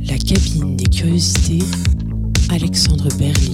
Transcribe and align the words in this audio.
La 0.00 0.18
cabine 0.18 0.76
des 0.76 0.90
curiosités, 0.90 1.64
Alexandre 2.50 3.08
Berly 3.16 3.53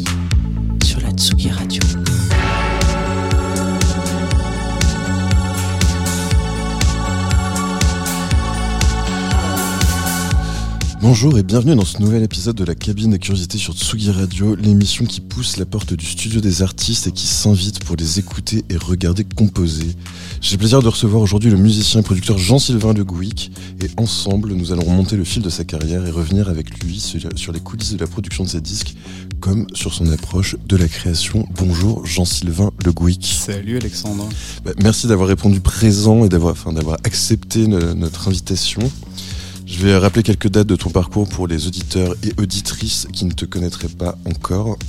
Bonjour 11.03 11.39
et 11.39 11.43
bienvenue 11.43 11.75
dans 11.75 11.87
ce 11.87 11.99
nouvel 11.99 12.23
épisode 12.23 12.57
de 12.57 12.65
la 12.65 12.75
cabine 12.75 13.13
des 13.13 13.19
curiosités 13.19 13.57
sur 13.57 13.73
Tsugi 13.73 14.11
Radio, 14.11 14.55
l'émission 14.55 15.07
qui 15.07 15.23
pousse 15.23 15.57
la 15.57 15.65
porte 15.65 15.95
du 15.95 16.05
studio 16.05 16.43
des 16.43 16.61
artistes 16.61 17.07
et 17.07 17.11
qui 17.11 17.27
s'invite 17.27 17.83
pour 17.83 17.97
les 17.97 18.19
écouter 18.19 18.67
et 18.69 18.77
regarder 18.77 19.25
composer. 19.25 19.97
J'ai 20.43 20.57
le 20.57 20.59
plaisir 20.59 20.83
de 20.83 20.89
recevoir 20.89 21.23
aujourd'hui 21.23 21.51
le 21.51 21.57
musicien 21.57 22.01
et 22.01 22.03
producteur 22.03 22.37
Jean-Sylvain 22.37 22.93
Le 22.93 23.03
Gouic 23.03 23.51
et 23.83 23.89
ensemble 23.97 24.53
nous 24.53 24.73
allons 24.73 24.83
remonter 24.83 25.17
le 25.17 25.25
fil 25.25 25.43
de 25.43 25.49
sa 25.49 25.65
carrière 25.65 26.05
et 26.07 26.11
revenir 26.11 26.51
avec 26.51 26.85
lui 26.85 27.01
sur 27.01 27.53
les 27.53 27.61
coulisses 27.61 27.95
de 27.95 27.99
la 27.99 28.07
production 28.07 28.45
de 28.45 28.51
ses 28.51 28.61
disques 28.61 28.95
comme 29.41 29.67
sur 29.73 29.95
son 29.95 30.13
approche 30.13 30.57
de 30.67 30.77
la 30.77 30.87
création. 30.87 31.47
Bonjour 31.57 32.05
Jean-Sylvain 32.05 32.73
Le 32.85 32.93
Gouic. 32.93 33.25
Salut 33.25 33.79
Alexandre. 33.79 34.29
Bah, 34.67 34.73
merci 34.83 35.07
d'avoir 35.07 35.29
répondu 35.29 35.61
présent 35.61 36.27
et 36.27 36.29
d'avoir 36.29 36.53
enfin, 36.53 36.75
d'avoir 36.75 36.99
accepté 37.05 37.67
notre 37.69 38.29
invitation. 38.29 38.83
Je 39.71 39.79
vais 39.87 39.97
rappeler 39.97 40.23
quelques 40.23 40.49
dates 40.49 40.67
de 40.67 40.77
ton 40.77 40.91
parcours 40.91 41.29
pour 41.29 41.47
les 41.47 41.67
auditeurs 41.67 42.15
et 42.25 42.33
auditrices 42.41 43.07
qui 43.13 43.25
ne 43.25 43.33
te 43.33 43.45
connaîtraient 43.45 43.89
pas 43.89 44.17
encore. 44.27 44.77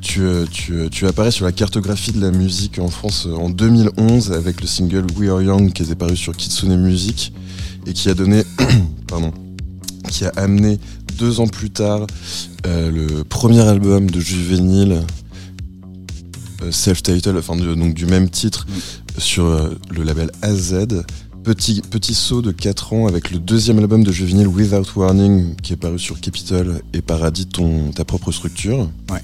Tu, 0.00 0.20
euh, 0.20 0.46
tu, 0.48 0.74
euh, 0.74 0.88
tu 0.88 1.08
apparais 1.08 1.32
sur 1.32 1.44
la 1.44 1.50
cartographie 1.50 2.12
de 2.12 2.20
la 2.20 2.30
musique 2.30 2.78
en 2.78 2.86
France 2.86 3.26
euh, 3.26 3.34
en 3.34 3.50
2011 3.50 4.30
avec 4.30 4.60
le 4.60 4.68
single 4.68 5.04
We 5.18 5.28
Are 5.28 5.42
Young 5.42 5.72
qui 5.72 5.82
était 5.82 5.96
paru 5.96 6.16
sur 6.16 6.36
Kitsune 6.36 6.76
Music 6.80 7.32
et 7.84 7.92
qui 7.92 8.08
a 8.08 8.14
donné, 8.14 8.44
pardon, 9.08 9.32
qui 10.08 10.24
a 10.24 10.28
amené 10.36 10.78
deux 11.18 11.40
ans 11.40 11.48
plus 11.48 11.70
tard 11.70 12.06
euh, 12.64 12.92
le 12.92 13.24
premier 13.24 13.60
album 13.62 14.08
de 14.08 14.20
Juvénile, 14.20 15.02
euh, 16.62 16.70
self-title, 16.70 17.36
enfin 17.36 17.56
de- 17.56 17.74
donc 17.74 17.92
du 17.94 18.06
même 18.06 18.30
titre 18.30 18.68
sur 19.18 19.46
euh, 19.46 19.70
le 19.90 20.04
label 20.04 20.30
AZ. 20.42 20.76
Petit, 21.48 21.80
petit 21.80 22.12
saut 22.12 22.42
de 22.42 22.52
4 22.52 22.92
ans 22.92 23.06
avec 23.06 23.30
le 23.30 23.38
deuxième 23.38 23.78
album 23.78 24.04
de 24.04 24.12
Juvenile 24.12 24.48
Without 24.48 24.84
Warning 24.96 25.54
qui 25.62 25.72
est 25.72 25.76
paru 25.76 25.98
sur 25.98 26.20
Capitol 26.20 26.82
et 26.92 27.00
Paradis, 27.00 27.46
ton, 27.46 27.90
ta 27.90 28.04
propre 28.04 28.32
structure. 28.32 28.90
Ouais. 29.10 29.22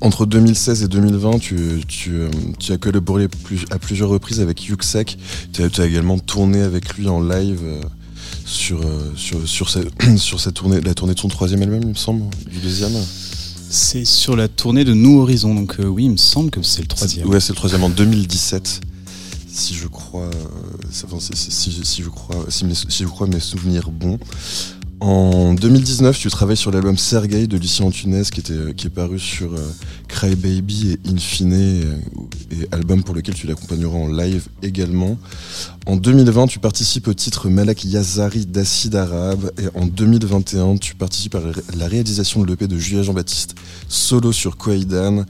Entre 0.00 0.24
2016 0.24 0.82
et 0.84 0.88
2020, 0.88 1.40
tu, 1.40 1.82
tu, 1.86 2.22
tu 2.58 2.72
as 2.72 2.78
collaboré 2.78 3.28
plus- 3.28 3.66
à 3.70 3.78
plusieurs 3.78 4.08
reprises 4.08 4.40
avec 4.40 4.64
Yuxek. 4.64 5.18
Tu 5.52 5.62
as, 5.62 5.68
tu 5.68 5.82
as 5.82 5.86
également 5.86 6.18
tourné 6.18 6.62
avec 6.62 6.94
lui 6.94 7.06
en 7.06 7.20
live 7.20 7.60
euh, 7.62 7.82
sur, 8.46 8.80
euh, 8.80 9.12
sur, 9.14 9.46
sur, 9.46 9.68
sa, 9.68 9.80
sur 10.16 10.40
sa 10.40 10.52
tournée, 10.52 10.80
la 10.80 10.94
tournée 10.94 11.12
de 11.12 11.20
son 11.20 11.28
troisième 11.28 11.60
album, 11.60 11.80
il 11.82 11.88
me 11.88 11.94
semble, 11.94 12.22
du 12.50 12.60
deuxième. 12.60 12.92
C'est 13.68 14.06
sur 14.06 14.36
la 14.36 14.48
tournée 14.48 14.84
de 14.84 14.94
Nous 14.94 15.18
Horizons, 15.20 15.54
donc 15.54 15.80
euh, 15.80 15.84
oui, 15.84 16.04
il 16.04 16.12
me 16.12 16.16
semble 16.16 16.50
que 16.50 16.62
c'est 16.62 16.80
le 16.80 16.88
troisième. 16.88 17.28
Ouais, 17.28 17.40
c'est 17.40 17.52
le 17.52 17.56
troisième 17.56 17.84
en 17.84 17.90
2017. 17.90 18.80
Si 19.54 19.74
je 19.74 19.86
crois, 19.86 20.30
euh, 20.32 21.20
si- 21.20 21.50
si- 21.50 21.84
si 21.84 22.02
je 22.02 22.08
crois, 22.08 22.46
si, 22.48 22.64
mes- 22.64 22.74
si 22.74 23.02
je 23.02 23.08
crois 23.08 23.26
mes 23.26 23.38
souvenirs 23.40 23.90
bons. 23.90 24.18
En 25.04 25.54
2019, 25.54 26.16
tu 26.16 26.30
travailles 26.30 26.56
sur 26.56 26.70
l'album 26.70 26.96
Sergei 26.96 27.48
de 27.48 27.56
Lucien 27.56 27.86
Antunes 27.86 28.22
qui, 28.22 28.86
est 28.86 28.88
paru 28.88 29.18
sur 29.18 29.52
euh, 29.52 29.58
Cry 30.06 30.36
Baby 30.36 30.92
et 30.92 31.10
Infine, 31.10 31.52
euh, 31.54 31.96
et 32.52 32.68
album 32.70 33.02
pour 33.02 33.12
lequel 33.12 33.34
tu 33.34 33.48
l'accompagneras 33.48 33.96
en 33.98 34.06
live 34.06 34.46
également. 34.62 35.18
En 35.86 35.96
2020, 35.96 36.46
tu 36.46 36.60
participes 36.60 37.08
au 37.08 37.14
titre 37.14 37.48
Malak 37.48 37.84
Yazari 37.84 38.46
d'Acide 38.46 38.94
Arabe, 38.94 39.50
et 39.58 39.76
en 39.76 39.86
2021, 39.86 40.76
tu 40.76 40.94
participes 40.94 41.34
à 41.34 41.40
la 41.40 41.50
ré- 41.50 41.62
la 41.76 41.88
réalisation 41.88 42.40
de 42.42 42.46
l'EP 42.46 42.68
de 42.68 42.78
Julia 42.78 43.02
Jean-Baptiste, 43.02 43.56
solo 43.88 44.30
sur 44.30 44.56
Kwaidan, 44.56 45.24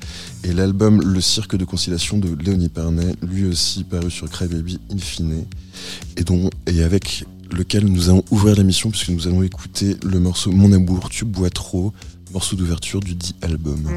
et 0.44 0.52
l'album 0.52 1.00
Le 1.00 1.20
Cirque 1.22 1.56
de 1.56 1.64
Conciliation 1.64 2.18
de 2.18 2.36
Léonie 2.44 2.68
Pernet, 2.68 3.14
lui 3.22 3.46
aussi 3.46 3.84
paru 3.84 4.10
sur 4.10 4.28
Crybaby 4.28 4.80
Infine, 4.92 5.44
et, 6.18 6.24
et 6.70 6.82
avec 6.82 7.24
lequel 7.52 7.84
nous 7.84 8.10
allons 8.10 8.24
ouvrir 8.30 8.56
l'émission 8.56 8.90
puisque 8.90 9.10
nous 9.10 9.26
allons 9.26 9.42
écouter 9.42 9.96
le 10.02 10.18
morceau 10.18 10.52
Mon 10.52 10.72
amour, 10.72 11.08
tu 11.10 11.24
bois 11.24 11.50
trop, 11.50 11.92
morceau 12.32 12.56
d'ouverture 12.56 13.00
du 13.00 13.14
dit 13.14 13.34
album. 13.42 13.88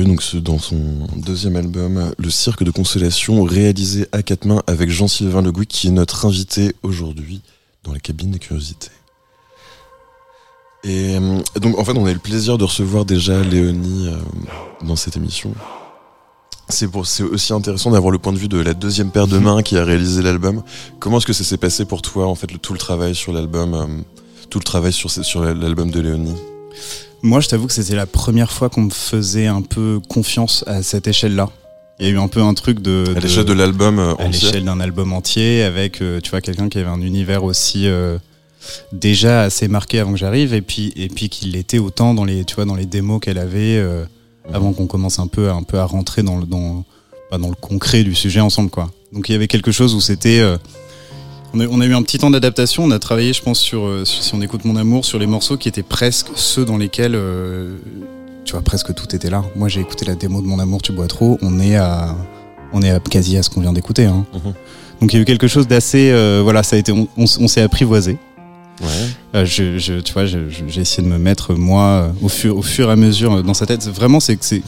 Paru 0.00 0.04
donc 0.04 0.36
dans 0.36 0.58
son 0.58 0.78
deuxième 1.16 1.56
album, 1.56 2.12
Le 2.18 2.30
Cirque 2.30 2.64
de 2.64 2.70
Consolation, 2.70 3.42
réalisé 3.42 4.06
à 4.12 4.22
quatre 4.22 4.44
mains 4.44 4.62
avec 4.66 4.90
Jean-Sylvain 4.90 5.42
Le 5.42 5.52
Gouy, 5.52 5.66
qui 5.66 5.88
est 5.88 5.90
notre 5.90 6.26
invité 6.26 6.74
aujourd'hui 6.82 7.42
dans 7.84 7.92
la 7.92 7.98
cabine 7.98 8.30
des 8.30 8.38
curiosités. 8.38 8.90
Et 10.84 11.16
euh, 11.16 11.40
donc 11.56 11.78
en 11.78 11.84
fait, 11.84 11.92
on 11.96 12.06
a 12.06 12.10
eu 12.10 12.14
le 12.14 12.20
plaisir 12.20 12.56
de 12.56 12.64
recevoir 12.64 13.04
déjà 13.04 13.42
Léonie 13.42 14.08
euh, 14.08 14.16
dans 14.86 14.96
cette 14.96 15.16
émission. 15.16 15.54
C'est 16.68 16.88
aussi 16.94 17.52
intéressant 17.52 17.90
d'avoir 17.90 18.12
le 18.12 18.18
point 18.18 18.32
de 18.32 18.38
vue 18.38 18.48
de 18.48 18.58
la 18.58 18.74
deuxième 18.74 19.10
paire 19.10 19.26
de 19.26 19.38
mains 19.38 19.62
qui 19.62 19.76
a 19.76 19.84
réalisé 19.84 20.22
l'album. 20.22 20.62
Comment 21.00 21.18
est-ce 21.18 21.26
que 21.26 21.32
ça 21.32 21.44
s'est 21.44 21.58
passé 21.58 21.84
pour 21.84 22.00
toi, 22.00 22.28
en 22.28 22.36
fait, 22.36 22.52
le, 22.52 22.58
tout 22.58 22.72
le 22.72 22.78
travail 22.78 23.14
sur 23.14 23.32
l'album, 23.32 23.74
euh, 23.74 23.86
tout 24.48 24.58
le 24.58 24.64
travail 24.64 24.92
sur 24.92 25.42
l'album 25.42 25.90
de 25.90 26.00
Léonie? 26.00 26.36
Moi, 27.22 27.40
je 27.40 27.48
t'avoue 27.48 27.66
que 27.66 27.72
c'était 27.72 27.96
la 27.96 28.06
première 28.06 28.50
fois 28.52 28.68
qu'on 28.70 28.82
me 28.82 28.90
faisait 28.90 29.46
un 29.46 29.62
peu 29.62 30.00
confiance 30.08 30.64
à 30.66 30.82
cette 30.82 31.06
échelle-là. 31.06 31.50
Il 31.98 32.06
y 32.06 32.08
a 32.08 32.12
eu 32.12 32.18
un 32.18 32.28
peu 32.28 32.40
un 32.40 32.54
truc 32.54 32.80
de. 32.80 33.04
À 33.14 33.20
l'échelle 33.20 33.44
de 33.44 33.52
l'album 33.52 33.98
euh, 33.98 34.10
à 34.12 34.24
entier. 34.24 34.48
l'échelle 34.48 34.64
d'un 34.64 34.80
album 34.80 35.12
entier 35.12 35.62
avec 35.62 36.00
euh, 36.00 36.20
tu 36.20 36.30
vois 36.30 36.40
quelqu'un 36.40 36.68
qui 36.70 36.78
avait 36.78 36.88
un 36.88 37.02
univers 37.02 37.44
aussi 37.44 37.86
euh, 37.86 38.16
déjà 38.92 39.42
assez 39.42 39.68
marqué 39.68 39.98
avant 39.98 40.12
que 40.12 40.18
j'arrive 40.18 40.54
et 40.54 40.62
puis 40.62 40.92
et 40.96 41.08
puis 41.08 41.28
qu'il 41.28 41.52
l'était 41.52 41.78
autant 41.78 42.14
dans 42.14 42.24
les 42.24 42.44
tu 42.44 42.54
vois 42.54 42.64
dans 42.64 42.74
les 42.74 42.86
démos 42.86 43.20
qu'elle 43.20 43.38
avait 43.38 43.76
euh, 43.76 44.04
Mhm. 44.48 44.54
avant 44.54 44.72
qu'on 44.72 44.86
commence 44.86 45.18
un 45.18 45.26
peu 45.26 45.50
un 45.50 45.62
peu 45.62 45.78
à 45.78 45.84
rentrer 45.84 46.22
dans 46.22 46.38
le 46.38 46.46
dans 46.46 46.84
dans 47.30 47.48
le 47.48 47.54
concret 47.54 48.02
du 48.02 48.14
sujet 48.14 48.40
ensemble 48.40 48.70
quoi 48.70 48.90
donc 49.12 49.28
il 49.28 49.32
y 49.32 49.34
avait 49.34 49.48
quelque 49.48 49.70
chose 49.70 49.94
où 49.94 50.00
c'était 50.00 50.40
euh, 50.40 50.56
on 51.54 51.60
a, 51.60 51.66
on 51.66 51.80
a 51.80 51.86
eu 51.86 51.94
un 51.94 52.02
petit 52.02 52.18
temps 52.18 52.30
d'adaptation 52.30 52.84
on 52.84 52.90
a 52.90 52.98
travaillé 52.98 53.32
je 53.32 53.42
pense 53.42 53.58
sur, 53.58 53.84
euh, 53.84 54.04
sur- 54.04 54.22
si 54.22 54.34
on 54.34 54.40
écoute 54.42 54.64
mon 54.64 54.76
amour 54.76 55.04
sur 55.04 55.18
les 55.18 55.26
morceaux 55.26 55.56
qui 55.56 55.68
étaient 55.68 55.82
presque 55.82 56.28
ceux 56.36 56.64
dans 56.64 56.76
lesquels 56.76 57.14
euh, 57.14 57.76
tu 58.44 58.52
vois 58.52 58.62
presque 58.62 58.94
tout 58.94 59.14
était 59.14 59.30
là 59.30 59.42
moi 59.56 59.68
j'ai 59.68 59.80
écouté 59.80 60.04
la 60.04 60.14
démo 60.14 60.40
de 60.42 60.46
mon 60.46 60.58
amour 60.58 60.82
tu 60.82 60.92
bois 60.92 61.06
trop 61.08 61.38
on 61.42 61.58
est 61.60 61.76
à 61.76 62.16
on 62.72 62.82
est 62.82 62.90
à, 62.90 63.00
quasi 63.00 63.36
à 63.36 63.42
ce 63.42 63.50
qu'on 63.50 63.60
vient 63.60 63.72
d'écouter 63.72 64.04
hein. 64.06 64.24
Mhm. 64.32 64.52
Donc 65.00 65.12
il 65.12 65.16
y 65.16 65.18
a 65.18 65.22
eu 65.22 65.24
quelque 65.24 65.48
chose 65.48 65.66
d'assez, 65.66 66.10
euh, 66.10 66.40
voilà, 66.42 66.62
ça 66.62 66.76
a 66.76 66.78
été, 66.78 66.92
on, 66.92 67.08
on 67.16 67.24
s- 67.24 67.38
on 67.40 67.48
s'est 67.48 67.62
apprivoisé. 67.62 68.18
Ouais. 68.82 68.86
Euh, 69.34 69.44
je, 69.46 69.78
je, 69.78 69.94
tu 69.94 70.12
vois, 70.12 70.26
j'ai 70.26 70.42
essayé 70.78 71.02
de 71.02 71.10
me 71.10 71.16
mettre 71.16 71.54
moi 71.54 71.84
euh, 71.84 72.10
au 72.20 72.28
fur, 72.28 72.58
au 72.58 72.60
fur 72.60 72.90
et 72.90 72.92
à 72.92 72.96
mesure 72.96 73.32
euh, 73.36 73.42
dans 73.42 73.54
sa 73.54 73.64
tête. 73.64 73.88
Vraiment, 73.88 74.20
c'est 74.20 74.36
que 74.36 74.44
c'est, 74.44 74.60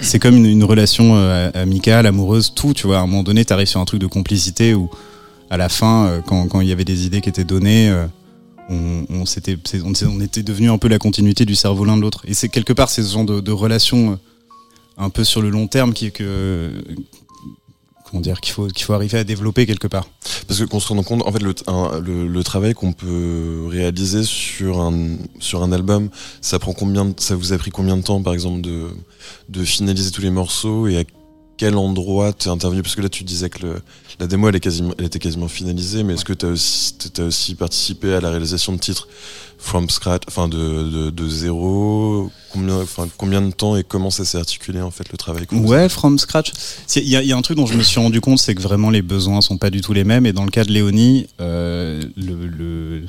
c'est 0.00 0.18
comme 0.18 0.34
une, 0.36 0.46
une 0.46 0.64
relation 0.64 1.12
euh, 1.14 1.48
amicale, 1.54 2.06
amoureuse, 2.06 2.52
tout. 2.56 2.74
Tu 2.74 2.88
vois, 2.88 2.98
à 2.98 3.02
un 3.02 3.06
moment 3.06 3.22
donné, 3.22 3.44
t'arrives 3.44 3.68
sur 3.68 3.78
un 3.80 3.84
truc 3.84 4.00
de 4.00 4.08
complicité 4.08 4.74
où, 4.74 4.90
à 5.50 5.56
la 5.56 5.68
fin, 5.68 6.06
euh, 6.06 6.20
quand, 6.20 6.46
quand 6.48 6.60
il 6.60 6.68
y 6.68 6.72
avait 6.72 6.84
des 6.84 7.06
idées 7.06 7.20
qui 7.20 7.28
étaient 7.28 7.44
données, 7.44 7.88
euh, 7.88 8.06
on, 8.70 9.24
c'est- 9.24 9.56
on, 9.82 10.20
était 10.20 10.42
devenu 10.42 10.70
un 10.70 10.78
peu 10.78 10.88
la 10.88 10.98
continuité 10.98 11.44
du 11.46 11.54
cerveau 11.54 11.84
l'un 11.84 11.96
de 11.96 12.02
l'autre. 12.02 12.22
Et 12.26 12.34
c'est 12.34 12.48
quelque 12.48 12.72
part, 12.72 12.90
c'est 12.90 13.02
ce 13.02 13.12
genre 13.12 13.24
de, 13.24 13.40
de 13.40 13.52
relation 13.52 14.12
euh, 14.12 14.16
un 14.98 15.10
peu 15.10 15.24
sur 15.24 15.40
le 15.40 15.48
long 15.48 15.66
terme 15.68 15.94
qui 15.94 16.10
que 16.12 16.70
comment 18.04 18.20
dire 18.20 18.40
qu'il 18.40 18.52
faut 18.52 18.66
qu'il 18.68 18.84
faut 18.84 18.94
arriver 18.94 19.18
à 19.18 19.24
développer 19.24 19.64
quelque 19.64 19.86
part. 19.86 20.08
Parce 20.46 20.60
que 20.60 20.64
qu'on 20.64 20.80
se 20.80 20.88
rende 20.88 21.04
compte, 21.04 21.22
en 21.26 21.32
fait, 21.32 21.42
le, 21.42 22.42
travail 22.42 22.74
qu'on 22.74 22.92
peut 22.92 23.66
réaliser 23.68 24.22
sur 24.24 24.80
un 24.80 25.16
sur 25.38 25.62
un 25.62 25.72
album, 25.72 26.10
ça 26.40 26.58
prend 26.58 26.72
combien, 26.72 27.12
ça 27.18 27.36
vous 27.36 27.52
a 27.52 27.58
pris 27.58 27.70
combien 27.70 27.96
de 27.96 28.02
temps, 28.02 28.22
par 28.22 28.34
exemple, 28.34 28.60
de 28.60 29.64
finaliser 29.64 30.10
tous 30.10 30.22
les 30.22 30.30
morceaux 30.30 30.88
et 30.88 31.06
quel 31.58 31.76
endroit 31.76 32.32
t'es 32.32 32.48
intervenu? 32.48 32.82
Parce 32.82 32.94
que 32.94 33.02
là, 33.02 33.08
tu 33.08 33.24
disais 33.24 33.50
que 33.50 33.58
la 34.18 34.26
démo, 34.26 34.48
elle 34.48 34.56
était 34.56 35.18
quasiment 35.18 35.48
finalisée, 35.48 36.04
mais 36.04 36.14
est-ce 36.14 36.24
que 36.24 36.32
t'as 36.32 36.48
aussi 36.48 36.94
t'as 37.12 37.24
aussi 37.24 37.54
participé 37.54 38.14
à 38.14 38.20
la 38.20 38.30
réalisation 38.30 38.72
de 38.72 38.78
titres 38.78 39.08
from 39.58 39.90
scratch, 39.90 40.22
enfin 40.28 40.48
de, 40.48 41.10
de, 41.10 41.28
zéro? 41.28 42.30
Combien, 42.52 42.86
combien 43.16 43.42
de 43.42 43.50
temps 43.50 43.76
et 43.76 43.82
comment 43.84 44.10
ça 44.10 44.24
s'est 44.24 44.38
articulé 44.38 44.80
en 44.80 44.90
fait 44.92 45.10
le 45.10 45.18
travail 45.18 45.46
Ouais, 45.52 45.88
from 45.88 46.18
scratch. 46.18 46.52
Il 46.96 47.08
y, 47.08 47.16
a- 47.32 47.36
un 47.36 47.42
truc 47.42 47.56
dont 47.56 47.66
je 47.66 47.74
me 47.74 47.82
suis 47.82 48.00
rendu 48.00 48.20
compte, 48.20 48.38
c'est 48.38 48.54
que 48.54 48.62
vraiment 48.62 48.90
les 48.90 49.02
besoins 49.02 49.40
sont 49.40 49.58
pas 49.58 49.70
du 49.70 49.80
tout 49.80 49.92
les 49.92 50.04
mêmes. 50.04 50.26
Et 50.26 50.32
dans 50.32 50.44
le 50.44 50.50
cas 50.50 50.64
de 50.64 50.70
Léonie, 50.72 51.26
euh, 51.40 52.02
le, 52.16 53.02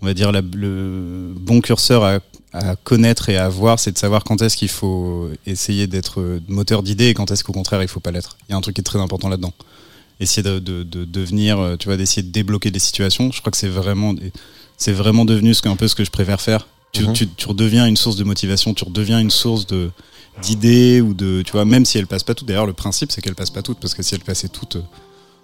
on 0.00 0.06
va 0.06 0.14
dire 0.14 0.30
le 0.32 1.32
bon 1.36 1.60
curseur 1.60 2.04
à, 2.04 2.20
à 2.54 2.76
connaître 2.76 3.28
et 3.28 3.36
à 3.36 3.48
voir, 3.48 3.78
c'est 3.80 3.90
de 3.92 3.98
savoir 3.98 4.22
quand 4.22 4.40
est-ce 4.40 4.56
qu'il 4.56 4.68
faut 4.68 5.28
essayer 5.44 5.86
d'être 5.88 6.40
moteur 6.48 6.82
d'idée 6.84 7.08
et 7.08 7.14
quand 7.14 7.30
est-ce 7.32 7.42
qu'au 7.42 7.52
contraire 7.52 7.82
il 7.82 7.88
faut 7.88 7.98
pas 8.00 8.12
l'être. 8.12 8.36
Il 8.48 8.52
y 8.52 8.54
a 8.54 8.56
un 8.56 8.60
truc 8.60 8.76
qui 8.76 8.80
est 8.80 8.84
très 8.84 9.00
important 9.00 9.28
là-dedans. 9.28 9.52
Essayer 10.20 10.44
de, 10.44 10.60
de, 10.60 10.84
de 10.84 11.04
devenir, 11.04 11.58
euh, 11.58 11.76
tu 11.76 11.88
vois, 11.88 11.96
d'essayer 11.96 12.22
de 12.22 12.30
débloquer 12.30 12.70
des 12.70 12.78
situations. 12.78 13.32
Je 13.32 13.40
crois 13.40 13.50
que 13.50 13.56
c'est 13.56 13.66
vraiment, 13.68 14.14
c'est 14.76 14.92
vraiment 14.92 15.24
devenu 15.24 15.52
ce 15.52 15.66
un 15.68 15.74
peu 15.74 15.88
ce 15.88 15.96
que 15.96 16.04
je 16.04 16.12
préfère 16.12 16.40
faire. 16.40 16.68
Tu, 16.92 17.02
Mhm. 17.02 17.12
tu, 17.12 17.28
tu 17.28 17.48
redeviens 17.48 17.86
une 17.86 17.96
source 17.96 18.14
de 18.14 18.22
motivation, 18.22 18.72
tu 18.72 18.84
redeviens 18.84 19.18
une 19.18 19.32
source 19.32 19.66
de 19.66 19.90
d'idées 20.42 21.00
ou 21.00 21.14
de, 21.14 21.42
tu 21.42 21.52
vois, 21.52 21.64
même 21.64 21.84
si 21.84 21.98
elles 21.98 22.06
passent 22.06 22.22
pas 22.24 22.34
toutes. 22.34 22.46
D'ailleurs, 22.48 22.66
le 22.66 22.72
principe 22.72 23.10
c'est 23.12 23.20
qu'elles 23.20 23.34
passent 23.34 23.50
pas 23.50 23.62
toutes 23.62 23.78
parce 23.80 23.94
que 23.94 24.02
si 24.04 24.14
elles 24.14 24.20
passaient 24.20 24.48
toutes, 24.48 24.76
euh, 24.76 24.82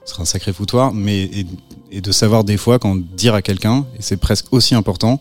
ce 0.05 0.13
serait 0.13 0.23
un 0.23 0.27
sacré 0.27 0.53
foutoir. 0.53 0.93
Mais 0.95 1.23
et, 1.23 1.47
et 1.91 2.01
de 2.01 2.13
savoir 2.13 2.45
des 2.45 2.57
fois 2.57 2.79
quand 2.79 2.97
dire 3.17 3.35
à 3.35 3.43
quelqu'un, 3.43 3.85
et 3.99 4.03
c'est 4.03 4.17
presque 4.17 4.47
aussi 4.53 4.75
important. 4.77 5.21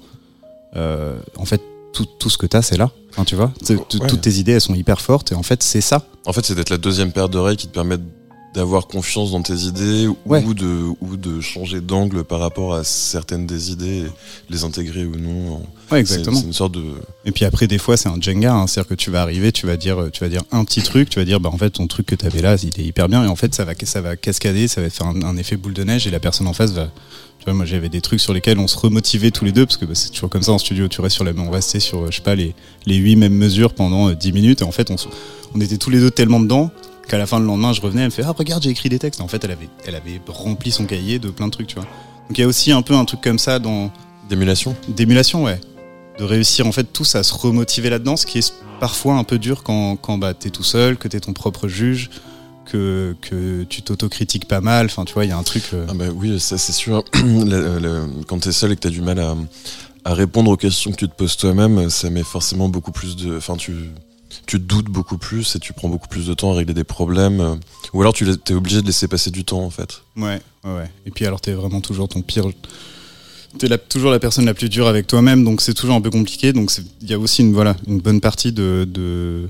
euh, 0.75 1.17
en 1.35 1.45
fait, 1.45 1.61
tout, 1.93 2.05
tout 2.19 2.29
ce 2.29 2.37
que 2.37 2.45
t'as, 2.45 2.61
c'est 2.61 2.77
là. 2.77 2.91
Enfin, 3.11 3.23
tu 3.25 3.35
vois, 3.35 3.51
C'est- 3.63 3.75
t- 3.87 3.99
toutes 3.99 4.21
tes 4.21 4.33
idées, 4.33 4.53
elles 4.53 4.61
sont 4.61 4.75
hyper 4.75 5.01
fortes. 5.01 5.31
Et 5.31 5.35
en 5.35 5.43
fait, 5.43 5.63
c'est 5.63 5.81
ça. 5.81 6.05
En 6.25 6.33
fait, 6.33 6.45
c'est 6.45 6.55
d'être 6.55 6.69
la 6.69 6.77
deuxième 6.77 7.11
paire 7.11 7.29
d'oreilles 7.29 7.57
qui 7.57 7.67
te 7.67 7.73
permet 7.73 7.97
d'avoir 8.55 8.87
confiance 8.87 9.31
dans 9.31 9.43
tes 9.43 9.53
idées 9.53 10.07
Ouais. 10.25 10.43
ou 10.43 10.55
de 10.55 10.85
ou 11.01 11.17
de 11.17 11.39
changer 11.39 11.81
d'angle 11.81 12.23
par 12.23 12.39
rapport 12.39 12.73
à 12.73 12.83
certaines 12.83 13.45
des 13.45 13.71
idées, 13.71 13.99
et 13.99 14.11
les 14.49 14.63
intégrer 14.63 15.05
ou 15.05 15.15
non. 15.17 15.57
Ouais, 15.57 15.59
C'est- 15.91 15.99
exactement. 15.99 16.39
C'est 16.39 16.47
une 16.47 16.53
sorte 16.53 16.71
de 16.73 16.83
Et 17.25 17.31
puis 17.31 17.45
après, 17.45 17.67
des 17.67 17.77
fois, 17.77 17.95
c'est 17.95 18.09
un 18.09 18.19
Jenga. 18.19 18.51
hein. 18.55 18.65
C'est-à-dire 18.65 18.89
que 18.89 18.95
tu 18.95 19.11
vas 19.11 19.21
arriver, 19.21 19.51
tu 19.51 19.67
vas 19.67 19.77
dire, 19.77 20.09
tu 20.11 20.21
vas 20.23 20.29
dire 20.29 20.41
un 20.51 20.65
petit 20.65 20.81
truc, 20.81 21.11
tu 21.11 21.19
vas 21.19 21.25
dire, 21.25 21.39
bah 21.39 21.49
en 21.53 21.57
fait, 21.59 21.69
ton 21.69 21.85
truc 21.85 22.07
que 22.07 22.15
t'avais 22.15 22.41
là, 22.41 22.55
il 22.63 22.79
est 22.81 22.85
hyper 22.85 23.07
bien. 23.07 23.23
Et 23.23 23.27
en 23.27 23.35
fait, 23.35 23.53
ça 23.53 23.65
va, 23.65 23.73
ça 23.83 24.01
va 24.01 24.15
cascader, 24.15 24.67
ça 24.67 24.81
va 24.81 24.89
faire 24.89 25.05
un, 25.07 25.21
un 25.21 25.37
effet 25.37 25.55
boule 25.55 25.73
de 25.73 25.83
neige 25.83 26.07
et 26.07 26.11
la 26.11 26.19
personne 26.19 26.47
en 26.47 26.53
face 26.53 26.71
va. 26.71 26.87
Tu 27.39 27.45
vois, 27.45 27.53
moi, 27.53 27.65
j'avais 27.65 27.89
des 27.89 28.01
trucs 28.01 28.19
sur 28.19 28.33
lesquels 28.33 28.59
on 28.59 28.67
se 28.67 28.77
remotivait 28.77 29.31
tous 29.31 29.45
les 29.45 29.51
deux 29.51 29.65
parce 29.65 29.77
que 29.77 29.85
bah, 29.85 29.95
c'est 29.95 30.09
toujours 30.09 30.29
comme 30.29 30.43
ça 30.43 30.51
en 30.51 30.57
studio. 30.57 30.87
Tu 30.87 31.01
restes 31.01 31.15
sur 31.15 31.23
la, 31.23 31.31
on 31.37 31.49
restait 31.49 31.79
sur, 31.79 32.11
je 32.11 32.17
sais 32.17 32.21
pas, 32.21 32.35
les 32.35 32.53
les 32.85 32.95
huit 32.97 33.15
mêmes 33.15 33.33
mesures 33.35 33.73
pendant 33.73 34.09
euh, 34.09 34.15
10 34.15 34.33
minutes. 34.33 34.61
Et 34.61 34.65
en 34.65 34.71
fait, 34.71 34.91
on, 34.91 34.95
on 35.55 35.61
était 35.61 35.77
tous 35.77 35.89
les 35.89 35.99
deux 35.99 36.11
tellement 36.11 36.39
dedans 36.39 36.69
qu'à 37.07 37.17
la 37.17 37.25
fin 37.25 37.39
le 37.39 37.45
lendemain, 37.45 37.73
je 37.73 37.81
revenais, 37.81 38.01
elle 38.01 38.07
me 38.07 38.11
fait, 38.11 38.23
ah 38.23 38.33
regarde, 38.37 38.63
j'ai 38.63 38.69
écrit 38.69 38.89
des 38.89 38.99
textes. 38.99 39.19
Et 39.19 39.23
en 39.23 39.27
fait, 39.27 39.43
elle 39.43 39.51
avait, 39.51 39.69
elle 39.85 39.95
avait 39.95 40.21
rempli 40.27 40.71
son 40.71 40.85
cahier 40.85 41.17
de 41.19 41.29
plein 41.29 41.47
de 41.47 41.51
trucs, 41.51 41.67
tu 41.67 41.75
vois. 41.75 41.85
Donc 41.85 42.37
il 42.37 42.41
y 42.41 42.43
a 42.43 42.47
aussi 42.47 42.71
un 42.71 42.81
peu 42.81 42.93
un 42.93 43.05
truc 43.05 43.21
comme 43.21 43.39
ça 43.39 43.57
dans 43.57 43.91
d'émulation. 44.29 44.75
d'émulation, 44.87 45.43
ouais. 45.43 45.59
De 46.19 46.23
réussir 46.23 46.67
en 46.67 46.71
fait 46.71 46.83
tous 46.83 47.15
à 47.15 47.23
se 47.23 47.33
remotiver 47.33 47.89
là-dedans, 47.89 48.17
ce 48.17 48.25
qui 48.25 48.37
est 48.37 48.53
parfois 48.79 49.15
un 49.15 49.23
peu 49.23 49.39
dur 49.39 49.63
quand, 49.63 49.95
quand 49.95 50.17
bah, 50.17 50.33
t'es 50.33 50.49
tout 50.49 50.63
seul, 50.63 50.97
que 50.97 51.07
t'es 51.07 51.19
ton 51.19 51.33
propre 51.33 51.67
juge, 51.67 52.09
que, 52.71 53.15
que 53.21 53.63
tu 53.63 53.81
t'autocritiques 53.81 54.47
pas 54.47 54.61
mal. 54.61 54.85
Enfin, 54.87 55.05
tu 55.05 55.13
vois, 55.13 55.25
il 55.25 55.29
y 55.29 55.31
a 55.31 55.37
un 55.37 55.43
truc. 55.43 55.63
euh, 55.73 55.85
Ah 55.89 55.93
bah 55.93 56.05
oui, 56.13 56.39
ça 56.39 56.57
c'est 56.57 56.71
sûr. 56.73 57.03
Le- 57.23 57.79
le- 57.79 58.07
quand 58.27 58.39
t'es 58.39 58.51
seul 58.51 58.71
et 58.71 58.75
que 58.75 58.81
t'as 58.81 58.89
du 58.89 59.01
mal 59.01 59.19
à, 59.19 59.35
à 60.05 60.13
répondre 60.13 60.49
aux 60.51 60.57
questions 60.57 60.91
que 60.91 60.97
tu 60.97 61.07
te 61.09 61.15
poses 61.15 61.35
toi-même, 61.37 61.89
ça 61.89 62.09
met 62.09 62.23
forcément 62.23 62.69
beaucoup 62.69 62.91
plus 62.91 63.15
de. 63.15 63.37
Enfin, 63.37 63.55
tu 63.57 63.73
tu 64.45 64.59
doutes 64.59 64.85
beaucoup 64.87 65.17
plus 65.17 65.55
et 65.55 65.59
tu 65.59 65.73
prends 65.73 65.89
beaucoup 65.89 66.07
plus 66.07 66.27
de 66.27 66.33
temps 66.33 66.51
à 66.51 66.55
régler 66.55 66.73
des 66.73 66.83
problèmes. 66.83 67.39
euh, 67.41 67.55
Ou 67.93 68.01
alors 68.01 68.13
tu 68.13 68.25
t'es 68.37 68.53
obligé 68.53 68.81
de 68.81 68.87
laisser 68.87 69.07
passer 69.07 69.31
du 69.31 69.43
temps 69.43 69.61
en 69.63 69.69
fait. 69.71 70.01
Ouais, 70.17 70.39
ouais, 70.63 70.71
ouais. 70.75 70.91
Et 71.05 71.11
puis 71.11 71.25
alors, 71.25 71.41
t'es 71.41 71.51
vraiment 71.53 71.81
toujours 71.81 72.07
ton 72.07 72.21
pire. 72.21 72.45
T'es 73.57 73.67
la- 73.67 73.79
toujours 73.79 74.11
la 74.11 74.19
personne 74.19 74.45
la 74.45 74.53
plus 74.53 74.69
dure 74.69 74.87
avec 74.87 75.07
toi-même, 75.07 75.43
donc 75.43 75.61
c'est 75.61 75.73
toujours 75.73 75.95
un 75.95 76.01
peu 76.01 76.11
compliqué. 76.11 76.53
Donc 76.53 76.71
il 77.01 77.09
y 77.09 77.13
a 77.15 77.19
aussi 77.19 77.41
une 77.41 77.53
voilà 77.53 77.75
une 77.87 77.99
bonne 77.99 78.21
partie 78.21 78.51
de 78.51 78.87
de, 78.87 79.49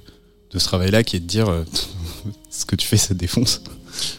de 0.52 0.60
ce 0.60 0.66
travail-là 0.66 1.04
qui 1.04 1.16
est 1.16 1.20
de 1.20 1.26
dire 1.28 1.48
euh, 1.50 1.64
ce 2.50 2.66
que 2.66 2.76
tu 2.76 2.88
fais, 2.88 2.98
ça 2.98 3.10
te 3.10 3.14
défonce. 3.20 3.62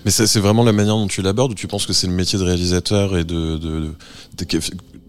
Mais 0.04 0.10
c'est 0.10 0.38
vraiment 0.40 0.62
la 0.64 0.72
manière 0.72 0.94
dont 0.94 1.06
tu 1.06 1.22
l'abordes 1.22 1.52
ou 1.52 1.54
tu 1.54 1.66
penses 1.66 1.87
que 1.87 1.92
c'est 1.92 2.06
le 2.06 2.12
métier 2.12 2.38
de 2.38 2.44
réalisateur 2.44 3.16
et 3.16 3.25
de, 3.25 3.56
de- 3.56 3.94
de- 4.37 4.60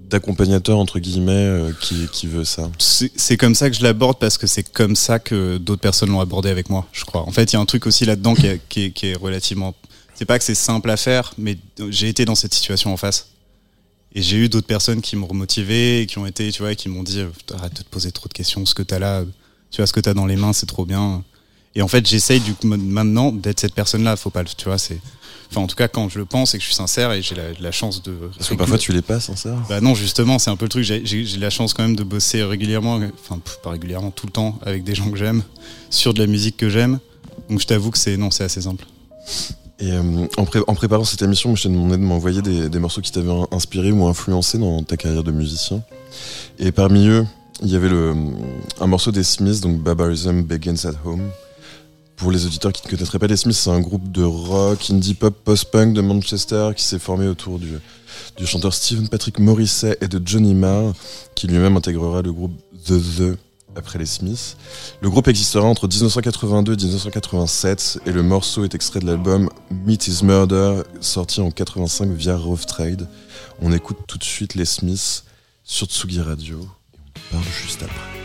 d'accompagnateur 0.09 0.77
entre 0.77 0.99
guillemets 0.99 1.31
euh, 1.31 1.71
qui, 1.81 2.07
qui 2.11 2.27
veut 2.27 2.43
ça? 2.43 2.69
C'est 2.79 3.37
comme 3.37 3.55
ça 3.55 3.69
que 3.69 3.75
je 3.77 3.83
l'aborde 3.83 4.17
parce 4.19 4.37
que 4.37 4.45
c'est 4.47 4.63
comme 4.63 4.95
ça 4.95 5.19
que 5.19 5.57
d'autres 5.57 5.81
personnes 5.81 6.09
l'ont 6.09 6.19
abordé 6.21 6.49
avec 6.49 6.69
moi, 6.69 6.85
je 6.91 7.05
crois. 7.05 7.21
En 7.27 7.31
fait, 7.31 7.51
il 7.51 7.55
y 7.55 7.57
a 7.57 7.59
un 7.61 7.65
truc 7.65 7.85
aussi 7.85 8.05
là-dedans 8.05 8.33
qui, 8.35 8.47
est- 8.47 8.61
qui 8.69 8.81
est- 8.85 8.91
qui 8.91 9.07
est 9.07 9.15
relativement. 9.15 9.73
C'est 10.15 10.25
pas 10.25 10.37
que 10.37 10.43
c'est 10.45 10.55
simple 10.55 10.89
à 10.89 10.97
faire, 10.97 11.33
mais 11.37 11.57
j'ai 11.89 12.07
été 12.09 12.25
dans 12.25 12.35
cette 12.35 12.53
situation 12.53 12.93
en 12.93 12.97
face. 12.97 13.27
Et 14.13 14.21
j'ai 14.21 14.37
eu 14.37 14.49
d'autres 14.49 14.67
personnes 14.67 15.01
qui 15.01 15.15
m'ont 15.15 15.27
remotivé, 15.27 16.01
et 16.01 16.05
qui 16.05 16.17
ont 16.17 16.25
été, 16.25 16.51
tu 16.51 16.61
vois, 16.61 16.75
qui 16.75 16.89
m'ont 16.89 17.03
dit 17.03 17.21
euh, 17.21 17.29
arrête 17.55 17.73
de 17.77 17.81
te 17.83 17.89
poser 17.89 18.11
trop 18.11 18.27
de 18.27 18.33
questions, 18.33 18.65
ce 18.65 18.75
que 18.75 18.83
t'as 18.83 18.99
là, 18.99 19.23
tu 19.71 19.77
vois, 19.77 19.87
ce 19.87 19.93
que 19.93 19.99
t'as 19.99 20.13
dans 20.13 20.25
les 20.25 20.35
mains, 20.35 20.53
c'est 20.53 20.65
trop 20.67 20.85
bien. 20.85 21.23
Et 21.73 21.81
en 21.81 21.87
fait, 21.87 22.05
j'essaye 22.05 22.39
du 22.41 22.53
coup 22.53 22.67
maintenant 22.67 23.31
d'être 23.31 23.59
cette 23.61 23.73
personne-là. 23.73 24.15
Faut 24.17 24.29
pas, 24.29 24.43
tu 24.43 24.65
vois, 24.65 24.77
c'est. 24.77 24.99
Enfin, 25.49 25.61
en 25.61 25.67
tout 25.67 25.75
cas, 25.75 25.87
quand 25.89 26.07
je 26.09 26.17
le 26.19 26.25
pense 26.25 26.53
et 26.53 26.57
que 26.57 26.61
je 26.61 26.67
suis 26.67 26.75
sincère 26.75 27.11
et 27.11 27.21
j'ai 27.21 27.35
la, 27.35 27.43
la 27.59 27.71
chance 27.71 28.01
de. 28.03 28.13
Parce 28.37 28.49
que 28.49 28.55
parfois 28.55 28.77
tu 28.77 28.91
les 28.93 29.01
passes, 29.01 29.29
hein, 29.29 29.35
ça 29.35 29.55
Bah 29.69 29.81
non, 29.81 29.95
justement, 29.95 30.37
c'est 30.39 30.49
un 30.49 30.55
peu 30.55 30.65
le 30.65 30.69
truc. 30.69 30.83
J'ai 30.83 31.23
la 31.39 31.49
chance 31.49 31.73
quand 31.73 31.83
même 31.83 31.95
de 31.95 32.03
bosser 32.03 32.43
régulièrement, 32.43 32.99
enfin 33.21 33.39
pas 33.63 33.71
régulièrement, 33.71 34.11
tout 34.11 34.25
le 34.27 34.31
temps 34.31 34.59
avec 34.65 34.83
des 34.83 34.95
gens 34.95 35.09
que 35.09 35.17
j'aime, 35.17 35.43
sur 35.89 36.13
de 36.13 36.19
la 36.19 36.27
musique 36.27 36.57
que 36.57 36.69
j'aime. 36.69 36.99
Donc 37.49 37.59
je 37.61 37.67
t'avoue 37.67 37.91
que 37.91 37.97
c'est 37.97 38.15
non, 38.17 38.31
c'est 38.31 38.43
assez 38.45 38.61
simple. 38.61 38.85
Et 39.79 39.91
euh, 39.91 40.01
en, 40.37 40.45
pré- 40.45 40.61
en 40.67 40.75
préparant 40.75 41.03
cette 41.05 41.21
émission, 41.21 41.55
je 41.55 41.63
t'ai 41.63 41.69
demandé 41.69 41.97
de 41.97 42.01
m'envoyer 42.03 42.41
des, 42.41 42.69
des 42.69 42.79
morceaux 42.79 43.01
qui 43.01 43.11
t'avaient 43.11 43.31
inspiré 43.51 43.91
ou 43.91 44.05
influencé 44.07 44.57
dans 44.57 44.83
ta 44.83 44.95
carrière 44.95 45.23
de 45.23 45.31
musicien. 45.31 45.81
Et 46.59 46.71
parmi 46.71 47.07
eux, 47.07 47.25
il 47.62 47.70
y 47.70 47.75
avait 47.75 47.89
le, 47.89 48.15
un 48.80 48.88
morceau 48.88 49.12
des 49.12 49.24
Smiths, 49.24 49.62
donc 49.62 49.80
Barbarism 49.82 50.41
Begins 50.41 50.86
at 50.86 50.96
Home. 51.06 51.30
Pour 52.15 52.32
les 52.32 52.46
auditeurs 52.46 52.72
qui 52.72 52.86
ne 52.86 52.91
connaîtraient 52.91 53.20
pas 53.20 53.27
les 53.27 53.38
Smiths, 53.38 53.58
c'est 53.58 53.70
un 53.70 53.80
groupe 53.80 54.12
de 54.12 54.24
rock, 54.24 54.89
indie 54.89 55.13
pop, 55.13 55.36
post-punk 55.44 55.94
de 55.94 56.01
Manchester 56.01 56.72
qui 56.75 56.84
s'est 56.84 57.00
formé 57.00 57.27
autour 57.27 57.60
du, 57.60 57.80
chanteur 58.46 58.74
Stephen 58.74 59.10
Patrick 59.10 59.39
Morrissey 59.39 59.98
et 60.01 60.08
de 60.08 60.22
Johnny 60.24 60.53
Marr, 60.53 60.94
qui 61.36 61.48
lui-même 61.48 61.77
intégrera 61.77 62.22
le 62.22 62.32
groupe 62.34 62.53
The 62.86 63.00
The 63.18 63.38
après 63.75 64.00
les 64.00 64.06
Smiths. 64.06 64.58
Le 65.01 65.10
groupe 65.10 65.27
existera 65.27 65.65
entre 65.65 65.88
1982 65.88 66.74
et 66.74 66.75
1987 66.75 68.01
et 68.06 68.12
le 68.12 68.22
morceau 68.22 68.63
est 68.63 68.75
extrait 68.75 69.00
de 69.00 69.06
l'album 69.06 69.50
Meet 69.86 70.08
Is 70.08 70.24
Murder 70.24 70.82
sorti 71.00 71.41
en 71.41 71.51
85 71.51 72.10
via 72.10 72.36
Rough 72.36 72.65
Trade. 72.68 73.08
On 73.62 73.72
écoute 73.72 73.98
tout 74.08 74.18
de 74.18 74.24
suite 74.24 74.56
les 74.56 74.65
Smiths 74.65 75.24
sur 75.63 75.88
Tsugi 75.88 76.22
Radio 76.22 76.68
parle 77.32 77.44
juste 77.44 77.84
après. 77.84 78.20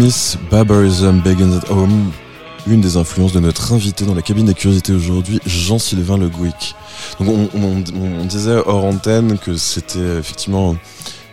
Smiths, 0.00 0.38
Barbarism 0.50 1.20
Begins 1.20 1.58
at 1.58 1.70
Home, 1.70 2.10
une 2.66 2.80
des 2.80 2.96
influences 2.96 3.32
de 3.32 3.40
notre 3.40 3.74
invité 3.74 4.06
dans 4.06 4.14
la 4.14 4.22
cabine 4.22 4.46
des 4.46 4.54
curiosités 4.54 4.94
aujourd'hui, 4.94 5.40
Jean-Sylvain 5.44 6.16
Le 6.16 6.28
Gouic. 6.30 6.74
Donc 7.18 7.28
on, 7.28 7.58
on- 7.58 7.84
on 8.20 8.24
disait 8.24 8.56
hors 8.64 8.84
antenne 8.84 9.36
que 9.38 9.56
c'était 9.58 10.18
effectivement 10.18 10.74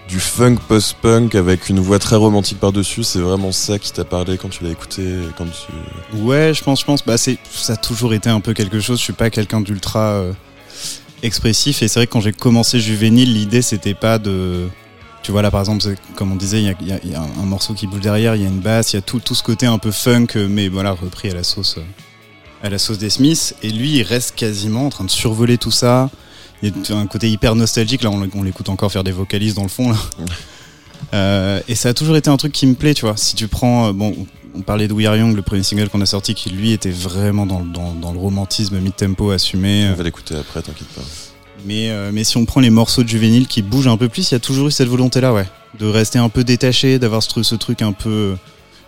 du 0.10 0.20
funk 0.20 0.58
post-punk 0.68 1.36
avec 1.36 1.70
une 1.70 1.80
voix 1.80 1.98
très 2.00 2.18
romantique 2.18 2.60
par-dessus. 2.60 3.04
C'est 3.04 3.20
vraiment 3.20 3.54
ça 3.54 3.80
qui 3.80 3.94
t'a 3.94 4.04
parlé 4.04 4.38
quand 4.38 4.50
tu 4.50 4.66
l'as 4.66 4.72
écouté, 4.72 5.14
quand 5.38 5.46
tu... 5.46 6.18
Ouais, 6.22 6.54
je 6.54 6.62
pense, 6.62 6.82
je 6.82 6.86
pense. 6.86 7.06
Bah, 7.06 7.18
c'est, 7.18 7.38
ça 7.50 7.74
a 7.74 7.78
toujours 7.78 8.14
été 8.14 8.30
un 8.30 8.42
peu 8.42 8.54
quelque 8.54 8.82
chose. 8.82 8.98
Je 9.00 9.04
suis 9.04 9.14
pas 9.14 9.30
quelqu'un 9.30 9.62
d'ultra 9.62 10.00
euh, 10.12 10.34
expressif. 11.24 11.82
Et 11.84 11.88
c'est 11.88 12.00
vrai 12.00 12.08
que 12.08 12.12
quand 12.12 12.22
j'ai 12.22 12.34
commencé 12.34 12.80
juvénile, 12.82 13.34
l'idée 13.34 13.62
c'était 13.62 13.94
pas 13.94 14.18
de. 14.20 14.68
Tu 15.28 15.34
vois, 15.34 15.42
là 15.42 15.52
par 15.52 15.60
exemple, 15.60 15.84
comme 16.16 16.32
on 16.32 16.38
disait, 16.38 16.62
il 16.62 16.88
y 16.88 16.94
a, 16.94 17.00
y 17.04 17.10
y 17.10 17.14
un, 17.14 17.46
morceau 17.46 17.74
qui 17.74 17.86
bouge 17.86 18.00
derrière, 18.00 18.38
il 18.38 18.44
y 18.44 18.46
a 18.46 18.48
une 18.48 18.62
basse, 18.62 18.94
il 18.94 18.96
y 18.96 19.00
a 19.00 19.02
tout, 19.02 19.20
tout 19.20 19.36
ce 19.36 19.44
côté 19.44 19.66
un 19.66 19.78
peu 19.78 19.92
funk, 19.92 20.28
mais 20.48 20.70
voilà, 20.70 20.92
repris 20.92 21.30
à 21.30 21.34
la 21.34 21.44
sauce, 21.44 21.80
euh, 21.80 21.82
à 22.64 22.70
la 22.70 22.78
sauce 22.78 22.98
des 22.98 23.10
Smiths. 23.10 23.54
Et 23.62 23.70
lui, 23.70 23.98
il 23.98 24.04
reste 24.04 24.36
quasiment 24.36 24.86
en 24.86 24.90
train 24.90 25.04
de 25.04 25.10
survoler 25.10 25.58
tout 25.58 25.70
ça. 25.70 26.10
il 26.64 26.70
y 26.70 26.94
a 26.94 26.96
un 26.96 27.08
côté 27.08 27.30
hyper 27.30 27.56
nostalgique. 27.56 28.04
Là, 28.04 28.10
on, 28.10 28.26
on 28.36 28.42
l'écoute 28.42 28.70
encore 28.70 28.90
faire 28.90 29.04
des 29.04 29.12
vocalises 29.12 29.54
dans 29.54 29.64
le 29.64 29.68
fond. 29.68 29.92
Là. 29.92 29.98
Euh, 31.14 31.62
et 31.68 31.76
ça 31.76 31.90
a 31.90 31.94
toujours 31.94 32.18
été 32.18 32.30
un 32.30 32.38
truc 32.38 32.52
qui 32.52 32.66
me 32.66 32.74
plaît, 32.74 32.94
tu 32.94 33.06
vois. 33.06 33.16
Si 33.16 33.36
tu 33.36 33.48
prends, 33.48 33.90
euh, 33.90 33.94
bon, 33.94 34.28
on 34.56 34.62
parlait 34.62 34.88
de 34.88 34.94
We 34.94 35.06
Are 35.06 35.16
Young, 35.16 35.36
le 35.36 35.42
premier 35.42 35.62
single 35.62 35.90
qu'on 35.90 36.02
a 36.02 36.06
sorti, 36.06 36.34
qui 36.34 36.50
lui 36.50 36.72
était 36.72 36.90
vraiment 36.90 37.46
dans, 37.46 37.64
dans, 37.64 37.94
dans 37.94 38.12
le 38.12 38.18
romantisme 38.18 38.80
mid-tempo 38.80 39.30
assumé. 39.30 39.90
On 39.92 39.96
va 39.96 40.04
l'écouter 40.04 40.36
après, 40.36 40.62
t'inquiète 40.62 40.88
pas. 40.90 41.04
Mais, 41.68 41.90
euh, 41.90 42.12
mais 42.14 42.24
si 42.24 42.38
on 42.38 42.46
prend 42.46 42.62
les 42.62 42.70
morceaux 42.70 43.04
de 43.04 43.10
juvénile 43.10 43.46
qui 43.48 43.62
bougent 43.62 43.88
un 43.88 43.98
peu 43.98 44.08
plus, 44.10 44.32
il 44.32 44.34
y 44.34 44.38
a 44.38 44.40
toujours 44.40 44.68
eu 44.68 44.72
cette 44.72 44.88
volonté-là, 44.88 45.34
ouais. 45.34 45.46
De 45.80 45.86
rester 45.86 46.18
un 46.18 46.30
peu 46.30 46.44
détaché, 46.44 46.98
d'avoir 46.98 47.22
ce, 47.22 47.30
truc- 47.30 47.46
ce 47.46 47.56
truc 47.56 47.82
un 47.82 47.92
peu. 47.92 48.36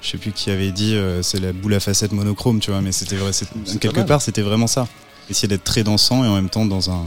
Je 0.01 0.09
sais 0.09 0.17
plus 0.17 0.31
qui 0.31 0.49
avait 0.49 0.71
dit, 0.71 0.95
euh, 0.95 1.21
c'est 1.21 1.39
la 1.41 1.51
boule 1.51 1.73
à 1.73 1.81
facettes 1.81 2.13
monochrome, 2.13 2.59
tu 2.61 2.71
vois, 2.71 2.79
mais 2.81 2.93
c'était 2.93 3.17
vrai. 3.17 3.31
Quelque 3.79 3.99
part, 4.05 4.21
c'était 4.21 4.41
vraiment 4.41 4.67
ça. 4.67 4.87
Essayer 5.29 5.47
d'être 5.49 5.65
très 5.65 5.83
dansant 5.83 6.23
et 6.23 6.27
en 6.27 6.35
même 6.35 6.49
temps 6.49 6.65
dans 6.65 6.89
un. 6.89 7.03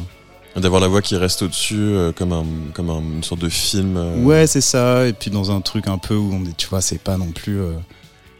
D'avoir 0.54 0.82
la 0.82 0.88
voix 0.88 1.00
qui 1.00 1.16
reste 1.16 1.40
au-dessus, 1.40 1.76
euh, 1.78 2.12
comme, 2.12 2.32
un, 2.32 2.44
comme 2.74 2.90
un- 2.90 3.00
une 3.00 3.24
sorte 3.24 3.40
de 3.40 3.48
film. 3.48 3.96
euh, 3.96 4.22
Ouais, 4.22 4.46
c'est 4.46 4.60
ça. 4.60 5.06
Et 5.08 5.14
puis 5.14 5.30
dans 5.30 5.50
un 5.50 5.62
truc 5.62 5.88
un 5.88 5.96
peu 5.96 6.14
où 6.14 6.30
on 6.34 6.44
est, 6.44 6.54
tu 6.54 6.68
vois, 6.68 6.82
c'est 6.82 7.00
pas 7.00 7.16
non 7.16 7.32
plus. 7.32 7.58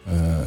Euh, 0.09 0.44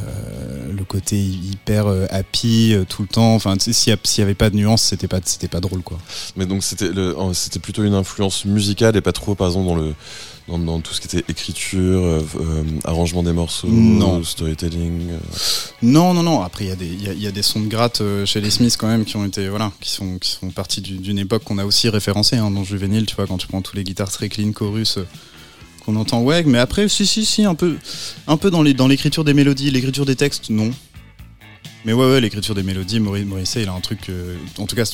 le 0.75 0.83
côté 0.83 1.17
hyper 1.17 1.88
euh, 1.88 2.05
happy 2.09 2.74
euh, 2.74 2.83
tout 2.88 3.01
le 3.03 3.07
temps. 3.07 3.35
Enfin, 3.35 3.55
tu 3.57 3.65
sais, 3.65 3.74
s'il 3.74 3.91
y 3.91 3.93
a- 3.93 4.00
s'il 4.03 4.21
y 4.21 4.24
avait 4.24 4.33
pas 4.35 4.50
de 4.50 4.55
nuance, 4.55 4.81
c'était 4.83 5.07
pas, 5.07 5.19
c'était 5.24 5.47
pas 5.47 5.62
drôle, 5.62 5.81
quoi. 5.81 5.97
Mais 6.35 6.45
donc 6.45 6.63
c'était 6.63 6.89
c'était 7.33 7.59
plutôt 7.59 7.83
une 7.83 7.93
influence 7.93 8.45
musicale 8.45 8.95
et 8.97 9.01
pas 9.01 9.12
trop 9.13 9.35
par 9.35 9.47
exemple 9.47 9.67
dans 9.67 9.75
le 9.75 9.93
dans, 10.47 10.59
dans 10.59 10.79
tout 10.79 10.93
ce 10.93 11.01
qui 11.01 11.07
était 11.07 11.25
écriture, 11.31 12.03
euh, 12.03 12.21
arrangement 12.83 13.24
des 13.24 13.33
morceaux, 13.33 13.67
Non. 13.67 14.24
storytelling. 14.24 15.09
euh. 15.09 15.17
Non, 15.81 16.13
non, 16.13 16.21
non. 16.21 16.43
Après, 16.43 16.65
il 16.65 16.67
y, 16.67 16.71
a 16.71 16.75
des- 16.75 16.85
il 16.85 17.01
y, 17.03 17.09
a- 17.09 17.13
il 17.13 17.21
y 17.21 17.25
a 17.25 17.31
des 17.31 17.41
sons 17.41 17.62
de 17.62 17.67
gratte 17.67 18.03
chez 18.25 18.41
les 18.41 18.51
Smiths 18.51 18.77
quand 18.77 18.85
même 18.88 19.05
qui 19.05 19.15
ont 19.17 19.25
été, 19.25 19.50
voilà, 19.50 19.71
qui 19.81 19.89
sont, 19.89 20.19
qui 20.19 20.29
sont 20.29 20.51
partis 20.51 20.81
du- 20.81 20.97
d'une 21.00 21.17
époque 21.17 21.43
qu'on 21.45 21.57
a 21.57 21.65
aussi 21.65 21.89
référencée 21.89 22.35
hein, 22.35 22.51
dans 22.51 22.63
Juvénile. 22.63 23.07
Tu 23.07 23.15
vois, 23.15 23.25
quand 23.25 23.38
tu 23.38 23.47
prends 23.47 23.63
tous 23.63 23.75
les 23.75 23.83
guitares 23.83 24.12
très 24.12 24.29
clean, 24.29 24.51
chorus 24.51 25.00
qu'on 25.86 25.96
entend, 25.96 26.22
ouais. 26.22 26.44
Mais 26.44 26.58
après, 26.58 26.88
si, 26.89 27.06
si, 27.06 27.25
si, 27.25 27.46
un 27.46 27.56
peu, 27.56 27.75
un 28.27 28.38
peu 28.38 28.50
dans 28.51 28.62
les, 28.63 28.74
dans 28.74 28.88
l'écriture 28.88 29.24
des 29.24 29.34
mélodies, 29.34 29.70
l'écriture 29.72 30.06
des 30.06 30.15
textes, 30.15 30.50
non. 30.50 30.72
Mais 31.86 31.94
ouais, 31.94 32.05
ouais, 32.09 32.20
l'écriture 32.22 32.55
des 32.55 32.64
mélodies, 32.64 33.00
Maurice 33.00 33.25
Morrissey, 33.25 33.62
il 33.62 33.70
a 33.70 33.74
un 33.74 33.79
truc, 33.79 34.09
euh, 34.09 34.36
en 34.57 34.66
tout 34.66 34.75
cas, 34.75 34.92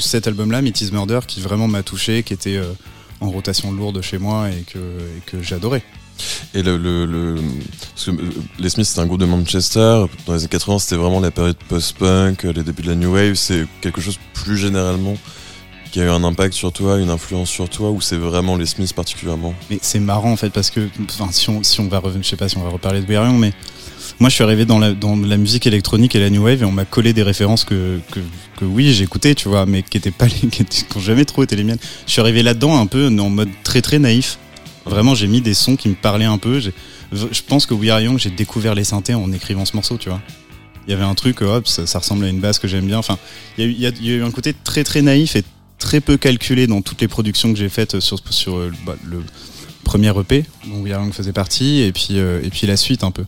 cet 0.00 0.26
album-là, 0.26 0.62
Meet 0.62 0.80
Is 0.80 0.90
Murder, 0.90 1.20
qui 1.26 1.40
vraiment 1.40 1.68
m'a 1.68 1.82
touché, 1.82 2.22
qui 2.22 2.32
était 2.32 2.56
euh, 2.56 2.72
en 3.20 3.30
rotation 3.30 3.70
lourde 3.72 4.00
chez 4.00 4.16
moi 4.18 4.48
et 4.50 4.62
que, 4.62 4.78
que 5.26 5.42
j'adorais. 5.42 5.82
Et 6.54 6.62
le, 6.62 6.76
le, 6.78 7.04
le- 7.06 7.34
parce 7.94 8.06
que 8.06 8.10
euh, 8.12 8.30
les 8.60 8.70
Smiths 8.70 8.86
c'était 8.86 9.00
un 9.00 9.06
groupe 9.06 9.20
de 9.20 9.26
Manchester. 9.26 10.04
Dans 10.26 10.32
les 10.34 10.40
années 10.40 10.48
80 10.48 10.78
c'était 10.78 10.96
vraiment 10.96 11.18
la 11.20 11.32
période 11.32 11.56
post-punk, 11.68 12.44
les 12.44 12.62
débuts 12.62 12.82
de 12.82 12.88
la 12.88 12.94
new 12.94 13.12
wave. 13.12 13.34
C'est 13.34 13.66
quelque 13.80 14.00
chose 14.00 14.18
plus 14.32 14.56
généralement 14.56 15.16
qui 15.94 16.00
a 16.00 16.06
eu 16.06 16.08
un 16.08 16.24
impact 16.24 16.54
sur 16.54 16.72
toi, 16.72 16.98
une 16.98 17.08
influence 17.08 17.48
sur 17.48 17.68
toi, 17.68 17.92
ou 17.92 18.00
c'est 18.00 18.16
vraiment 18.16 18.56
les 18.56 18.66
Smiths 18.66 18.92
particulièrement. 18.94 19.54
Mais 19.70 19.78
c'est 19.80 20.00
marrant 20.00 20.32
en 20.32 20.36
fait 20.36 20.50
parce 20.50 20.70
que 20.70 20.88
enfin, 21.04 21.28
si 21.30 21.48
on, 21.50 21.62
si 21.62 21.78
on 21.78 21.86
va 21.86 22.00
revenir, 22.00 22.24
je 22.24 22.30
sais 22.30 22.36
pas 22.36 22.48
si 22.48 22.58
on 22.58 22.64
va 22.64 22.70
reparler 22.70 23.00
de 23.00 23.12
Young, 23.12 23.38
mais 23.38 23.52
moi 24.18 24.28
je 24.28 24.34
suis 24.34 24.42
arrivé 24.42 24.64
dans 24.64 24.80
la, 24.80 24.90
dans 24.90 25.14
la 25.14 25.36
musique 25.36 25.68
électronique 25.68 26.16
et 26.16 26.18
la 26.18 26.30
new 26.30 26.42
wave 26.42 26.62
et 26.62 26.64
on 26.64 26.72
m'a 26.72 26.84
collé 26.84 27.12
des 27.12 27.22
références 27.22 27.62
que, 27.64 28.00
que, 28.10 28.18
que 28.58 28.64
oui 28.64 28.92
j'écoutais 28.92 29.36
tu 29.36 29.48
vois 29.48 29.66
mais 29.66 29.84
qui 29.84 29.96
étaient 29.96 30.10
pas 30.10 30.26
qui 30.26 30.46
étaient- 30.46 30.64
qui 30.64 30.96
ont 30.96 31.00
jamais 31.00 31.24
trop 31.24 31.44
été 31.44 31.54
les 31.54 31.62
miennes. 31.62 31.78
Je 32.08 32.10
suis 32.10 32.20
arrivé 32.20 32.42
là-dedans 32.42 32.76
un 32.76 32.86
peu 32.86 33.06
en 33.06 33.30
mode 33.30 33.50
très 33.62 33.80
très 33.80 34.00
naïf. 34.00 34.38
Vraiment 34.86 35.14
j'ai 35.14 35.28
mis 35.28 35.42
des 35.42 35.54
sons 35.54 35.76
qui 35.76 35.88
me 35.88 35.94
parlaient 35.94 36.24
un 36.24 36.38
peu. 36.38 36.58
Je 36.58 37.40
pense 37.46 37.66
que 37.66 37.74
We 37.74 37.90
Are 37.90 38.00
Young 38.00 38.18
j'ai 38.18 38.30
découvert 38.30 38.74
les 38.74 38.82
synthés 38.82 39.14
en 39.14 39.30
écrivant 39.30 39.64
ce 39.64 39.76
morceau 39.76 39.96
tu 39.96 40.08
vois. 40.08 40.20
Il 40.88 40.90
y 40.90 40.94
avait 40.94 41.04
un 41.04 41.14
truc 41.14 41.40
hop 41.40 41.68
ça, 41.68 42.00
ressemble 42.00 42.24
à 42.24 42.28
une 42.30 42.40
basse 42.40 42.58
que 42.58 42.66
j'aime 42.66 42.86
bien. 42.86 42.98
Enfin 42.98 43.16
il 43.58 43.70
y, 43.70 43.82
y 43.82 43.86
a 43.86 44.14
eu 44.16 44.24
un 44.24 44.32
côté 44.32 44.52
très 44.64 44.82
très 44.82 45.00
naïf 45.00 45.36
et 45.36 45.44
très 45.84 46.00
peu 46.00 46.16
calculé 46.16 46.66
dans 46.66 46.80
toutes 46.80 47.02
les 47.02 47.08
productions 47.08 47.52
que 47.52 47.58
j'ai 47.58 47.68
faites 47.68 48.00
sur, 48.00 48.18
euh, 48.56 48.72
bah, 48.86 48.96
le 49.04 49.22
premier 49.84 50.18
EP 50.18 50.46
dont 50.66 50.86
Young 50.86 51.12
faisait 51.12 51.34
partie 51.34 51.82
et 51.82 51.92
puis 51.92 52.12
euh, 52.12 52.40
et 52.42 52.48
puis 52.48 52.66
la 52.66 52.78
suite 52.78 53.04
un 53.04 53.10
peu. 53.10 53.26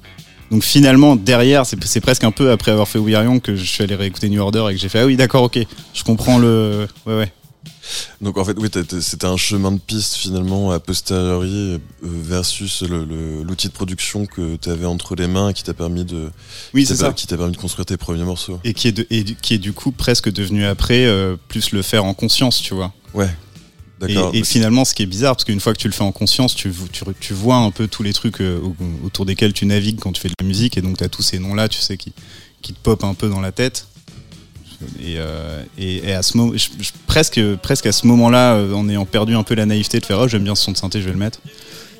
Donc 0.51 0.62
finalement 0.64 1.16
derrière 1.16 1.66
c'est 1.66 1.83
c'est 1.85 2.01
presque 2.01 2.25
un 2.25 2.31
peu 2.31 2.51
après 2.51 2.71
avoir 2.71 2.88
fait 2.88 2.99
We 2.99 3.14
Are 3.14 3.27
que 3.42 3.57
je 3.57 3.64
suis 3.64 3.85
allé 3.85 3.95
réécouter 3.95 4.31
New 4.31 4.40
Order 4.40 4.64
et 4.71 4.75
que 4.75 4.81
j'ai 4.81 4.88
fait 4.88 5.01
ah 5.01 5.07
oui 5.07 5.16
d'accord 5.16 5.42
ok 5.42 5.59
je 5.92 6.03
comprends 6.03 6.38
le 6.38 6.88
ouais 7.05 7.16
ouais 7.19 7.33
Donc 8.20 8.38
en 8.38 8.44
fait, 8.44 8.57
oui, 8.59 8.68
c'était 9.01 9.27
un 9.27 9.37
chemin 9.37 9.72
de 9.72 9.79
piste 9.79 10.14
finalement 10.14 10.70
a 10.72 10.81
posteriori 10.81 11.75
euh, 11.75 11.79
versus 12.03 12.83
le- 12.83 13.05
le- 13.05 13.42
l'outil 13.42 13.68
de 13.68 13.72
production 13.72 14.27
que 14.27 14.57
tu 14.57 14.68
avais 14.70 14.87
entre 14.87 15.14
les 15.16 15.27
mains 15.27 15.51
et 15.51 15.55
qui 15.55 15.62
t'a 15.62 15.75
permis 15.75 16.05
de 16.05 16.31
oui 16.75 16.83
qui 16.83 16.87
c'est 16.88 16.94
t'a- 16.99 17.07
ça 17.07 17.12
qui 17.12 17.27
t'a 17.27 17.37
permis 17.37 17.53
de 17.53 17.57
construire 17.57 17.87
tes 17.87 17.96
premiers 17.96 18.25
morceaux. 18.25 18.59
et 18.64 18.75
qui 18.75 18.88
est 18.88 18.92
de- 18.92 19.07
et 19.11 19.25
qui 19.25 19.55
est 19.55 19.59
du 19.59 19.72
coup 19.72 19.92
presque 19.92 20.31
devenu 20.33 20.64
après 20.64 21.05
euh, 21.07 21.37
plus 21.49 21.70
le 21.72 21.83
faire 21.83 22.05
en 22.05 22.14
conscience 22.14 22.61
tu 22.61 22.75
vois 22.75 22.92
Ouais. 23.14 23.31
Et, 24.07 24.12
D'accord. 24.14 24.31
et 24.35 24.44
finalement, 24.44 24.85
ce 24.85 24.94
qui 24.94 25.03
est 25.05 25.07
bizarre, 25.07 25.35
parce 25.37 25.44
qu'une 25.44 25.59
fois 25.59 25.72
que 25.72 25.79
tu 25.79 25.88
le 25.88 25.94
fais 25.94 26.03
en 26.03 26.12
conscience, 26.12 26.55
tu, 26.55 26.70
tu, 26.92 27.03
tu 27.18 27.33
vois 27.33 27.57
un 27.57 27.70
peu 27.70 27.88
tous 27.88 28.03
les 28.03 28.12
trucs 28.12 28.42
euh, 28.42 28.61
au- 28.61 28.77
autour 29.07 29.25
desquels 29.25 29.55
tu 29.55 29.64
navigues 29.64 29.99
quand 30.01 30.12
tu 30.12 30.20
fais 30.20 30.29
de 30.29 30.35
la 30.38 30.46
musique, 30.46 30.77
et 30.77 30.83
donc 30.83 30.99
tu 30.99 31.05
as 31.05 31.09
tous 31.09 31.22
ces 31.22 31.38
noms-là, 31.38 31.70
tu 31.70 31.81
sais, 31.81 31.96
qui, 31.96 32.12
qui 32.61 32.75
te 32.75 32.79
pop 32.79 33.03
un 33.05 33.14
peu 33.14 33.31
dans 33.31 33.40
la 33.40 33.53
tête. 33.53 33.87
Et, 35.01 35.15
euh, 35.19 35.62
et, 35.79 36.09
et 36.09 36.12
à 36.12 36.23
ce 36.23 36.37
moment, 36.37 36.53
je- 36.55 36.69
je- 36.83 36.91
presque, 37.07 37.41
presque 37.62 37.87
à 37.87 37.93
ce 37.93 38.07
moment-là, 38.07 38.55
euh, 38.55 38.73
en 38.75 38.89
ayant 38.89 39.05
perdu 39.07 39.35
un 39.35 39.43
peu 39.43 39.55
la 39.55 39.67
naïveté 39.67 40.01
de 40.01 40.07
faire 40.07 40.19
oh 40.21 40.29
j'aime 40.29 40.45
bien 40.45 40.55
ce 40.55 40.62
son 40.65 40.73
de 40.73 40.77
synthé, 40.77 41.01
je 41.01 41.07
vais 41.07 41.12
le 41.12 41.19
mettre. 41.19 41.41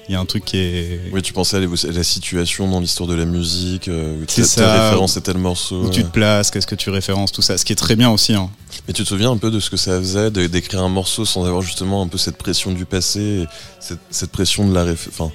Il 0.09 0.13
y 0.13 0.15
a 0.15 0.21
un 0.21 0.25
truc 0.25 0.45
qui 0.45 0.57
est 0.59 1.01
Oui, 1.13 1.21
tu 1.21 1.33
pensais 1.33 1.57
à 1.57 1.61
la 1.93 2.05
situation 2.05 2.69
dans 2.71 2.79
l'histoire 2.79 3.09
de 3.09 3.15
la 3.15 3.25
musique, 3.25 3.89
euh, 3.89 4.23
où 4.23 4.25
C'est 4.29 4.43
t'as- 4.43 4.47
ça. 4.47 4.61
t'as 4.63 4.85
référence 4.85 5.17
à 5.17 5.21
tel 5.21 5.37
morceau. 5.39 5.83
où 5.87 5.91
tu 5.91 6.05
te 6.05 6.11
places, 6.11 6.53
qu'est-ce 6.53 6.67
que 6.69 6.77
tu 6.77 6.91
références, 6.91 7.33
tout 7.33 7.43
ça, 7.43 7.59
ce 7.59 7.65
qui 7.65 7.73
est 7.73 7.77
très 7.77 7.97
bien 7.97 8.11
aussi. 8.11 8.33
Hein. 8.35 8.49
Mais 8.87 8.95
tu 8.95 9.03
te 9.03 9.09
souviens 9.09 9.33
un 9.33 9.37
peu 9.37 9.51
de 9.51 9.59
ce 9.59 9.69
que 9.69 9.77
ça 9.77 9.99
faisait 9.99 10.31
d'écrire 10.31 10.83
un 10.85 10.89
morceau 10.89 11.25
sans 11.25 11.45
avoir 11.45 11.61
justement 11.63 12.03
un 12.03 12.07
peu 12.07 12.19
cette 12.19 12.37
pression 12.37 12.71
du 12.73 12.85
passé, 12.85 13.21
et 13.21 13.47
cette, 13.81 13.99
cette 14.11 14.31
pression 14.31 14.69
de 14.69 14.75
la 14.75 14.85
réf... 14.85 15.09
Enfin, 15.09 15.33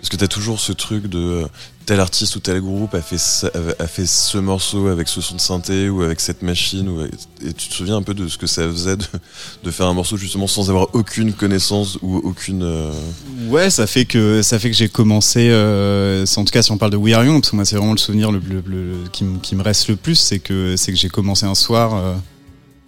parce 0.00 0.10
que 0.10 0.16
t'as 0.16 0.28
toujours 0.28 0.60
ce 0.60 0.72
truc 0.72 1.06
de 1.08 1.46
tel 1.86 2.00
artiste 2.00 2.34
ou 2.36 2.40
tel 2.40 2.60
groupe 2.60 2.94
a 2.94 3.00
fait, 3.00 3.16
ce 3.18 4.38
morceau 4.38 4.88
avec 4.88 5.06
ce 5.08 5.20
son 5.20 5.36
de 5.36 5.40
synthé 5.40 5.88
ou 5.88 6.02
avec 6.02 6.20
cette 6.20 6.42
machine. 6.42 6.88
Ou, 6.88 7.02
et 7.04 7.52
tu 7.52 7.68
te 7.68 7.74
souviens 7.74 7.96
un 7.96 8.02
peu 8.02 8.12
de 8.12 8.26
ce 8.28 8.36
que 8.38 8.46
ça 8.48 8.62
faisait 8.68 8.96
de, 8.96 9.70
faire 9.70 9.86
un 9.86 9.94
morceau 9.94 10.16
justement 10.16 10.46
sans 10.48 10.68
avoir 10.68 10.88
aucune 10.94 11.32
connaissance 11.32 11.96
ou 12.02 12.16
aucune. 12.16 12.62
euh, 12.64 12.92
Ouais, 13.48 13.70
ça 13.70 13.86
fait 13.86 14.04
que 14.04 14.42
ça 14.42 14.58
fait 14.58 14.70
que 14.70 14.76
j'ai 14.76 14.88
commencé. 14.88 15.48
Euh, 15.50 16.26
en 16.36 16.44
tout 16.44 16.50
cas, 16.52 16.62
si 16.62 16.72
on 16.72 16.76
parle 16.78 16.90
de 16.92 16.96
We 16.96 17.14
Are 17.14 17.24
Young, 17.24 17.40
parce 17.40 17.50
que 17.50 17.56
moi, 17.56 17.64
c'est 17.64 17.76
vraiment 17.76 17.92
le 17.92 17.98
souvenir 17.98 18.32
le, 18.32 18.40
le- 18.40 18.62
le- 18.66 19.08
qui, 19.12 19.24
me- 19.24 19.62
reste 19.62 19.88
le 19.88 19.96
plus, 19.96 20.16
c'est 20.16 20.40
que 20.40 20.74
c'est 20.76 20.92
que 20.92 20.98
j'ai 20.98 21.08
commencé 21.08 21.46
un 21.46 21.54
soir 21.54 21.94
euh, 21.94 22.14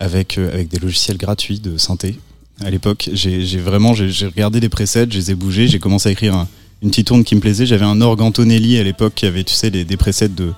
avec 0.00 0.38
des 0.38 0.78
logiciels 0.78 1.16
gratuits 1.18 1.60
de 1.60 1.76
synthé. 1.78 2.18
À 2.64 2.70
l'époque, 2.70 3.08
j'ai 3.12 3.58
vraiment 3.58 3.94
j'ai 3.94 4.26
regardé 4.26 4.58
des 4.58 4.68
presets, 4.68 5.06
je 5.08 5.16
les 5.18 5.30
ai 5.30 5.34
bougés, 5.36 5.68
j'ai 5.68 5.78
commencé 5.78 6.08
à 6.08 6.12
écrire 6.12 6.34
un- 6.34 6.48
une 6.82 6.90
petite 6.90 7.06
tourne 7.08 7.24
qui 7.24 7.34
me 7.34 7.40
plaisait. 7.40 7.66
J'avais 7.66 7.84
un 7.84 8.00
orgue 8.00 8.20
Antonelli 8.22 8.78
à 8.78 8.82
l'époque 8.82 9.14
qui 9.14 9.26
avait, 9.26 9.44
tu 9.44 9.54
sais, 9.54 9.70
des, 9.70 9.84
des 9.84 9.96
presets 9.96 10.28
de 10.28 10.52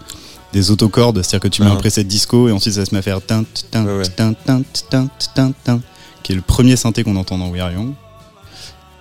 des 0.53 0.73
autocordes, 0.73 1.23
c'est-à-dire 1.23 1.41
que 1.41 1.47
tu 1.49 1.63
mets 1.63 1.69
Ah. 1.71 1.75
un 1.75 1.77
preset 1.77 2.03
disco 2.03 2.49
et 2.49 2.53
ensuite 2.53 2.75
ça 2.75 2.85
se 2.85 2.93
met 2.93 2.99
à 2.99 3.03
faire 3.03 3.21
tin 3.25 3.45
tin 3.71 3.85
Ouais, 3.87 3.99
ouais. 3.99 4.03
tin 4.09 4.33
tin 4.33 4.63
tin 4.91 5.09
tin 5.33 5.53
tin, 5.65 5.81
qui 6.25 6.33
est 6.33 6.35
le 6.35 6.41
premier 6.43 6.75
synthé 6.75 7.05
qu'on 7.05 7.15
entend 7.15 7.39
dans 7.39 7.49
We 7.51 7.61
Are 7.61 7.71
Young. 7.71 7.93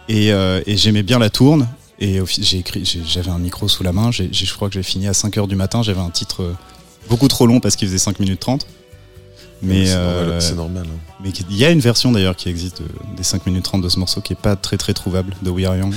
Et, 0.09 0.31
euh, 0.31 0.61
et 0.67 0.77
j'aimais 0.77 1.01
bien 1.01 1.17
la 1.17 1.31
tourne. 1.31 1.67
Et 1.99 2.19
j'ai 2.39 2.59
écrit, 2.59 2.83
j'avais 2.85 3.31
un 3.31 3.39
micro 3.39 3.67
sous 3.67 3.81
la 3.83 3.91
main. 3.91 4.11
Je 4.11 4.53
crois 4.53 4.69
que 4.69 4.75
j'ai 4.75 4.83
fini 4.83 5.07
à 5.07 5.13
5 5.13 5.37
heures 5.39 5.47
du 5.47 5.55
matin. 5.55 5.81
J'avais 5.83 5.99
un 5.99 6.11
titre 6.11 6.43
euh, 6.43 6.53
beaucoup 7.09 7.27
trop 7.27 7.45
long 7.47 7.59
parce 7.59 7.75
qu'il 7.75 7.87
faisait 7.87 7.97
5 7.97 8.19
minutes 8.19 8.39
30. 8.39 8.65
Mais 9.63 9.87
c'est 9.87 9.93
euh, 9.95 10.55
normal. 10.55 10.85
hein. 10.87 10.97
mais 11.23 11.31
il 11.49 11.57
y 11.57 11.65
a 11.65 11.71
une 11.71 11.81
version 11.81 12.11
d'ailleurs 12.11 12.35
qui 12.37 12.47
existe 12.47 12.81
de- 12.83 12.87
des 13.17 13.23
5 13.23 13.45
minutes 13.47 13.63
30 13.65 13.81
de 13.81 13.89
ce 13.89 13.97
morceau 13.99 14.21
qui 14.21 14.31
est 14.33 14.39
pas 14.41 14.55
très 14.55 14.77
très 14.77 14.93
trouvable 14.93 15.35
de 15.41 15.49
We 15.49 15.65
Are 15.65 15.75
Young. 15.75 15.93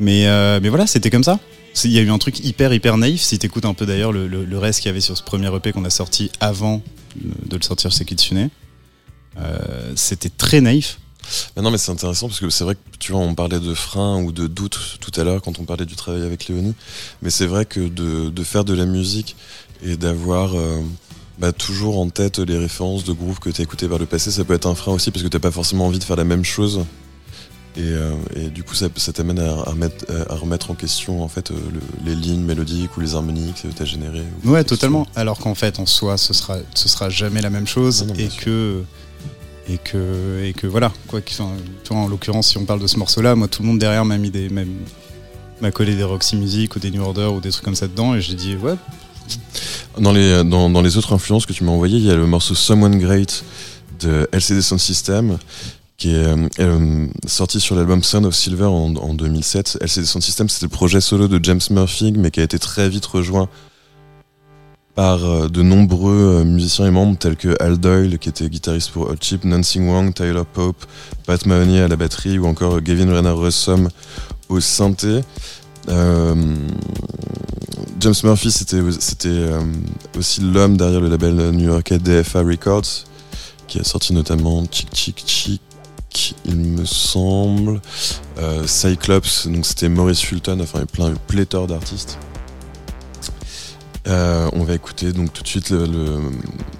Mais, 0.00 0.26
euh, 0.26 0.58
mais 0.60 0.70
voilà, 0.70 0.86
c'était 0.86 1.10
comme 1.10 1.22
ça. 1.22 1.38
Il 1.84 1.92
y 1.92 1.98
a 1.98 2.02
eu 2.02 2.10
un 2.10 2.18
truc 2.18 2.40
hyper 2.40 2.72
hyper 2.72 2.96
naïf. 2.96 3.20
Si 3.20 3.38
t'écoutes 3.38 3.66
un 3.66 3.74
peu 3.74 3.86
d'ailleurs 3.86 4.12
le, 4.12 4.58
reste 4.58 4.80
qu'il 4.80 4.88
y 4.88 4.90
avait 4.90 5.00
sur 5.00 5.16
ce 5.16 5.22
premier 5.22 5.54
EP 5.54 5.72
qu'on 5.72 5.84
a 5.84 5.90
sorti 5.90 6.32
avant 6.40 6.82
de 7.14 7.56
le 7.56 7.62
sortir 7.62 7.92
chez 7.92 8.04
Kitsune, 8.04 8.50
euh, 9.38 9.58
c'était 9.94 10.30
très 10.30 10.60
naïf. 10.60 10.98
Mais 11.54 11.62
non, 11.62 11.70
mais 11.70 11.78
c'est 11.78 11.92
intéressant 11.92 12.28
parce 12.28 12.40
que 12.40 12.50
c'est 12.50 12.64
vrai 12.64 12.74
que 12.74 12.80
tu 12.98 13.12
vois, 13.12 13.20
on 13.20 13.34
parlait 13.34 13.60
de 13.60 13.74
frein 13.74 14.20
ou 14.22 14.32
de 14.32 14.46
doute 14.46 14.98
tout 15.00 15.12
à 15.20 15.22
l'heure 15.22 15.42
quand 15.42 15.60
on 15.60 15.64
parlait 15.64 15.86
du 15.86 15.94
travail 15.94 16.22
avec 16.22 16.48
Léonie. 16.48 16.74
Mais 17.22 17.30
c'est 17.30 17.46
vrai 17.46 17.66
que 17.66 17.80
de, 17.80 18.42
faire 18.42 18.64
de 18.64 18.74
la 18.74 18.86
musique 18.86 19.36
et 19.84 19.96
d'avoir 19.96 20.56
euh, 20.56 20.80
bah, 21.38 21.52
toujours 21.52 21.98
en 21.98 22.08
tête 22.08 22.38
les 22.38 22.58
références 22.58 23.04
de 23.04 23.12
groupes 23.12 23.38
que 23.38 23.50
tu 23.50 23.60
as 23.60 23.64
écoutés 23.64 23.86
par 23.86 23.98
le 23.98 24.06
passé, 24.06 24.30
ça 24.30 24.44
peut 24.44 24.54
être 24.54 24.66
un 24.66 24.74
frein 24.74 24.92
aussi 24.92 25.10
parce 25.10 25.22
que 25.22 25.28
t'as 25.28 25.38
pas 25.38 25.52
forcément 25.52 25.86
envie 25.86 25.98
de 25.98 26.04
faire 26.04 26.16
la 26.16 26.24
même 26.24 26.44
chose. 26.44 26.84
Et, 27.76 27.82
euh, 27.82 28.12
et 28.34 28.48
du 28.48 28.64
coup, 28.64 28.74
ça, 28.74 28.88
ça 28.96 29.12
t'amène 29.12 29.38
à, 29.38 29.50
à 29.52 29.70
remettre, 29.70 30.04
à 30.28 30.34
remettre 30.34 30.70
en 30.72 30.74
question 30.74 31.22
en 31.22 31.28
fait 31.28 31.50
euh, 31.50 31.54
le- 31.72 31.80
les 32.10 32.16
lignes 32.16 32.42
mélodiques 32.42 32.96
ou 32.96 33.00
les 33.00 33.14
harmoniques 33.14 33.62
que 33.62 33.68
tu 33.68 33.82
as 33.82 33.86
générées. 33.86 34.24
ou 34.44 34.50
Ouais, 34.50 34.64
totalement. 34.64 35.06
Alors 35.14 35.38
qu'en 35.38 35.54
fait, 35.54 35.78
en 35.78 35.86
soi, 35.86 36.16
ce 36.16 36.34
sera, 36.34 36.56
ce 36.74 36.88
sera 36.88 37.08
jamais 37.10 37.40
la 37.40 37.50
même 37.50 37.68
chose 37.68 38.04
non, 38.06 38.14
et 38.14 38.26
que 38.28 38.82
et 39.68 39.78
que 39.78 40.42
et 40.42 40.52
que 40.52 40.66
voilà. 40.66 40.90
Quoi 41.06 41.20
enfin, 41.30 41.50
en 41.90 42.08
l'occurrence, 42.08 42.48
si 42.48 42.58
on 42.58 42.64
parle 42.64 42.80
de 42.80 42.88
ce 42.88 42.96
morceau-là, 42.98 43.36
moi, 43.36 43.46
tout 43.46 43.62
le 43.62 43.68
monde 43.68 43.78
derrière 43.78 44.04
m'a 44.04 44.18
mis 44.18 44.30
des 44.30 44.48
m'a 44.48 45.70
collé 45.70 45.94
des 45.94 46.02
Roxy 46.04 46.34
Music 46.36 46.74
ou 46.74 46.80
des 46.80 46.90
New 46.90 47.02
Order 47.02 47.26
ou 47.26 47.40
des 47.40 47.50
trucs 47.50 47.64
comme 47.64 47.74
ça 47.76 47.86
dedans 47.86 48.14
et 48.16 48.20
j'ai 48.20 48.34
dit 48.34 48.56
ouais. 48.56 48.74
Dans 49.98 50.12
les, 50.12 50.42
dans, 50.42 50.70
dans 50.70 50.82
les 50.82 50.96
autres 50.96 51.12
influences 51.12 51.46
que 51.46 51.52
tu 51.52 51.62
m'as 51.62 51.70
envoyées, 51.70 51.98
il 51.98 52.04
y 52.04 52.10
a 52.10 52.16
le 52.16 52.26
morceau 52.26 52.54
Someone 52.56 52.98
Great 52.98 53.44
de 54.00 54.28
LCD 54.32 54.60
Sound 54.62 54.80
System 54.80 55.38
qui 56.00 56.14
est 56.14 56.24
euh, 56.24 56.48
euh, 56.58 57.06
sorti 57.26 57.60
sur 57.60 57.76
l'album 57.76 58.02
Sound 58.02 58.24
of 58.24 58.34
Silver 58.34 58.64
en, 58.64 58.96
en 58.96 59.12
2007. 59.12 59.78
LCD 59.82 60.06
Sound 60.06 60.24
System, 60.24 60.48
c'était 60.48 60.64
le 60.64 60.70
projet 60.70 61.00
solo 61.00 61.28
de 61.28 61.38
James 61.44 61.60
Murphy, 61.70 62.12
mais 62.12 62.30
qui 62.30 62.40
a 62.40 62.42
été 62.42 62.58
très 62.58 62.88
vite 62.88 63.04
rejoint 63.04 63.48
par 64.94 65.22
euh, 65.22 65.48
de 65.48 65.62
nombreux 65.62 66.40
euh, 66.40 66.44
musiciens 66.44 66.86
et 66.86 66.90
membres 66.90 67.18
tels 67.18 67.36
que 67.36 67.54
Al 67.60 67.78
Doyle, 67.78 68.18
qui 68.18 68.30
était 68.30 68.48
guitariste 68.48 68.92
pour 68.92 69.10
Hot 69.10 69.16
Chip, 69.20 69.44
Nancy 69.44 69.78
Wang, 69.78 70.14
Tyler 70.14 70.42
Pope, 70.50 70.86
Pat 71.26 71.44
Mahoney 71.44 71.82
à 71.82 71.88
la 71.88 71.96
batterie, 71.96 72.38
ou 72.38 72.46
encore 72.46 72.80
Gavin 72.80 73.12
Renner 73.12 73.30
Russom 73.30 73.90
au 74.48 74.58
synthé. 74.58 75.20
James 75.86 78.14
Murphy, 78.24 78.50
c'était 78.50 78.80
aussi 80.18 80.40
l'homme 80.40 80.78
derrière 80.78 81.00
le 81.00 81.08
label 81.08 81.50
new-yorkais 81.50 81.98
DFA 81.98 82.40
Records, 82.40 83.04
qui 83.66 83.78
a 83.78 83.84
sorti 83.84 84.14
notamment 84.14 84.64
Chick 84.70 84.88
Chick 84.94 85.22
Chick, 85.26 85.60
il 86.44 86.56
me 86.56 86.84
semble, 86.84 87.80
euh, 88.38 88.66
Cyclops, 88.66 89.46
donc 89.48 89.64
c'était 89.66 89.88
Maurice 89.88 90.20
Fulton, 90.20 90.58
enfin 90.62 90.84
plein, 90.86 91.14
pléthore 91.26 91.66
d'artistes. 91.66 92.18
Euh, 94.08 94.48
on 94.54 94.64
va 94.64 94.74
écouter 94.74 95.12
donc 95.12 95.32
tout 95.32 95.42
de 95.42 95.48
suite 95.48 95.70
le, 95.70 95.84
le- 95.86 96.20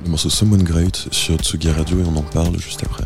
le 0.04 0.08
morceau 0.10 0.30
Someone 0.30 0.62
Great 0.62 1.06
sur 1.10 1.36
Tsugi 1.36 1.70
Radio 1.70 1.98
et 2.00 2.04
on 2.04 2.16
en 2.16 2.22
parle 2.22 2.58
juste 2.58 2.82
après. 2.82 3.04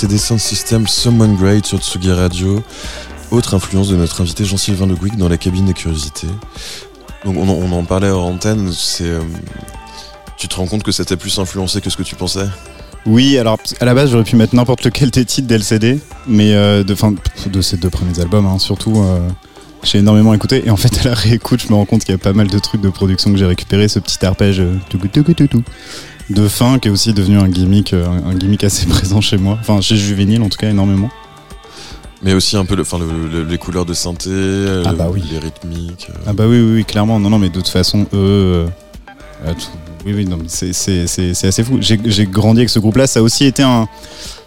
LCD 0.00 0.16
Sound 0.16 0.40
System, 0.40 0.86
Someone 0.86 1.36
Great 1.36 1.66
sur 1.66 1.78
Tsugi 1.78 2.10
Radio. 2.10 2.62
Autre 3.30 3.54
influence 3.54 3.90
de 3.90 3.96
notre 3.96 4.22
invité 4.22 4.46
Jean-Sylvain 4.46 4.86
Le 4.86 4.94
Gouic 4.94 5.14
dans 5.18 5.28
la 5.28 5.36
cabine 5.36 5.66
des 5.66 5.74
curiosités. 5.74 6.26
Donc 7.26 7.36
on 7.36 7.70
en, 7.70 7.84
parlait 7.84 8.08
en 8.08 8.22
antenne, 8.22 8.72
euh, 9.02 9.20
tu 10.38 10.48
te 10.48 10.56
rends 10.56 10.66
compte 10.66 10.84
que 10.84 10.90
ça 10.90 11.04
t'a 11.04 11.18
plus 11.18 11.38
influencé 11.38 11.82
que 11.82 11.90
ce 11.90 11.98
que 11.98 12.02
tu 12.02 12.14
pensais? 12.14 12.46
Oui, 13.04 13.36
alors 13.36 13.58
à 13.78 13.84
la 13.84 13.92
base 13.92 14.12
j'aurais 14.12 14.24
pu 14.24 14.36
mettre 14.36 14.54
n'importe 14.54 14.84
lequel 14.84 15.10
des 15.10 15.26
titres 15.26 15.46
d'LCD, 15.46 16.00
mais 16.26 16.54
euh, 16.54 16.82
de, 16.82 16.94
fin, 16.94 17.14
ces 17.60 17.76
deux 17.76 17.90
premiers 17.90 18.20
albums, 18.20 18.46
hein, 18.46 18.58
surtout, 18.58 19.02
euh, 19.02 19.28
j'ai 19.82 19.98
énormément 19.98 20.34
écouté. 20.34 20.62
Et 20.66 20.70
en 20.70 20.76
fait, 20.76 21.00
à 21.04 21.08
la 21.10 21.14
réécoute, 21.14 21.62
je 21.62 21.68
me 21.68 21.74
rends 21.74 21.84
compte 21.86 22.04
qu'il 22.04 22.12
y 22.12 22.14
a 22.14 22.18
pas 22.18 22.32
mal 22.32 22.48
de 22.48 22.58
trucs 22.58 22.80
de 22.80 22.88
production 22.90 23.30
que 23.32 23.38
j'ai 23.38 23.46
récupéré, 23.46 23.88
ce 23.88 23.98
petit 23.98 24.24
arpège 24.24 24.60
euh, 24.60 24.74
de 26.30 26.46
fin 26.48 26.78
qui 26.78 26.88
est 26.88 26.90
aussi 26.90 27.12
devenu 27.12 27.38
un 27.38 27.48
gimmick, 27.48 27.92
euh, 27.92 28.06
un 28.24 28.34
gimmick 28.34 28.62
assez 28.64 28.86
présent 28.88 29.20
chez 29.20 29.36
moi, 29.36 29.56
enfin 29.60 29.80
chez 29.80 29.96
Juvénile 29.96 30.42
en 30.42 30.48
tout 30.48 30.58
cas 30.58 30.70
énormément. 30.70 31.10
Mais 32.22 32.34
aussi 32.34 32.56
un 32.56 32.66
peu 32.66 32.76
le, 32.76 32.82
enfin, 32.82 32.98
le- 32.98 33.28
le- 33.28 33.44
les 33.48 33.56
couleurs 33.56 33.86
de 33.86 33.94
synthé, 33.94 34.28
euh, 34.30 34.82
Ah 34.86 34.92
bah 34.92 35.08
oui. 35.10 35.22
les 35.32 35.38
rythmiques. 35.38 36.08
euh. 36.10 36.18
Ah 36.26 36.32
bah 36.34 36.44
oui, 36.46 36.60
oui, 36.60 36.72
oui, 36.74 36.84
clairement. 36.84 37.18
Non, 37.18 37.30
non, 37.30 37.38
mais 37.38 37.48
de 37.48 37.54
toute 37.54 37.68
façon, 37.68 38.02
eux. 38.12 38.66
euh, 38.66 38.66
tout- 39.46 39.66
oui, 40.04 40.12
oui, 40.14 40.24
non, 40.26 40.38
c'est- 40.46 40.68
assez 41.46 41.64
fou. 41.64 41.78
J'ai 41.80 41.98
j'ai 42.04 42.26
grandi 42.26 42.60
avec 42.60 42.68
ce 42.70 42.78
groupe-là. 42.78 43.06
Ça 43.06 43.20
a 43.20 43.22
aussi 43.22 43.44
été 43.46 43.62
un. 43.62 43.88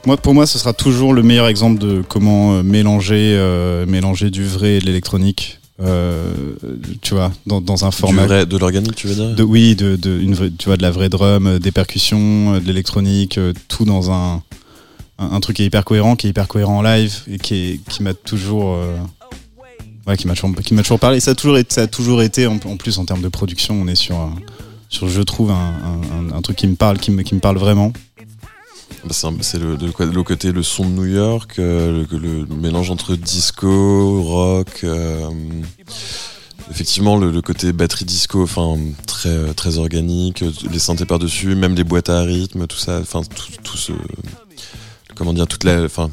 Moi, 0.05 0.17
pour 0.17 0.33
moi, 0.33 0.45
ce 0.45 0.59
sera 0.59 0.73
toujours 0.73 1.13
le 1.13 1.23
meilleur 1.23 1.47
exemple 1.47 1.79
de 1.79 2.03
comment 2.07 2.55
euh, 2.55 2.63
mélanger, 2.63 3.35
euh, 3.37 3.85
mélanger 3.85 4.29
du 4.31 4.43
vrai 4.43 4.75
et 4.75 4.79
de 4.79 4.85
l'électronique. 4.85 5.59
euh, 5.81 6.33
tu 7.01 7.13
vois, 7.15 7.31
dans, 7.47 7.59
dans 7.61 7.83
un 7.85 7.89
Du 7.89 7.95
format. 7.95 8.25
vrai- 8.25 8.45
de 8.45 8.57
l'organique, 8.57 8.95
tu 8.95 9.07
veux 9.07 9.15
dire? 9.15 9.33
De, 9.35 9.43
oui, 9.43 9.75
de, 9.75 9.95
de, 9.95 10.19
une 10.19 10.33
vraie- 10.35 10.51
tu 10.51 10.65
vois, 10.65 10.77
de 10.77 10.81
la 10.83 10.91
vraie 10.91 11.09
drum, 11.09 11.47
euh, 11.47 11.59
des 11.59 11.71
percussions, 11.71 12.53
euh, 12.55 12.59
de 12.59 12.67
l'électronique, 12.67 13.39
tout 13.69 13.83
dans 13.85 14.11
un, 14.11 14.43
un, 15.19 15.31
un 15.31 15.39
truc 15.39 15.55
qui 15.57 15.63
est 15.63 15.65
hyper 15.65 15.83
cohérent, 15.83 16.15
qui 16.15 16.27
est 16.27 16.29
hyper 16.29 16.47
cohérent 16.47 16.77
en 16.77 16.81
live 16.83 17.15
et 17.31 17.37
qui, 17.39 17.55
est- 17.55 17.79
qui 17.89 18.03
m'a 18.03 18.13
toujours, 18.13 18.75
euh, 18.75 18.95
ouais, 20.05 20.15
qui 20.15 20.27
m'a 20.27 20.35
toujours, 20.35 20.53
qui 20.63 20.73
m'a 20.73 20.83
toujours 20.83 20.99
parlé. 20.99 21.19
Ça 21.21 21.31
a 21.31 21.35
toujours 21.35 21.57
été, 21.57 21.73
ça 21.73 21.81
a 21.81 21.87
toujours 21.87 22.21
été 22.21 22.45
en, 22.45 22.55
en 22.65 22.77
plus 22.77 22.97
en 22.99 23.05
termes 23.05 23.21
de 23.21 23.29
production, 23.29 23.73
on 23.81 23.87
est 23.87 23.95
sur, 23.95 24.29
sur 24.89 25.07
je 25.09 25.21
trouve 25.23 25.49
un, 25.51 25.55
un- 25.55 26.33
un- 26.33 26.37
un 26.37 26.41
truc 26.41 26.55
qui 26.57 26.67
me 26.67 26.75
parle, 26.75 26.99
qui 26.99 27.09
me, 27.09 27.23
qui 27.23 27.33
me 27.35 27.39
parle 27.39 27.57
vraiment. 27.57 27.91
Bah, 29.05 29.13
c'est 29.41 29.59
le, 29.59 30.23
côté 30.23 30.51
le 30.51 30.63
son 30.63 30.85
de 30.85 30.91
New 30.91 31.05
York, 31.05 31.55
euh, 31.59 32.05
le, 32.09 32.45
mélange 32.55 32.89
entre 32.89 33.15
disco, 33.15 34.21
rock, 34.21 34.81
euh, 34.83 35.29
effectivement 36.71 37.17
le, 37.17 37.41
côté 37.41 37.73
batterie 37.73 38.05
disco, 38.05 38.43
enfin 38.43 38.77
très 39.05 39.53
très 39.53 39.77
organique, 39.77 40.41
euh, 40.41 40.51
les 40.71 40.79
synthés 40.79 41.05
par 41.05 41.19
dessus, 41.19 41.55
même 41.55 41.75
les 41.75 41.83
boîtes 41.83 42.09
à 42.09 42.21
rythme, 42.21 42.65
tout 42.67 42.77
ça, 42.77 42.99
enfin 43.01 43.21
tout, 43.23 43.51
tout 43.61 43.77
ce, 43.77 43.91
comment 45.15 45.33
dire, 45.33 45.47
toute 45.47 45.65
la, 45.65 45.83
enfin 45.83 46.09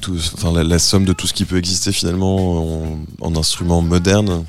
tout- 0.00 0.18
la 0.64 0.78
somme 0.78 1.04
de 1.04 1.12
tout 1.12 1.26
ce 1.28 1.34
qui 1.34 1.44
peut 1.44 1.58
exister 1.58 1.92
finalement 1.92 2.82
en, 2.84 2.98
en 3.20 3.36
instruments 3.36 3.82
modernes. 3.82 4.44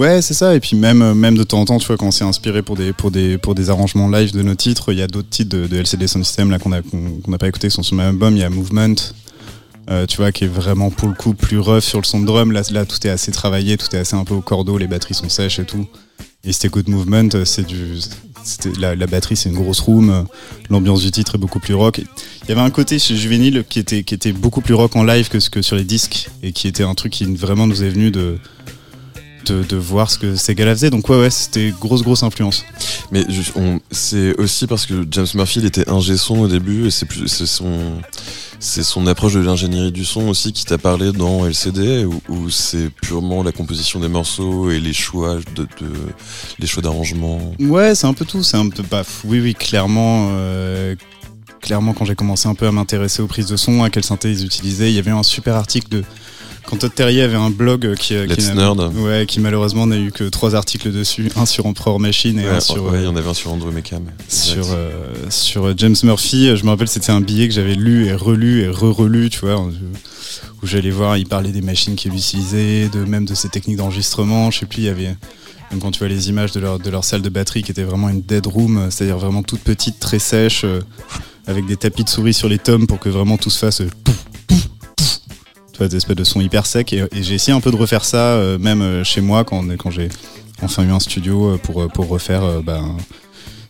Ouais, 0.00 0.22
c'est 0.22 0.32
ça. 0.32 0.54
Et 0.54 0.60
puis 0.60 0.76
même, 0.76 1.02
euh, 1.02 1.14
même 1.14 1.36
de 1.36 1.42
temps 1.42 1.60
en 1.60 1.66
temps, 1.66 1.78
tu 1.78 1.86
vois, 1.86 1.98
quand 1.98 2.06
on 2.06 2.10
s'est 2.10 2.24
inspiré 2.24 2.62
pour 2.62 2.74
des, 2.74 2.94
pour 2.94 3.10
des, 3.10 3.36
pour 3.36 3.54
des 3.54 3.68
arrangements 3.68 4.08
live 4.08 4.32
de 4.32 4.40
nos 4.40 4.54
titres, 4.54 4.94
il 4.94 4.98
y 4.98 5.02
a 5.02 5.06
d'autres 5.06 5.28
titres 5.28 5.54
de, 5.54 5.76
LCD 5.76 6.06
Sound 6.06 6.24
System 6.24 6.50
là 6.50 6.58
qu'on 6.58 6.72
a, 6.72 6.80
qu'on 6.80 7.30
n'a 7.30 7.36
pas 7.36 7.48
écouté, 7.48 7.68
qui 7.68 7.74
sont 7.74 7.82
sur 7.82 7.96
même 7.96 8.06
album. 8.06 8.34
Il 8.34 8.40
y 8.40 8.42
a 8.42 8.48
Movement, 8.48 8.94
euh, 9.90 10.06
tu 10.06 10.16
vois, 10.16 10.32
qui 10.32 10.44
est 10.44 10.48
vraiment 10.48 10.88
pour 10.88 11.06
le 11.06 11.12
coup 11.12 11.34
plus 11.34 11.58
rough 11.58 11.82
sur 11.82 12.00
le 12.00 12.06
son 12.06 12.20
de 12.20 12.24
drum. 12.24 12.50
Là, 12.50 12.62
tout 12.86 13.06
est 13.06 13.10
assez 13.10 13.30
travaillé, 13.30 13.76
tout 13.76 13.94
est 13.94 13.98
assez 13.98 14.16
un 14.16 14.24
peu 14.24 14.32
au 14.32 14.40
cordeau, 14.40 14.78
les 14.78 14.86
batteries 14.86 15.12
sont 15.12 15.28
sèches 15.28 15.58
et 15.58 15.66
tout. 15.66 15.86
Et 16.44 16.52
si 16.54 16.60
t'écoutes 16.60 16.88
Movement, 16.88 17.28
euh, 17.34 17.44
c'est 17.44 17.66
du, 17.66 17.98
la, 18.78 18.96
la 18.96 19.06
batterie, 19.06 19.36
c'est 19.36 19.50
une 19.50 19.56
grosse 19.56 19.80
room. 19.80 20.24
L'ambiance 20.70 21.02
du 21.02 21.10
titre 21.10 21.34
est 21.34 21.38
beaucoup 21.38 21.60
plus 21.60 21.74
rock. 21.74 21.98
Il 21.98 22.48
y 22.48 22.52
avait 22.52 22.62
un 22.62 22.70
côté 22.70 22.98
chez 22.98 23.16
Juvenile 23.16 23.64
qui 23.68 23.78
était, 23.78 24.02
qui 24.02 24.14
était 24.14 24.32
beaucoup 24.32 24.62
plus 24.62 24.72
rock 24.72 24.96
en 24.96 25.04
live 25.04 25.28
que 25.28 25.46
que 25.50 25.60
sur 25.60 25.76
les 25.76 25.84
disques 25.84 26.30
et 26.42 26.52
qui 26.52 26.68
était 26.68 26.84
un 26.84 26.94
truc 26.94 27.12
qui 27.12 27.26
vraiment 27.26 27.66
nous 27.66 27.84
est 27.84 27.90
venu 27.90 28.10
de 28.10 28.38
de, 29.46 29.62
de 29.62 29.76
voir 29.76 30.10
ce 30.10 30.18
que 30.18 30.34
ces 30.36 30.54
gars-là 30.54 30.74
faisaient. 30.74 30.90
Donc 30.90 31.08
ouais, 31.08 31.18
ouais, 31.18 31.30
c'était 31.30 31.72
grosse, 31.80 32.02
grosse 32.02 32.22
influence. 32.22 32.64
Mais 33.12 33.24
c'est 33.90 34.38
aussi 34.38 34.66
parce 34.66 34.86
que 34.86 35.06
James 35.10 35.26
Murphy 35.34 35.60
il 35.60 35.66
était 35.66 35.88
ingé 35.90 36.16
son 36.16 36.40
au 36.40 36.48
début 36.48 36.86
et 36.86 36.90
c'est 36.90 37.06
plus 37.06 37.28
c'est 37.28 37.46
son 37.46 38.00
c'est 38.62 38.82
son 38.82 39.06
approche 39.06 39.32
de 39.34 39.40
l'ingénierie 39.40 39.90
du 39.92 40.04
son 40.04 40.28
aussi 40.28 40.52
qui 40.52 40.64
t'a 40.66 40.76
parlé 40.76 41.12
dans 41.12 41.46
LCD 41.46 42.04
où, 42.04 42.20
où 42.28 42.50
c'est 42.50 42.90
purement 42.90 43.42
la 43.42 43.52
composition 43.52 44.00
des 44.00 44.08
morceaux 44.08 44.70
et 44.70 44.78
les 44.80 44.92
choix 44.92 45.36
de, 45.56 45.62
de 45.62 45.90
les 46.58 46.66
choix 46.66 46.82
d'arrangement. 46.82 47.40
Ouais, 47.58 47.94
c'est 47.94 48.06
un 48.06 48.12
peu 48.12 48.26
tout. 48.26 48.42
C'est 48.42 48.58
un 48.58 48.68
peu, 48.68 48.82
bah, 48.90 49.02
oui, 49.24 49.40
oui, 49.40 49.54
clairement. 49.54 50.28
euh, 50.32 50.94
Clairement, 51.62 51.92
quand 51.92 52.06
j'ai 52.06 52.14
commencé 52.14 52.48
un 52.48 52.54
peu 52.54 52.66
à 52.66 52.72
m'intéresser 52.72 53.20
aux 53.20 53.26
prises 53.26 53.46
de 53.46 53.56
son, 53.56 53.82
à 53.82 53.90
quelle 53.90 54.02
synthé 54.04 54.30
ils 54.30 54.46
utilisaient, 54.46 54.90
il 54.90 54.94
y 54.94 54.98
avait 54.98 55.10
un 55.10 55.22
super 55.22 55.56
article 55.56 55.88
de. 55.90 56.04
Quand 56.66 56.76
Todd 56.76 56.94
Terrier 56.94 57.22
avait 57.22 57.36
un 57.36 57.50
blog 57.50 57.94
qui, 57.96 58.14
qui, 58.28 58.42
n'a- 58.46 58.54
Nerd. 58.54 58.92
ouais, 58.96 59.24
qui 59.26 59.40
malheureusement 59.40 59.86
n'a 59.86 59.96
eu 59.98 60.12
que 60.12 60.24
trois 60.24 60.54
articles 60.54 60.92
dessus, 60.92 61.28
un 61.36 61.44
sur 61.46 61.66
Emperor 61.66 61.98
Machine 61.98 62.38
et 62.38 62.44
Ouais, 62.44 62.50
un 62.50 62.60
sur, 62.60 62.84
ouais, 62.84 62.98
il 62.98 63.02
y 63.02 63.06
euh, 63.06 63.10
en 63.10 63.16
avait 63.16 63.28
un 63.28 63.34
sur 63.34 63.50
mais- 63.56 64.12
sur, 64.28 64.66
euh, 64.70 64.90
sur 65.30 65.76
James 65.76 65.96
Murphy. 66.04 66.56
Je 66.56 66.64
me 66.64 66.70
rappelle, 66.70 66.86
c'était 66.88 67.10
un 67.10 67.20
billet 67.20 67.48
que 67.48 67.54
j'avais 67.54 67.74
lu 67.74 68.06
et 68.06 68.12
relu 68.14 68.62
et 68.62 68.68
re-relu, 68.68 69.30
tu 69.30 69.40
vois, 69.40 69.60
où 69.60 70.66
j'allais 70.66 70.90
voir, 70.90 71.16
il 71.16 71.26
parlait 71.26 71.50
des 71.52 71.62
machines 71.62 71.96
qu'il 71.96 72.12
utilisait, 72.14 72.88
de 72.88 73.00
même 73.04 73.24
de 73.24 73.34
ses 73.34 73.48
techniques 73.48 73.78
d'enregistrement. 73.78 74.50
Je 74.52 74.60
sais 74.60 74.66
plus, 74.66 74.82
il 74.82 74.84
y 74.84 74.88
avait 74.88 75.16
même 75.72 75.80
quand 75.80 75.90
tu 75.90 75.98
vois 76.00 76.08
les 76.08 76.28
images 76.28 76.52
de 76.52 76.60
leur, 76.60 76.78
de 76.78 76.90
leur 76.90 77.04
salle 77.04 77.22
de 77.22 77.28
batterie 77.28 77.62
qui 77.62 77.70
était 77.72 77.84
vraiment 77.84 78.08
une 78.08 78.22
dead 78.22 78.46
room, 78.46 78.88
c'est-à-dire 78.90 79.18
vraiment 79.18 79.42
toute 79.42 79.60
petite, 79.60 79.98
très 80.00 80.18
sèche, 80.18 80.62
euh, 80.64 80.80
avec 81.46 81.66
des 81.66 81.76
tapis 81.76 82.04
de 82.04 82.08
souris 82.08 82.34
sur 82.34 82.48
les 82.48 82.58
tomes 82.58 82.86
pour 82.86 82.98
que 83.00 83.08
vraiment 83.08 83.36
tout 83.38 83.50
se 83.50 83.58
fasse. 83.58 83.80
euh, 83.80 83.88
pouf. 84.04 84.16
Des 85.88 85.96
espèces 85.96 86.16
de 86.16 86.24
sons 86.24 86.40
hyper 86.42 86.66
secs. 86.66 86.92
Et, 86.92 87.06
j'ai 87.12 87.34
essayé 87.34 87.56
un 87.56 87.60
peu 87.60 87.70
de 87.70 87.76
refaire 87.76 88.04
ça, 88.04 88.34
euh, 88.34 88.58
même 88.58 88.82
euh, 88.82 89.02
chez 89.02 89.22
moi, 89.22 89.44
quand, 89.44 89.66
quand 89.78 89.90
j'ai 89.90 90.10
enfin 90.62 90.84
eu 90.84 90.90
un 90.90 91.00
studio 91.00 91.54
euh, 91.54 91.56
pour, 91.56 91.88
pour 91.88 92.08
refaire 92.08 92.62
ben, 92.62 92.96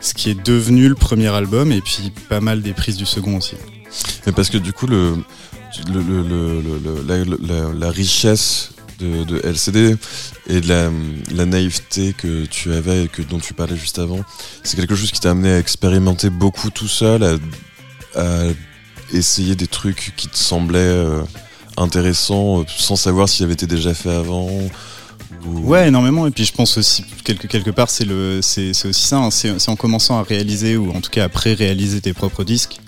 ce 0.01 0.12
qui 0.14 0.31
est 0.31 0.44
devenu 0.44 0.88
le 0.88 0.96
premier 0.96 1.29
album, 1.29 1.70
et 1.70 1.81
puis 1.81 2.12
pas 2.29 2.40
mal 2.40 2.62
des 2.62 2.73
prises 2.73 2.96
du 2.96 3.07
second 3.07 3.37
aussi. 3.37 3.55
Mais 4.27 4.33
parce 4.33 4.51
que 4.51 4.59
du 4.59 4.73
coup, 4.73 4.88
le, 4.88 5.18
la, 7.79 7.90
richesse 7.90 8.73
de, 8.99 9.46
LCD 9.46 9.96
et 10.49 10.61
de 10.61 10.68
la, 10.68 11.46
naïveté 11.46 12.12
que 12.12 12.44
tu 12.46 12.73
avais 12.73 13.05
et 13.05 13.09
que, 13.09 13.23
dont 13.23 13.38
tu 13.38 13.55
parlais 13.55 13.77
juste 13.77 14.01
avant, 14.01 14.20
c'est 14.64 14.77
quelque 14.77 14.96
chose 14.96 15.12
qui 15.12 15.20
t'a 15.20 15.31
amené 15.31 15.53
à 15.53 15.59
expérimenter 15.59 16.29
beaucoup 16.29 16.70
tout 16.70 16.88
seul, 16.88 17.38
à, 18.16 18.46
essayer 19.12 19.55
des 19.55 19.68
trucs 19.68 20.12
qui 20.16 20.29
te 20.29 20.37
semblaient 20.37 21.05
intéressants 21.81 22.61
euh, 22.61 22.64
sans 22.69 22.97
savoir 22.97 23.29
s'ils 23.29 23.45
avaient 23.45 23.55
été 23.55 23.66
déjà 23.66 23.95
fait 23.95 24.11
avant. 24.11 24.47
ou- 24.49 24.71
Ouais, 25.64 25.88
énormément. 25.88 26.27
Et 26.27 26.31
puis 26.31 26.45
je 26.45 26.53
pense 26.53 26.77
aussi, 26.77 27.05
quelque, 27.25 27.47
quelque 27.47 27.71
part, 27.71 27.88
c'est 27.90 28.05
le, 28.05 28.40
c'est, 28.43 28.73
c'est 28.75 28.88
aussi 28.88 29.03
ça. 29.03 29.19
hein. 29.19 29.31
C'est, 29.31 29.69
en 29.69 29.77
commençant 29.77 30.19
à 30.19 30.23
réaliser, 30.23 30.77
ou 30.77 30.90
en 30.95 31.01
tout 31.01 31.11
cas 31.11 31.25
à 31.25 31.29
pré-réaliser 31.29 32.01
tes 32.01 32.12
propres 32.12 32.45
disques, 32.45 32.79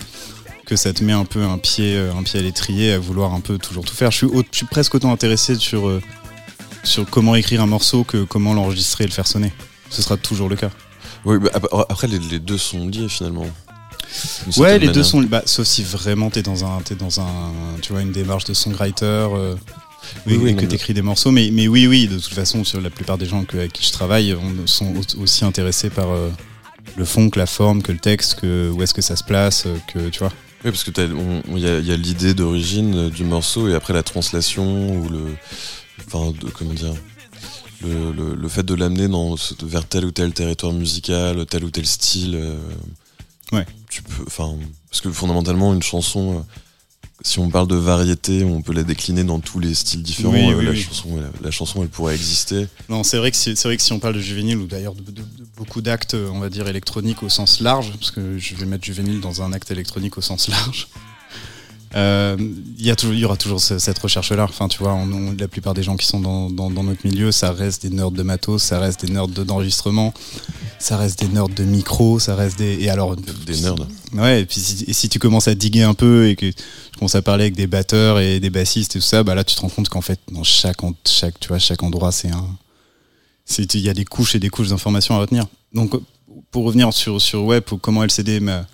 que 0.67 0.77
ça 0.77 0.93
te 0.93 1.03
met 1.03 1.13
un 1.13 1.25
peu 1.25 1.43
un 1.43 1.59
pied, 1.59 1.97
euh, 1.97 2.13
un 2.15 2.23
pied 2.23 2.39
à 2.41 2.43
l'étrier, 2.43 2.93
à 2.93 2.99
vouloir 2.99 3.33
un 3.35 3.41
peu 3.41 3.59
toujours 3.59 3.85
tout 3.85 3.95
faire. 3.95 4.11
Je 4.11 4.19
suis, 4.19 4.27
au- 4.27 4.43
je 4.51 4.57
suis 4.59 4.67
presque 4.67 4.95
autant 4.95 5.13
intéressé 5.13 5.55
sur, 5.55 5.89
euh, 5.89 6.01
sur 6.85 7.09
comment 7.09 7.35
écrire 7.37 7.63
un 7.63 7.67
morceau 7.67 8.05
que 8.05 8.25
comment 8.25 8.55
l'enregistrer 8.55 9.05
et 9.05 9.07
le 9.07 9.13
faire 9.13 9.27
sonner. 9.27 9.53
Ce 9.91 10.03
sera 10.03 10.17
toujours 10.17 10.49
le 10.49 10.57
cas. 10.57 10.71
Oui, 11.25 11.39
bah, 11.39 11.51
ap- 11.55 11.69
après, 11.89 12.09
les, 12.09 12.19
les 12.19 12.39
deux 12.41 12.59
sont 12.59 12.87
liés 12.89 13.09
finalement. 13.09 13.47
Ouais, 14.59 14.79
les 14.79 14.89
deux 14.89 15.03
sont. 15.03 15.21
Bah, 15.23 15.43
sauf 15.47 15.67
si 15.67 15.83
vraiment 15.83 16.31
t'es 16.31 16.43
dans 16.43 16.65
un, 16.65 16.81
t'es 16.83 16.95
dans 16.95 17.21
un, 17.21 17.53
tu 17.81 17.93
vois, 17.93 18.03
une 18.03 18.13
démarche 18.13 18.45
de 18.45 18.55
songwriter. 18.55 19.05
euh, 19.07 19.55
Oui, 20.27 20.35
et 20.35 20.37
oui, 20.37 20.57
que 20.57 20.67
t'écris 20.67 20.95
des 20.95 21.03
morceaux, 21.03 21.31
mais, 21.31 21.51
mais 21.53 21.69
oui, 21.69 21.87
oui, 21.87 22.09
de 22.09 22.19
toute 22.19 22.35
façon, 22.35 22.65
sur 22.65 22.81
la 22.81 22.91
plupart 22.91 23.19
des 23.19 23.27
gens 23.27 23.45
que, 23.45 23.57
avec 23.57 23.73
qui 23.73 23.85
je 23.87 23.93
travaille 23.93 24.35
on- 24.35 24.67
sont 24.67 24.93
au- 24.97 25.23
aussi 25.23 25.45
intéressés 25.45 25.91
par 25.91 26.11
euh, 26.11 26.29
le 26.97 27.05
fond, 27.05 27.31
que 27.31 27.39
la 27.39 27.47
forme, 27.47 27.83
que 27.83 27.93
le 27.93 27.99
texte, 27.99 28.41
que 28.41 28.71
où 28.71 28.83
est-ce 28.83 28.93
que 28.95 29.01
ça 29.03 29.15
se 29.17 29.23
place, 29.25 29.65
euh, 29.67 29.77
que 29.93 30.09
tu 30.09 30.19
vois. 30.19 30.33
Oui, 30.65 30.71
parce 30.73 30.85
que 30.85 30.91
il 31.55 31.59
y 31.59 31.67
a, 31.69 31.79
il 31.79 31.87
y 31.87 31.93
a 31.93 31.97
l'idée 31.97 32.35
d'origine 32.35 32.95
euh, 32.97 33.11
du 33.11 33.25
morceau 33.25 33.69
et 33.69 33.75
après 33.75 33.93
la 33.93 34.03
translation 34.03 34.97
ou 34.97 35.09
le, 35.09 35.25
enfin, 36.07 36.33
de- 36.41 36.51
comment 36.51 36.75
dire, 36.75 36.95
le, 37.83 38.13
le, 38.13 38.35
le 38.35 38.49
fait 38.49 38.63
de 38.65 38.75
l'amener 38.75 39.09
vers 39.63 39.85
tel 39.87 40.05
ou 40.05 40.11
tel 40.11 40.33
territoire 40.33 40.73
musical, 40.73 41.47
tel 41.47 41.65
ou 41.65 41.71
tel 41.71 41.87
style. 41.87 42.35
euh, 42.35 42.57
Ouais. 43.53 43.67
Tu 43.93 44.03
peux, 44.03 44.25
enfin, 44.27 44.55
parce 44.89 45.03
que 45.03 45.11
fondamentalement 45.13 45.75
une 45.75 45.83
chanson, 45.83 46.39
euh, 46.39 46.41
si 47.21 47.39
on 47.39 47.51
parle 47.51 47.69
de 47.69 47.77
variété, 47.77 48.43
on 48.43 48.63
peut 48.63 48.73
la 48.73 48.85
décliner 48.85 49.23
dans 49.23 49.39
tous 49.39 49.61
les 49.61 49.75
styles 49.75 50.03
différents. 50.03 50.33
Oui, 50.33 50.51
euh, 50.51 50.57
oui, 50.59 50.65
la 50.65 50.71
oui. 50.71 50.81
chanson, 50.81 51.09
elle, 51.19 51.31
la 51.45 51.51
chanson, 51.51 51.83
elle 51.83 51.89
pourrait 51.91 52.15
exister. 52.15 52.67
Non, 52.89 53.03
c'est 53.05 53.19
vrai 53.19 53.31
que 53.31 53.37
si, 53.37 53.55
c'est 53.55 53.69
vrai 53.69 53.77
que 53.77 53.83
si 53.83 53.93
on 53.93 53.99
parle 54.01 54.15
de 54.15 54.21
juvénile 54.21 54.57
ou 54.57 54.67
d'ailleurs 54.67 54.95
de, 54.95 55.03
de- 55.03 55.11
de 55.21 55.47
beaucoup 55.59 55.83
d'actes, 55.83 56.15
on 56.15 56.39
va 56.41 56.49
dire 56.49 56.67
électroniques 56.69 57.23
au 57.23 57.29
sens 57.29 57.61
large, 57.61 57.93
parce 57.99 58.11
que 58.11 58.39
je 58.39 58.55
vais 58.57 58.65
mettre 58.65 58.85
juvénile 58.85 59.21
dans 59.21 59.43
un 59.43 59.53
acte 59.53 59.71
électronique 59.71 60.17
au 60.17 60.23
sens 60.23 60.49
large. 60.49 60.89
Euh, 61.95 62.39
Il 62.79 62.87
y, 62.87 62.91
a 62.91 62.97
toujours- 62.97 63.13
il 63.15 63.21
y 63.21 63.25
aura 63.27 63.37
toujours 63.37 63.61
ce- 63.61 63.79
cette 63.79 63.99
recherche-là. 63.99 64.45
Enfin, 64.49 64.67
tu 64.67 64.79
vois, 64.79 64.95
on- 64.95 65.13
on- 65.13 65.37
la 65.39 65.47
plupart 65.47 65.75
des 65.75 65.83
gens 65.83 65.97
qui 65.99 66.07
sont 66.07 66.21
dans, 66.21 66.49
dans, 66.49 66.71
dans 66.71 66.83
notre 66.85 67.07
milieu, 67.07 67.31
ça 67.33 67.53
reste 67.53 67.83
des 67.83 67.91
nerds 67.95 68.13
de 68.13 68.23
matos, 68.23 68.63
ça 68.63 68.79
reste 68.79 69.05
des 69.05 69.13
nerds 69.13 69.29
de- 69.29 69.45
d'enregistrement, 69.45 70.15
ça 70.83 70.97
reste 70.97 71.21
des 71.21 71.29
nerds 71.29 71.49
de 71.49 71.63
micro, 71.63 72.19
ça 72.19 72.35
reste 72.35 72.59
des. 72.59 72.77
Et 72.81 72.91
alors, 72.91 73.15
Des 73.17 73.61
nerds. 73.61 73.77
Ouais, 74.15 74.43
et 74.43 74.47
puis 74.47 74.59
si, 74.59 74.85
et 74.89 74.93
si 74.93 75.09
tu 75.09 75.21
commences 75.21 75.47
à 75.47 75.55
diguer 75.55 75.83
un 75.85 75.95
peu 75.95 76.29
et 76.29 76.35
que 76.35 76.47
tu 76.51 76.55
commences 76.99 77.15
à 77.15 77.23
parler 77.23 77.45
avec 77.45 77.55
des 77.55 77.69
batteurs 77.69 78.19
et 78.19 78.41
des 78.41 78.51
bassistes 78.51 78.97
et 78.97 78.99
tout 78.99 79.05
ça, 79.05 79.23
bah 79.23 79.37
là 79.37 79.45
tu 79.45 79.55
te 79.55 79.61
rends 79.61 79.69
compte 79.69 79.89
qu'en 79.89 80.01
fait 80.01 80.19
dans 80.31 80.43
chaque 80.43 80.79
chaque 81.07 81.39
tu 81.39 81.49
vois 81.49 81.61
chaque 81.61 81.83
endroit 81.85 82.11
c'est 82.11 82.31
un 82.31 82.47
il 83.59 83.81
y 83.81 83.89
a 83.89 83.95
des 83.95 84.05
couches 84.05 84.35
et 84.35 84.39
des 84.41 84.49
couches 84.49 84.69
d'informations 84.69 85.15
à 85.15 85.19
retenir. 85.19 85.47
Donc 85.73 85.93
pour 86.51 86.65
revenir 86.65 86.93
sur 86.93 87.21
sur 87.21 87.45
ouais 87.45 87.61
pour 87.61 87.81
comment 87.81 88.03
LCD 88.03 88.41
m'a 88.41 88.67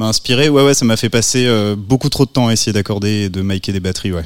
inspiré, 0.00 0.48
ouais 0.48 0.64
ouais 0.64 0.74
ça 0.74 0.84
m'a 0.84 0.96
fait 0.96 1.10
passer 1.10 1.46
euh, 1.46 1.76
beaucoup 1.76 2.08
trop 2.08 2.24
de 2.24 2.30
temps 2.30 2.48
à 2.48 2.52
essayer 2.52 2.72
d'accorder 2.72 3.24
et 3.24 3.28
de 3.28 3.40
micer 3.40 3.72
des 3.72 3.80
batteries, 3.80 4.12
ouais. 4.12 4.24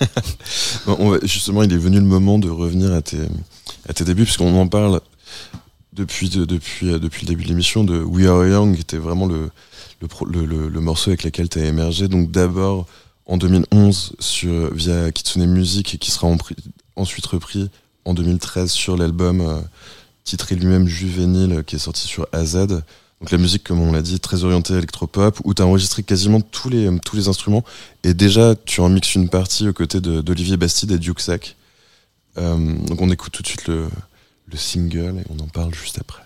Bon, 0.86 0.96
on 0.98 1.10
va- 1.10 1.18
justement, 1.22 1.62
il 1.62 1.72
est 1.72 1.76
venu 1.76 1.96
le 1.98 2.04
moment 2.04 2.38
de 2.38 2.48
revenir 2.50 2.92
à 2.92 3.02
tes, 3.02 3.18
à 3.88 3.92
tes 3.92 4.04
débuts, 4.04 4.24
puisqu'on 4.24 4.58
en 4.58 4.66
parle 4.66 5.00
depuis, 5.92 6.28
de- 6.30 6.44
depuis, 6.44 6.90
euh, 6.92 6.98
depuis 6.98 7.26
le 7.26 7.28
début 7.28 7.44
de 7.44 7.48
l'émission 7.48 7.84
de 7.84 8.00
We 8.02 8.26
Are 8.26 8.46
Young, 8.46 8.74
qui 8.74 8.80
était 8.80 8.96
vraiment 8.98 9.26
le, 9.26 9.50
le, 10.00 10.44
le, 10.46 10.68
le- 10.68 10.80
morceau 10.80 11.10
avec 11.10 11.22
lequel 11.24 11.48
tu 11.48 11.58
as 11.60 11.64
émergé. 11.66 12.08
Donc 12.08 12.30
d'abord 12.30 12.86
en 13.26 13.36
2011 13.36 14.14
sur, 14.18 14.72
via 14.74 15.10
Kitsune 15.12 15.46
Music, 15.46 15.94
et 15.94 15.98
qui 15.98 16.10
sera 16.10 16.28
ensuite 16.96 17.26
repris 17.26 17.70
en 18.04 18.14
2013 18.14 18.70
sur 18.70 18.96
l'album 18.96 19.40
euh, 19.40 19.60
titré 20.24 20.54
lui-même 20.56 20.86
Juvénile, 20.88 21.62
qui 21.66 21.76
est 21.76 21.80
sorti 21.80 22.06
sur 22.06 22.26
AZ. 22.32 22.54
Donc 23.20 23.30
la 23.30 23.38
musique, 23.38 23.62
comme 23.62 23.80
on 23.80 23.92
l'a 23.92 24.02
dit, 24.02 24.18
très 24.18 24.42
orientée 24.42 24.74
électropop, 24.74 25.40
où 25.44 25.54
tu 25.54 25.62
as 25.62 25.66
enregistré 25.66 26.02
quasiment 26.02 26.40
tous 26.40 26.68
les, 26.68 26.90
tous 27.04 27.14
les 27.14 27.28
instruments. 27.28 27.62
Et 28.02 28.14
déjà, 28.14 28.56
tu 28.56 28.80
en 28.80 28.88
mixes 28.88 29.14
une 29.14 29.28
partie 29.28 29.68
aux 29.68 29.72
côtés 29.72 30.00
d'Olivier 30.00 30.56
Bastide 30.56 30.90
et 30.90 30.98
Duke 30.98 31.20
Sack. 31.20 31.54
Euh, 32.38 32.56
donc 32.86 33.00
on 33.00 33.10
écoute 33.10 33.32
tout 33.32 33.42
de 33.42 33.46
suite 33.46 33.68
le, 33.68 33.88
le 34.52 34.58
single 34.58 35.18
et 35.18 35.24
on 35.30 35.42
en 35.42 35.48
parle 35.48 35.74
juste 35.74 35.98
après. 35.98 36.22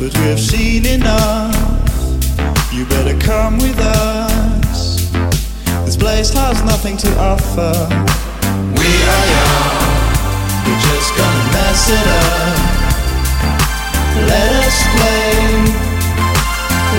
But 0.00 0.16
we've 0.20 0.40
seen 0.40 0.86
enough. 0.86 1.54
You 2.72 2.86
better 2.86 3.18
come 3.20 3.58
with 3.58 3.78
us. 3.78 5.10
This 5.84 5.96
place 5.96 6.30
has 6.32 6.64
nothing 6.64 6.96
to 7.04 7.10
offer. 7.20 7.74
We 8.80 8.90
are 9.12 9.26
young, 9.36 9.76
we're 10.64 10.84
just 10.88 11.10
gonna 11.20 11.52
mess 11.52 11.82
it 11.92 12.06
up. 12.24 12.80
Let 14.24 14.52
us 14.64 14.78
play. 14.96 15.36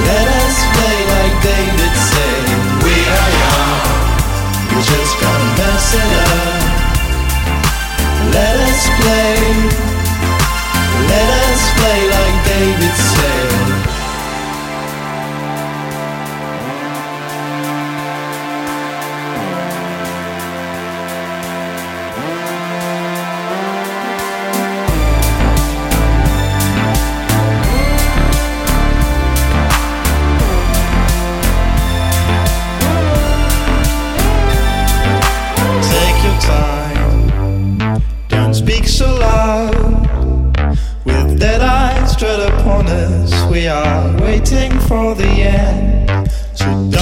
Let 0.06 0.28
us 0.46 0.58
play 0.78 0.98
like 1.16 1.36
David 1.42 1.94
said. 1.98 2.46
We 2.86 2.96
are 3.18 3.32
young. 3.42 3.82
We're 4.78 4.90
just 4.94 5.14
gonna 5.18 5.58
mess 5.58 5.88
it 5.98 6.12
up. 6.30 6.62
Let 8.38 8.56
us 8.70 8.82
play. 9.02 9.90
Let 11.10 11.30
us 11.50 11.62
play 11.82 12.11
baby, 12.62 13.21
we 43.50 43.68
are 43.68 44.16
waiting 44.22 44.72
for 44.82 45.16
the 45.16 45.26
end. 45.26 46.32
So 46.54 46.66
don't 46.66 47.01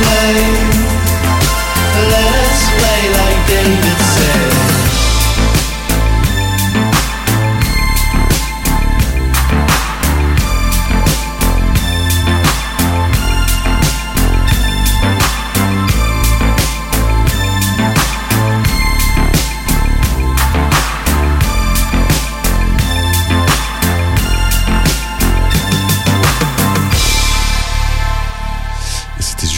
blame 0.00 0.83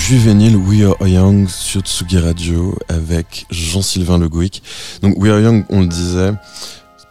Juvénile 0.06 0.54
We 0.56 0.84
Are 0.84 1.08
Young 1.08 1.48
sur 1.48 1.80
Tsugi 1.80 2.18
Radio 2.18 2.78
avec 2.88 3.44
Jean-Sylvain 3.50 4.18
Le 4.18 4.28
Gouic. 4.28 4.62
Donc 5.02 5.16
We 5.18 5.32
Are 5.32 5.40
Young, 5.40 5.64
on 5.68 5.80
le 5.80 5.88
disait, 5.88 6.32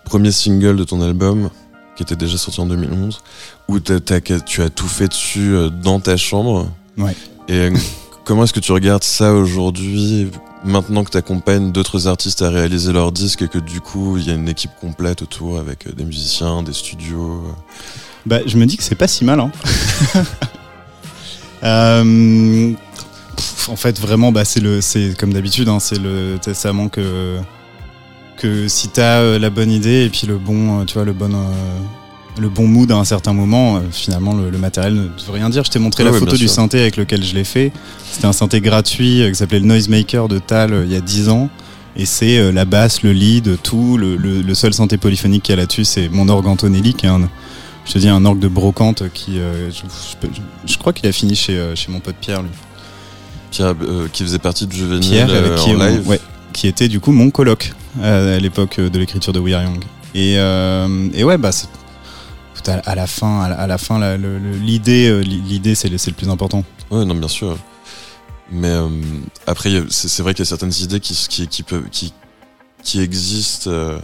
premier 0.06 0.32
single 0.32 0.78
de 0.78 0.86
ton 0.86 1.02
album 1.02 1.50
qui 1.98 2.04
était 2.04 2.16
déjà 2.16 2.38
sorti 2.38 2.62
en 2.62 2.66
2011, 2.68 3.22
où 3.68 3.80
t'as- 3.82 4.00
tu 4.00 4.62
as 4.62 4.70
tout 4.70 4.88
fait 4.88 5.10
dessus 5.10 5.54
euh, 5.56 5.70
dans 5.70 6.00
ta 6.00 6.16
chambre. 6.16 6.70
Ouais. 6.98 7.14
Et 7.50 7.54
euh, 7.70 7.74
comment 8.24 8.46
est-ce 8.46 8.54
que 8.54 8.62
tu 8.62 8.72
regardes 8.72 9.04
ça 9.04 9.34
aujourd'hui, 9.34 10.32
maintenant 10.64 11.04
que 11.04 11.12
tu 11.12 11.18
accompagnes 11.18 11.74
d'autres 11.74 12.08
artistes 12.08 12.44
à 12.44 12.50
réaliser 12.50 12.94
leurs 12.94 13.12
disques 13.12 13.42
et 13.42 13.50
que 13.50 13.60
du 13.60 13.82
coup 13.82 14.18
il 14.18 14.26
y 14.26 14.32
a 14.32 14.36
une 14.36 14.48
équipe 14.48 14.72
complète 14.80 15.22
autour 15.22 15.60
avec 15.60 15.86
euh, 15.88 15.92
des 15.92 16.06
musiciens, 16.06 16.64
des 16.64 16.72
studios. 16.74 17.42
Bah, 18.26 18.40
je 18.46 18.56
me 18.56 18.66
dis 18.66 18.78
que 18.78 18.84
c'est 18.84 18.96
pas 18.96 19.08
si 19.10 19.26
mal. 19.26 19.42
Hein. 19.42 19.52
Euh, 21.64 22.74
en 23.70 23.76
fait, 23.76 24.00
vraiment, 24.00 24.32
bah, 24.32 24.46
c'est 24.46 24.60
le, 24.60 24.82
c'est 24.82 25.18
comme 25.18 25.34
d'habitude, 25.34 25.70
hein, 25.70 25.80
c'est 25.80 25.98
le, 26.00 26.38
manque 26.74 26.92
que, 26.94 27.38
que 28.38 28.68
si 28.68 28.90
t'as 28.90 29.20
euh, 29.22 29.40
la 29.40 29.50
bonne 29.50 29.72
idée 29.72 30.06
et 30.06 30.10
puis 30.10 30.28
le 30.28 30.38
bon, 30.38 30.82
euh, 30.82 30.86
tu 30.86 30.94
vois, 30.96 31.06
le 31.06 31.14
bon, 31.14 31.34
euh, 31.34 31.80
le 32.40 32.50
bon 32.50 32.68
mood 32.68 32.92
à 32.92 32.96
un 32.96 33.06
certain 33.06 33.34
moment, 33.34 33.82
finalement 33.92 34.34
le, 34.34 34.50
le 34.50 34.58
matériel 34.58 34.94
ne 34.96 35.02
veut 35.04 35.32
rien 35.32 35.50
dire. 35.50 35.64
Je 35.64 35.72
t'ai 35.72 35.80
montré 35.80 36.04
Ouais, 36.04 36.12
la 36.12 36.18
photo 36.20 36.34
du 36.34 36.48
sûr. 36.48 36.56
synthé 36.56 36.82
avec 36.82 36.98
lequel 36.98 37.24
je 37.24 37.34
l'ai 37.34 37.44
fait. 37.46 37.72
C'était 38.12 38.26
un 38.28 38.34
synthé 38.34 38.60
gratuit 38.62 39.24
qui 39.30 39.36
s'appelait 39.36 39.60
le 39.62 39.66
Noisemaker 39.66 40.28
de 40.28 40.40
Tal 40.40 40.84
il 40.86 40.92
y 40.92 40.96
a 40.98 41.02
10 41.02 41.30
ans. 41.30 41.50
Et 41.98 42.06
c'est 42.06 42.52
la 42.52 42.66
basse, 42.66 43.04
le 43.04 43.14
lead, 43.14 43.58
tout. 43.64 43.96
Le, 43.98 44.18
le- 44.18 44.42
le 44.42 44.54
seul 44.54 44.74
synthé 44.74 44.98
polyphonique 44.98 45.44
qu'il 45.44 45.54
y 45.56 45.58
a 45.58 45.62
là-dessus, 45.62 45.86
c'est 45.86 46.10
mon 46.10 46.28
orgue 46.28 46.46
Antonelli, 46.48 46.94
qui 46.94 47.06
est 47.06 47.10
un, 47.10 47.30
je 47.86 47.94
te 47.94 48.00
dis, 48.00 48.10
un 48.10 48.26
orgue 48.26 48.40
de 48.40 48.50
brocante 48.50 49.04
qui, 49.14 49.40
euh, 49.40 49.70
je, 50.68 50.78
crois 50.78 50.92
qu'il 50.92 51.08
a 51.08 51.14
fini 51.14 51.36
chez, 51.36 51.72
chez 51.76 51.90
mon 51.90 52.02
pote 52.02 52.18
Pierre, 52.20 52.42
lui. 52.42 52.50
Euh, 53.64 54.08
qui 54.12 54.24
faisait 54.24 54.40
partie 54.40 54.68
du 54.68 54.76
Juvenile 54.76 55.10
Pierre, 55.10 55.28
euh, 55.30 55.56
qui 55.58 55.72
en 55.72 55.78
live. 55.78 56.08
ouais, 56.08 56.20
qui 56.54 56.68
était 56.68 56.88
du 56.88 57.00
coup 57.00 57.12
mon 57.12 57.30
coloc 57.30 57.74
euh, 58.02 58.38
à 58.38 58.40
l'époque 58.40 58.80
de 58.80 59.00
l'écriture 59.00 59.34
de 59.34 59.40
We 59.40 59.54
Are 59.54 59.64
Young. 59.64 59.84
Et, 60.14 60.34
et 61.20 61.24
ouais, 61.24 61.38
bah, 61.38 61.52
c'est- 61.52 61.68
à, 62.68 62.96
la 62.96 63.06
fin, 63.06 63.42
à 63.42 63.68
la, 63.68 63.78
fin, 63.78 64.18
l'idée, 64.18 65.22
l'i- 65.24 65.42
l'idée, 65.42 65.76
c'est 65.76 65.88
le, 65.88 66.00
c'est 66.00 66.10
le 66.10 66.16
plus 66.16 66.30
important. 66.30 66.64
Ouais, 66.90 67.06
non, 67.06 67.14
bien 67.14 67.28
sûr. 67.28 67.58
Mais 68.52 68.70
euh, 68.70 68.88
après, 69.46 69.70
c'est 69.90 70.08
c'est 70.08 70.24
vrai 70.24 70.34
qu'il 70.34 70.44
y 70.44 70.48
a 70.48 70.50
certaines 70.50 70.74
idées 70.82 71.00
qui, 71.00 71.14
qui, 71.30 71.48
qui 71.48 71.62
peuvent, 71.64 71.84
qui, 71.92 72.12
qui 72.84 73.02
existent 73.02 73.70
euh, 73.70 74.00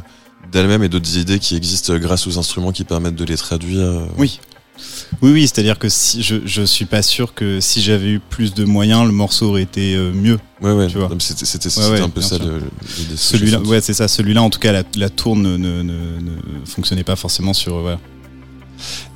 d'elles-mêmes 0.52 0.84
et 0.84 0.90
d'autres 0.90 1.18
idées 1.18 1.40
qui 1.40 1.56
existent 1.56 1.96
grâce 1.98 2.28
aux 2.28 2.38
instruments 2.38 2.72
qui 2.72 2.84
permettent 2.84 3.16
de 3.16 3.26
les 3.26 3.38
traduire. 3.38 4.02
Oui. 4.18 4.40
Oui, 5.22 5.32
oui, 5.32 5.42
c'est-à-dire 5.44 5.78
que 5.80 5.90
si 5.90 6.22
je, 6.24 6.38
je 6.46 6.62
suis 6.64 6.86
pas 6.86 7.02
sûr 7.02 7.34
que 7.34 7.60
si 7.60 7.82
j'avais 7.82 8.10
eu 8.10 8.20
plus 8.20 8.54
de 8.54 8.66
moyens, 8.66 9.06
le 9.06 9.12
morceau 9.12 9.50
aurait 9.50 9.62
été 9.64 9.96
euh, 9.96 10.12
mieux. 10.14 10.40
Ouais, 10.62 10.72
ouais. 10.72 10.88
C'était 11.20 11.46
c'était- 11.46 11.68
Ouais, 11.68 11.72
c'était 11.72 11.90
ouais, 11.92 12.02
un 12.02 12.10
peu 12.10 12.22
ça 12.22 12.38
le- 12.38 12.62
l'idée. 12.98 13.16
Celui-là, 13.16 13.60
ouais, 13.62 13.82
c'est 13.82 13.94
ça. 13.94 14.08
Celui-là, 14.08 14.42
en 14.42 14.50
tout 14.50 14.60
cas, 14.60 14.72
la, 14.72 14.84
la 14.96 15.10
tourne 15.10 15.42
ne, 15.44 15.58
ne, 15.58 15.82
ne- 15.84 15.92
ne 16.22 16.66
fonctionnait 16.66 17.04
pas 17.04 17.16
forcément 17.16 17.54
sur. 17.54 17.76
euh, 17.76 17.82
voilà. 17.82 18.00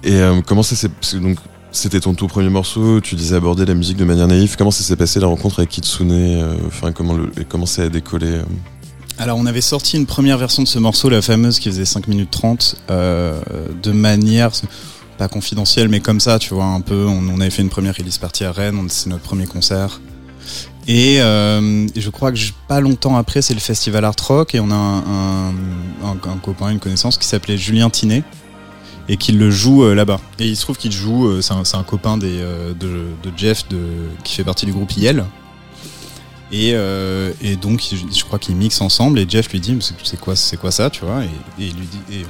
Et 0.03 0.13
euh, 0.13 0.41
comment 0.45 0.63
ça 0.63 0.75
s'est. 0.75 0.89
donc, 1.19 1.37
c'était 1.71 1.99
ton 1.99 2.13
tout 2.13 2.27
premier 2.27 2.49
morceau, 2.49 3.01
tu 3.01 3.15
disais 3.15 3.35
aborder 3.35 3.65
la 3.65 3.73
musique 3.73 3.97
de 3.97 4.05
manière 4.05 4.27
naïve. 4.27 4.55
Comment 4.57 4.71
ça 4.71 4.83
s'est 4.83 4.95
passé 4.95 5.19
la 5.19 5.27
rencontre 5.27 5.59
avec 5.59 5.69
Kitsune 5.71 6.11
euh, 6.11 6.55
Enfin, 6.67 6.91
comment, 6.91 7.13
le, 7.13 7.31
et 7.39 7.43
comment 7.45 7.65
ça 7.65 7.83
a 7.83 7.89
décollé 7.89 8.27
euh? 8.27 8.43
Alors 9.17 9.37
on 9.37 9.45
avait 9.45 9.61
sorti 9.61 9.95
une 9.95 10.05
première 10.05 10.37
version 10.37 10.61
de 10.61 10.67
ce 10.67 10.77
morceau, 10.77 11.07
la 11.09 11.21
fameuse 11.21 11.59
qui 11.59 11.69
faisait 11.69 11.85
5 11.85 12.07
minutes 12.09 12.31
30, 12.31 12.75
euh, 12.89 13.39
de 13.81 13.91
manière 13.93 14.51
pas 15.17 15.27
confidentielle 15.27 15.89
mais 15.89 15.99
comme 15.99 16.19
ça, 16.19 16.39
tu 16.39 16.53
vois, 16.53 16.65
un 16.65 16.81
peu. 16.81 17.05
On, 17.07 17.39
avait 17.39 17.49
fait 17.49 17.61
une 17.61 17.69
première 17.69 17.95
release 17.95 18.17
party 18.17 18.43
à 18.43 18.51
Rennes, 18.51 18.87
c'est 18.89 19.09
notre 19.09 19.23
premier 19.23 19.47
concert. 19.47 19.99
Et, 20.87 21.19
euh, 21.19 21.87
je 21.95 22.09
crois 22.11 22.31
que 22.31 22.37
pas 22.67 22.79
longtemps 22.79 23.17
après, 23.17 23.41
c'est 23.41 23.55
le 23.55 23.59
festival 23.59 24.05
Art 24.05 24.15
Rock 24.27 24.53
et 24.53 24.59
on 24.59 24.69
a 24.69 24.75
un, 24.75 25.49
un, 26.03 26.37
copain, 26.41 26.69
une 26.69 26.79
connaissance 26.79 27.17
qui 27.17 27.27
s'appelait 27.27 27.57
Julien 27.57 27.89
Tinet 27.89 28.23
et 29.07 29.17
qui 29.17 29.31
le 29.31 29.51
joue 29.51 29.83
euh, 29.83 29.95
là-bas. 29.95 30.19
Et 30.39 30.47
il 30.47 30.55
se 30.55 30.61
trouve 30.61 30.77
qu'il 30.77 30.91
joue, 30.91 31.27
euh, 31.27 31.41
c'est 31.41 31.75
un, 31.75 31.83
copain 31.83 32.17
des, 32.17 32.39
euh, 32.39 32.73
de, 32.73 33.31
Jeff 33.35 33.67
de, 33.69 33.79
qui 34.23 34.35
fait 34.35 34.43
partie 34.43 34.65
du 34.65 34.73
groupe 34.73 34.95
IL. 34.97 35.25
Et, 36.51 36.69
et 37.41 37.55
donc, 37.57 37.83
je, 37.91 38.23
crois 38.23 38.39
qu'ils 38.39 38.55
mixent 38.55 38.79
ensemble. 38.79 39.19
Et 39.19 39.25
Jeff 39.27 39.51
lui 39.51 39.59
dit, 39.59 39.77
c'est 40.03 40.19
quoi, 40.19 40.35
quoi 40.61 40.71
ça, 40.71 40.89
tu 40.89 41.03
vois 41.03 41.23
et, 41.23 41.63
et 41.63 41.69
lui 41.71 41.87
dit, 41.87 42.23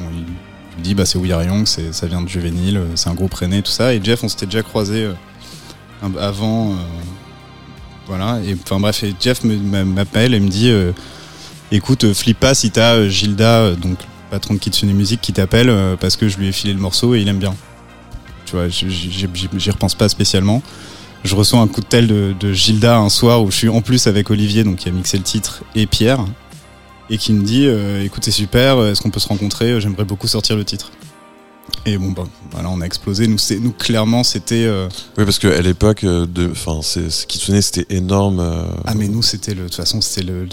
lui, 0.76 0.82
lui 0.82 0.84
dit, 0.84 0.96
bah 0.96 1.06
c'est 1.06 1.18
We 1.18 1.32
Are 1.32 1.44
Young, 1.44 1.66
ça 1.66 2.08
vient 2.08 2.22
de 2.22 2.30
Juvenile, 2.30 2.78
euh, 2.78 2.86
c'est 2.96 3.10
un 3.10 3.14
groupe 3.14 3.34
rennais, 3.34 3.62
tout 3.62 3.72
ça. 3.72 3.94
Et 3.94 4.02
Jeff, 4.04 4.24
on 4.24 4.28
s'était 4.28 4.46
déjà 4.46 4.64
croisé 4.64 5.10
avant, 6.20 6.72
euh, 6.72 6.76
voilà. 8.08 8.40
Et 8.46 8.56
enfin 8.62 8.80
bref, 8.80 9.04
et 9.04 9.14
Jeff 9.20 9.44
m'appelle 9.44 10.34
et 10.34 10.40
me 10.40 10.50
dit, 10.50 10.70
euh, 10.70 10.92
écoute, 11.72 12.04
euh, 12.04 12.14
flippe 12.14 12.40
pas 12.40 12.54
si 12.54 12.72
t'as 12.72 12.96
euh, 12.96 13.10
Gilda, 13.10 13.60
euh, 13.62 13.76
donc 13.76 13.98
patron 14.30 14.54
de 14.54 14.60
Kitsune 14.60 14.94
Music, 14.94 15.22
qui 15.22 15.34
t'appelle 15.34 15.70
euh, 15.70 15.96
parce 15.96 16.16
que 16.16 16.28
je 16.28 16.38
lui 16.38 16.48
ai 16.48 16.52
filé 16.52 16.74
le 16.74 16.80
morceau 16.80 17.16
et 17.16 17.22
il 17.22 17.28
aime 17.28 17.40
bien. 17.40 17.56
Tu 18.46 18.56
vois, 18.56 18.68
j'y 18.70 19.72
repense 19.72 19.96
pas 19.96 20.10
spécialement 20.10 20.62
je 21.26 21.36
reçois 21.36 21.60
un 21.60 21.68
coup 21.68 21.82
de 21.82 21.88
tel 21.88 22.08
de, 22.08 22.36
de 22.40 22.54
Gilda 22.54 22.98
un 22.98 23.10
soir 23.10 23.42
où 23.42 23.50
je 23.50 23.58
suis 23.58 23.70
en 23.70 23.82
plus 23.82 24.06
avec 24.08 24.30
Olivier, 24.30 24.64
donc 24.64 24.78
qui 24.78 24.90
a 24.90 24.92
mixé 24.92 25.18
le 25.18 25.24
titre, 25.24 25.64
et 25.74 25.88
Pierre, 25.88 26.24
et 27.10 27.18
qui 27.18 27.34
me 27.34 27.44
dit 27.44 27.66
euh, 27.68 28.04
écoute, 28.04 28.24
c'est 28.26 28.32
super, 28.32 28.84
est-ce 28.86 29.02
qu'on 29.02 29.10
peut 29.12 29.20
se 29.20 29.28
rencontrer 29.28 29.80
J'aimerais 29.82 30.06
beaucoup 30.06 30.28
sortir 30.28 30.56
le 30.56 30.64
titre. 30.66 30.92
Et 31.88 31.98
bon, 31.98 32.12
bah, 32.12 32.26
voilà, 32.52 32.70
on 32.70 32.80
a 32.82 32.86
explosé. 32.86 33.28
Nous, 33.28 33.72
clairement, 33.72 34.24
c'était. 34.24 34.66
euh, 34.66 34.88
Oui, 35.18 35.26
parce 35.26 35.40
qu'à 35.40 35.62
l'époque, 35.62 36.04
euh, 36.04 36.26
de, 36.28 36.50
enfin, 36.52 36.80
c'est 36.84 37.10
c'est- 37.12 37.26
Kitsune, 37.28 37.60
c'était 37.62 37.86
énorme. 37.96 38.40
euh, 38.40 38.66
Ah, 38.86 38.94
mais 38.96 39.08
nous, 39.08 39.22
c'était 39.24 39.54
le. 39.56 39.64
De 39.64 39.68
toute 39.68 39.76
façon, 39.76 40.00
c'était 40.02 40.26
le, 40.28 40.46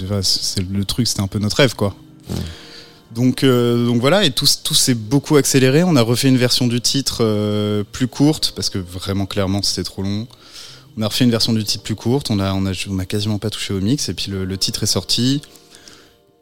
le 0.70 0.84
truc, 0.84 1.06
c'était 1.06 1.20
un 1.20 1.26
peu 1.26 1.38
notre 1.38 1.56
rêve, 1.56 1.74
quoi. 1.74 1.94
Donc, 3.14 3.44
euh, 3.44 3.86
donc 3.86 4.00
voilà, 4.00 4.24
et 4.24 4.30
tout, 4.30 4.46
tout 4.64 4.74
s'est 4.74 4.94
beaucoup 4.94 5.36
accéléré. 5.36 5.84
On 5.84 5.96
a 5.96 6.02
refait 6.02 6.28
une 6.28 6.38
version 6.38 6.66
du 6.66 6.80
titre 6.80 7.18
euh, 7.20 7.84
plus 7.92 8.08
courte, 8.08 8.52
parce 8.56 8.70
que 8.70 8.78
vraiment, 8.78 9.26
clairement, 9.26 9.60
c'était 9.62 9.84
trop 9.84 10.02
long. 10.02 10.26
On 10.96 11.02
a 11.02 11.08
refait 11.08 11.24
une 11.24 11.30
version 11.30 11.52
du 11.52 11.62
titre 11.64 11.82
plus 11.84 11.94
courte, 11.94 12.30
on 12.30 12.38
a, 12.40 12.52
on 12.54 12.64
a, 12.66 12.72
on 12.88 12.98
a 12.98 13.04
quasiment 13.04 13.38
pas 13.38 13.50
touché 13.50 13.74
au 13.74 13.80
mix, 13.80 14.08
et 14.08 14.14
puis 14.14 14.30
le, 14.30 14.44
le 14.46 14.58
titre 14.58 14.82
est 14.82 14.86
sorti. 14.86 15.42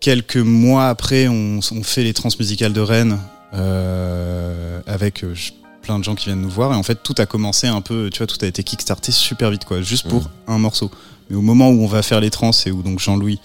Quelques 0.01 0.37
mois 0.39 0.89
après, 0.89 1.29
on, 1.29 1.61
on 1.73 1.83
fait 1.83 2.03
les 2.03 2.15
transmusicales 2.15 2.73
de 2.73 2.81
Rennes 2.81 3.19
euh, 3.53 4.81
avec 4.87 5.25
euh, 5.25 5.35
plein 5.83 5.99
de 5.99 6.05
gens 6.05 6.15
qui 6.15 6.27
viennent 6.27 6.41
nous 6.41 6.49
voir, 6.49 6.73
et 6.73 6.77
en 6.77 6.83
fait, 6.83 7.03
tout 7.03 7.15
a 7.19 7.27
commencé 7.27 7.67
un 7.67 7.83
peu, 7.83 8.09
tu 8.11 8.19
vois, 8.19 8.27
tout 8.27 8.39
a 8.43 8.47
été 8.47 8.63
kickstarté 8.63 9.13
super 9.13 9.51
vite, 9.51 9.65
quoi, 9.67 9.83
juste 9.83 10.09
pour 10.09 10.31
un 10.47 10.59
morceau. 10.59 10.91
Mais 11.29 11.37
au 11.37 11.43
moment 11.43 11.69
où 11.71 11.83
on 11.83 11.87
va 11.87 12.03
faire 12.03 12.21
les 12.21 12.31
trans 12.31 12.51
et 12.65 12.71
où 12.71 12.83
donc 12.83 12.99
Jean-Louis, 12.99 13.41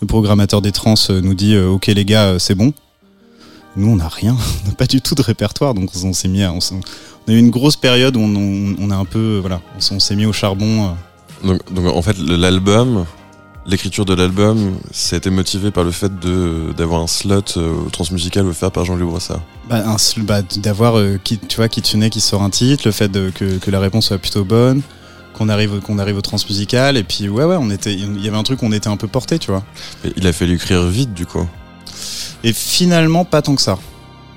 le 0.00 0.06
programmateur 0.06 0.62
des 0.62 0.70
trans, 0.72 0.94
euh, 1.10 1.20
nous 1.20 1.34
dit 1.34 1.54
euh, 1.54 1.68
Ok, 1.68 1.86
les 1.88 2.04
gars, 2.04 2.38
c'est 2.38 2.54
bon. 2.54 2.72
Nous, 3.76 3.88
on 3.88 3.96
n'a 3.96 4.08
rien, 4.08 4.36
on 4.64 4.68
n'a 4.68 4.74
pas 4.74 4.86
du 4.86 5.00
tout 5.00 5.14
de 5.16 5.22
répertoire, 5.22 5.74
donc 5.74 5.90
on 6.04 6.12
s'est 6.12 6.28
mis 6.28 6.42
à. 6.44 6.52
On, 6.52 6.58
a 6.58 7.32
eu 7.32 7.38
une 7.38 7.50
grosse 7.50 7.76
période 7.76 8.16
où 8.16 8.20
on, 8.20 8.90
a 8.90 8.96
un 8.96 9.04
peu. 9.04 9.38
Voilà, 9.40 9.60
on 9.90 9.98
s'est- 9.98 10.16
mis 10.16 10.26
au 10.26 10.32
charbon. 10.32 10.84
euh. 10.86 11.48
Donc, 11.48 11.72
donc 11.72 11.86
en 11.86 12.02
fait, 12.02 12.16
l'album, 12.18 13.04
l'écriture 13.68 14.04
de 14.04 14.14
l'album, 14.14 14.78
ça 14.90 15.16
a 15.16 15.18
été 15.18 15.30
motivé 15.30 15.70
par 15.70 15.84
le 15.84 15.90
fait 15.92 16.10
d'avoir 16.76 17.02
un 17.02 17.06
slot 17.06 17.42
euh, 17.56 17.86
au 17.86 17.90
transmusical 17.90 18.46
offert 18.46 18.70
par 18.72 18.84
Jean-Louis 18.84 19.08
Brossard. 19.10 19.40
Bah, 19.68 19.84
bah, 20.18 20.42
d'avoir, 20.56 20.98
euh, 20.98 21.18
qui, 21.22 21.38
tu 21.38 21.56
vois, 21.56 21.68
Kitsune 21.68 22.08
qui 22.08 22.20
sort 22.20 22.42
un 22.42 22.50
titre, 22.50 22.82
le 22.86 22.92
fait 22.92 23.08
de- 23.08 23.30
que, 23.34 23.58
que 23.58 23.70
la 23.70 23.78
réponse 23.78 24.06
soit 24.06 24.18
plutôt 24.18 24.44
bonne, 24.44 24.80
qu'on 25.34 25.48
arrive, 25.50 25.80
qu'on 25.80 25.98
arrive 25.98 26.16
au 26.16 26.22
transmusical, 26.22 26.96
et 26.96 27.04
puis 27.04 27.28
ouais, 27.28 27.44
ouais, 27.44 27.56
on 27.60 27.70
était, 27.70 27.92
il 27.92 28.24
y 28.24 28.28
avait 28.28 28.36
un 28.38 28.42
truc 28.42 28.62
où 28.62 28.66
on 28.66 28.72
était 28.72 28.88
un 28.88 28.96
peu 28.96 29.06
porté, 29.06 29.38
tu 29.38 29.50
vois. 29.50 29.62
Il 30.16 30.26
a 30.26 30.32
fallu 30.32 30.54
écrire 30.54 30.86
vite, 30.86 31.12
du 31.12 31.26
coup. 31.26 31.46
Et 32.42 32.52
finalement, 32.52 33.24
pas 33.24 33.42
tant 33.42 33.54
que 33.54 33.62
ça. 33.62 33.78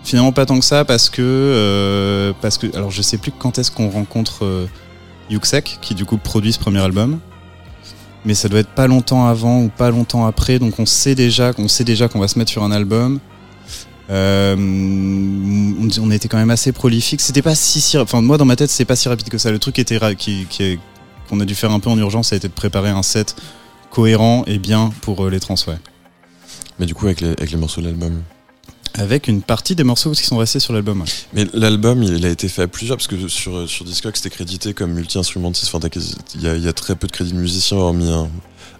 Finalement, 0.03 0.31
pas 0.31 0.45
tant 0.45 0.59
que 0.59 0.65
ça 0.65 0.83
parce 0.83 1.09
que, 1.09 1.21
euh, 1.21 2.33
parce 2.41 2.57
que, 2.57 2.75
alors 2.75 2.89
je 2.89 3.01
sais 3.03 3.17
plus 3.17 3.31
quand 3.31 3.59
est-ce 3.59 3.69
qu'on 3.71 3.89
rencontre 3.89 4.43
euh, 4.45 4.65
Yuxek, 5.29 5.77
qui 5.81 5.93
du 5.95 6.05
coup 6.05 6.17
produit 6.17 6.51
ce 6.51 6.59
premier 6.59 6.79
album. 6.79 7.19
Mais 8.25 8.33
ça 8.33 8.49
doit 8.49 8.59
être 8.59 8.69
pas 8.69 8.87
longtemps 8.87 9.25
avant 9.25 9.63
ou 9.63 9.69
pas 9.69 9.89
longtemps 9.89 10.25
après, 10.25 10.59
donc 10.59 10.79
on 10.79 10.85
sait 10.85 11.15
déjà 11.15 11.53
qu'on 11.53 11.67
sait 11.67 11.83
déjà 11.83 12.07
qu'on 12.07 12.19
va 12.19 12.27
se 12.27 12.37
mettre 12.37 12.51
sur 12.51 12.63
un 12.63 12.71
album. 12.71 13.19
Euh, 14.09 14.55
on, 14.57 16.11
était 16.11 16.27
quand 16.27 16.37
même 16.37 16.49
assez 16.49 16.71
prolifique. 16.71 17.21
C'était 17.21 17.41
pas 17.41 17.55
si, 17.55 17.79
si, 17.79 17.97
enfin 17.97 18.21
moi 18.21 18.37
dans 18.37 18.45
ma 18.45 18.55
tête 18.55 18.69
c'est 18.69 18.85
pas 18.85 18.95
si 18.95 19.07
rapide 19.07 19.29
que 19.29 19.37
ça. 19.37 19.51
Le 19.51 19.59
truc 19.59 19.79
était 19.79 19.97
qu'on 21.29 21.39
a 21.39 21.45
dû 21.45 21.55
faire 21.55 21.71
un 21.71 21.79
peu 21.79 21.89
en 21.89 21.97
urgence, 21.97 22.29
ça 22.29 22.35
a 22.35 22.37
été 22.37 22.47
de 22.47 22.53
préparer 22.53 22.89
un 22.89 23.03
set 23.03 23.35
cohérent 23.89 24.43
et 24.47 24.59
bien 24.59 24.91
pour 25.01 25.25
euh, 25.25 25.29
les 25.29 25.39
trans, 25.39 25.55
ouais. 25.67 25.77
Mais 26.79 26.85
du 26.85 26.93
coup, 26.93 27.05
avec 27.05 27.21
les 27.21 27.57
morceaux 27.57 27.81
de 27.81 27.87
l'album. 27.87 28.21
Avec 28.95 29.27
une 29.27 29.41
partie 29.41 29.75
des 29.75 29.83
morceaux 29.83 30.11
qui 30.11 30.23
sont 30.25 30.37
restés 30.37 30.59
sur 30.59 30.73
l'album. 30.73 31.01
ouais. 31.01 31.07
Mais 31.33 31.45
l'album, 31.53 32.03
il 32.03 32.25
a 32.25 32.29
été 32.29 32.49
fait 32.49 32.63
à 32.63 32.67
plusieurs, 32.67 32.97
parce 32.97 33.07
que 33.07 33.27
sur, 33.27 33.67
sur 33.69 33.85
Discog, 33.85 34.15
c'était 34.15 34.29
crédité 34.29 34.73
comme 34.73 34.91
multi-instrumentiste. 34.93 35.73
Enfin, 35.73 35.87
il 36.35 36.41
y 36.41 36.47
a, 36.47 36.55
il 36.55 36.63
y 36.63 36.67
a 36.67 36.73
très 36.73 36.95
peu 36.95 37.07
de 37.07 37.11
crédits 37.11 37.31
de 37.33 37.37
musiciens, 37.37 37.77
hormis 37.77 38.11
un, 38.11 38.29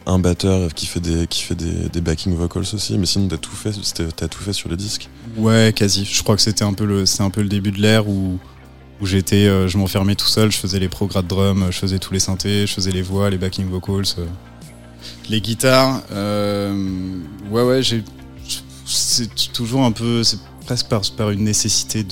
un 0.05 0.20
batteur 0.20 0.74
qui 0.74 0.86
fait 0.86 0.99
des, 0.99 1.28
qui 1.28 1.43
fait 1.43 1.55
des, 1.55 1.89
des 1.89 2.01
backing 2.01 2.36
vocals 2.36 2.66
aussi. 2.74 2.97
Mais 2.97 3.05
sinon, 3.05 3.30
t'as 3.30 3.38
tout 3.38 3.51
fait, 3.55 3.72
tout 3.72 4.43
fait 4.43 4.53
sur 4.53 4.68
le 4.70 4.76
disque. 4.76 5.07
Ouais, 5.38 5.72
quasi. 5.76 6.03
Je 6.03 6.22
crois 6.24 6.36
que 6.36 6.41
c'était 6.41 6.66
un 6.66 6.74
peu 6.74 6.86
le, 6.86 7.05
un 7.20 7.30
peu 7.30 7.41
le 7.41 7.49
début 7.49 7.72
de 7.72 7.80
l'ère 7.82 8.09
où, 8.09 8.38
où 8.99 9.05
j'étais, 9.05 9.47
euh, 9.47 9.70
je 9.70 9.78
m'enfermais 9.78 10.16
tout 10.16 10.28
seul, 10.28 10.51
je 10.51 10.57
faisais 10.57 10.80
les 10.80 10.89
progrès 10.89 11.24
de 11.24 11.28
drum, 11.28 11.68
je 11.72 11.78
faisais 11.78 11.99
tous 11.99 12.14
les 12.14 12.20
synthés, 12.20 12.68
je 12.68 12.74
faisais 12.74 12.91
les 12.91 13.01
voix, 13.01 13.30
les 13.30 13.38
backing 13.38 13.68
vocals, 13.70 14.03
euh, 14.20 14.26
les 15.30 15.39
guitares. 15.39 16.01
euh, 16.12 16.76
ouais, 17.49 17.64
ouais, 17.64 17.82
j'ai, 17.82 18.03
c'est 18.91 19.53
toujours 19.53 19.83
un 19.83 19.91
peu, 19.91 20.23
c'est 20.23 20.39
presque 20.65 20.87
par, 20.87 21.31
une 21.31 21.43
nécessité 21.43 22.05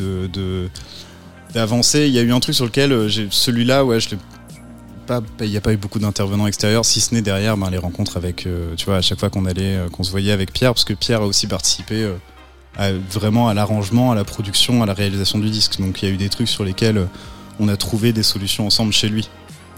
d'avancer. 1.53 2.07
Il 2.07 2.13
y 2.13 2.19
a 2.19 2.21
eu 2.21 2.31
un 2.31 2.39
truc 2.39 2.55
sur 2.55 2.65
lequel 2.65 2.91
euh, 2.91 3.07
j'ai, 3.07 3.27
celui-là, 3.29 3.85
ouais, 3.85 3.99
je 3.99 4.09
il 5.41 5.49
n'y 5.49 5.57
a 5.57 5.61
pas 5.61 5.73
eu 5.73 5.77
beaucoup 5.77 5.97
d'intervenants 5.97 6.45
extérieurs, 6.45 6.85
si 6.85 7.01
ce 7.01 7.15
n'est 7.15 7.23
derrière 7.23 7.57
ben, 7.57 7.71
les 7.71 7.79
rencontres 7.79 8.15
avec, 8.15 8.45
euh, 8.45 8.75
tu 8.75 8.85
vois, 8.85 8.97
à 8.97 9.01
chaque 9.01 9.19
fois 9.19 9.31
qu'on 9.31 9.45
allait, 9.45 9.77
euh, 9.77 9.89
qu'on 9.89 10.03
se 10.03 10.11
voyait 10.11 10.31
avec 10.31 10.53
Pierre, 10.53 10.71
parce 10.71 10.83
que 10.83 10.93
Pierre 10.93 11.23
a 11.23 11.25
aussi 11.25 11.47
participé 11.47 12.07
vraiment 13.11 13.49
à 13.49 13.55
l'arrangement, 13.55 14.11
à 14.11 14.15
la 14.15 14.23
production, 14.23 14.83
à 14.83 14.85
la 14.85 14.93
réalisation 14.93 15.39
du 15.39 15.49
disque. 15.49 15.81
Donc 15.81 16.01
il 16.01 16.07
y 16.07 16.11
a 16.11 16.13
eu 16.13 16.17
des 16.17 16.29
trucs 16.29 16.47
sur 16.47 16.63
lesquels 16.63 17.07
on 17.59 17.67
a 17.67 17.75
trouvé 17.75 18.13
des 18.13 18.23
solutions 18.23 18.67
ensemble 18.67 18.93
chez 18.93 19.09
lui. 19.09 19.27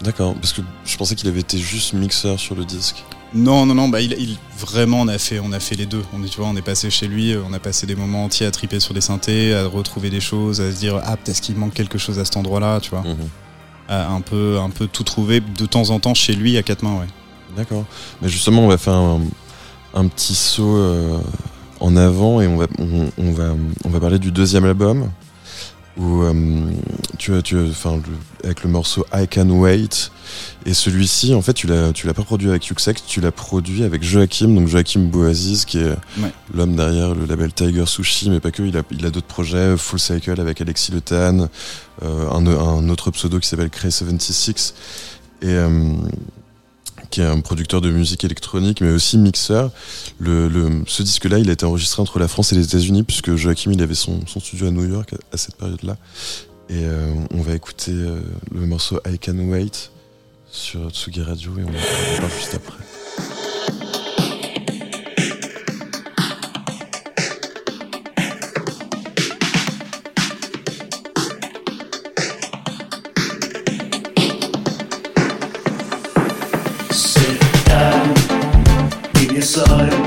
D'accord, 0.02 0.34
parce 0.34 0.52
que 0.52 0.62
je 0.84 0.96
pensais 0.96 1.14
qu'il 1.14 1.28
avait 1.28 1.40
été 1.40 1.58
juste 1.58 1.94
mixeur 1.94 2.38
sur 2.38 2.54
le 2.54 2.64
disque. 2.64 3.02
Non, 3.34 3.64
non, 3.64 3.74
non, 3.74 3.88
bah 3.88 4.00
il, 4.02 4.12
il- 4.12 4.38
vraiment 4.58 5.00
on 5.00 5.08
a 5.08 5.16
fait, 5.18 5.40
on 5.40 5.52
a 5.52 5.60
fait 5.60 5.74
les 5.74 5.86
deux. 5.86 6.02
On 6.12 6.22
est, 6.22 6.28
tu 6.28 6.38
vois, 6.38 6.48
on 6.48 6.56
est 6.56 6.62
passé 6.62 6.90
chez 6.90 7.08
lui, 7.08 7.34
on 7.48 7.52
a 7.54 7.58
passé 7.58 7.86
des 7.86 7.94
moments 7.96 8.24
entiers 8.24 8.46
à 8.46 8.50
triper 8.50 8.78
sur 8.78 8.92
des 8.94 9.00
synthés, 9.00 9.54
à 9.54 9.66
retrouver 9.66 10.10
des 10.10 10.20
choses, 10.20 10.60
à 10.60 10.70
se 10.70 10.76
dire 10.78 11.00
ah 11.04 11.16
peut-être 11.16 11.40
qu'il 11.40 11.56
manque 11.56 11.72
quelque 11.74 11.98
chose 11.98 12.18
à 12.18 12.24
cet 12.24 12.36
endroit-là, 12.36 12.80
tu 12.80 12.90
vois, 12.90 13.00
Mhm. 13.02 13.16
à 13.88 14.08
un 14.10 14.20
peu, 14.20 14.58
un 14.60 14.68
peu 14.70 14.86
tout 14.86 15.02
trouver 15.04 15.40
de 15.40 15.66
temps 15.66 15.90
en 15.90 15.98
temps 15.98 16.14
chez 16.14 16.34
lui 16.34 16.56
à 16.58 16.62
quatre 16.62 16.82
mains, 16.82 16.94
ouais. 17.00 17.06
D'accord. 17.56 17.84
Mais 18.20 18.28
justement, 18.28 18.62
on 18.64 18.68
va 18.68 18.78
faire 18.78 18.94
un, 18.94 19.20
un 19.94 20.06
petit 20.08 20.34
saut 20.34 20.76
euh, 20.76 21.18
en 21.80 21.96
avant 21.96 22.40
et 22.40 22.46
on 22.46 22.56
va, 22.56 22.66
on, 22.78 23.08
on 23.18 23.32
va, 23.32 23.54
on 23.84 23.88
va 23.88 24.00
parler 24.00 24.18
du 24.18 24.30
deuxième 24.30 24.64
album 24.64 25.10
où 25.98 26.22
euh, 26.22 26.32
tu 27.18 27.34
as, 27.34 27.42
tu 27.42 27.58
enfin, 27.58 28.00
avec 28.42 28.62
le 28.64 28.70
morceau 28.70 29.04
I 29.12 29.26
Can 29.28 29.50
Wait. 29.50 30.10
Et 30.64 30.72
celui-ci, 30.74 31.34
en 31.34 31.42
fait, 31.42 31.52
tu 31.52 31.66
l'as, 31.66 31.92
tu 31.92 32.06
l'as 32.06 32.14
pas 32.14 32.22
produit 32.22 32.48
avec 32.48 32.66
Yuxek, 32.66 33.04
tu 33.06 33.20
l'as 33.20 33.32
produit 33.32 33.82
avec 33.84 34.02
Joachim, 34.02 34.48
donc 34.54 34.68
Joachim 34.68 35.00
Boaziz, 35.00 35.64
qui 35.64 35.78
est 35.78 35.90
Ouais. 36.22 36.32
l'homme 36.54 36.76
derrière 36.76 37.14
le 37.14 37.26
label 37.26 37.52
Tiger 37.52 37.84
Sushi, 37.86 38.30
mais 38.30 38.40
pas 38.40 38.50
que. 38.50 38.62
Il 38.62 38.76
a, 38.76 38.82
il 38.90 39.04
a 39.04 39.10
d'autres 39.10 39.26
projets, 39.26 39.76
Full 39.76 39.98
Cycle 39.98 40.40
avec 40.40 40.60
Alexis 40.60 40.92
Le 40.92 41.00
Tan, 41.00 41.48
euh, 42.02 42.30
un, 42.30 42.46
un 42.46 42.88
autre 42.88 43.10
pseudo 43.10 43.38
qui 43.40 43.48
s'appelle 43.48 43.70
Cray 43.70 43.92
76 43.92 44.74
et 45.42 45.46
euh, 45.48 45.68
qui 47.12 47.20
est 47.20 47.24
un 47.24 47.40
producteur 47.40 47.80
de 47.80 47.90
musique 47.90 48.24
électronique, 48.24 48.80
mais 48.80 48.90
aussi 48.90 49.18
mixeur. 49.18 49.70
Le, 50.18 50.82
ce 50.86 51.02
disque-là, 51.02 51.38
il 51.38 51.48
a 51.50 51.52
été 51.52 51.64
enregistré 51.64 52.02
entre 52.02 52.18
la 52.18 52.26
France 52.26 52.52
et 52.52 52.56
les 52.56 52.64
États-Unis, 52.64 53.04
puisque 53.04 53.36
Joachim, 53.36 53.70
il 53.70 53.82
avait 53.82 53.94
son, 53.94 54.26
son 54.26 54.40
studio 54.40 54.66
à 54.66 54.70
New 54.70 54.90
York 54.90 55.12
à, 55.12 55.34
à 55.34 55.36
cette 55.36 55.54
période-là. 55.56 55.96
Et 56.68 56.84
euh, 56.84 57.12
on 57.34 57.42
va 57.42 57.54
écouter 57.54 57.92
euh, 57.92 58.20
le 58.50 58.66
morceau 58.66 58.98
I 59.06 59.18
Can 59.18 59.38
Wait 59.50 59.90
sur 60.50 60.90
Tsugi 60.90 61.22
Radio 61.22 61.52
et 61.58 61.64
on 61.64 61.68
en 61.68 62.20
parle 62.20 62.32
juste 62.32 62.54
après. 62.54 62.78
inside. 79.42 80.01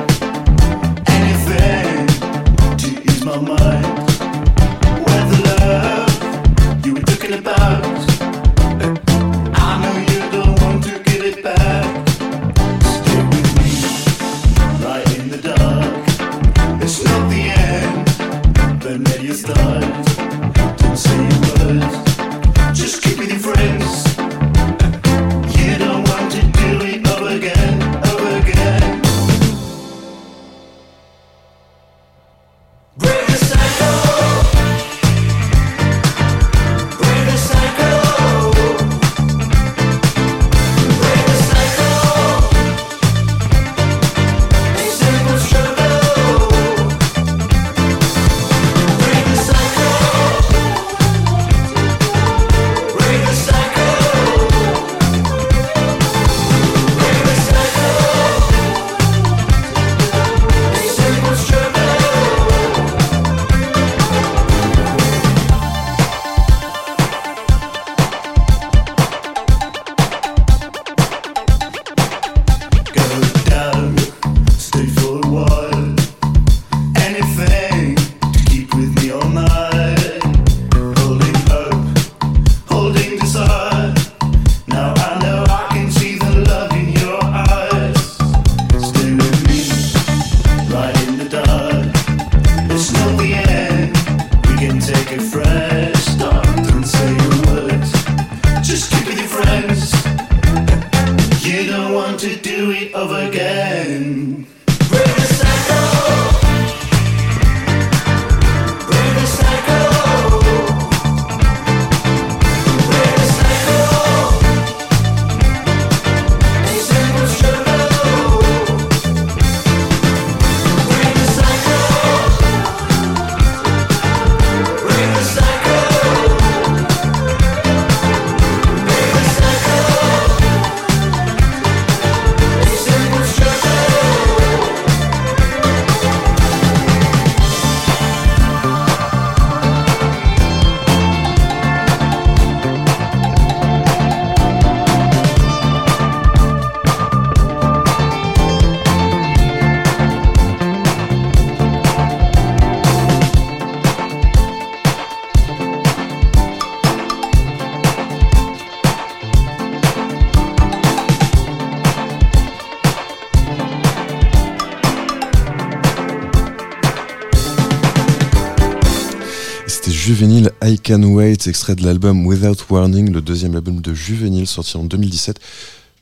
I 170.66 170.80
Can 170.80 171.03
Wait, 171.03 171.47
extrait 171.47 171.76
de 171.76 171.84
l'album 171.84 172.26
Without 172.26 172.55
Warning, 172.72 173.13
le 173.13 173.22
deuxième 173.22 173.53
album 173.53 173.82
de 173.82 173.93
Juvenile 173.93 174.47
sorti 174.47 174.78
en 174.78 174.84
2017 174.84 175.39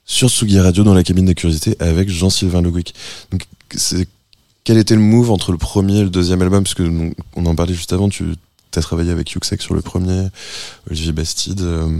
sur 0.05 0.30
Tsugi 0.30 0.57
Radio 0.57 0.86
dans 0.86 0.93
la 0.93 1.03
cabine 1.03 1.26
de 1.26 1.34
curiosité 1.34 1.76
avec 1.82 2.09
Jean-Sylvain 2.09 2.61
Le 2.61 2.72
Guic. 2.72 2.95
Donc, 3.32 3.45
c'est, 3.76 4.07
quel 4.64 4.78
était 4.78 4.95
le 4.95 5.01
move 5.01 5.32
entre 5.32 5.51
le 5.51 5.57
premier 5.57 5.97
et 5.97 6.03
le 6.03 6.09
deuxième 6.09 6.41
album? 6.41 6.64
Parce 6.64 6.76
que 6.76 7.11
on 7.36 7.45
en 7.45 7.55
parlait 7.55 7.74
juste 7.74 7.91
avant, 7.91 8.07
tu 8.07 8.24
as 8.74 8.82
travaillé 8.82 9.11
avec 9.11 9.32
Yuxek 9.32 9.61
sur 9.61 9.74
le 9.74 9.82
premier, 9.82 10.28
Olivier 10.89 11.11
Bastide. 11.11 11.59
euh, 11.59 11.99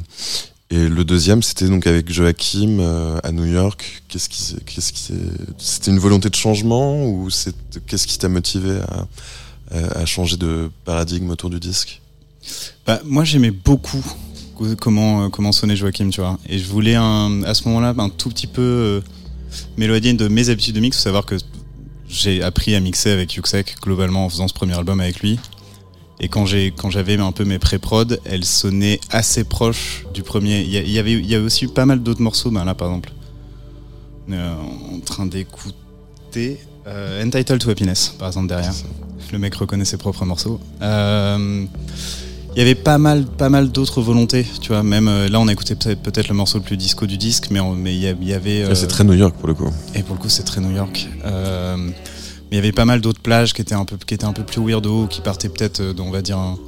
et 0.70 0.88
le 0.88 1.04
deuxième, 1.04 1.44
c'était 1.44 1.68
donc 1.68 1.86
avec 1.86 2.10
Joachim 2.14 2.78
euh, 2.80 3.20
à 3.24 3.34
New 3.34 3.46
York. 3.46 4.04
Qu'est-ce 4.08 4.30
qui, 4.30 5.14
c'était 5.58 5.92
une 5.92 6.00
volonté 6.00 6.30
de 6.30 6.36
changement 6.36 7.06
ou 7.06 7.28
qu'est-ce 7.88 8.08
qui 8.08 8.18
t'a 8.18 8.30
motivé 8.30 8.80
à 9.72 10.06
changer 10.06 10.38
de 10.38 10.72
paradigme 10.86 11.30
autour 11.30 11.50
du 11.50 11.60
disque? 11.60 12.00
Bah, 12.86 13.00
moi, 13.06 13.24
j'aimais 13.24 13.52
beaucoup 13.52 14.04
co- 14.56 14.76
comment, 14.80 15.26
euh, 15.26 15.30
comment 15.30 15.52
sonnait 15.52 15.76
Joachim, 15.76 16.10
tu 16.10 16.22
vois. 16.22 16.38
Et 16.48 16.58
je 16.60 16.66
voulais 16.68 16.96
un, 16.96 17.44
à 17.44 17.54
ce 17.54 17.68
moment-là 17.68 17.94
un 17.98 18.10
tout 18.10 18.30
petit 18.30 18.48
peu 18.48 18.62
euh, 18.62 19.02
m'éloigner 19.78 20.14
de 20.14 20.28
mes 20.28 20.50
habitudes 20.50 20.76
de 20.76 20.80
mix. 20.82 20.98
Faut 20.98 21.04
savoir 21.04 21.26
que 21.26 21.36
j'ai 22.08 22.44
appris 22.44 22.76
à 22.76 22.80
mixer 22.80 23.10
avec 23.12 23.34
Yuxek 23.36 23.76
globalement 23.82 24.26
en 24.26 24.30
faisant 24.30 24.48
ce 24.48 24.54
premier 24.54 24.74
album 24.78 25.00
avec 25.00 25.22
lui. 25.22 25.40
Et 26.20 26.28
quand 26.30 26.46
j'ai 26.46 26.72
quand 26.72 26.90
j'avais 26.92 27.18
un 27.18 27.32
peu 27.32 27.44
mes 27.44 27.60
pré-prod, 27.60 28.20
elles 28.26 28.46
sonnaient 28.46 29.00
assez 29.10 29.44
proches 29.44 30.06
du 30.14 30.22
premier. 30.24 30.62
Il 30.62 30.70
y, 30.70 30.78
a- 30.78 30.82
il 30.82 30.92
y 30.92 31.00
avait 31.00 31.14
il 31.14 31.26
y 31.26 31.36
a 31.36 31.42
aussi 31.42 31.68
pas 31.68 31.86
mal 31.86 32.02
d'autres 32.04 32.22
morceaux, 32.22 32.52
ben 32.52 32.64
là 32.66 32.76
par 32.76 32.88
exemple. 32.90 33.12
Est 34.32 34.38
en 34.38 35.00
train 35.04 35.26
d'écouter 35.26 36.58
euh, 36.88 37.26
Entitled 37.26 37.60
to 37.60 37.70
Happiness, 37.70 38.16
par 38.18 38.28
exemple, 38.30 38.48
derrière. 38.48 38.72
Le 39.34 39.38
mec 39.40 39.56
reconnaît 39.56 39.84
ses 39.86 39.98
propres 39.98 40.24
morceaux. 40.26 40.60
Euh, 40.82 41.66
Il 42.56 42.60
y 42.60 42.62
avait 42.62 42.76
pas 42.76 43.00
mal, 43.00 43.26
pas 43.26 43.50
mal 43.50 43.72
d'autres 43.72 44.02
volontés, 44.02 44.46
tu 44.62 44.68
vois. 44.70 44.84
Même 44.84 45.08
euh, 45.08 45.28
là, 45.28 45.40
on 45.40 45.48
a 45.48 45.52
écouté 45.52 45.76
peut-être 45.76 46.28
le 46.28 46.36
morceau 46.36 46.60
le 46.60 46.64
plus 46.64 46.78
disco 46.78 47.08
du 47.08 47.18
disque, 47.18 47.50
mais 47.50 47.60
il 47.96 47.98
y, 48.00 48.34
avait. 48.34 48.64
C'est 48.76 48.84
euh, 48.86 48.88
très 48.88 49.04
New 49.04 49.14
York 49.14 49.36
pour 49.38 49.48
le 49.48 49.56
coup. 49.56 49.72
et 49.96 50.04
pour 50.04 50.16
le 50.16 50.22
coup, 50.22 50.30
c'est 50.30 50.44
très 50.44 50.62
New 50.62 50.72
York. 50.76 51.08
Euh, 51.26 51.76
mais 51.78 51.92
il 52.52 52.56
y 52.56 52.60
avait 52.60 52.72
pas 52.72 52.86
mal 52.86 53.02
d'autres 53.02 53.22
plages 53.22 53.54
qui 53.54 53.62
étaient 53.64 53.74
un 53.74 53.86
peu, 53.86 53.98
qui 54.06 54.14
étaient 54.14 54.26
un 54.26 54.34
peu 54.34 54.44
plus 54.44 54.62
weirdo, 54.64 55.08
qui 55.08 55.22
partaient 55.22 55.50
peut-être, 55.50 55.82
on 56.00 56.12
va 56.12 56.22
dire, 56.22 56.38
un, 56.38 56.60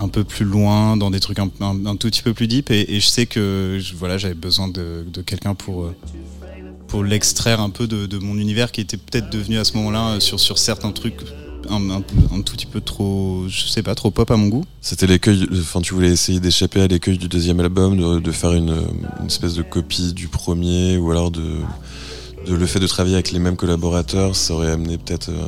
un 0.00 0.08
peu 0.08 0.24
plus 0.24 0.46
loin, 0.46 0.96
dans 0.96 1.10
des 1.10 1.20
trucs 1.20 1.38
un, 1.38 1.50
un- 1.60 1.84
un 1.84 1.96
tout 1.96 2.08
petit 2.08 2.22
peu 2.22 2.32
plus 2.32 2.46
deep. 2.48 2.70
Et, 2.70 2.94
et 2.96 3.00
je 3.00 3.06
sais 3.06 3.26
que 3.26 3.78
je- 3.82 3.94
voilà, 3.94 4.16
j'avais 4.16 4.32
besoin 4.34 4.68
de, 4.68 5.04
de 5.12 5.20
quelqu'un 5.20 5.54
pour, 5.54 5.92
pour 6.88 7.04
l'extraire 7.04 7.60
un 7.60 7.68
peu 7.70 7.86
de, 7.86 8.06
de 8.06 8.16
mon 8.18 8.38
univers 8.38 8.72
qui 8.72 8.80
était 8.80 8.96
peut-être 8.96 9.28
devenu 9.28 9.58
à 9.58 9.64
ce 9.64 9.76
moment-là, 9.76 10.18
sur, 10.20 10.40
sur 10.40 10.56
certains 10.56 10.92
trucs, 10.92 11.20
un, 11.70 11.90
un- 11.90 12.02
un 12.32 12.42
tout 12.42 12.54
petit 12.54 12.66
peu 12.66 12.80
trop, 12.80 13.44
je 13.48 13.66
sais 13.68 13.82
pas, 13.82 13.94
trop 13.94 14.10
pop 14.10 14.30
à 14.30 14.36
mon 14.36 14.48
goût. 14.48 14.64
C'était 14.80 15.06
l'écueil, 15.06 15.46
enfin 15.52 15.80
tu 15.80 15.94
voulais 15.94 16.10
essayer 16.10 16.40
d'échapper 16.40 16.80
à 16.82 16.86
l'écueil 16.86 17.18
du 17.18 17.28
deuxième 17.28 17.60
album, 17.60 17.96
de, 17.96 18.18
de 18.20 18.32
faire 18.32 18.52
une, 18.52 18.74
une 19.20 19.26
espèce 19.26 19.54
de 19.54 19.62
copie 19.62 20.12
du 20.12 20.28
premier, 20.28 20.96
ou 20.98 21.10
alors 21.10 21.30
de, 21.30 21.42
de 22.46 22.54
le 22.54 22.66
fait 22.66 22.80
de 22.80 22.86
travailler 22.86 23.14
avec 23.16 23.32
les 23.32 23.38
mêmes 23.38 23.56
collaborateurs, 23.56 24.36
ça 24.36 24.54
aurait 24.54 24.70
amené 24.70 24.98
peut-être 24.98 25.30
euh, 25.30 25.46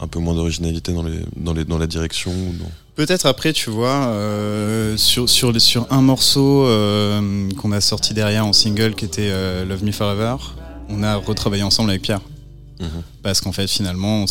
un 0.00 0.06
peu 0.08 0.18
moins 0.18 0.34
d'originalité 0.34 0.92
dans, 0.92 1.02
les, 1.04 1.20
dans, 1.36 1.52
les, 1.54 1.64
dans 1.64 1.78
la 1.78 1.86
direction. 1.86 2.30
ou 2.32 2.52
dans- 2.58 2.70
Peut-être 2.96 3.26
après, 3.26 3.52
tu 3.52 3.70
vois, 3.70 4.06
euh, 4.06 4.96
sur, 4.96 5.28
sur, 5.28 5.50
les- 5.52 5.58
sur 5.60 5.86
un 5.92 6.00
morceau 6.02 6.64
euh, 6.66 7.48
qu'on 7.56 7.72
a 7.72 7.80
sorti 7.80 8.14
derrière 8.14 8.46
en 8.46 8.52
single 8.52 8.94
qui 8.94 9.04
était 9.04 9.30
euh, 9.30 9.64
Love 9.64 9.82
Me 9.84 9.90
Forever, 9.92 10.36
on 10.88 11.02
a 11.02 11.16
retravaillé 11.16 11.62
ensemble 11.64 11.90
avec 11.90 12.02
Pierre. 12.02 12.20
Mhm. 12.80 12.88
Parce 13.22 13.40
qu'en 13.40 13.52
fait, 13.52 13.68
finalement, 13.68 14.24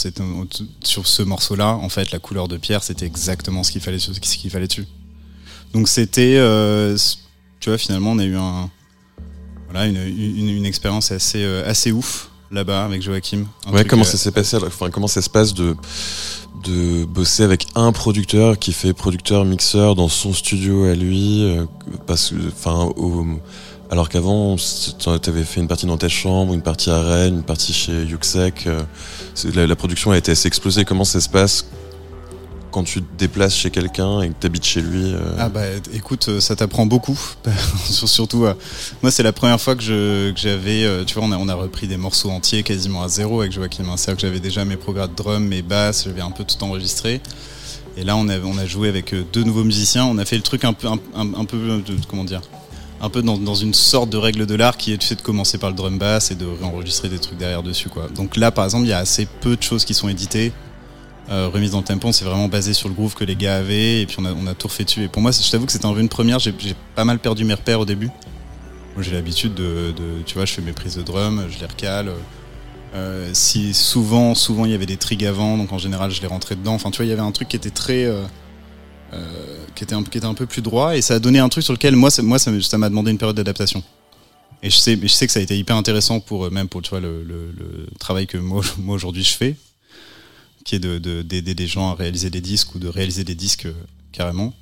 sur 0.83 1.07
ce 1.07 1.21
morceau-là, 1.23 1.75
en 1.75 1.89
fait, 1.89 2.11
la 2.11 2.19
couleur 2.19 2.47
de 2.47 2.57
Pierre, 2.57 2.83
c'était 2.83 3.05
exactement 3.05 3.63
ce 3.63 3.71
qu'il 3.71 3.81
fallait, 3.81 3.99
ce 3.99 4.11
qu'il 4.19 4.51
fallait 4.51 4.67
dessus. 4.67 4.85
Donc 5.73 5.87
c'était, 5.87 6.35
euh, 6.37 6.97
tu 7.59 7.69
vois, 7.69 7.77
finalement, 7.77 8.11
on 8.11 8.19
a 8.19 8.25
eu 8.25 8.35
un, 8.35 8.69
voilà, 9.69 9.87
une, 9.87 9.95
une, 9.97 10.49
une 10.49 10.65
expérience 10.65 11.11
assez, 11.11 11.43
euh, 11.43 11.67
assez 11.67 11.91
ouf 11.91 12.29
là-bas 12.51 12.85
avec 12.85 13.01
Joachim. 13.01 13.45
Ouais, 13.71 13.85
comment 13.85 14.03
euh, 14.03 14.05
ça 14.05 14.17
s'est 14.17 14.31
passé 14.31 14.57
Enfin, 14.57 14.89
comment 14.91 15.07
ça 15.07 15.21
se 15.21 15.29
passe 15.29 15.53
de 15.53 15.75
de 16.63 17.03
bosser 17.03 17.43
avec 17.43 17.65
un 17.75 17.91
producteur 17.91 18.57
qui 18.57 18.71
fait 18.71 18.93
producteur 18.93 19.43
mixeur 19.43 19.95
dans 19.95 20.07
son 20.07 20.31
studio 20.31 20.85
à 20.85 20.95
lui 20.95 21.57
parce 22.07 22.29
que 22.29 22.35
enfin 22.47 22.85
au- 22.95 23.25
alors 23.89 24.09
qu'avant 24.09 24.55
tu 24.55 25.29
avais 25.29 25.43
fait 25.43 25.59
une 25.59 25.67
partie 25.67 25.85
dans 25.85 25.97
ta 25.97 26.09
chambre 26.09 26.53
une 26.53 26.61
partie 26.61 26.89
à 26.89 27.01
Rennes 27.01 27.35
une 27.35 27.43
partie 27.43 27.73
chez 27.73 28.03
Yuxek 28.03 28.67
euh, 28.67 28.81
la, 29.53 29.75
production 29.75 30.11
a 30.11 30.17
été 30.17 30.31
assez 30.31 30.47
explosée 30.47 30.85
comment 30.85 31.03
ça 31.03 31.21
se 31.21 31.29
passe 31.29 31.65
quand 32.71 32.83
tu 32.83 33.03
te 33.03 33.17
déplaces 33.19 33.55
chez 33.55 33.69
quelqu'un 33.69 34.21
et 34.21 34.29
que 34.29 34.33
tu 34.39 34.47
habites 34.47 34.65
chez 34.65 34.81
lui 34.81 35.13
euh, 35.13 35.35
Ah 35.37 35.47
bah 35.47 35.61
écoute, 35.93 36.27
euh, 36.27 36.39
ça 36.39 36.55
t'apprend 36.55 36.87
beaucoup. 36.87 37.19
Sur- 37.85 38.09
Surtout, 38.09 38.47
moi 39.03 39.11
c'est 39.11 39.21
la 39.21 39.31
première 39.31 39.61
fois 39.61 39.75
que 39.75 40.33
j'avais, 40.35 41.05
tu 41.05 41.13
vois, 41.13 41.23
on 41.23 41.31
a, 41.31 41.37
on 41.37 41.47
a 41.49 41.53
repris 41.53 41.85
des 41.87 41.97
morceaux 41.97 42.31
entiers 42.31 42.63
quasiment 42.63 43.03
à 43.03 43.09
zéro 43.09 43.41
avec 43.41 43.51
Joachim. 43.51 43.83
C'est-à-dire 43.95 44.15
que 44.15 44.21
j'avais 44.21 44.39
déjà 44.39 44.65
mes 44.65 44.75
progrès 44.75 45.07
de 45.07 45.13
drum, 45.13 45.45
mes 45.45 45.61
basses, 45.61 46.05
j'avais 46.05 46.21
un 46.21 46.31
peu 46.31 46.45
tout 46.45 46.63
enregistré. 46.63 47.21
Et 47.95 48.03
là 48.03 48.17
on 48.17 48.27
a, 48.27 48.39
on 48.39 48.57
a 48.57 48.65
joué 48.65 48.89
avec 48.89 49.13
deux 49.31 49.43
nouveaux 49.43 49.63
musiciens. 49.63 50.05
On 50.05 50.17
a 50.17 50.25
fait 50.25 50.37
le 50.37 50.41
truc 50.41 50.65
un 50.65 50.73
peu, 50.73 50.87
un, 50.87 51.45
peu, 51.45 51.83
comment 52.09 52.23
dire, 52.23 52.41
un 53.03 53.09
peu 53.09 53.21
dans, 53.21 53.55
une 53.55 53.73
sorte 53.73 54.09
de 54.09 54.15
règle 54.17 54.45
de 54.45 54.55
l'art 54.55 54.77
qui 54.77 54.93
est 54.93 55.13
de 55.13 55.21
commencer 55.21 55.57
par 55.57 55.69
le 55.69 55.75
drum 55.75 55.97
bass 55.97 56.31
et 56.31 56.35
de 56.35 56.45
réenregistrer 56.45 57.09
des 57.09 57.19
trucs 57.19 57.37
derrière 57.37 57.61
dessus 57.61 57.89
quoi. 57.89 58.07
Donc 58.07 58.37
là 58.37 58.49
par 58.49 58.63
exemple 58.63 58.85
il 58.85 58.89
y 58.89 58.93
a 58.93 58.97
assez 58.97 59.27
peu 59.41 59.57
de 59.57 59.61
choses 59.61 59.83
qui 59.83 59.93
sont 59.93 60.07
éditées. 60.07 60.53
Euh, 61.29 61.49
remise 61.53 61.71
dans 61.71 61.79
le 61.79 61.83
tempo, 61.83 62.11
c'est 62.11 62.25
vraiment 62.25 62.47
basé 62.47 62.73
sur 62.73 62.87
le 62.87 62.95
groove 62.95 63.13
que 63.13 63.25
les 63.25 63.35
gars 63.35 63.57
avaient 63.57 64.01
et 64.01 64.05
puis 64.05 64.17
on 64.19 64.47
a, 64.47 64.53
tout 64.53 64.67
refait 64.67 64.83
dessus. 64.83 65.03
Et 65.03 65.07
pour 65.07 65.21
moi, 65.21 65.31
je 65.31 65.49
t'avoue 65.49 65.65
que 65.65 65.71
c'était 65.71 65.85
un 65.85 65.93
peu 65.93 66.01
une 66.01 66.09
première. 66.09 66.39
J'ai 66.39 66.53
pas 66.95 67.05
mal 67.05 67.19
perdu 67.19 67.45
mes 67.45 67.53
repères 67.53 67.79
au 67.79 67.85
début. 67.85 68.07
Moi, 68.93 69.03
j'ai 69.03 69.13
l'habitude 69.13 69.53
de, 69.53 69.93
de- 69.95 70.21
tu 70.25 70.35
vois, 70.35 70.43
je 70.43 70.51
fais 70.51 70.61
mes 70.61 70.73
prises 70.73 70.97
de 70.97 71.01
drum, 71.01 71.45
je 71.49 71.59
les 71.59 71.65
recale. 71.65 72.11
Euh, 72.93 73.29
si 73.33 73.73
souvent, 73.73 74.35
souvent 74.35 74.65
il 74.65 74.71
y 74.71 74.75
avait 74.75 74.85
des 74.85 74.97
trigs 74.97 75.25
avant, 75.25 75.57
donc 75.57 75.71
en 75.71 75.77
général 75.77 76.11
je 76.11 76.21
les 76.21 76.27
rentrais 76.27 76.55
dedans. 76.55 76.73
Enfin, 76.73 76.91
tu 76.91 76.97
vois, 76.97 77.05
il 77.05 77.09
y 77.09 77.13
avait 77.13 77.21
un 77.21 77.31
truc 77.31 77.47
qui 77.47 77.55
était 77.55 77.71
très, 77.71 78.03
euh, 78.03 78.21
euh, 79.13 79.62
qui 79.75 79.83
était 79.83 79.95
un, 79.95 80.03
qui 80.03 80.17
était 80.17 80.27
un 80.27 80.33
peu 80.33 80.45
plus 80.45 80.61
droit 80.61 80.95
et 80.95 81.01
ça 81.01 81.15
a 81.15 81.19
donné 81.19 81.39
un 81.39 81.49
truc 81.49 81.63
sur 81.63 81.73
lequel 81.73 81.95
moi, 81.95 82.09
moi, 82.21 82.39
ça 82.39 82.77
m'a 82.77 82.89
demandé 82.89 83.11
une 83.11 83.17
période 83.17 83.35
d'adaptation. 83.35 83.83
Et 84.61 84.69
je 84.69 84.77
sais, 84.77 84.97
je 85.01 85.07
sais 85.07 85.27
que 85.27 85.33
ça 85.33 85.39
a 85.39 85.43
été 85.43 85.57
hyper 85.57 85.75
intéressant 85.75 86.19
pour 86.21 86.45
euh, 86.45 86.49
même 86.49 86.69
pour 86.69 86.81
tu 86.81 86.89
vois 86.91 87.01
le, 87.01 87.21
le- 87.23 87.53
travail 87.99 88.27
que 88.27 88.37
moi, 88.37 88.61
moi 88.77 88.95
aujourd'hui 88.95 89.23
je 89.23 89.33
fais 89.33 89.55
qui 90.63 90.75
est 90.75 90.79
de- 90.79 90.99
de- 90.99 91.21
d'aider 91.21 91.53
des 91.53 91.67
gens 91.67 91.89
à 91.91 91.95
réaliser 91.95 92.29
des 92.29 92.39
disques 92.39 92.73
ou 92.75 92.79
de 92.79 92.87
réaliser 92.87 93.23
des 93.25 93.35
disques 93.35 93.65
euh, 93.65 93.73
carrément. 94.13 94.53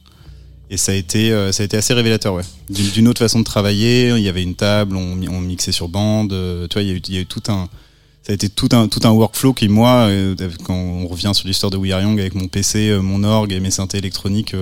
Et 0.72 0.78
ça 0.78 0.94
a 0.94 0.96
été, 0.96 1.32
euh, 1.32 1.52
ça 1.52 1.62
a 1.64 1.66
été 1.66 1.76
assez 1.78 1.94
révélateur, 1.94 2.34
ouais. 2.34 2.44
D'une 2.70 3.08
autre 3.10 3.20
façon 3.20 3.40
de 3.40 3.44
travailler, 3.44 4.10
il 4.12 4.24
y 4.24 4.30
avait 4.30 4.42
une 4.42 4.56
table, 4.56 4.96
on, 4.96 5.16
mi- 5.16 5.28
on 5.30 5.42
mixait 5.42 5.74
sur 5.74 5.90
bande, 5.90 6.30
tu 6.70 6.74
vois, 6.74 6.82
il 6.82 6.88
y, 6.88 6.92
a 6.92 6.94
eu, 6.96 7.02
il 7.10 7.14
y 7.14 7.18
a 7.18 7.22
eu 7.22 7.26
tout 7.28 7.44
un, 7.50 7.68
ça 8.24 8.32
a 8.32 8.34
été 8.34 8.48
tout 8.50 8.70
un, 8.72 8.88
tout 8.88 9.02
un 9.04 9.10
workflow 9.12 9.54
qui, 9.54 9.68
moi, 9.68 10.10
quand 10.64 10.74
on 10.74 11.08
revient 11.08 11.32
sur 11.36 11.46
l'histoire 11.48 11.70
de 11.72 11.78
We 11.78 11.92
Are 11.92 12.02
Young 12.02 12.20
avec 12.20 12.34
mon 12.36 12.48
PC, 12.48 12.98
mon 13.02 13.24
orgue 13.26 13.52
et 13.52 13.60
mes 13.60 13.70
synthés 13.72 13.98
électroniques, 13.98 14.56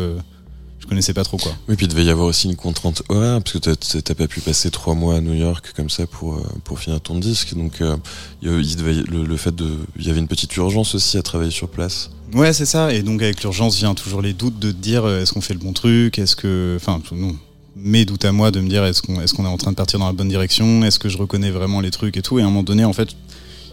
connaissais 0.89 1.13
pas 1.13 1.23
trop 1.23 1.37
quoi. 1.37 1.53
Oui, 1.69 1.75
puis 1.77 1.85
il 1.85 1.89
devait 1.89 2.03
y 2.03 2.09
avoir 2.09 2.27
aussi 2.27 2.47
une 2.49 2.55
contrainte 2.57 3.01
horaire, 3.07 3.41
parce 3.41 3.53
que 3.53 3.59
t'as- 4.01 4.15
pas 4.15 4.27
pu 4.27 4.41
passer 4.41 4.69
trois 4.71 4.95
mois 4.95 5.15
à 5.15 5.21
New 5.21 5.33
York 5.35 5.71
comme 5.75 5.89
ça 5.89 6.05
pour, 6.07 6.33
euh, 6.35 6.43
pour 6.65 6.79
finir 6.79 6.99
ton 6.99 7.17
disque. 7.17 7.53
Donc, 7.55 7.79
euh, 7.81 7.95
il 8.41 8.75
devait 8.75 8.93
le, 9.09 9.23
le 9.23 9.37
fait 9.37 9.55
de. 9.55 9.77
Il 9.97 10.05
y 10.05 10.09
avait 10.09 10.19
une 10.19 10.27
petite 10.27 10.53
urgence 10.57 10.95
aussi 10.95 11.17
à 11.17 11.21
travailler 11.21 11.51
sur 11.51 11.69
place. 11.69 12.09
Ouais, 12.33 12.51
c'est 12.51 12.65
ça. 12.65 12.93
Et 12.93 13.01
donc 13.03 13.21
avec 13.21 13.41
l'urgence 13.41 13.77
vient 13.77 13.93
toujours 13.93 14.21
les 14.21 14.33
doutes 14.33 14.59
de 14.59 14.71
te 14.71 14.75
dire 14.77 15.05
euh, 15.05 15.21
est-ce 15.21 15.31
qu'on 15.33 15.41
fait 15.41 15.53
le 15.53 15.59
bon 15.59 15.71
truc, 15.73 16.19
est-ce 16.19 16.35
que, 16.35 16.75
enfin 16.79 17.01
non, 17.13 17.35
mes 17.75 18.03
doutes 18.05 18.25
à 18.25 18.31
moi 18.31 18.51
de 18.51 18.59
me 18.59 18.67
dire 18.67 18.83
est-ce 18.83 19.01
qu'on 19.01 19.21
est-ce 19.21 19.33
qu'on 19.33 19.45
est 19.45 19.49
en 19.49 19.57
train 19.57 19.71
de 19.71 19.75
partir 19.77 19.99
dans 19.99 20.07
la 20.07 20.13
bonne 20.13 20.27
direction, 20.29 20.83
est-ce 20.83 20.99
que 20.99 21.07
je 21.09 21.17
reconnais 21.17 21.49
vraiment 21.51 21.79
les 21.81 21.91
trucs 21.91 22.17
et 22.17 22.21
tout? 22.21 22.37
Et 22.39 22.41
à 22.41 22.45
un 22.45 22.49
moment 22.49 22.63
donné, 22.63 22.83
en 22.83 22.93
fait, 22.93 23.09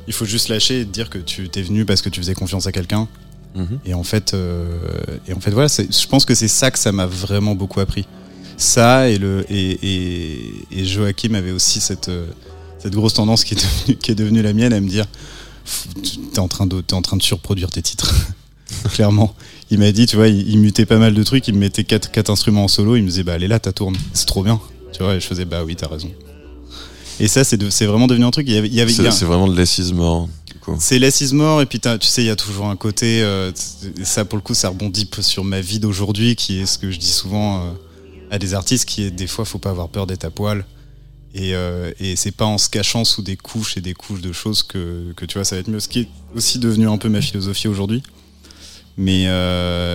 il 0.07 0.13
faut 0.13 0.25
juste 0.25 0.49
lâcher 0.49 0.81
et 0.83 0.85
te 0.87 0.91
dire 0.93 1.11
que 1.11 1.19
tu 1.19 1.49
t'es 1.49 1.63
venu 1.63 1.85
parce 1.85 2.01
que 2.03 2.09
tu 2.09 2.21
faisais 2.21 2.35
confiance 2.35 2.67
à 2.67 2.73
quelqu'un. 2.73 3.09
Et 3.85 3.95
en 3.95 4.03
fait, 4.03 4.35
euh, 4.35 4.67
et 5.27 5.33
en 5.33 5.41
fait 5.41 5.51
voilà, 5.51 5.69
je 5.69 6.07
pense 6.07 6.25
que 6.25 6.35
c'est 6.35 6.49
ça 6.49 6.71
que 6.71 6.79
ça 6.79 6.93
m'a 6.93 7.07
vraiment 7.07 7.55
beaucoup 7.55 7.81
appris. 7.81 8.07
Ça 8.57 9.09
et 9.09 9.19
le 9.19 9.45
et, 9.51 10.65
et, 10.73 10.85
Joachim 10.85 11.35
avait 11.35 11.51
aussi 11.51 11.81
cette 11.81 12.09
euh, 12.09 12.27
cette 12.79 12.95
grosse 12.95 13.15
tendance 13.15 13.45
qui 13.45 13.55
est 13.55 14.15
devenue 14.15 14.43
la 14.43 14.53
mienne 14.53 14.73
à 14.73 14.81
me 14.81 14.89
dire 14.89 15.07
t'es 16.33 16.39
en 16.39 16.49
train 16.49 16.67
de 16.67 16.81
t'es 16.81 16.95
en 16.95 17.03
train 17.03 17.17
de 17.17 17.23
surproduire 17.23 17.71
tes 17.71 17.83
titres. 17.83 18.15
Clairement, 18.93 19.35
il 19.71 19.79
m'a 19.79 19.93
dit, 19.93 20.07
tu 20.07 20.17
vois, 20.17 20.29
il, 20.29 20.59
mutait 20.59 20.87
pas 20.87 20.99
mal 20.99 21.15
de 21.15 21.23
trucs, 21.23 21.47
il 21.49 21.55
me 21.55 21.61
mettait 21.61 21.85
quatre, 21.85 22.11
quatre 22.11 22.31
instruments 22.31 22.65
en 22.65 22.69
solo, 22.69 22.97
il 22.97 23.03
me 23.03 23.09
disait 23.09 23.23
bah 23.23 23.35
allez 23.35 23.49
là, 23.49 23.61
ta 23.61 23.73
tourne, 23.73 23.97
c'est 24.13 24.27
trop 24.27 24.43
bien. 24.43 24.61
Tu 24.93 25.03
vois, 25.03 25.15
et 25.15 25.21
je 25.21 25.27
faisais 25.27 25.45
bah 25.45 25.63
oui, 25.65 25.77
t'as 25.77 25.89
raison. 25.89 26.11
Et 27.19 27.29
ça, 27.29 27.45
c'est 27.45 27.87
vraiment 27.87 28.07
devenu 28.07 28.25
un 28.25 28.31
truc. 28.31 28.47
Il 28.49 28.55
y 28.55 28.59
avait, 28.59 28.69
il 28.69 29.13
C'est 29.13 29.25
vraiment 29.25 29.49
de 29.49 29.57
less 29.57 29.79
is 29.79 29.93
c'est 30.79 30.99
less 30.99 31.21
is 31.21 31.33
more 31.35 31.61
et 31.63 31.67
puis 31.67 31.79
tu 31.81 31.89
sais 32.03 32.23
il 32.23 32.27
y 32.27 32.31
a 32.31 32.37
toujours 32.37 32.67
un 32.67 32.77
côté 32.77 33.23
euh, 33.23 33.53
ça 34.03 34.25
pour 34.25 34.37
le 34.37 34.43
coup 34.43 34.55
ça 34.55 34.69
rebondit 34.71 35.05
p- 35.07 35.23
sur 35.23 35.45
ma 35.45 35.61
vie 35.61 35.79
d'aujourd'hui 35.79 36.35
qui 36.37 36.59
est 36.61 36.67
ce 36.67 36.79
que 36.79 36.91
je 36.91 36.99
dis 36.99 37.11
souvent 37.11 37.61
euh, 37.67 37.71
à 38.31 38.39
des 38.39 38.55
artistes 38.55 38.85
qui 38.87 39.03
est 39.05 39.11
des 39.11 39.27
fois 39.27 39.45
faut 39.45 39.59
pas 39.59 39.71
avoir 39.71 39.89
peur 39.89 40.07
d'être 40.07 40.25
à 40.25 40.31
poil. 40.31 40.65
Et, 41.35 41.55
euh, 41.55 41.93
et 42.01 42.17
c'est 42.17 42.31
pas 42.31 42.47
en 42.47 42.57
se 42.57 42.71
cachant 42.71 43.05
sous 43.05 43.21
des 43.21 43.37
couches 43.37 43.77
et 43.77 43.83
des 43.83 43.93
couches 43.93 44.23
de 44.23 44.33
choses 44.33 44.63
que, 44.63 45.13
que 45.17 45.27
tu 45.27 45.35
vois 45.37 45.45
ça 45.45 45.55
va 45.57 45.61
être 45.61 45.69
mieux. 45.69 45.81
Ce 45.81 45.89
qui 45.89 46.01
est 46.01 46.09
aussi 46.35 46.59
devenu 46.59 46.89
un 46.89 46.97
peu 46.97 47.11
ma 47.11 47.21
philosophie 47.21 47.69
aujourd'hui. 47.69 48.03
Mais 48.97 49.27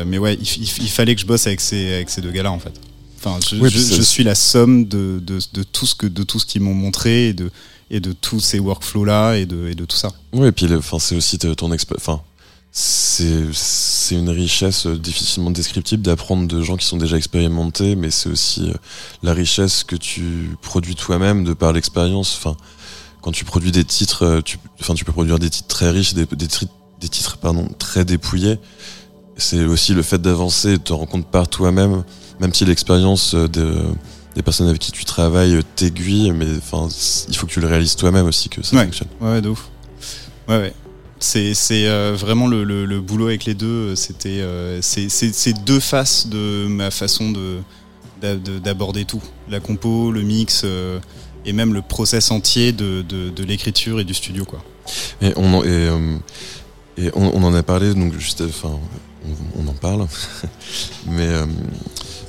mais 0.05 0.17
ouais 0.19 0.35
il, 0.35 0.89
fallait 0.89 1.15
que 1.15 1.21
je 1.21 1.25
bosse 1.25 1.47
avec 1.47 1.59
ces 1.59 1.93
avec 1.95 2.09
ces 2.09 2.21
deux 2.21 2.31
gars 2.31 2.43
là 2.43 2.51
en 2.51 2.59
fait. 2.59 2.73
Enfin 3.17 3.39
je, 3.47 3.55
Oui, 3.55 3.69
je- 3.69 3.75
puis 3.77 3.83
ça- 3.87 3.95
je 3.95 4.01
suis 4.01 4.23
la 4.23 4.35
somme 4.35 4.85
de, 4.85 5.19
de, 5.23 5.39
de 5.53 5.63
tout 5.63 5.85
ce 5.87 5.95
que 5.95 6.05
de 6.07 6.23
tout 6.23 6.39
ce 6.39 6.45
qu'ils 6.45 6.61
m'ont 6.61 6.73
montré 6.75 7.29
et 7.29 7.33
de 7.33 7.49
et 7.91 7.99
de 7.99 8.13
tous 8.13 8.39
ces 8.39 8.59
workflows 8.59 9.05
là 9.05 9.35
et 9.35 9.45
de, 9.45 9.73
de 9.73 9.85
tout 9.85 9.97
ça 9.97 10.11
Oui, 10.33 10.47
et 10.47 10.51
puis 10.51 10.67
c'est 10.99 11.15
aussi 11.15 11.37
ton. 11.37 11.69
Enfin, 11.97 12.21
c'est 12.71 14.15
une 14.15 14.29
richesse 14.29 14.87
euh, 14.87 14.97
difficilement 14.97 15.51
descriptible 15.51 16.01
d'apprendre 16.01 16.47
de 16.47 16.61
gens 16.61 16.77
qui 16.77 16.85
sont 16.85 16.97
déjà 16.97 17.17
expérimentés, 17.17 17.95
mais 17.97 18.09
c'est 18.09 18.29
aussi 18.29 18.69
euh, 18.69 18.73
la 19.23 19.33
richesse 19.33 19.83
que 19.83 19.97
tu 19.97 20.55
produis 20.61 20.95
toi-même 20.95 21.43
de 21.43 21.53
par 21.53 21.73
l'expérience. 21.73 22.37
Enfin, 22.37 22.55
quand 23.21 23.33
tu 23.33 23.43
produis 23.43 23.73
des 23.73 23.83
titres, 23.83 24.23
euh, 24.23 24.41
tu, 24.41 24.57
enfin, 24.79 24.93
tu 24.93 25.03
peux 25.03 25.11
produire 25.11 25.37
des 25.37 25.49
titres 25.49 25.67
très 25.67 25.89
riches, 25.89 26.13
des, 26.13 26.25
des, 26.25 26.47
des 27.01 27.09
titres 27.09 27.37
pardon, 27.37 27.67
très 27.77 28.05
dépouillés. 28.05 28.57
C'est 29.35 29.65
aussi 29.65 29.93
le 29.93 30.01
fait 30.01 30.21
d'avancer 30.21 30.69
et 30.69 30.77
de 30.77 30.83
te 30.83 30.93
rendre 30.93 31.09
compte 31.09 31.27
par 31.27 31.49
toi-même, 31.49 32.03
même 32.39 32.53
si 32.53 32.63
l'expérience 32.63 33.33
de, 33.35 33.83
des 34.35 34.41
personnes 34.41 34.67
avec 34.67 34.79
qui 34.81 34.91
tu 34.91 35.03
travailles 35.05 35.55
euh, 35.55 35.61
t'aiguille, 35.75 36.31
mais 36.31 36.45
enfin, 36.57 36.87
il 37.29 37.35
faut 37.35 37.47
que 37.47 37.51
tu 37.51 37.59
le 37.59 37.67
réalises 37.67 37.95
toi-même 37.95 38.25
aussi 38.27 38.49
que 38.49 38.63
ça 38.63 38.75
Ouais. 38.77 38.83
fonctionne. 38.85 39.09
Ouais, 39.19 39.31
ouais, 39.31 39.41
de 39.41 39.49
ouf. 39.49 39.69
Ouais, 40.47 40.57
ouais. 40.57 40.73
C'est, 41.19 41.53
euh, 41.87 42.15
vraiment 42.17 42.47
le, 42.47 42.63
le, 42.63 42.85
le 42.85 42.99
boulot 43.01 43.27
avec 43.27 43.45
les 43.45 43.53
deux. 43.53 43.67
euh, 43.91 43.95
C'était, 43.95 44.39
euh, 44.41 44.79
c'est, 44.81 45.53
deux 45.65 45.79
faces 45.79 46.27
de 46.27 46.65
ma 46.67 46.89
façon 46.91 47.31
de, 47.31 47.57
d'a- 48.21 48.35
de- 48.37 48.57
d'aborder 48.59 49.05
tout. 49.05 49.21
La 49.49 49.59
compo, 49.59 50.11
le 50.11 50.21
mix, 50.23 50.61
euh, 50.65 50.99
et 51.45 51.53
même 51.53 51.73
le 51.73 51.81
process 51.81 52.31
entier 52.31 52.71
de, 52.71 53.01
de, 53.03 53.43
l'écriture 53.43 53.99
et 53.99 54.03
du 54.03 54.13
studio 54.13 54.45
quoi. 54.45 54.63
Et 55.21 55.33
on 55.35 55.53
en, 55.55 55.63
et, 55.63 55.89
et 56.97 57.09
on, 57.15 57.35
on 57.35 57.43
en 57.43 57.53
a 57.53 57.61
parlé, 57.63 57.93
donc 57.93 58.13
juste, 58.17 58.41
enfin, 58.41 58.79
on, 59.55 59.63
on 59.63 59.67
en 59.67 59.73
parle. 59.73 60.07
Mais 61.07 61.27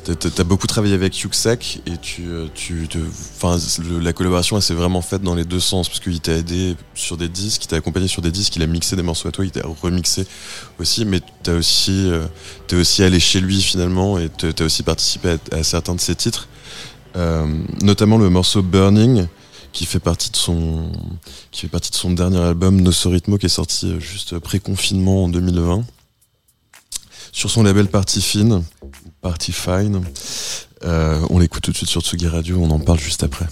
t'as- 0.05 0.45
beaucoup 0.45 0.67
travaillé 0.67 0.95
avec 0.95 1.19
Yuxek 1.21 1.81
et 1.87 1.97
tu, 1.99 2.23
euh, 2.29 2.47
tu, 2.55 2.89
le- 2.95 3.99
la 4.01 4.13
collaboration 4.13 4.61
s'est 4.61 4.75
vraiment 4.75 5.03
faite 5.03 5.23
dans 5.23 5.35
les 5.35 5.45
deux 5.45 5.61
sens 5.61 5.89
parce 5.89 6.01
qu'il 6.01 6.21
t'a 6.21 6.33
aidé 6.33 6.77
sur 6.95 7.17
des 7.17 7.29
disques, 7.29 7.65
il 7.65 7.69
t'a 7.69 7.77
accompagné 7.77 8.09
sur 8.09 8.23
des 8.23 8.31
disques, 8.33 8.57
il 8.57 8.63
a 8.63 8.67
mixé 8.67 8.97
des 8.97 9.03
morceaux 9.03 9.29
à 9.29 9.33
toi, 9.33 9.45
il 9.45 9.51
t'a 9.51 9.63
remixé 9.83 10.27
aussi, 10.79 11.05
mais 11.05 11.21
t'as 11.43 11.55
aussi, 11.55 12.11
euh, 12.11 12.27
t'es 12.67 12.77
aussi 12.77 13.03
allé 13.03 13.21
chez 13.21 13.41
lui 13.41 13.61
finalement 13.63 14.19
et 14.19 14.29
t'as 14.29 14.65
aussi 14.65 14.83
participé 14.83 15.37
à, 15.53 15.63
certains 15.63 15.95
de 15.95 16.01
ses 16.01 16.15
titres, 16.17 16.49
Euh, 17.15 17.47
notamment 17.83 18.17
le 18.17 18.31
morceau 18.31 18.63
Burning 18.63 19.27
qui 19.75 19.85
fait 19.85 20.01
partie 20.01 20.31
de 20.31 20.37
son 20.37 20.91
qui 21.51 21.61
fait 21.61 21.69
partie 21.69 21.91
de 21.91 21.97
son 21.97 22.11
dernier 22.11 22.39
album 22.41 22.81
Nosorhythmo 22.81 23.37
qui 23.37 23.45
est 23.47 23.51
sorti 23.51 23.91
euh, 23.93 24.01
juste 24.01 24.39
pré-confinement 24.39 25.25
en 25.25 25.29
2020 25.29 25.85
sur 27.33 27.51
son 27.51 27.63
label 27.65 27.89
Party 27.89 28.23
Fine 28.23 28.63
Party 29.23 29.53
Fine. 29.53 30.03
Euh, 30.85 31.20
on 31.31 31.39
l'écoute 31.39 31.62
tout 31.62 31.70
de 31.70 31.77
suite 31.77 31.89
sur 31.89 32.03
Tsugi 32.03 32.27
Radio, 32.27 32.59
on 32.61 32.70
en 32.70 32.81
parle 32.81 32.99
juste 32.99 33.23
après. 33.23 33.47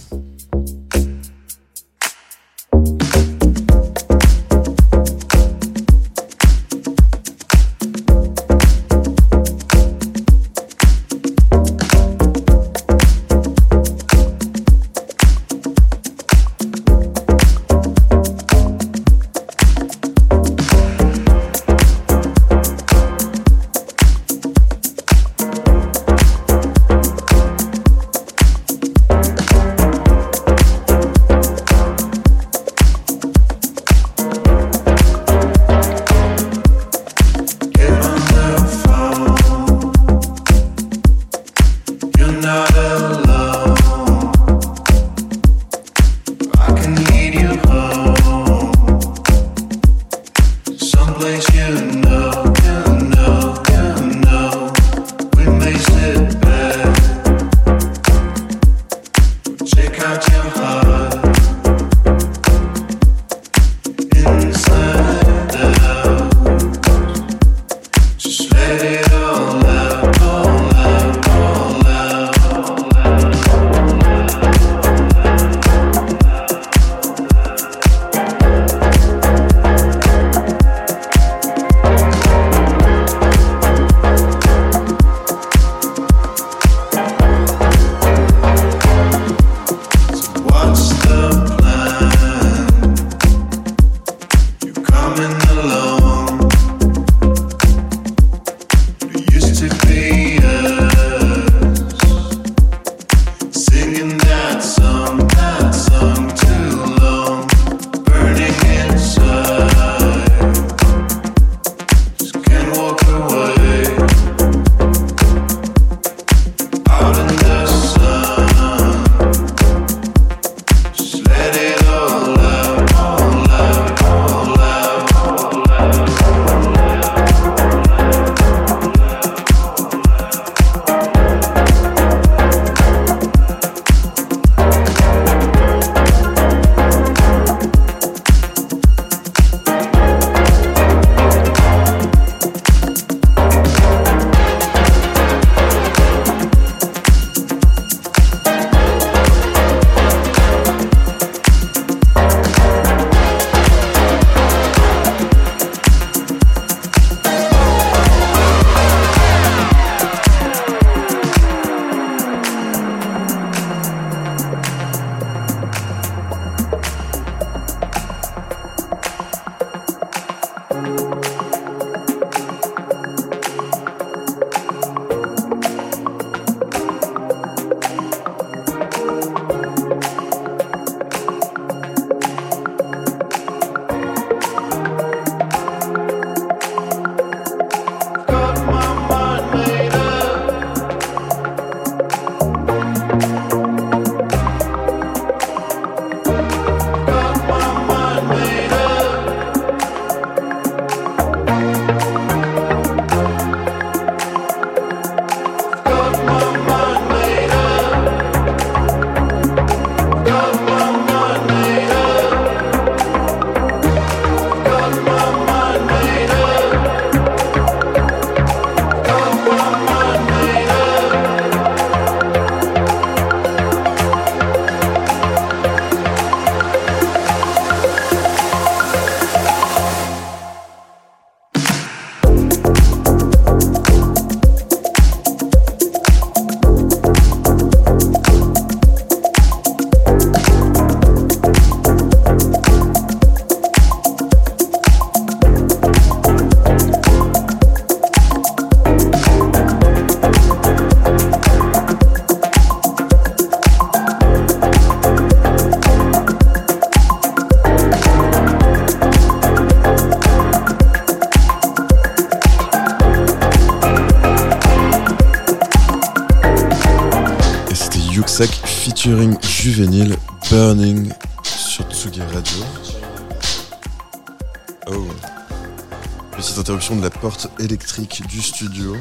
Interruption 276.61 276.95
de 276.95 277.01
la 277.01 277.09
porte 277.09 277.49
électrique 277.59 278.21
du 278.27 278.41
studio. 278.41 278.95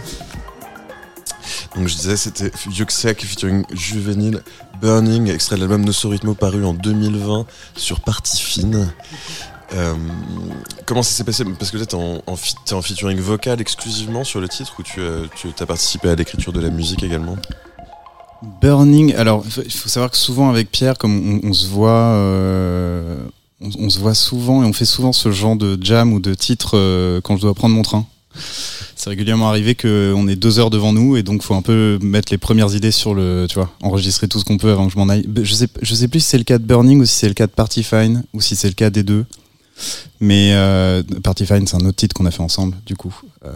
Donc 1.77 1.87
je 1.87 1.95
disais, 1.95 2.17
c'était 2.17 2.51
Yuxek 2.71 3.25
featuring 3.25 3.65
Juvenile 3.73 4.43
Burning, 4.81 5.29
extrait 5.31 5.57
de 5.57 5.61
l'album 5.61 5.85
Nosso 5.85 6.09
Ritmo 6.09 6.35
paru 6.35 6.65
en 6.65 6.75
2020 6.75 7.45
sur 7.77 8.01
Partie 8.01 8.41
Fine. 8.43 8.93
Euh, 9.75 9.95
comment 10.87 11.03
ça 11.03 11.13
s'est 11.13 11.23
passé? 11.25 11.45
Parce 11.45 11.71
que 11.71 11.77
là, 11.77 11.87
t'es 11.87 11.95
en, 11.95 12.23
en, 12.27 12.37
featuring 12.83 13.19
vocal 13.21 13.61
exclusivement 13.61 14.25
sur 14.25 14.41
le 14.41 14.49
titre 14.49 14.75
ou 14.81 14.83
tu, 14.83 15.01
as- 15.01 15.29
tu 15.37 15.49
as 15.63 15.67
participé 15.67 16.09
à 16.09 16.17
l'écriture 16.17 16.53
de 16.53 16.61
la 16.61 16.71
musique 16.71 17.03
également? 17.05 17.37
Burning, 18.61 19.15
alors 19.15 19.45
il 19.47 19.53
faut- 19.71 19.89
savoir 19.89 20.11
que 20.11 20.17
souvent 20.17 20.49
avec 20.51 20.71
Pierre, 20.73 20.97
comme 20.99 21.41
on, 21.45 21.49
on 21.51 21.53
se 21.53 21.67
voit, 21.69 21.91
euh, 21.91 23.19
on, 23.61 23.91
se 23.91 23.99
voit 23.99 24.15
souvent 24.15 24.63
et 24.63 24.67
on 24.67 24.73
fait 24.73 24.85
souvent 24.85 25.13
ce 25.13 25.31
genre 25.31 25.57
de 25.57 25.79
jam 25.83 26.13
ou 26.13 26.21
de 26.21 26.35
titre 26.35 26.73
euh, 26.75 27.21
quand 27.21 27.37
je 27.37 27.43
dois 27.43 27.55
prendre 27.55 27.75
mon 27.75 27.83
train. 27.83 28.07
C'est 28.97 29.11
régulièrement 29.11 29.49
arrivé 29.49 29.75
qu'on 29.75 30.29
est 30.29 30.37
deux 30.37 30.59
heures 30.59 30.71
devant 30.71 30.93
nous 30.93 31.17
et 31.17 31.23
donc 31.23 31.43
faut 31.43 31.55
un 31.55 31.63
peu 31.63 31.99
mettre 32.03 32.33
les 32.33 32.39
premières 32.39 32.75
idées 32.75 32.91
sur 32.91 33.15
le, 33.15 33.47
tu 33.49 33.57
vois, 33.57 33.71
enregistrer 33.83 34.29
tout 34.29 34.39
ce 34.39 34.45
qu'on 34.45 34.59
peut 34.59 34.71
avant 34.71 34.87
que 34.87 34.93
je 34.93 34.99
m'en 34.99 35.09
aille. 35.09 35.27
Je 35.43 35.55
sais, 35.55 35.69
je 35.83 35.95
sais 35.95 36.09
plus 36.09 36.21
si 36.21 36.29
c'est 36.29 36.39
le 36.39 36.45
cas 36.45 36.59
de 36.59 36.65
Burning 36.65 37.01
ou 37.01 37.05
si 37.07 37.15
c'est 37.15 37.29
le 37.29 37.35
cas 37.35 37.47
de 37.47 37.53
Party 37.53 37.83
Fine 37.83 38.25
ou 38.33 38.41
si 38.41 38.57
c'est 38.57 38.69
le 38.69 38.75
cas 38.75 38.91
des 38.91 39.03
deux. 39.03 39.25
Mais 40.21 40.53
euh, 40.53 41.03
Party 41.23 41.47
Fine, 41.47 41.67
c'est 41.67 41.77
un 41.77 41.87
autre 41.87 41.97
titre 41.97 42.15
qu'on 42.15 42.27
a 42.27 42.31
fait 42.31 42.43
ensemble, 42.43 42.77
du 42.87 42.95
coup. 42.97 43.15
Euh, 43.45 43.51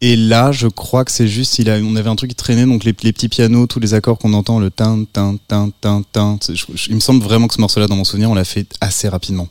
et 0.00 0.16
là, 0.16 0.50
je 0.52 0.66
crois 0.66 1.04
que 1.04 1.10
c'est 1.10 1.28
juste, 1.28 1.58
il 1.58 1.68
a, 1.68 1.76
on 1.78 1.94
avait 1.96 2.08
un 2.08 2.16
truc 2.16 2.30
qui 2.30 2.36
traînait, 2.36 2.64
donc 2.66 2.84
les, 2.84 2.92
petits 2.92 3.28
pianos, 3.28 3.66
tous 3.66 3.80
les 3.80 3.92
accords 3.94 4.18
qu'on 4.18 4.32
entend, 4.32 4.58
le 4.58 4.70
tin, 4.70 5.04
tin, 5.12 5.36
tin, 5.46 5.70
tin, 5.80 6.02
tin. 6.10 6.38
il 6.88 6.94
me 6.94 7.00
semble 7.00 7.22
vraiment 7.22 7.48
que 7.48 7.54
ce 7.54 7.60
morceau-là, 7.60 7.86
dans 7.86 7.96
mon 7.96 8.04
souvenir, 8.04 8.30
on 8.30 8.34
l'a 8.34 8.44
fait 8.44 8.66
assez 8.80 9.08
rapidement. 9.08 9.48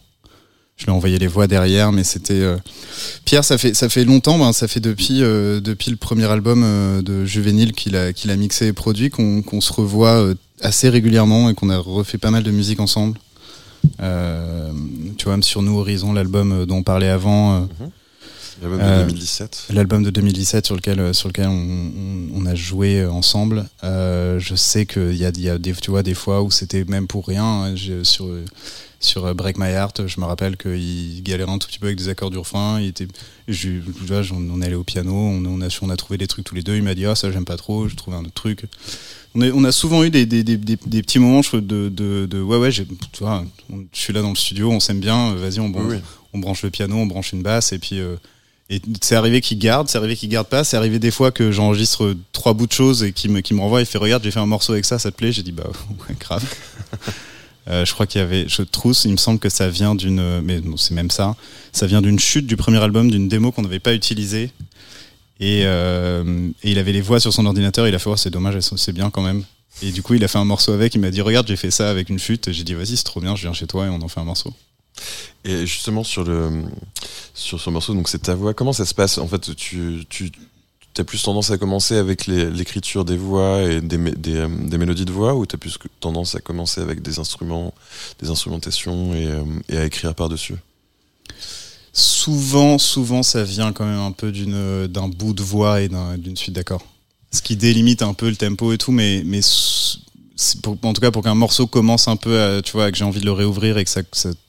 Je 0.77 0.85
lui 0.85 0.91
ai 0.91 0.95
envoyé 0.95 1.19
les 1.19 1.27
voix 1.27 1.45
derrière, 1.45 1.91
mais 1.91 2.05
c'était. 2.05 2.33
euh, 2.33 2.55
Pierre, 3.25 3.43
ça 3.43 3.57
fait, 3.57 3.73
ça 3.73 3.89
fait 3.89 4.05
longtemps, 4.05 4.39
ben, 4.39 4.53
ça 4.53 4.67
fait 4.69 4.79
depuis, 4.79 5.21
euh, 5.21 5.59
depuis 5.59 5.91
le 5.91 5.97
premier 5.97 6.23
album 6.25 6.63
euh, 6.63 7.01
de 7.01 7.25
Juvénile 7.25 7.73
qu'il 7.73 7.97
a, 7.97 8.13
qu'il 8.13 8.31
a 8.31 8.35
mixé 8.37 8.67
et 8.67 8.73
produit, 8.73 9.09
qu'on 9.09 9.41
qu'on 9.41 9.59
se 9.59 9.73
revoit 9.73 10.15
euh, 10.21 10.35
assez 10.61 10.87
régulièrement 10.87 11.49
et 11.49 11.53
qu'on 11.53 11.69
a 11.69 11.77
refait 11.77 12.17
pas 12.17 12.31
mal 12.31 12.43
de 12.43 12.51
musique 12.51 12.79
ensemble. 12.79 13.19
Euh, 14.01 14.71
tu 15.17 15.25
vois, 15.25 15.33
même 15.33 15.43
sur 15.43 15.61
Nous 15.61 15.77
Horizon, 15.77 16.13
l'album 16.13 16.65
dont 16.65 16.77
on 16.77 16.83
parlait 16.83 17.09
avant. 17.09 17.55
euh, 17.55 17.59
L'album 18.61 18.79
Euh, 18.81 19.03
de 19.03 19.07
2017. 19.09 19.65
L'album 19.71 20.03
de 20.03 20.09
2017 20.09 20.65
sur 20.65 20.75
lequel, 20.75 20.99
euh, 20.99 21.13
sur 21.13 21.27
lequel 21.29 21.47
on, 21.47 21.51
on- 21.53 22.41
on 22.41 22.45
a 22.45 22.55
joué 22.55 22.99
euh, 23.01 23.11
ensemble. 23.11 23.65
Euh, 23.83 24.39
je 24.39 24.55
sais 24.55 24.85
qu'il 24.85 25.15
y 25.15 25.25
a, 25.25 25.31
y 25.35 25.49
a 25.49 25.57
des, 25.57 25.73
tu 25.73 25.91
vois, 25.91 26.03
des 26.03 26.13
fois 26.13 26.41
où 26.41 26.51
c'était 26.51 26.83
même 26.85 27.07
pour 27.07 27.27
rien. 27.27 27.43
hein. 27.45 27.75
Sur, 28.03 28.25
euh, 28.25 28.43
sur 28.99 29.25
euh, 29.25 29.33
Break 29.33 29.57
My 29.57 29.69
Heart, 29.69 30.07
je 30.07 30.19
me 30.19 30.25
rappelle 30.25 30.57
qu'il 30.57 31.23
galérait 31.23 31.49
un 31.51 31.57
tout 31.57 31.67
petit 31.69 31.79
peu 31.79 31.85
avec 31.87 31.97
des 31.97 32.09
accords 32.09 32.31
du 32.31 32.37
refrain. 32.37 32.81
Il 32.81 32.87
était, 32.87 33.07
je, 33.47 33.69
tu 33.69 33.81
vois, 34.07 34.21
on, 34.33 34.49
on 34.49 34.61
est 34.61 34.65
allé 34.65 34.75
au 34.75 34.83
piano, 34.83 35.13
on, 35.13 35.45
on, 35.45 35.61
a, 35.61 35.67
on 35.81 35.89
a 35.89 35.95
trouvé 35.95 36.17
des 36.17 36.27
trucs 36.27 36.43
tous 36.45 36.55
les 36.55 36.63
deux. 36.63 36.75
Il 36.75 36.83
m'a 36.83 36.95
dit, 36.95 37.05
ah, 37.05 37.15
ça, 37.15 37.31
j'aime 37.31 37.45
pas 37.45 37.57
trop, 37.57 37.87
je 37.87 37.95
trouvé 37.95 38.17
un 38.17 38.21
autre 38.25 38.33
truc. 38.33 38.63
On, 39.35 39.41
est- 39.41 39.51
on 39.51 39.63
a 39.63 39.71
souvent 39.71 40.03
eu 40.03 40.09
des, 40.09 40.25
des, 40.25 40.43
des, 40.43 40.57
des, 40.57 40.77
des 40.85 41.01
petits 41.01 41.19
moments 41.19 41.41
je 41.43 41.55
de, 41.57 41.87
de, 41.89 42.25
de 42.29 42.41
ouais, 42.41 42.57
ouais, 42.57 42.71
tu 42.71 42.83
vois, 43.21 43.45
je 43.69 43.99
suis 43.99 44.11
là 44.11 44.21
dans 44.21 44.29
le 44.31 44.35
studio, 44.35 44.69
on 44.71 44.79
s'aime 44.79 44.99
bien, 44.99 45.31
euh, 45.31 45.35
vas-y, 45.35 45.59
on, 45.59 45.71
oui. 45.71 45.97
on 46.33 46.39
branche 46.39 46.63
le 46.63 46.71
piano, 46.71 46.95
on 46.97 47.05
branche 47.05 47.31
une 47.31 47.41
basse, 47.43 47.71
et 47.71 47.79
puis. 47.79 47.99
euh, 47.99 48.15
et 48.69 48.81
c'est 49.01 49.15
arrivé 49.15 49.41
qu'il 49.41 49.57
garde, 49.57 49.87
c'est 49.87 49.97
arrivé 49.97 50.15
qu'il 50.15 50.29
garde 50.29 50.47
pas, 50.47 50.63
c'est 50.63 50.77
arrivé 50.77 50.99
des 50.99 51.11
fois 51.11 51.31
que 51.31 51.51
j'enregistre 51.51 52.15
trois 52.31 52.53
bouts 52.53 52.67
de 52.67 52.71
choses 52.71 53.03
et 53.03 53.13
qu'il 53.13 53.31
me, 53.31 53.41
qu'il 53.41 53.55
me 53.55 53.61
renvoie, 53.61 53.79
il 53.81 53.85
fait 53.85 53.97
regarde, 53.97 54.23
j'ai 54.23 54.31
fait 54.31 54.39
un 54.39 54.45
morceau 54.45 54.73
avec 54.73 54.85
ça, 54.85 54.99
ça 54.99 55.11
te 55.11 55.15
plaît? 55.15 55.31
J'ai 55.31 55.43
dit 55.43 55.51
bah 55.51 55.69
ouais, 56.09 56.15
grave. 56.19 56.43
Euh, 57.67 57.85
je 57.85 57.93
crois 57.93 58.07
qu'il 58.07 58.19
y 58.19 58.23
avait, 58.23 58.47
je 58.47 58.63
trousse, 58.63 59.05
il 59.05 59.11
me 59.11 59.17
semble 59.17 59.37
que 59.37 59.49
ça 59.49 59.69
vient 59.69 59.93
d'une, 59.93 60.41
mais 60.41 60.59
non, 60.59 60.75
c'est 60.75 60.95
même 60.95 61.11
ça, 61.11 61.35
ça 61.71 61.85
vient 61.85 62.01
d'une 62.01 62.17
chute 62.17 62.47
du 62.47 62.57
premier 62.57 62.79
album, 62.81 63.11
d'une 63.11 63.27
démo 63.27 63.51
qu'on 63.51 63.61
n'avait 63.61 63.77
pas 63.77 63.93
utilisée. 63.93 64.49
Et, 65.39 65.61
euh, 65.65 66.49
et 66.63 66.71
il 66.71 66.79
avait 66.79 66.93
les 66.93 67.01
voix 67.01 67.19
sur 67.19 67.31
son 67.31 67.45
ordinateur, 67.45 67.87
il 67.87 67.93
a 67.93 67.99
fait 67.99 68.09
oh, 68.09 68.15
c'est 68.15 68.31
dommage, 68.31 68.59
c'est 68.59 68.91
bien 68.91 69.11
quand 69.11 69.21
même. 69.21 69.43
Et 69.81 69.91
du 69.91 70.01
coup, 70.01 70.15
il 70.15 70.23
a 70.23 70.27
fait 70.27 70.39
un 70.39 70.45
morceau 70.45 70.73
avec, 70.73 70.95
il 70.95 70.99
m'a 70.99 71.11
dit 71.11 71.21
regarde, 71.21 71.47
j'ai 71.47 71.55
fait 71.55 71.69
ça 71.71 71.89
avec 71.89 72.09
une 72.09 72.19
flûte. 72.19 72.51
J'ai 72.51 72.63
dit 72.63 72.73
vas-y, 72.73 72.97
c'est 72.97 73.03
trop 73.03 73.21
bien, 73.21 73.35
je 73.35 73.43
viens 73.43 73.53
chez 73.53 73.67
toi 73.67 73.85
et 73.85 73.89
on 73.89 74.01
en 74.01 74.07
fait 74.07 74.19
un 74.19 74.25
morceau. 74.25 74.53
Et 75.45 75.65
justement 75.65 76.03
sur 76.03 76.23
le 76.25 76.63
sur 77.33 77.61
ce 77.61 77.69
morceau, 77.69 77.93
donc 77.93 78.09
c'est 78.09 78.19
ta 78.23 78.35
voix. 78.35 78.53
Comment 78.53 78.73
ça 78.73 78.85
se 78.85 78.93
passe? 78.93 79.17
En 79.17 79.27
fait, 79.27 79.55
tu 79.55 80.05
tu 80.09 80.31
as 80.97 81.03
plus 81.05 81.21
tendance 81.23 81.49
à 81.51 81.57
commencer 81.57 81.95
avec 81.95 82.27
l'écriture 82.27 83.05
des 83.05 83.15
voix 83.15 83.61
et 83.61 83.79
des, 83.79 83.97
euh, 83.97 84.47
des 84.49 84.77
mélodies 84.77 85.05
de 85.05 85.11
voix, 85.13 85.33
ou 85.35 85.45
t'as 85.45 85.57
plus 85.57 85.77
que 85.77 85.87
tendance 86.01 86.35
à 86.35 86.41
commencer 86.41 86.81
avec 86.81 87.01
des 87.01 87.19
instruments, 87.19 87.73
des 88.21 88.29
instrumentations 88.29 89.13
et, 89.13 89.27
euh, 89.27 89.43
à 89.81 89.85
écrire 89.85 90.13
par 90.13 90.27
dessus 90.27 90.55
Souvent, 91.93 92.77
souvent, 92.77 93.23
ça 93.23 93.43
vient 93.43 93.71
quand 93.71 93.85
même 93.85 93.99
un 93.99 94.11
peu 94.11 94.31
d'un 94.87 95.07
bout 95.07 95.33
de 95.33 95.41
voix 95.43 95.81
et 95.81 95.87
d'un- 95.89 96.17
d'une 96.17 96.35
suite 96.37 96.53
d'accords. 96.55 96.85
Ce 97.31 97.41
qui 97.41 97.55
délimite 97.55 98.01
un 98.01 98.13
peu 98.13 98.29
le 98.29 98.35
tempo 98.35 98.73
et 98.73 98.77
tout, 98.77 98.91
mais 98.91 99.23
mais 99.25 99.41
en 100.83 100.93
tout 100.93 101.01
cas 101.01 101.11
pour 101.11 101.23
qu'un 101.23 101.35
morceau 101.35 101.67
commence 101.67 102.07
un 102.07 102.15
peu, 102.15 102.41
à, 102.41 102.61
tu 102.61 102.71
vois, 102.73 102.91
que 102.91 102.97
j'ai 102.97 103.05
envie 103.05 103.19
de 103.19 103.25
le 103.25 103.31
réouvrir 103.31 103.77
et 103.77 103.83
que 103.83 103.89
ça, 103.89 104.01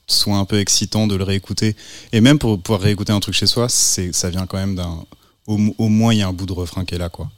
soit 0.07 0.36
un 0.36 0.45
peu 0.45 0.59
excitant 0.59 1.07
de 1.07 1.14
le 1.14 1.24
réécouter, 1.24 1.76
et 2.12 2.20
même 2.20 2.38
pour 2.38 2.61
pouvoir 2.61 2.80
réécouter 2.80 3.12
un 3.12 3.20
truc 3.20 3.34
chez 3.34 3.47
soi, 3.47 3.68
c'est 3.68 4.12
ça 4.12 4.28
vient 4.28 4.47
quand 4.47 4.57
même 4.59 4.74
d'un 4.74 5.05
au, 5.47 5.57
mo- 5.57 5.74
au 5.78 5.88
moins 5.88 6.12
il 6.12 6.18
y 6.18 6.22
a 6.22 6.28
un 6.28 6.32
bout 6.32 6.47
de 6.47 6.53
refrain 6.53 6.84
qui 6.84 6.95
est 6.95 6.99
là, 6.99 7.09
quoi. 7.09 7.30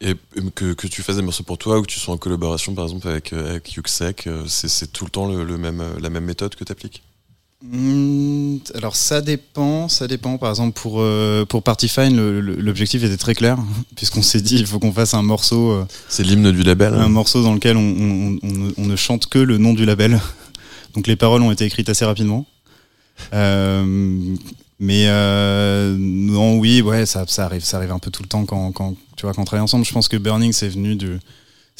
Et 0.00 0.14
que, 0.54 0.74
que 0.74 0.86
tu 0.86 1.02
fasses 1.02 1.16
des 1.16 1.22
morceaux 1.22 1.42
pour 1.42 1.58
toi 1.58 1.78
ou 1.78 1.82
que 1.82 1.88
tu 1.88 1.98
sois 1.98 2.14
en 2.14 2.18
collaboration 2.18 2.72
par 2.74 2.84
exemple 2.84 3.08
avec, 3.08 3.32
euh, 3.32 3.50
avec 3.50 3.72
Yuxek, 3.72 4.28
euh, 4.28 4.44
c'est 4.46 4.92
tout 4.92 5.04
le 5.04 5.10
temps 5.10 5.26
le 5.26 5.58
même, 5.58 5.80
euh, 5.80 5.98
la 6.00 6.08
même 6.08 6.24
méthode 6.24 6.54
que 6.54 6.62
tu 6.64 6.70
appliques 6.70 7.02
Hmm, 7.60 8.58
alors 8.76 8.94
ça 8.94 9.20
dépend, 9.20 9.88
ça 9.88 10.06
dépend. 10.06 10.38
Par 10.38 10.50
exemple 10.50 10.80
pour 10.80 11.00
euh, 11.00 11.44
pour 11.44 11.64
Party 11.64 11.88
Fine, 11.88 12.16
l'objectif 12.40 13.02
était 13.02 13.16
très 13.16 13.34
clair 13.34 13.58
puisqu'on 13.96 14.22
s'est 14.22 14.40
dit 14.40 14.56
il 14.56 14.66
faut 14.66 14.78
qu'on 14.78 14.92
fasse 14.92 15.14
un 15.14 15.22
morceau. 15.22 15.72
euh, 15.72 15.84
C'est 16.08 16.22
l'hymne 16.22 16.52
du 16.52 16.62
label 16.62 16.94
un 16.94 17.00
hein 17.00 17.08
morceau 17.08 17.42
dans 17.42 17.52
lequel 17.54 17.76
on, 17.76 17.80
on- 17.80 18.38
on 18.44 18.52
ne- 18.52 18.72
on 18.76 18.86
ne 18.86 18.94
chante 18.96 19.26
que 19.26 19.38
le 19.40 19.58
nom 19.58 19.74
du 19.74 19.84
label. 19.84 20.20
Donc 20.94 21.06
les 21.08 21.16
paroles 21.16 21.42
ont 21.42 21.50
été 21.50 21.64
écrites 21.64 21.88
assez 21.88 22.04
rapidement. 22.04 22.46
Euh, 23.34 24.36
mais 24.78 25.06
euh, 25.08 25.96
non, 25.98 26.58
oui, 26.58 26.80
ouais, 26.82 27.04
ça, 27.06 27.24
ça 27.26 27.44
arrive, 27.46 27.64
ça 27.64 27.78
arrive 27.78 27.90
un 27.90 27.98
peu 27.98 28.12
tout 28.12 28.22
le 28.22 28.28
temps 28.28 28.44
quand, 28.44 28.70
quand 28.70 28.94
tu 29.16 29.26
vois, 29.26 29.34
quand 29.34 29.42
on 29.42 29.44
travaille 29.44 29.64
ensemble. 29.64 29.84
Je 29.84 29.92
pense 29.92 30.06
que 30.06 30.16
Burning, 30.16 30.52
c'est 30.52 30.68
venu 30.68 30.94
du, 30.94 31.18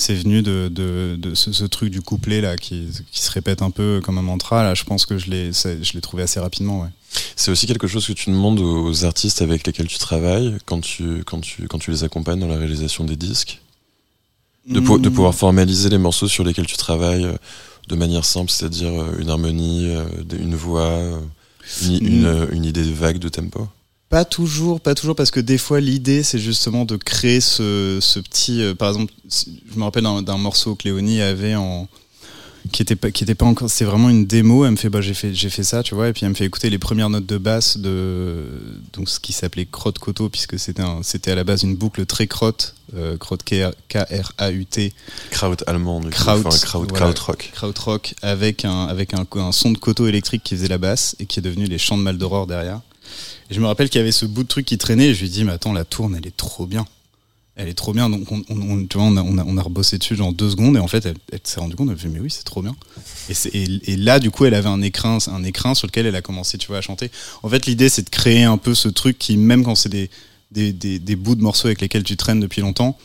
c'est 0.01 0.14
venu 0.14 0.42
de, 0.42 0.68
de, 0.72 1.16
de 1.20 1.34
ce, 1.34 1.53
ce 1.53 1.64
truc 1.64 1.90
du 1.90 2.01
couplet 2.01 2.40
là 2.40 2.57
qui, 2.57 2.86
qui 3.11 3.20
se 3.20 3.30
répète 3.30 3.61
un 3.62 3.70
peu 3.70 4.01
comme 4.03 4.16
un 4.16 4.22
mantra. 4.22 4.62
Là, 4.62 4.74
je 4.74 4.84
pense 4.84 5.05
que 5.05 5.18
je 5.18 5.28
l'ai, 5.28 5.51
je 5.53 5.92
l'ai 5.92 6.01
trouvé 6.01 6.22
assez 6.22 6.38
rapidement. 6.40 6.80
Ouais. 6.82 6.88
C'est 7.36 7.51
aussi 7.51 7.66
quelque 7.66 7.86
chose 7.88 8.07
que 8.07 8.12
tu 8.12 8.30
demandes 8.30 8.61
aux 8.61 9.05
artistes 9.05 9.42
avec 9.42 9.66
lesquels 9.66 9.88
tu 9.88 9.99
travailles 9.99 10.57
quand 10.66 10.80
tu, 10.80 11.24
quand 11.26 11.40
tu, 11.40 11.66
quand 11.68 11.78
tu 11.78 11.90
les 11.90 12.05
accompagnes 12.05 12.38
dans 12.40 12.46
la 12.46 12.57
réalisation 12.59 13.05
des 13.05 13.16
disques 13.16 13.61
de, 14.68 14.80
de 14.80 15.09
Mm. 15.09 15.12
pouvoir 15.12 15.34
formaliser 15.34 15.88
les 15.88 15.99
morceaux 15.99 16.28
sur 16.28 16.44
lesquels 16.44 16.66
tu 16.66 16.76
travailles 16.76 17.24
euh, 17.24 17.36
de 17.88 17.96
manière 17.96 18.24
simple, 18.24 18.51
c'est-à-dire 18.51 18.92
euh, 19.03 19.16
une 19.18 19.30
harmonie, 19.30 19.86
euh, 19.88 20.05
une 20.38 20.55
voix, 20.55 20.96
une, 21.82 22.07
une, 22.07 22.32
Mm. 22.44 22.49
une 22.53 22.64
idée 22.66 22.82
vague 22.92 23.18
de 23.18 23.28
tempo. 23.30 23.66
Pas 24.09 24.25
toujours, 24.25 24.81
pas 24.81 24.95
toujours, 24.95 25.15
parce 25.17 25.31
que 25.31 25.41
des 25.41 25.59
fois 25.59 25.81
l'idée 25.81 26.23
c'est 26.23 26.39
justement 26.39 26.85
de 26.87 26.97
créer 26.97 27.41
ce, 27.41 27.99
ce 28.01 28.19
petit. 28.21 28.63
euh, 28.63 28.75
par 28.75 28.89
exemple, 28.89 29.13
je 29.29 29.79
me 29.79 29.85
rappelle 29.85 30.05
d'un 30.05 30.39
morceau 30.39 30.75
que 30.77 30.85
Léonie 30.89 31.21
avait 31.21 31.55
en 31.55 31.89
qui 32.73 32.83
était 32.83 32.97
pas 32.97 33.11
qui 33.11 33.25
était 33.25 33.35
pas 33.35 33.45
encore. 33.47 33.69
C'est 33.71 33.85
vraiment 33.85 34.09
une 34.09 34.27
démo. 34.27 34.65
Elle 34.65 34.73
me 34.73 34.77
fait 34.77 34.89
bah 34.89 35.03
j'ai 35.03 35.13
fait 35.13 35.35
j'ai 35.35 35.51
fait 35.51 35.63
ça, 35.63 35.83
tu 35.83 35.95
vois, 35.95 36.09
et 36.09 36.13
puis 36.15 36.25
elle 36.25 36.31
me 36.31 36.35
fait 36.35 36.47
écouter 36.47 36.71
les 36.71 36.79
premières 36.79 37.11
notes 37.11 37.27
de 37.27 37.37
basse 37.37 37.77
de 37.77 38.45
donc 38.95 39.11
ce 39.11 39.21
qui 39.21 39.35
s'appelait 39.35 39.67
crotte 39.67 39.99
coteau 39.99 40.31
puisque 40.31 40.59
c'était 40.59 40.83
c'était 41.03 41.31
à 41.31 41.35
la 41.35 41.45
base 41.45 41.63
une 41.63 41.77
boucle 41.77 42.07
très 42.07 42.27
crotte, 42.27 42.75
euh, 42.95 43.19
crotte 43.19 43.43
K 43.45 43.57
R 43.95 44.33
A 44.39 44.51
U 44.53 44.65
T 44.65 44.95
Kraut 45.31 45.55
allemand. 45.67 46.01
Kraut, 46.11 46.41
Enfin, 46.47 46.59
kraut, 46.67 46.87
voilà. 46.89 47.05
krautrock. 47.07 47.51
krautrock 47.55 48.15
avec 48.23 48.65
un 48.65 48.87
avec 48.87 49.13
un, 49.13 49.27
un 49.37 49.53
son 49.53 49.71
de 49.73 49.79
coteau 49.79 50.07
électrique 50.07 50.43
qui 50.45 50.55
faisait 50.57 50.69
la 50.69 50.79
basse 50.79 51.15
et 51.21 51.27
qui 51.27 51.41
est 51.41 51.43
devenu 51.43 51.67
les 51.67 51.79
chants 51.79 51.99
de 51.99 52.03
Mal 52.03 52.17
d'Aurore 52.17 52.47
derrière. 52.47 52.81
Et 53.51 53.55
je 53.55 53.61
me 53.61 53.66
rappelle 53.66 53.88
qu'il 53.88 53.99
y 53.99 54.03
avait 54.03 54.12
ce 54.12 54.26
bout 54.26 54.42
de 54.42 54.49
truc 54.49 54.66
qui 54.66 54.78
traînait 54.78 55.09
et 55.09 55.14
je 55.14 55.22
lui 55.22 55.28
dit 55.28 55.44
mais 55.44 55.53
attends 55.53 55.72
la 55.72 55.84
tourne 55.84 56.14
elle 56.16 56.26
est 56.26 56.36
trop 56.36 56.66
bien. 56.66 56.86
Elle 57.57 57.68
est 57.68 57.74
trop 57.74 57.92
bien 57.92 58.09
donc 58.09 58.30
on, 58.30 58.86
tu 58.86 58.99
vois 58.99 59.07
on 59.07 59.57
a, 59.59 59.62
rebossé 59.62 59.99
dessus 59.99 60.14
genre 60.14 60.32
deux 60.32 60.51
secondes 60.51 60.76
et 60.76 60.80
en 60.80 60.86
fait 60.86 61.07
elle, 61.07 61.16
s'est 61.42 61.59
rendue 61.59 61.74
compte 61.74 61.88
elle 61.88 61.96
a 61.96 61.99
fait 61.99 62.09
mais 62.09 62.20
oui 62.20 62.30
c'est 62.30 62.44
trop 62.44 62.62
bien. 62.62 62.76
Et, 63.53 63.96
là 63.96 64.20
du 64.20 64.30
coup 64.30 64.44
elle 64.44 64.55
avait 64.55 64.68
un 64.68 64.82
écrin 64.82 65.18
un 65.26 65.74
sur 65.74 65.86
lequel 65.86 66.07
elle 66.07 66.14
a 66.14 66.22
commencé 66.22 66.57
tu 66.59 66.68
vois 66.68 66.78
à 66.78 66.82
chanter. 66.82 67.11
En 67.42 67.49
fait 67.49 67.66
l'idée 67.66 67.88
c'est 67.88 68.03
de 68.03 68.11
créer 68.11 68.44
un 68.44 68.59
peu 68.59 68.74
ce 68.74 68.88
truc 68.88 69.18
qui 69.18 69.36
même 69.36 69.64
quand 69.64 69.74
c'est 69.74 69.88
des, 69.88 70.11
des, 70.53 70.72
des, 70.72 71.16
bouts 71.16 71.34
de 71.34 71.42
morceaux 71.42 71.66
avec 71.66 71.80
lesquels 71.80 72.05
tu 72.05 72.16
traînes 72.16 72.40
depuis 72.40 72.61
longtemps 72.61 72.96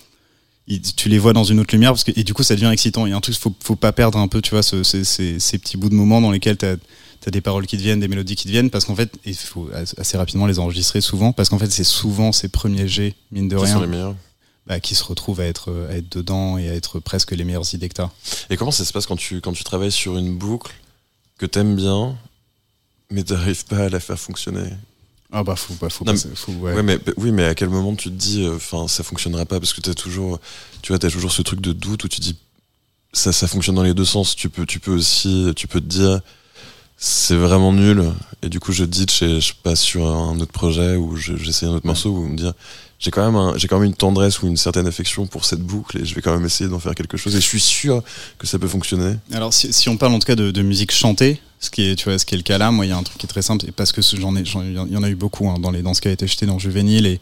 tu 0.96 1.10
les 1.10 1.20
vois 1.20 1.34
dans 1.34 1.44
une 1.44 1.60
autre 1.60 1.74
lumière 1.74 1.94
et 2.16 2.24
du 2.24 2.34
coup 2.34 2.44
ça 2.44 2.56
devient 2.56 2.70
excitant. 2.72 3.06
Il 3.06 3.10
y 3.10 3.14
a 3.14 3.18
un 3.18 3.22
truc 3.22 3.36
faut 3.36 3.76
pas 3.76 3.92
perdre 3.92 4.18
un 4.18 4.28
peu 4.28 4.42
tu 4.42 4.52
vois 4.52 4.64
ce- 4.64 4.84
ce- 4.84 5.04
ces, 5.04 5.40
ces 5.40 5.58
petits 5.58 5.78
bouts 5.78 5.90
de 5.90 5.96
moments 5.96 6.22
dans 6.22 6.32
lesquels 6.32 6.58
tu 6.58 6.66
as 6.66 6.76
des 7.32 7.42
paroles 7.42 7.66
qui 7.68 7.78
te 7.78 7.82
viennent, 7.82 8.00
des 8.00 8.08
mélodies 8.08 8.36
qui 8.36 8.46
te 8.46 8.50
viennent 8.52 8.70
parce 8.70 8.86
qu'en 8.86 8.96
fait 8.96 9.12
il 9.26 9.36
faut 9.36 9.70
as- 9.74 9.94
assez 9.98 10.18
rapidement 10.18 10.46
les 10.46 10.60
enregistrer 10.60 11.00
souvent 11.02 11.32
parce 11.34 11.50
qu'en 11.50 11.58
fait 11.60 11.72
c'est 11.72 11.84
souvent 11.84 12.32
ces 12.32 12.50
premiers 12.50 12.88
jets 12.88 13.16
mine 13.32 13.48
de 13.48 13.56
rien 13.56 13.74
sont 13.74 13.82
les 13.82 13.88
meilleurs 13.88 14.16
bah, 14.68 14.80
qui 14.80 14.96
se 14.96 15.04
retrouvent 15.04 15.42
à 15.42 15.46
être, 15.46 15.88
à 15.90 15.94
être 15.98 16.10
dedans 16.18 16.58
et 16.58 16.70
à 16.70 16.74
être 16.74 17.00
presque 17.00 17.32
les 17.32 17.44
meilleures 17.44 17.74
idées 17.74 17.90
que 17.90 17.96
t'as. 17.96 18.10
Et 18.50 18.56
comment 18.58 18.72
ça 18.72 18.86
se 18.86 18.94
passe 18.94 19.06
quand 19.06 19.18
tu, 19.18 19.42
quand 19.42 19.52
tu 19.52 19.64
travailles 19.66 19.92
sur 19.92 20.18
une 20.18 20.38
boucle 20.38 20.72
que 21.38 21.46
t'aimes 21.46 21.76
bien, 21.76 22.16
mais 23.12 23.24
t'arrives 23.24 23.66
pas 23.66 23.80
à 23.86 23.90
la 23.90 24.00
faire 24.00 24.18
fonctionner? 24.18 24.70
Ah 25.34 25.44
bah 25.44 25.56
faut, 25.58 25.74
bah, 25.82 25.90
faut, 25.90 26.06
Non, 26.06 26.14
passer- 26.14 26.30
faut- 26.36 26.52
ouais. 26.54 26.74
Ouais, 26.76 26.84
mais 26.84 26.98
oui, 27.18 27.32
mais 27.32 27.44
à 27.44 27.56
quel 27.56 27.68
moment 27.70 27.94
tu 27.96 28.10
te 28.10 28.16
dis, 28.16 28.48
enfin, 28.48 28.88
ça 28.88 29.04
fonctionnera 29.04 29.46
pas? 29.46 29.60
Parce 29.60 29.74
que 29.74 29.82
t'as 29.82 29.94
toujours, 29.96 30.40
tu 30.82 30.92
vois, 30.94 31.00
t'as 31.00 31.10
toujours 31.10 31.32
ce 31.34 31.42
truc 31.42 31.60
de 31.60 31.74
doute 31.74 32.04
où 32.06 32.08
tu 32.08 32.22
dis, 32.22 32.38
ça, 33.12 33.34
ça 33.34 33.48
fonctionne 33.48 33.76
dans 33.76 33.84
les 33.84 33.94
deux 33.94 34.06
sens. 34.06 34.34
Tu 34.36 34.50
peux, 34.50 34.66
tu 34.66 34.80
peux 34.80 34.92
aussi, 34.94 35.52
tu 35.56 35.68
peux 35.68 35.82
te 35.82 35.88
dire, 35.88 36.22
c'est 36.98 37.36
vraiment 37.36 37.74
nul 37.74 38.04
et 38.42 38.50
du 38.50 38.60
coup 38.60 38.72
je 38.72 38.84
ditch 38.86 39.22
et 39.24 39.42
je 39.42 39.54
passe 39.62 39.82
sur 39.82 40.08
un 40.08 40.40
autre 40.40 40.52
projet 40.52 40.96
ou 40.96 41.16
je- 41.16 41.36
j'essaie 41.36 41.66
un 41.66 41.72
autre 41.72 41.86
morceau 41.86 42.12
ou 42.12 42.28
me 42.28 42.38
dire, 42.38 42.54
j'ai 43.00 43.12
quand 43.12 43.30
même, 43.30 43.58
j'ai 43.58 43.68
quand 43.68 43.80
même 43.80 43.88
une 43.90 43.96
tendresse 43.96 44.42
ou 44.42 44.48
une 44.48 44.56
certaine 44.56 44.88
affection 44.88 45.28
pour 45.28 45.44
cette 45.44 45.60
boucle 45.60 45.98
et 46.00 46.06
je 46.06 46.16
vais 46.16 46.22
quand 46.22 46.34
même 46.34 46.46
essayer 46.46 46.70
d'en 46.70 46.80
faire 46.80 46.96
quelque 46.96 47.18
chose 47.18 47.36
et 47.36 47.42
je 47.42 47.46
suis 47.46 47.60
sûr 47.60 48.02
que 48.38 48.48
ça 48.48 48.58
peut 48.58 48.68
fonctionner. 48.68 49.16
Alors 49.34 49.54
si, 49.54 49.90
on 49.90 49.98
parle 49.98 50.14
en 50.14 50.20
tout 50.20 50.28
cas 50.28 50.36
de, 50.36 50.62
musique 50.62 50.92
chantée, 50.94 51.42
ce 51.60 51.70
qui 51.70 51.90
est 51.90 51.96
tu 51.96 52.06
vois 52.06 52.18
ce 52.18 52.26
qui 52.26 52.36
est 52.36 52.38
le 52.38 52.44
cas 52.44 52.58
là, 52.58 52.72
moi 52.72 52.86
il 52.86 52.90
y 52.90 52.92
a 52.94 52.98
un 52.98 53.04
truc 53.04 53.18
qui 53.18 53.26
est 53.26 53.30
très 53.30 53.42
simple 53.42 53.66
parce 53.76 53.92
que 53.92 54.02
j'en 54.02 54.36
ai 54.38 54.44
y 54.44 54.98
en 54.98 55.04
a 55.04 55.10
eu 55.10 55.16
beaucoup 55.16 55.50
hein, 55.50 55.60
dans 55.60 55.72
les 55.72 55.82
dans 55.82 55.94
ce 55.94 56.00
qui 56.00 56.08
a 56.08 56.12
été 56.12 56.28
jeté 56.28 56.46
dans 56.46 56.60
Juvénile 56.60 57.06
et 57.06 57.20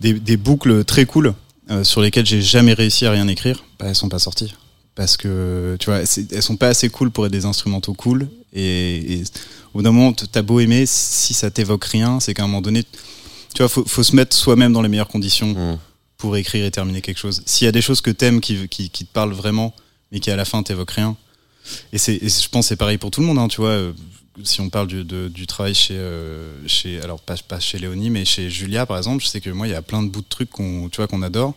des, 0.00 0.12
des 0.12 0.36
boucles 0.36 0.84
très 0.84 1.06
cool 1.06 1.34
euh, 1.70 1.84
sur 1.84 2.02
lesquelles 2.02 2.26
j'ai 2.26 2.42
jamais 2.42 2.74
réussi 2.74 3.06
à 3.06 3.10
rien 3.10 3.28
écrire, 3.28 3.64
bah, 3.78 3.86
elles 3.88 3.94
sont 3.94 4.08
pas 4.10 4.18
sorties 4.18 4.54
parce 4.94 5.16
que 5.16 5.76
tu 5.80 5.86
vois 5.86 6.00
elles 6.00 6.42
sont 6.42 6.56
pas 6.56 6.68
assez 6.68 6.90
cool 6.90 7.10
pour 7.10 7.24
être 7.24 7.32
des 7.32 7.46
instrumentaux 7.46 7.94
cool 7.94 8.28
et, 8.52 9.14
et 9.14 9.22
au 9.74 9.78
bout 9.78 9.82
d'un 9.82 9.92
moment 9.92 10.12
t'as 10.12 10.42
beau 10.42 10.60
aimer 10.60 10.84
si 10.86 11.34
ça 11.34 11.50
t'évoque 11.50 11.84
rien, 11.84 12.20
c'est 12.20 12.34
qu'à 12.34 12.44
un 12.44 12.46
moment 12.46 12.62
donné 12.62 12.82
tu 12.82 13.58
vois 13.62 13.68
faut, 13.68 13.84
faut 13.86 14.02
se 14.02 14.14
mettre 14.14 14.36
soi-même 14.36 14.72
dans 14.72 14.82
les 14.82 14.88
meilleures 14.88 15.08
conditions 15.08 15.48
Mm. 15.54 15.78
pour 16.18 16.36
écrire 16.36 16.64
et 16.64 16.70
terminer 16.70 17.00
quelque 17.00 17.18
chose. 17.18 17.42
S'il 17.46 17.64
y 17.64 17.68
a 17.68 17.72
des 17.72 17.80
choses 17.82 18.00
que 18.00 18.10
t'aimes 18.10 18.40
qui, 18.40 18.68
qui, 18.68 18.90
qui 18.90 19.04
te 19.06 19.12
parlent 19.12 19.32
vraiment, 19.32 19.74
mais 20.12 20.20
qui 20.20 20.30
à 20.30 20.36
la 20.36 20.44
fin 20.44 20.62
t'évoquent 20.62 20.90
rien, 20.92 21.16
et, 21.92 21.98
c'est, 21.98 22.18
je 22.20 22.48
pense 22.48 22.66
c'est 22.68 22.76
pareil 22.76 22.98
pour 22.98 23.10
tout 23.10 23.20
le 23.20 23.26
monde, 23.26 23.38
hein, 23.38 23.48
tu 23.48 23.60
vois. 23.60 23.70
euh, 23.70 23.92
Si 24.44 24.60
on 24.60 24.68
parle 24.70 24.86
du, 24.86 25.02
de- 25.04 25.28
du 25.28 25.46
travail 25.46 25.74
chez, 25.74 25.94
euh, 25.96 26.52
chez, 26.66 27.00
alors 27.02 27.20
pas, 27.20 27.34
pas 27.48 27.58
chez 27.60 27.78
Léonie, 27.78 28.08
mais 28.10 28.24
chez 28.24 28.50
Julia 28.50 28.86
par 28.86 28.96
exemple, 28.96 29.22
je 29.22 29.28
sais 29.28 29.40
que 29.40 29.50
moi 29.50 29.66
il 29.66 29.70
y 29.70 29.74
a 29.74 29.82
plein 29.82 30.02
de 30.02 30.08
bouts 30.08 30.20
de 30.22 30.28
trucs 30.28 30.50
qu'on, 30.50 30.88
tu 30.88 30.96
vois, 30.96 31.06
qu'on 31.08 31.22
adore 31.22 31.54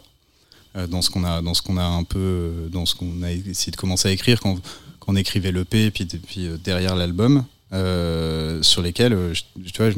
euh, 0.75 0.87
dans 0.87 1.01
ce 1.01 1.09
qu'on 1.09 1.23
a, 1.23 1.41
dans 1.41 1.53
ce 1.53 1.61
qu'on 1.61 1.77
a 1.77 1.83
un 1.83 2.03
peu, 2.03 2.67
dans 2.71 2.85
ce 2.85 2.95
qu'on 2.95 3.21
a 3.23 3.31
essayé 3.31 3.71
de 3.71 3.77
commencer 3.77 4.07
à 4.09 4.11
écrire 4.11 4.39
quand, 4.41 4.57
quand 5.01 5.11
on 5.11 5.15
écrivait 5.17 5.51
l'EP, 5.51 5.85
et 5.87 5.91
puis, 5.91 6.05
puis 6.05 6.47
euh, 6.47 6.57
derrière 6.63 6.95
l'album. 6.95 7.43
euh, 7.73 8.61
sur 8.63 8.81
lesquels, 8.81 9.13
euh, 9.13 9.33
je- 9.33 9.43
tu 9.71 9.77
vois, 9.81 9.91
je 9.91 9.97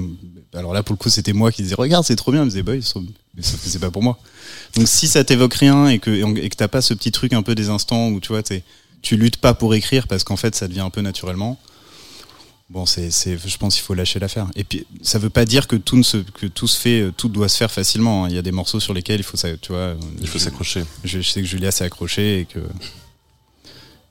alors 0.56 0.76
là 0.76 0.84
pour 0.84 0.94
le 0.94 0.98
coup 1.00 1.10
c'était 1.10 1.34
moi 1.34 1.52
qui 1.52 1.64
disais 1.64 1.74
regarde 1.74 2.06
c'est 2.06 2.16
trop 2.16 2.32
bien, 2.32 2.42
il 2.42 2.46
me 2.46 2.50
disait 2.52 2.62
bah, 2.62 2.80
sont- 2.84 3.04
mais 3.36 3.42
c'est 3.42 3.80
pas 3.80 3.90
pour 3.90 4.04
moi. 4.04 4.20
Donc 4.76 4.88
si 4.88 5.08
ça 5.08 5.24
t'évoque 5.24 5.56
rien 5.56 5.88
et 5.88 5.98
que 5.98 6.12
et 6.38 6.50
que 6.50 6.56
t'as 6.56 6.68
pas 6.68 6.84
ce 6.84 6.94
petit 6.94 7.12
truc 7.12 7.34
un 7.34 7.42
peu 7.42 7.56
des 7.56 7.70
instants 7.70 8.10
où 8.10 8.20
tu 8.20 8.28
vois 8.28 8.44
t'es- 8.44 8.62
tu 9.02 9.18
luttes 9.18 9.38
pas 9.38 9.56
pour 9.56 9.74
écrire 9.74 10.08
parce 10.08 10.24
qu'en 10.24 10.36
fait 10.38 10.54
ça 10.54 10.68
devient 10.68 10.82
un 10.82 10.92
peu 10.92 11.02
naturellement. 11.02 11.58
Bon 12.70 12.86
c'est 12.86 13.10
c'est 13.10 13.40
je 13.44 13.58
pense 13.58 13.74
qu'il 13.74 13.84
faut 13.84 13.96
lâcher 13.96 14.20
l'affaire. 14.20 14.46
Et 14.56 14.64
puis 14.64 14.86
ça 15.02 15.18
veut 15.18 15.32
pas 15.32 15.46
dire 15.46 15.68
que 15.68 15.76
tout 15.76 15.98
ne 15.98 16.04
se 16.04 16.18
que 16.18 16.46
tout 16.46 16.68
se 16.68 16.80
fait 16.80 17.10
tout 17.18 17.28
doit 17.28 17.50
se 17.50 17.58
faire 17.58 17.72
facilement. 17.72 18.26
hein. 18.26 18.30
Il 18.30 18.36
y 18.36 18.38
a 18.38 18.44
des 18.44 18.52
morceaux 18.52 18.80
sur 18.80 18.94
lesquels 18.94 19.20
il 19.20 19.24
faut 19.24 19.38
ça 19.38 19.48
tu 19.58 19.72
vois. 19.72 19.96
Il 20.22 20.28
faut 20.28 20.38
je- 20.38 20.44
s'accrocher. 20.44 20.84
je, 21.04 21.22
je 21.22 21.28
sais 21.28 21.42
que 21.42 21.48
Julia 21.48 21.72
s'est 21.72 21.86
accrochée 21.86 22.42
et 22.42 22.46
que. 22.46 22.60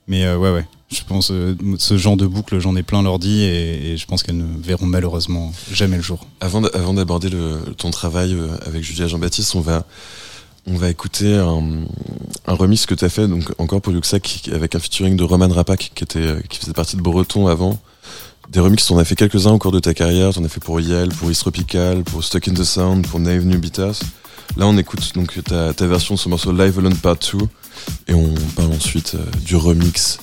Mais 0.07 0.25
euh, 0.25 0.37
ouais, 0.37 0.51
ouais. 0.51 0.65
Je 0.93 1.03
pense 1.03 1.31
euh, 1.31 1.55
ce 1.79 1.97
genre 1.97 2.17
de 2.17 2.27
boucle, 2.27 2.59
j'en 2.59 2.75
ai 2.75 2.83
plein 2.83 3.01
l'ordi 3.01 3.43
et, 3.43 3.97
je 3.97 4.05
pense 4.05 4.21
qu'elles 4.21 4.37
ne 4.37 4.61
verront 4.61 4.85
malheureusement 4.85 5.51
jamais 5.71 5.97
le 5.97 6.03
jour. 6.03 6.27
Avant, 6.39 6.61
d'aborder 6.61 7.31
ton 7.77 7.89
travail 7.89 8.33
euh, 8.33 8.47
avec 8.65 8.83
Julia 8.83 9.07
Jean-Baptiste, 9.07 9.55
on 9.55 9.61
va, 9.61 9.85
on 10.67 10.75
va 10.75 10.89
écouter 10.89 11.35
un, 11.35 11.85
remix 12.45 12.85
que 12.85 12.93
tu 12.93 13.03
as 13.05 13.09
fait, 13.09 13.27
donc 13.27 13.51
encore 13.57 13.81
pour 13.81 13.91
Yuxak, 13.91 14.49
avec 14.53 14.75
un 14.75 14.79
featuring 14.79 15.17
de 15.17 15.23
Roman 15.23 15.47
Rapak, 15.47 15.91
qui, 15.95 16.03
était, 16.03 16.19
euh, 16.19 16.41
qui 16.47 16.59
faisait 16.59 16.73
partie 16.73 16.95
de 16.95 17.01
Breton 17.01 17.47
avant. 17.47 17.79
Des 18.51 18.59
remixes, 18.59 18.85
t'en 18.85 18.99
as 18.99 19.05
fait 19.05 19.15
quelques-uns 19.15 19.51
au 19.51 19.57
cours 19.57 19.71
de 19.71 19.79
ta 19.79 19.95
carrière, 19.95 20.31
t'en 20.31 20.43
as 20.43 20.49
fait 20.49 20.59
pour 20.59 20.79
Yale, 20.79 21.09
pour 21.09 21.31
East 21.31 21.41
Tropical, 21.41 22.03
pour 22.03 22.23
Stuck 22.23 22.47
in 22.47 22.53
the 22.53 22.63
Sound, 22.63 23.07
pour 23.07 23.19
Naive 23.19 23.45
New 23.45 23.57
Beaters. 23.57 23.99
Là, 24.57 24.67
on 24.67 24.77
écoute 24.77 25.13
donc 25.15 25.41
ta, 25.43 25.73
ta 25.73 25.87
version 25.87 26.13
de 26.15 26.19
ce 26.19 26.29
morceau 26.29 26.51
Live 26.51 26.77
Alone 26.77 26.97
Part 26.97 27.15
2, 27.15 27.39
et 28.09 28.13
on 28.13 28.33
parle 28.55 28.73
ensuite 28.73 29.15
euh, 29.15 29.25
du 29.43 29.55
remix 29.55 30.19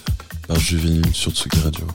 par 0.51 0.59
Juvénile 0.59 1.14
sur 1.14 1.30
Tsugi 1.30 1.61
Radio. 1.61 1.86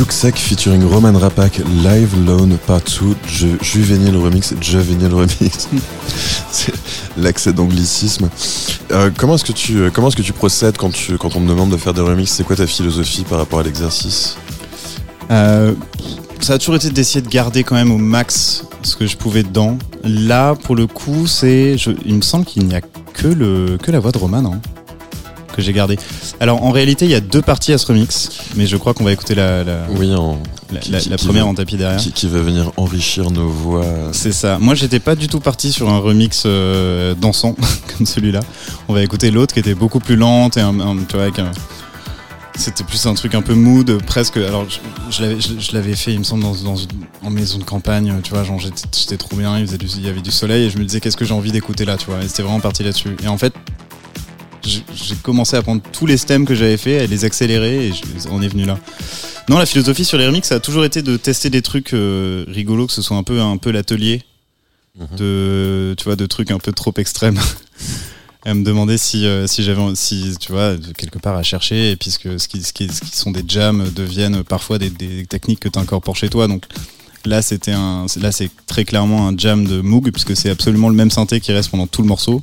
Yuxek 0.00 0.38
featuring 0.38 0.82
Roman 0.82 1.12
Rapak, 1.12 1.60
Live 1.84 2.14
Lone 2.26 2.56
Part 2.66 2.80
2, 2.84 3.14
Ju- 3.28 3.58
Juvenile 3.60 4.16
Remix, 4.16 4.54
Juvenile 4.58 5.12
Remix. 5.12 5.68
C'est 6.50 6.72
l'accès 7.18 7.52
d'anglicisme. 7.52 8.30
Euh, 8.92 9.10
comment 9.14 9.34
est-ce 9.34 9.44
que 9.44 9.52
tu 9.52 9.76
euh, 9.76 9.90
est-ce 9.90 10.16
que 10.16 10.22
tu 10.22 10.32
procèdes 10.32 10.78
quand 10.78 10.90
tu 10.90 11.18
quand 11.18 11.36
on 11.36 11.42
te 11.42 11.46
demande 11.46 11.68
de 11.68 11.76
faire 11.76 11.92
des 11.92 12.00
remixes? 12.00 12.32
C'est 12.32 12.44
quoi 12.44 12.56
ta 12.56 12.66
philosophie 12.66 13.24
par 13.28 13.36
rapport 13.36 13.60
à 13.60 13.62
l'exercice? 13.62 14.38
Euh, 15.30 15.74
ça 16.40 16.54
a 16.54 16.58
toujours 16.58 16.76
été 16.76 16.88
d'essayer 16.88 17.20
de 17.20 17.28
garder 17.28 17.62
quand 17.62 17.74
même 17.74 17.92
au 17.92 17.98
max 17.98 18.64
ce 18.82 18.96
que 18.96 19.06
je 19.06 19.18
pouvais 19.18 19.42
dedans. 19.42 19.76
Là, 20.02 20.54
pour 20.54 20.76
le 20.76 20.86
coup, 20.86 21.26
c'est, 21.26 21.76
il 22.06 22.14
me 22.14 22.22
semble 22.22 22.46
qu'il 22.46 22.66
n'y 22.66 22.74
a 22.74 22.80
que 23.12 23.28
le 23.28 23.76
que 23.76 23.90
la 23.90 23.98
voix 23.98 24.12
de 24.12 24.18
Roman 24.18 24.54
hein, 24.54 24.60
que 25.60 25.66
j'ai 25.66 25.72
gardé. 25.72 25.98
Alors 26.40 26.62
en 26.64 26.70
réalité, 26.70 27.04
il 27.04 27.10
y 27.10 27.14
a 27.14 27.20
deux 27.20 27.42
parties 27.42 27.72
à 27.72 27.78
ce 27.78 27.86
remix, 27.86 28.30
mais 28.56 28.66
je 28.66 28.76
crois 28.76 28.94
qu'on 28.94 29.04
va 29.04 29.12
écouter 29.12 29.34
la 29.34 29.62
la, 29.64 29.86
Oui, 29.90 30.12
en, 30.14 30.38
la, 30.72 30.80
qui- 30.80 30.90
la- 30.92 30.98
qui- 31.00 31.08
la 31.10 31.16
qui 31.16 31.24
première 31.26 31.46
en 31.46 31.54
tapis 31.54 31.76
derrière. 31.76 31.98
qui, 32.00 32.12
qui 32.12 32.26
va 32.28 32.40
venir 32.40 32.72
enrichir 32.76 33.30
nos 33.30 33.48
voix. 33.48 33.84
C'est 34.12 34.32
ça. 34.32 34.58
Moi, 34.60 34.74
j'étais 34.74 35.00
pas 35.00 35.14
du 35.14 35.28
tout 35.28 35.40
parti 35.40 35.72
sur 35.72 35.88
un 35.90 35.98
remix 35.98 36.42
euh, 36.46 37.14
dansant 37.14 37.54
comme 37.96 38.06
celui-là. 38.06 38.40
On 38.88 38.94
va 38.94 39.02
écouter 39.02 39.30
l'autre 39.30 39.54
qui 39.54 39.60
était 39.60 39.74
beaucoup 39.74 40.00
plus 40.00 40.16
lente 40.16 40.56
et 40.56 40.60
un, 40.60 40.78
un- 40.80 40.96
tu 40.96 41.14
vois, 41.14 41.22
avec 41.24 41.38
un- 41.38 41.52
C'était 42.56 42.84
plus 42.84 43.06
un 43.06 43.14
truc 43.14 43.34
un 43.34 43.40
peu 43.42 43.54
mood, 43.54 44.02
presque. 44.04 44.36
Alors, 44.36 44.66
je, 44.68 45.22
je 45.58 45.72
l'avais, 45.72 45.94
fait, 45.94 46.12
il 46.12 46.18
me 46.18 46.24
semble, 46.24 46.42
dans, 46.42 46.54
dans 46.54 46.76
une, 46.76 46.88
en 47.22 47.30
maison 47.30 47.58
de 47.58 47.64
campagne. 47.64 48.12
Tu 48.22 48.32
vois, 48.32 48.44
genre 48.44 48.58
j'étais, 48.58 48.82
j'étais 48.94 49.16
trop 49.16 49.34
bien. 49.36 49.58
Il, 49.58 49.66
faisait 49.66 49.78
du- 49.78 49.86
il 49.86 50.04
y 50.04 50.08
avait 50.10 50.20
du 50.20 50.30
soleil 50.30 50.64
et 50.66 50.70
je 50.70 50.76
me 50.76 50.84
disais 50.84 51.00
qu'est-ce 51.00 51.16
que 51.16 51.24
j'ai 51.24 51.32
envie 51.32 51.52
d'écouter 51.52 51.84
là, 51.86 51.96
tu 51.96 52.06
vois? 52.06 52.22
Et 52.22 52.28
c'était 52.28 52.42
vraiment 52.42 52.60
parti 52.60 52.82
là-dessus. 52.82 53.16
Et 53.22 53.28
en 53.28 53.38
fait, 53.38 53.54
j'ai 54.70 55.14
commencé 55.22 55.56
à 55.56 55.62
prendre 55.62 55.82
tous 55.92 56.06
les 56.06 56.16
stems 56.16 56.44
que 56.46 56.54
j'avais 56.54 56.76
fait, 56.76 57.00
à 57.00 57.06
les 57.06 57.24
accélérer 57.24 57.88
et 57.88 57.92
je- 57.92 58.28
on 58.30 58.40
est 58.42 58.48
venu 58.48 58.64
là. 58.64 58.78
Non, 59.48 59.58
la 59.58 59.66
philosophie 59.66 60.04
sur 60.04 60.16
les 60.18 60.26
remixes, 60.26 60.48
ça 60.48 60.56
a 60.56 60.60
toujours 60.60 60.84
été 60.84 61.02
de 61.02 61.16
tester 61.16 61.50
des 61.50 61.62
trucs 61.62 61.92
euh, 61.94 62.44
rigolos, 62.48 62.86
que 62.86 62.92
ce 62.92 63.02
soit 63.02 63.16
un 63.16 63.22
peu 63.24 63.40
un 63.40 63.56
peu 63.56 63.70
l'atelier 63.70 64.22
de 65.16 65.94
tu 65.96 66.04
vois 66.04 66.16
de 66.16 66.26
trucs 66.26 66.50
un 66.50 66.58
peu 66.58 66.72
trop 66.72 66.92
extrêmes. 66.98 67.38
à 68.46 68.54
me 68.54 68.64
demander 68.64 68.96
si 68.96 69.26
euh, 69.26 69.46
si 69.46 69.62
j'avais 69.62 69.82
si 69.94 70.34
tu 70.40 70.52
vois 70.52 70.74
quelque 70.96 71.18
part 71.18 71.36
à 71.36 71.42
chercher 71.42 71.90
et 71.90 71.96
puisque 71.96 72.40
ce 72.40 72.48
qui 72.48 72.62
ce 72.62 72.72
qui, 72.72 72.88
ce 72.88 73.00
qui 73.02 73.14
sont 73.14 73.30
des 73.32 73.44
jams 73.46 73.90
deviennent 73.94 74.42
parfois 74.44 74.78
des, 74.78 74.88
des 74.88 75.26
techniques 75.26 75.60
que 75.60 75.68
tu 75.68 75.78
incorpores 75.78 76.16
chez 76.16 76.30
toi 76.30 76.48
donc 76.48 76.64
là 77.26 77.42
c'était 77.42 77.72
un 77.72 78.06
là 78.18 78.32
c'est 78.32 78.50
très 78.66 78.86
clairement 78.86 79.28
un 79.28 79.36
jam 79.36 79.66
de 79.66 79.82
Moog 79.82 80.10
puisque 80.10 80.34
c'est 80.34 80.48
absolument 80.48 80.88
le 80.88 80.94
même 80.94 81.10
synthé 81.10 81.38
qui 81.40 81.52
reste 81.52 81.70
pendant 81.70 81.86
tout 81.86 82.00
le 82.00 82.08
morceau 82.08 82.40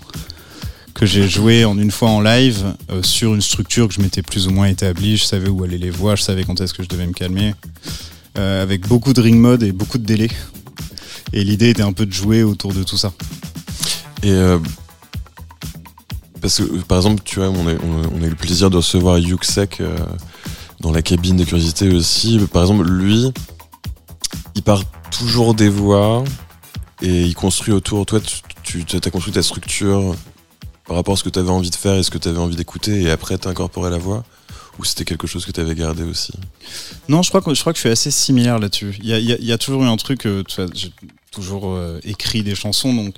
que 0.98 1.06
j'ai 1.06 1.30
joué 1.30 1.64
en 1.64 1.78
une 1.78 1.92
fois 1.92 2.10
en 2.10 2.22
live 2.22 2.76
euh, 2.90 3.04
sur 3.04 3.34
une 3.34 3.42
structure 3.42 3.88
que 3.88 3.94
je 3.94 4.02
m'étais 4.02 4.24
plus 4.24 4.48
ou 4.48 4.52
moins 4.52 4.68
établie 4.68 5.16
je 5.16 5.26
savais 5.26 5.48
où 5.48 5.64
allaient 5.64 5.78
les 5.78 5.92
voix 5.92 6.16
je 6.16 6.24
savais 6.24 6.44
quand 6.44 6.60
est-ce 6.60 6.74
que 6.74 6.82
je 6.82 6.90
devais 6.90 7.06
me 7.06 7.14
calmer 7.14 7.54
euh, 8.38 8.64
avec 8.64 8.88
beaucoup 8.88 9.14
de 9.14 9.22
ring 9.22 9.40
mode 9.40 9.64
et 9.64 9.72
beaucoup 9.72 10.00
de 10.00 10.06
délai 10.06 10.30
et 11.34 11.44
l'idée 11.44 11.70
était 11.70 11.84
un 11.84 11.94
peu 11.94 12.06
de 12.06 12.14
jouer 12.14 12.44
autour 12.44 12.74
de 12.74 12.84
tout 12.84 12.98
ça 12.98 13.12
Et 14.24 14.32
euh, 14.32 14.60
parce 16.42 16.58
que 16.60 16.64
par 16.84 16.98
exemple, 16.98 17.22
tu 17.26 17.40
vois, 17.40 17.50
on 17.50 17.68
a, 17.68 17.74
eu 17.74 18.30
le 18.30 18.36
plaisir 18.36 18.70
de 18.70 18.78
recevoir 18.78 19.20
Yuxek 19.20 19.82
euh, 19.82 19.98
dans 20.80 20.92
la 20.92 21.02
cabine 21.02 21.36
de 21.36 21.44
curiosité 21.44 21.94
aussi. 21.94 22.40
Par 22.54 22.62
exemple, 22.62 22.88
lui, 22.88 23.32
il 24.56 24.62
part 24.62 24.84
toujours 25.12 25.54
des 25.54 25.70
voix 25.70 26.24
et 27.02 27.24
il 27.24 27.36
construit 27.36 27.74
autour. 27.74 28.06
Toi, 28.06 28.22
tu 28.64 28.86
as 28.94 29.10
construit 29.10 29.34
ta 29.34 29.44
structure 29.44 30.16
par 30.88 30.96
rapport 30.96 31.14
à 31.14 31.18
ce 31.18 31.24
que 31.24 31.30
tu 31.30 31.40
avais 31.40 31.50
envie 31.50 31.70
de 31.70 31.76
faire 31.76 31.96
et 31.96 32.04
ce 32.04 32.10
que 32.10 32.18
tu 32.18 32.30
avais 32.30 32.40
envie 32.40 32.56
d'écouter 32.56 33.02
et 33.02 33.12
après 33.12 33.38
tu 33.38 33.48
incorporé 33.48 33.92
la 33.92 33.98
voix? 33.98 34.24
Ou 34.80 34.86
c'était 34.86 35.06
quelque 35.06 35.26
chose 35.26 35.44
que 35.46 35.52
tu 35.52 35.60
avais 35.60 35.74
gardé 35.74 36.04
aussi? 36.04 36.34
Non, 37.10 37.24
je 37.24 37.30
crois 37.30 37.42
que 37.42 37.54
je 37.54 37.60
crois 37.60 37.74
que 37.74 37.78
je 37.78 37.82
suis 37.82 37.90
assez 37.90 38.12
similaire 38.12 38.60
là-dessus. 38.60 38.96
Il 39.02 39.10
y 39.10 39.52
a, 39.52 39.58
toujours 39.58 39.84
eu 39.84 39.88
un 39.88 39.98
truc. 39.98 40.26
euh, 40.28 40.44
j'ai 40.74 40.92
toujours 41.32 41.70
euh, 41.70 42.00
écrit 42.04 42.44
des 42.44 42.54
chansons, 42.54 42.94
donc 42.94 43.16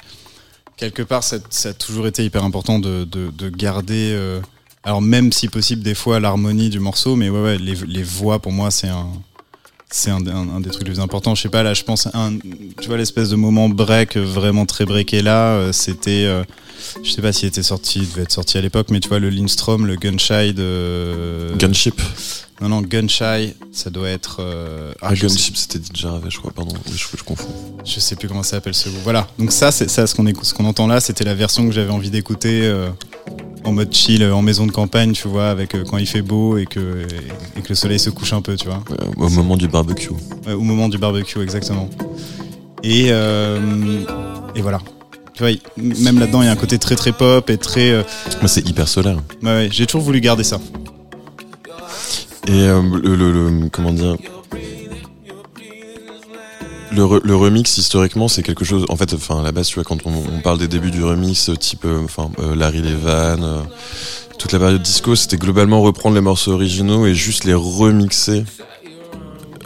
quelque 0.77 1.01
part, 1.01 1.23
ça, 1.23 1.37
a 1.65 1.73
toujours 1.73 2.07
été 2.07 2.23
hyper 2.23 2.45
important 2.45 2.79
de, 2.79 3.03
de, 3.03 3.29
de 3.29 3.49
garder. 3.49 4.13
euh, 4.13 4.39
alors 4.83 5.01
même 5.01 5.33
si 5.33 5.49
possible, 5.49 5.83
des 5.83 5.95
fois 5.95 6.21
l'harmonie 6.21 6.69
du 6.69 6.79
morceau, 6.79 7.17
mais 7.17 7.29
ouais, 7.29 7.57
les 7.57 8.03
voix 8.03 8.39
pour 8.39 8.53
moi 8.53 8.71
c'est 8.71 8.87
un 8.87 9.09
c'est 9.91 10.11
un, 10.11 10.25
un- 10.27 10.49
un 10.55 10.59
des 10.61 10.69
trucs 10.69 10.87
les 10.87 10.93
plus 10.93 10.99
importants. 10.99 11.35
Je 11.35 11.41
sais 11.41 11.49
pas 11.49 11.63
là, 11.63 11.73
je 11.73 11.83
pense 11.83 12.07
un, 12.13 12.37
tu 12.79 12.87
vois 12.87 12.97
l'espèce 12.97 13.29
de 13.29 13.35
moment 13.35 13.69
break 13.69 14.17
euh, 14.17 14.21
vraiment 14.23 14.65
très 14.65 14.85
breaké 14.85 15.21
là, 15.21 15.53
euh, 15.53 15.71
c'était. 15.71 16.25
euh, 16.25 16.43
je 17.03 17.11
sais 17.11 17.21
pas 17.21 17.33
s'il 17.33 17.47
était 17.49 17.63
sorti, 17.63 17.99
il 17.99 18.09
devait 18.09 18.21
être 18.21 18.31
sorti 18.31 18.57
à 18.57 18.61
l'époque, 18.61 18.87
mais 18.89 18.99
tu 18.99 19.09
vois 19.09 19.19
le 19.19 19.29
Lindstrom, 19.29 19.85
le 19.85 19.95
Gunshy 19.95 20.53
de. 20.53 21.53
Gunship 21.57 22.01
Non, 22.61 22.67
non, 22.69 22.81
Gunshy, 22.81 23.53
ça 23.71 23.89
doit 23.89 24.09
être. 24.09 24.37
euh, 24.41 24.91
Ah, 25.01 25.15
sais- 25.15 25.21
Gunship 25.21 25.55
c'était 25.55 25.79
DJ 25.79 26.05
Ravet, 26.05 26.29
je 26.29 26.37
crois, 26.39 26.51
pardon. 26.51 26.73
Oui, 26.87 26.93
je, 26.97 27.17
je 27.17 27.23
confonds. 27.23 27.47
Je 27.85 27.99
sais 28.01 28.15
plus 28.17 28.27
comment 28.27 28.43
ça 28.43 28.51
s'appelle 28.51 28.73
ce 28.73 28.89
groupe. 28.89 29.01
Voilà. 29.03 29.27
Donc 29.39 29.51
ça, 29.53 29.71
c'est 29.71 29.89
ça, 29.89 30.05
ce 30.07 30.13
qu'on 30.15 30.25
ce 30.43 30.53
qu'on 30.53 30.65
entend 30.65 30.85
là, 30.87 30.99
c'était 30.99 31.23
la 31.23 31.35
version 31.35 31.65
que 31.65 31.71
j'avais 31.71 31.91
envie 31.91 32.09
d'écouter 32.09 32.61
euh, 32.63 32.89
en 33.63 33.71
mode 33.71 33.93
chill, 33.93 34.23
euh, 34.23 34.33
en 34.35 34.41
maison 34.41 34.65
de 34.67 34.71
campagne, 34.73 35.13
tu 35.13 35.29
vois, 35.29 35.49
avec 35.49 35.73
euh, 35.73 35.85
quand 35.89 35.97
il 35.97 36.05
fait 36.07 36.21
beau 36.21 36.57
et 36.57 36.65
que 36.65 37.07
et 37.57 37.61
que 37.61 37.69
le 37.69 37.75
soleil 37.75 37.99
se 37.99 38.09
couche 38.09 38.33
un 38.33 38.41
peu, 38.41 38.57
tu 38.57 38.65
vois. 38.65 38.83
Au 39.15 39.29
moment 39.29 39.55
du 39.55 39.69
barbecue. 39.69 40.09
Ouais, 40.45 40.53
au 40.53 40.61
moment 40.61 40.89
du 40.89 40.97
barbecue, 40.97 41.41
exactement. 41.41 41.89
Et 42.83 43.07
et 44.55 44.61
voilà. 44.61 44.79
Tu 45.33 45.43
vois, 45.45 45.53
même 45.77 46.19
là-dedans, 46.19 46.41
il 46.41 46.45
y 46.45 46.49
a 46.49 46.51
un 46.51 46.55
côté 46.57 46.77
très 46.77 46.97
très 46.97 47.13
pop 47.13 47.49
et 47.49 47.57
très. 47.57 48.05
c'est 48.47 48.67
hyper 48.67 48.89
solaire. 48.89 49.17
ouais, 49.43 49.49
ouais, 49.49 49.69
j'ai 49.71 49.85
toujours 49.85 50.01
voulu 50.01 50.19
garder 50.19 50.43
ça. 50.43 50.59
Et 52.47 52.63
euh, 52.63 52.81
le, 52.81 53.69
comment 53.69 53.91
dire 53.91 54.15
le, 56.91 57.21
le 57.23 57.35
remix 57.35 57.77
historiquement 57.77 58.27
c'est 58.27 58.41
quelque 58.41 58.65
chose 58.65 58.85
en 58.89 58.95
fait 58.95 59.13
enfin 59.13 59.41
à 59.41 59.43
la 59.43 59.51
base 59.51 59.67
tu 59.67 59.75
vois 59.75 59.83
quand 59.83 59.99
on, 60.05 60.39
parle 60.41 60.57
des 60.57 60.67
débuts 60.67 60.89
du 60.89 61.03
remix 61.03 61.49
euh, 61.49 61.55
type 61.55 61.85
euh, 61.85 62.03
enfin 62.03 62.31
Larry 62.55 62.81
Levan 62.81 63.67
toute 64.39 64.51
la 64.53 64.57
période 64.59 64.81
disco 64.81 65.15
c'était 65.15 65.37
globalement 65.37 65.81
reprendre 65.81 66.15
les 66.15 66.21
morceaux 66.21 66.53
originaux 66.53 67.05
et 67.05 67.13
juste 67.13 67.43
les 67.43 67.53
remixer 67.53 68.43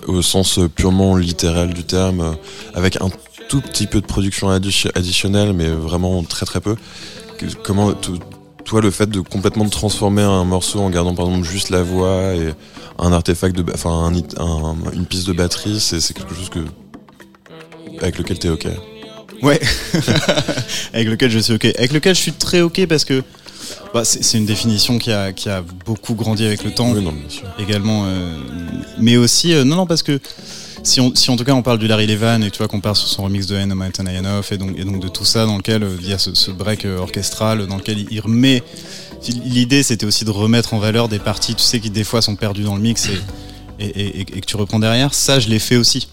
au 0.08 0.22
sens 0.22 0.60
purement 0.76 1.16
littéral 1.16 1.74
du 1.74 1.86
terme 1.86 2.36
avec 2.74 3.02
un 3.02 3.10
tout 3.48 3.62
petit 3.62 3.88
peu 3.88 4.02
de 4.02 4.06
production 4.06 4.50
addi- 4.50 4.90
additionnelle 4.96 5.54
mais 5.54 5.70
vraiment 5.70 6.24
très 6.24 6.46
très 6.46 6.60
peu. 6.60 6.76
Comment 7.64 7.94
toi 8.66 8.82
le 8.82 8.92
fait 8.92 9.10
de 9.10 9.20
complètement 9.20 9.68
transformer 9.70 10.22
un 10.22 10.44
morceau 10.46 10.80
en 10.80 10.90
gardant 10.90 11.14
par 11.16 11.26
exemple 11.28 11.46
juste 11.48 11.70
la 11.70 11.84
voix 11.84 12.34
et 12.34 12.54
un 13.00 13.12
artefact 13.12 13.56
de 13.56 13.66
enfin 13.74 13.92
un, 13.92 14.14
hit- 14.14 14.36
un- 14.40 14.76
une 14.94 15.06
piste 15.06 15.28
de 15.28 15.34
batterie 15.34 15.80
c'est 15.80 16.00
quelque 16.14 16.34
chose 16.36 16.50
que 16.50 16.60
avec 18.02 18.18
lequel 18.18 18.40
t'es 18.40 18.50
ok? 18.50 18.68
Ouais, 19.42 19.60
avec 20.94 21.08
lequel 21.10 21.30
je 21.30 21.40
suis 21.40 21.54
ok. 21.54 21.66
Avec 21.78 21.92
lequel 21.92 22.16
je 22.16 22.20
suis 22.22 22.32
très 22.32 22.62
ok 22.62 22.86
parce 22.88 23.04
que 23.06 23.24
bah, 23.94 24.04
c'est 24.06 24.38
une 24.38 24.46
définition 24.46 24.98
qui 24.98 25.12
a, 25.12 25.34
qui 25.34 25.50
a 25.50 25.62
beaucoup 25.86 26.14
grandi 26.16 26.46
avec 26.46 26.64
le 26.64 26.72
temps 26.74 26.92
Oui, 26.92 27.02
non, 27.02 27.12
bien 27.12 27.30
sûr. 27.30 27.44
également. 27.60 28.04
euh, 28.08 28.38
mais 29.00 29.18
aussi, 29.18 29.54
euh, 29.54 29.64
non, 29.64 29.76
non, 29.76 29.86
parce 29.86 30.02
que 30.04 30.20
si, 30.84 31.00
on, 31.02 31.16
si 31.16 31.30
en 31.32 31.36
tout 31.38 31.44
cas 31.44 31.54
on 31.54 31.62
parle 31.62 31.80
du 31.80 31.88
Larry 31.88 32.06
Levan 32.08 32.42
et 32.44 32.52
tu 32.52 32.58
vois 32.60 32.68
qu'on 32.68 32.82
parle 32.82 32.96
sur 32.96 33.08
son 33.08 33.24
remix 33.24 33.48
de 33.48 33.56
N. 33.56 33.74
Off 34.38 34.52
et 34.52 34.58
donc, 34.58 34.78
et 34.78 34.84
donc 34.84 35.00
de 35.02 35.08
tout 35.08 35.26
ça 35.26 35.46
dans 35.46 35.58
lequel 35.58 35.88
il 36.02 36.08
y 36.08 36.14
a 36.14 36.18
ce, 36.18 36.34
ce 36.34 36.52
break 36.52 36.86
euh, 36.86 36.98
orchestral 37.00 37.66
dans 37.68 37.78
lequel 37.78 38.06
il, 38.12 38.20
remet. 38.20 38.62
L'idée 39.46 39.84
c'était 39.84 40.06
aussi 40.06 40.26
de 40.26 40.30
remettre 40.32 40.74
en 40.74 40.80
valeur 40.80 41.08
des 41.08 41.20
parties, 41.20 41.56
tu 41.56 41.64
sais, 41.64 41.80
qui 41.80 41.90
des 41.90 42.04
fois 42.04 42.22
sont 42.22 42.36
perdues 42.36 42.64
dans 42.64 42.76
le 42.76 42.82
mix 42.82 43.08
et, 43.80 43.86
et, 43.86 44.20
et- 44.22 44.26
que 44.26 44.46
tu 44.46 44.58
reprends 44.58 44.80
derrière. 44.80 45.14
Ça, 45.14 45.40
je 45.40 45.48
l'ai 45.50 45.60
fait 45.60 45.78
aussi 45.78 46.08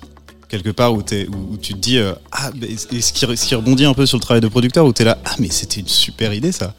quelque 0.49 0.71
part 0.71 0.95
où, 0.95 1.03
t'es- 1.03 1.27
où, 1.29 1.55
où 1.55 1.57
tu 1.57 1.75
te 1.75 1.79
dis 1.79 1.99
euh, 1.99 2.13
ah 2.33 2.51
mais- 2.61 2.69
et 2.71 3.01
ce 3.01 3.13
qui, 3.13 3.27
ce 3.37 3.45
qui 3.47 3.55
rebondit 3.55 3.85
un 3.85 3.95
peu 3.95 4.07
sur 4.07 4.19
le 4.19 4.23
travail 4.23 4.41
de 4.41 4.49
producteur 4.49 4.85
où 4.87 4.93
tu 4.93 5.03
es 5.03 5.05
là 5.05 5.19
ah 5.25 5.35
mais 5.39 5.49
c'était 5.51 5.81
une 5.81 5.89
super 5.89 6.33
idée 6.33 6.53
ça 6.53 6.75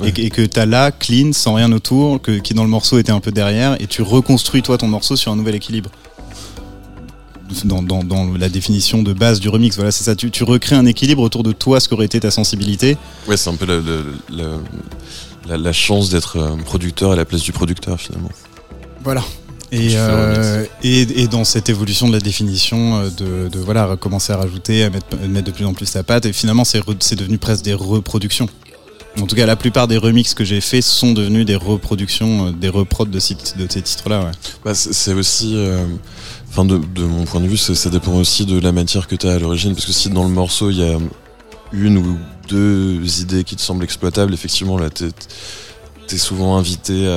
Ouais. 0.00 0.08
et, 0.08 0.12
que- 0.12 0.22
et 0.22 0.30
que 0.30 0.40
tu 0.40 0.58
as 0.58 0.64
là 0.64 0.90
clean 0.90 1.32
sans 1.34 1.52
rien 1.52 1.70
autour 1.70 2.20
que, 2.22 2.38
qui 2.38 2.54
dans 2.54 2.62
le 2.64 2.70
morceau 2.70 2.98
était 2.98 3.12
un 3.12 3.20
peu 3.20 3.30
derrière 3.30 3.76
et 3.78 3.86
tu 3.86 4.00
reconstruis 4.00 4.62
toi 4.62 4.78
ton 4.78 4.88
morceau 4.88 5.16
sur 5.16 5.30
un 5.30 5.36
nouvel 5.36 5.54
équilibre 5.54 5.90
dans, 7.64 7.82
dans, 7.82 8.02
dans 8.04 8.32
la 8.36 8.48
définition 8.48 9.02
de 9.02 9.12
base 9.12 9.40
du 9.40 9.48
remix 9.48 9.76
voilà 9.76 9.90
c'est 9.90 10.04
ça 10.04 10.14
tu, 10.16 10.30
tu 10.30 10.44
recrées 10.44 10.76
un 10.76 10.86
équilibre 10.86 11.22
autour 11.22 11.42
de 11.42 11.52
toi 11.52 11.80
ce 11.80 11.88
qu'aurait 11.88 12.06
été 12.06 12.20
ta 12.20 12.30
sensibilité 12.30 12.96
Ouais, 13.28 13.36
c'est 13.36 13.50
un 13.50 13.54
peu 13.56 13.66
la, 15.48 15.72
chance 15.72 16.10
d'être 16.10 16.36
euh, 16.38 16.56
producteur 16.64 17.12
à 17.12 17.16
la 17.16 17.24
place 17.24 17.42
du 17.42 17.52
producteur 17.52 18.00
finalement. 18.00 18.30
Voilà. 19.04 19.22
Et, 19.72 19.92
euh, 19.96 20.64
et, 20.82 21.22
et 21.22 21.28
dans 21.28 21.44
cette 21.44 21.68
évolution 21.70 22.06
de 22.06 22.12
la 22.12 22.20
définition, 22.20 22.98
euh, 23.00 23.10
de, 23.10 23.48
de 23.48 23.58
voilà, 23.58 23.86
recommencer 23.86 24.32
à 24.32 24.36
rajouter, 24.36 24.84
à 24.84 24.90
mettre, 24.90 25.06
à 25.22 25.26
mettre 25.26 25.46
de 25.46 25.50
plus 25.50 25.64
en 25.64 25.72
plus 25.72 25.90
ta 25.90 26.02
patte, 26.02 26.26
et 26.26 26.32
finalement 26.32 26.64
c'est 26.64 27.14
devenu 27.16 27.38
presque 27.38 27.64
des 27.64 27.72
reproductions. 27.74 28.48
En 29.20 29.26
tout 29.26 29.34
cas, 29.36 29.44
la 29.44 29.56
plupart 29.56 29.88
des 29.88 29.98
remixes 29.98 30.32
que 30.34 30.44
j'ai 30.44 30.60
faits 30.62 30.82
sont 30.82 31.12
devenus 31.12 31.44
des 31.44 31.56
reproductions, 31.56 32.50
des 32.50 32.68
reprods 32.70 33.06
de, 33.06 33.18
ces- 33.18 33.34
de 33.34 33.66
ces 33.68 33.82
titres-là. 33.82 34.20
Ouais. 34.24 34.30
Bah, 34.64 34.74
c'est 34.74 34.92
c'est 34.94 35.12
aussi, 35.12 35.52
euh, 35.54 35.84
enfin 36.52 36.66
de, 36.66 36.76
mon 37.02 37.24
point 37.24 37.40
de 37.40 37.46
vue, 37.46 37.56
ça 37.56 37.88
dépend 37.88 38.12
aussi 38.12 38.44
de 38.44 38.60
la 38.60 38.72
matière 38.72 39.08
que 39.08 39.16
tu 39.16 39.26
as 39.26 39.32
à 39.32 39.38
l'origine, 39.38 39.72
parce 39.72 39.86
que 39.86 39.92
si 39.92 40.10
dans 40.10 40.24
le 40.24 40.28
morceau 40.28 40.68
il 40.68 40.76
y 40.76 40.84
a 40.84 40.98
une 41.72 41.96
ou 41.96 42.18
deux 42.46 43.02
idées 43.20 43.42
qui 43.42 43.56
te 43.56 43.62
semblent 43.62 43.82
exploitables, 43.82 44.34
effectivement 44.34 44.76
là 44.76 44.90
t'es 44.90 45.08
es 46.10 46.18
souvent 46.18 46.58
invité 46.58 47.08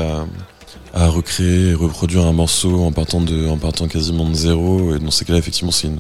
à, 0.94 1.08
recréer 1.10 1.72
et 1.72 1.74
reproduire 1.74 2.26
un 2.26 2.32
morceau 2.32 2.82
en 2.86 2.94
partant 2.94 3.20
de, 3.20 3.50
en 3.50 3.58
partant 3.58 3.90
quasiment 3.90 4.30
de 4.30 4.36
zéro, 4.36 4.96
et 4.96 5.00
dans 5.00 5.12
ces 5.12 5.26
cas-là 5.26 5.40
effectivement 5.40 5.72
c'est 5.72 5.88
une, 5.88 6.00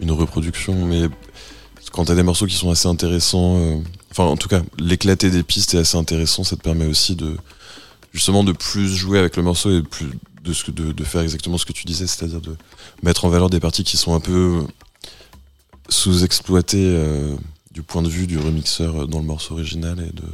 une 0.00 0.10
reproduction, 0.10 0.74
mais 0.84 1.08
quand 1.90 2.04
t'as 2.04 2.14
des 2.14 2.22
morceaux 2.22 2.44
qui 2.44 2.54
sont 2.54 2.70
assez 2.70 2.86
intéressants, 2.86 3.56
euh, 3.56 3.76
enfin 4.10 4.24
en 4.24 4.36
tout 4.36 4.48
cas 4.48 4.60
l'éclater 4.78 5.30
des 5.30 5.42
pistes 5.42 5.72
est 5.72 5.78
assez 5.78 5.96
intéressant, 5.96 6.44
ça 6.44 6.56
te 6.56 6.60
permet 6.60 6.84
aussi 6.84 7.16
de 7.16 7.38
justement 8.12 8.44
de 8.44 8.52
plus 8.52 8.94
jouer 8.94 9.18
avec 9.18 9.38
le 9.38 9.42
morceau 9.42 9.70
et 9.70 9.80
de 9.80 9.86
plus 9.86 10.10
de, 10.48 10.52
ce 10.54 10.64
que, 10.64 10.70
de, 10.70 10.92
de 10.92 11.04
faire 11.04 11.20
exactement 11.20 11.58
ce 11.58 11.66
que 11.66 11.72
tu 11.72 11.84
disais, 11.84 12.06
c'est-à-dire 12.06 12.40
de 12.40 12.56
mettre 13.02 13.24
en 13.24 13.28
valeur 13.28 13.50
des 13.50 13.60
parties 13.60 13.84
qui 13.84 13.96
sont 13.96 14.14
un 14.14 14.20
peu 14.20 14.64
sous-exploitées 15.88 16.86
euh, 16.86 17.36
du 17.72 17.82
point 17.82 18.02
de 18.02 18.08
vue 18.08 18.26
du 18.26 18.38
remixeur 18.38 19.06
dans 19.06 19.18
le 19.18 19.24
morceau 19.24 19.54
original 19.54 19.98
et 20.00 20.12
de, 20.12 20.24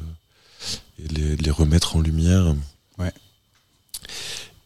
et 1.04 1.36
les, 1.36 1.50
remettre 1.50 1.96
en 1.96 2.00
lumière. 2.00 2.54
Ouais. 2.98 3.12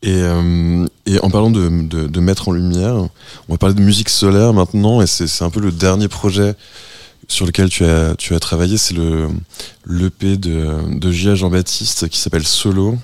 Et, 0.02 0.12
euh, 0.12 0.86
et 1.06 1.18
en 1.20 1.30
parlant 1.30 1.50
de, 1.50 1.68
de, 1.68 2.06
de 2.06 2.20
mettre 2.20 2.48
en 2.48 2.52
lumière, 2.52 2.94
on 3.48 3.54
va 3.54 3.58
parler 3.58 3.74
de 3.74 3.82
musique 3.82 4.10
solaire 4.10 4.52
maintenant, 4.52 5.00
et 5.00 5.06
c'est 5.06 5.44
un 5.44 5.50
peu 5.50 5.60
le 5.60 5.72
dernier 5.72 6.08
projet 6.08 6.54
sur 7.26 7.44
lequel 7.44 7.68
tu 7.68 7.84
as, 7.84 8.14
tu 8.16 8.34
as 8.34 8.40
travaillé, 8.40 8.78
c'est 8.78 8.94
le 8.94 9.28
l'EP 9.86 10.36
de, 10.36 10.98
de 10.98 11.10
J.A. 11.12 11.34
Jean-Baptiste 11.34 12.08
qui 12.08 12.18
s'appelle 12.18 12.46
Solo, 12.46 12.98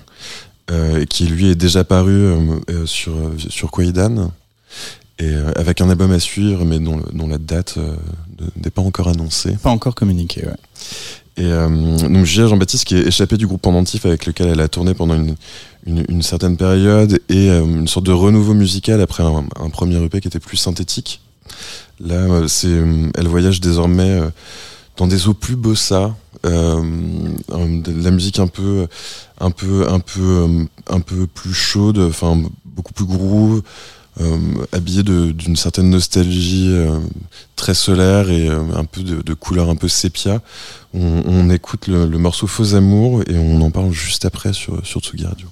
qui 1.09 1.27
lui 1.27 1.47
est 1.49 1.55
déjà 1.55 1.83
paru 1.83 2.11
euh, 2.13 2.37
euh, 2.69 2.85
sur, 2.85 3.13
sur 3.49 3.69
Kwaidan, 3.71 4.31
et 5.19 5.25
euh, 5.25 5.51
avec 5.55 5.79
un 5.81 5.89
album 5.89 6.11
à 6.11 6.19
suivre, 6.19 6.65
mais 6.65 6.79
dont, 6.79 7.01
dont 7.13 7.27
la 7.27 7.37
date 7.37 7.75
euh, 7.77 7.95
ne- 8.39 8.63
n'est 8.63 8.69
pas 8.71 8.81
encore 8.81 9.07
annoncée. 9.07 9.55
Pas 9.61 9.69
encore 9.69 9.95
communiqué. 9.95 10.45
Ouais. 10.45 10.53
Et 11.37 11.45
euh, 11.45 11.67
donc 11.97 12.25
J.A. 12.25 12.47
Jean-Baptiste 12.47 12.85
qui 12.85 12.95
est 12.95 13.07
échappé 13.07 13.37
du 13.37 13.45
groupe 13.45 13.61
pendentif 13.61 14.05
avec 14.05 14.25
lequel 14.25 14.47
elle 14.47 14.59
a 14.61 14.67
tourné 14.67 14.93
pendant 14.93 15.15
une, 15.15 15.35
une, 15.85 16.05
une 16.09 16.21
certaine 16.21 16.55
période 16.57 17.19
et 17.29 17.49
euh, 17.49 17.63
une 17.63 17.87
sorte 17.87 18.05
de 18.05 18.11
renouveau 18.13 18.53
musical 18.53 19.01
après 19.01 19.23
un, 19.23 19.43
un 19.59 19.69
premier 19.69 20.01
EP 20.03 20.19
qui 20.21 20.27
était 20.29 20.39
plus 20.39 20.57
synthétique. 20.57 21.21
Là, 21.99 22.15
euh, 22.15 22.47
c'est, 22.47 22.67
euh, 22.67 23.09
elle 23.15 23.27
voyage 23.27 23.61
désormais 23.61 24.09
euh, 24.19 24.29
dans 24.97 25.07
des 25.07 25.27
eaux 25.27 25.33
plus 25.33 25.55
bossa, 25.55 26.15
euh, 26.45 26.81
de 27.49 28.03
la 28.03 28.11
musique 28.11 28.39
un 28.39 28.47
peu, 28.47 28.87
un 29.39 29.51
peu, 29.51 29.87
un 29.89 29.99
peu, 29.99 30.21
euh, 30.21 30.65
un 30.89 30.99
peu 30.99 31.27
plus 31.27 31.53
chaude, 31.53 31.97
enfin 31.97 32.41
beaucoup 32.65 32.93
plus 32.93 33.05
groove, 33.05 33.63
euh, 34.21 34.37
habillée 34.71 35.03
d'une 35.03 35.55
certaine 35.55 35.89
nostalgie 35.89 36.73
très 37.55 37.73
solaire 37.73 38.29
et 38.29 38.47
un 38.47 38.85
peu 38.85 39.01
de, 39.01 39.21
de 39.21 39.33
couleur 39.33 39.69
un 39.69 39.75
peu 39.75 39.87
sépia. 39.87 40.41
On, 40.93 41.49
écoute 41.49 41.87
le, 41.87 42.05
le 42.05 42.17
morceau 42.17 42.47
Faux 42.47 42.75
Amour 42.75 43.23
et 43.27 43.37
on 43.37 43.61
en 43.61 43.71
parle 43.71 43.91
juste 43.91 44.23
après 44.25 44.53
sur, 44.53 44.85
sur 44.85 45.01
Tsugi 45.01 45.25
Radio. 45.25 45.47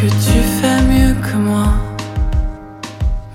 Que 0.00 0.06
tu 0.06 0.40
fais 0.60 0.80
mieux 0.82 1.14
que 1.14 1.36
moi 1.36 1.74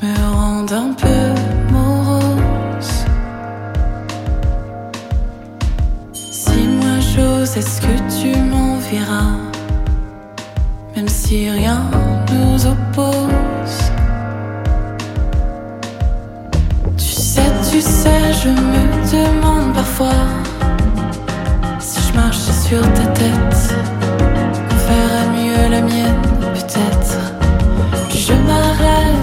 me 0.02 0.34
rendent 0.34 0.74
un 0.74 0.94
peu 0.94 1.26
morose. 1.72 3.06
Si 6.12 6.60
moi 6.80 6.98
j'ose, 7.14 7.56
est-ce 7.56 7.82
que 7.82 7.96
tu 8.18 8.36
m'enverras 8.40 9.38
Même 10.96 11.08
si 11.08 11.52
rien 11.52 11.84
nous 12.32 12.66
oppose. 12.66 13.80
Tu 16.98 17.06
sais, 17.06 17.52
tu 17.70 17.80
sais, 17.80 18.34
je 18.42 18.50
me 18.50 18.84
demande 19.14 19.72
parfois 19.76 20.24
si 21.80 22.00
je 22.08 22.14
marchais 22.16 22.58
sur 22.68 22.82
ta 22.94 23.06
tête. 23.20 23.76
On 24.72 24.78
ferait 24.88 25.30
mieux 25.38 25.70
la 25.70 25.82
mienne, 25.82 26.25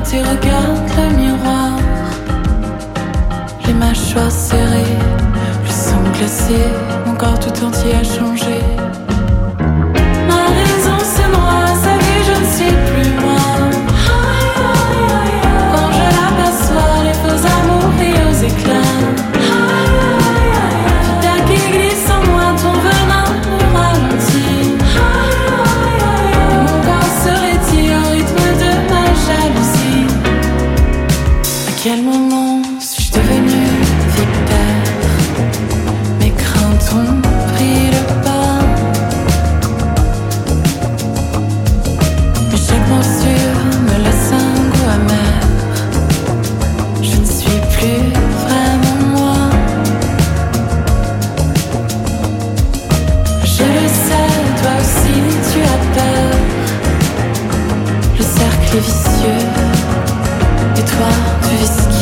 m'arrête 0.03 0.15
et 0.15 0.23
regarde 0.23 0.91
le 0.97 1.16
miroir. 1.16 1.79
Les 3.66 3.74
mâchoires 3.74 4.31
serrées, 4.31 4.99
le 5.65 5.70
sang 5.70 6.03
glacé, 6.16 6.59
mon 7.07 7.15
corps 7.15 7.39
tout 7.39 7.65
entier 7.65 7.95
a 7.95 8.05
changé. 8.05 8.61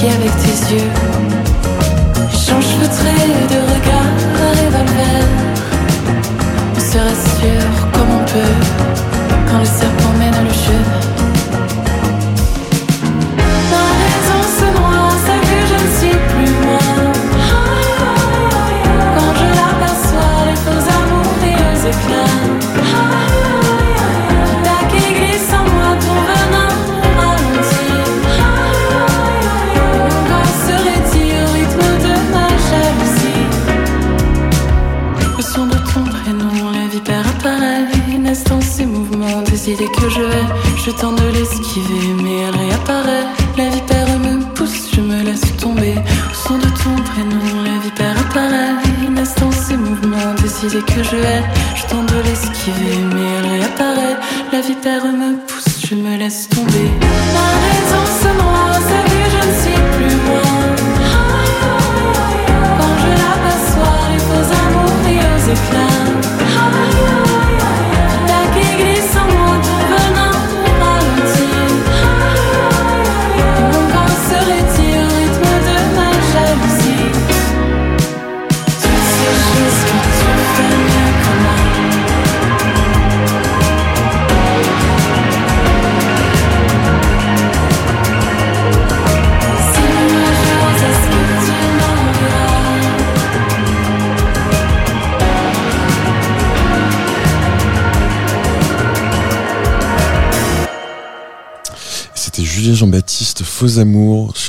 Ski 0.00 0.08
avec 0.08 0.32
tes 0.42 0.74
yeux. 0.74 0.90
Échange 2.32 2.64
feutré 2.80 3.14
de 3.52 3.58
regards 3.72 4.20
à 4.44 4.50
revolver. 4.60 5.22
On 6.76 6.80
se 6.80 6.98
rassure 6.98 7.90
comme 7.92 8.10
on 8.18 8.24
peut 8.24 8.69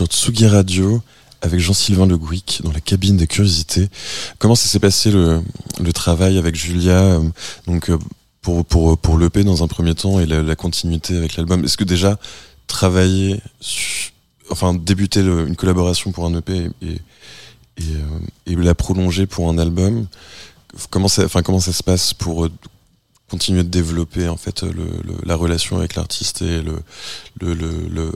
sur 0.02 0.07
Tsugi 0.07 0.48
Radio 0.48 0.99
avec 1.41 1.60
Jean-Sylvain 1.60 2.07
Le 2.07 2.18
Gouic 2.18 2.61
dans 2.64 2.72
la 2.72 2.80
cabine 2.80 3.18
des 3.18 3.28
curiosités. 3.28 3.88
Comment 4.40 4.56
ça 4.56 4.68
s'est 4.68 4.80
passé 4.80 5.11
le, 5.11 5.44
travail 5.94 6.40
avec 6.40 6.56
Julia 6.56 6.99
euh, 6.99 7.22
donc 7.68 7.90
euh, 7.90 7.99
pour 8.41 8.65
pour 8.65 8.98
pour 8.98 9.19
l'EP 9.19 9.44
dans 9.44 9.64
un 9.64 9.68
premier 9.68 9.94
temps 9.94 10.19
et 10.19 10.26
la, 10.26 10.56
continuité 10.56 11.15
avec 11.18 11.36
l'album? 11.36 11.64
Est-ce 11.64 11.78
que 11.78 11.84
déjà 11.84 12.18
travailler 12.65 13.40
enfin 14.49 14.73
débuter 14.73 15.19
une 15.19 15.56
collaboration 15.56 16.11
pour 16.11 16.26
un 16.26 16.36
EP 16.36 16.69
et 16.82 16.98
euh, 17.82 18.19
et 18.48 18.56
la 18.56 18.73
prolonger 18.73 19.28
pour 19.28 19.49
un 19.49 19.60
album 19.60 20.07
comment 20.90 21.10
ça 21.10 21.26
enfin 21.26 21.44
comment 21.44 21.60
ça 21.60 21.73
se 21.73 21.84
passe 21.84 22.14
pour 22.14 22.48
continuer 23.31 23.63
de 23.63 23.69
développer 23.69 24.27
en 24.27 24.37
fait 24.37 24.63
la 25.25 25.35
relation 25.35 25.77
avec 25.77 25.95
l'artiste 25.95 26.43
et 26.43 26.61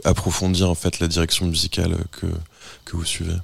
approfondir 0.04 0.70
en 0.70 0.74
fait 0.74 1.00
la 1.00 1.08
direction 1.08 1.46
musicale 1.46 1.96
que 2.12 2.26
que 2.84 2.96
vous 2.96 3.04
suivez. 3.04 3.36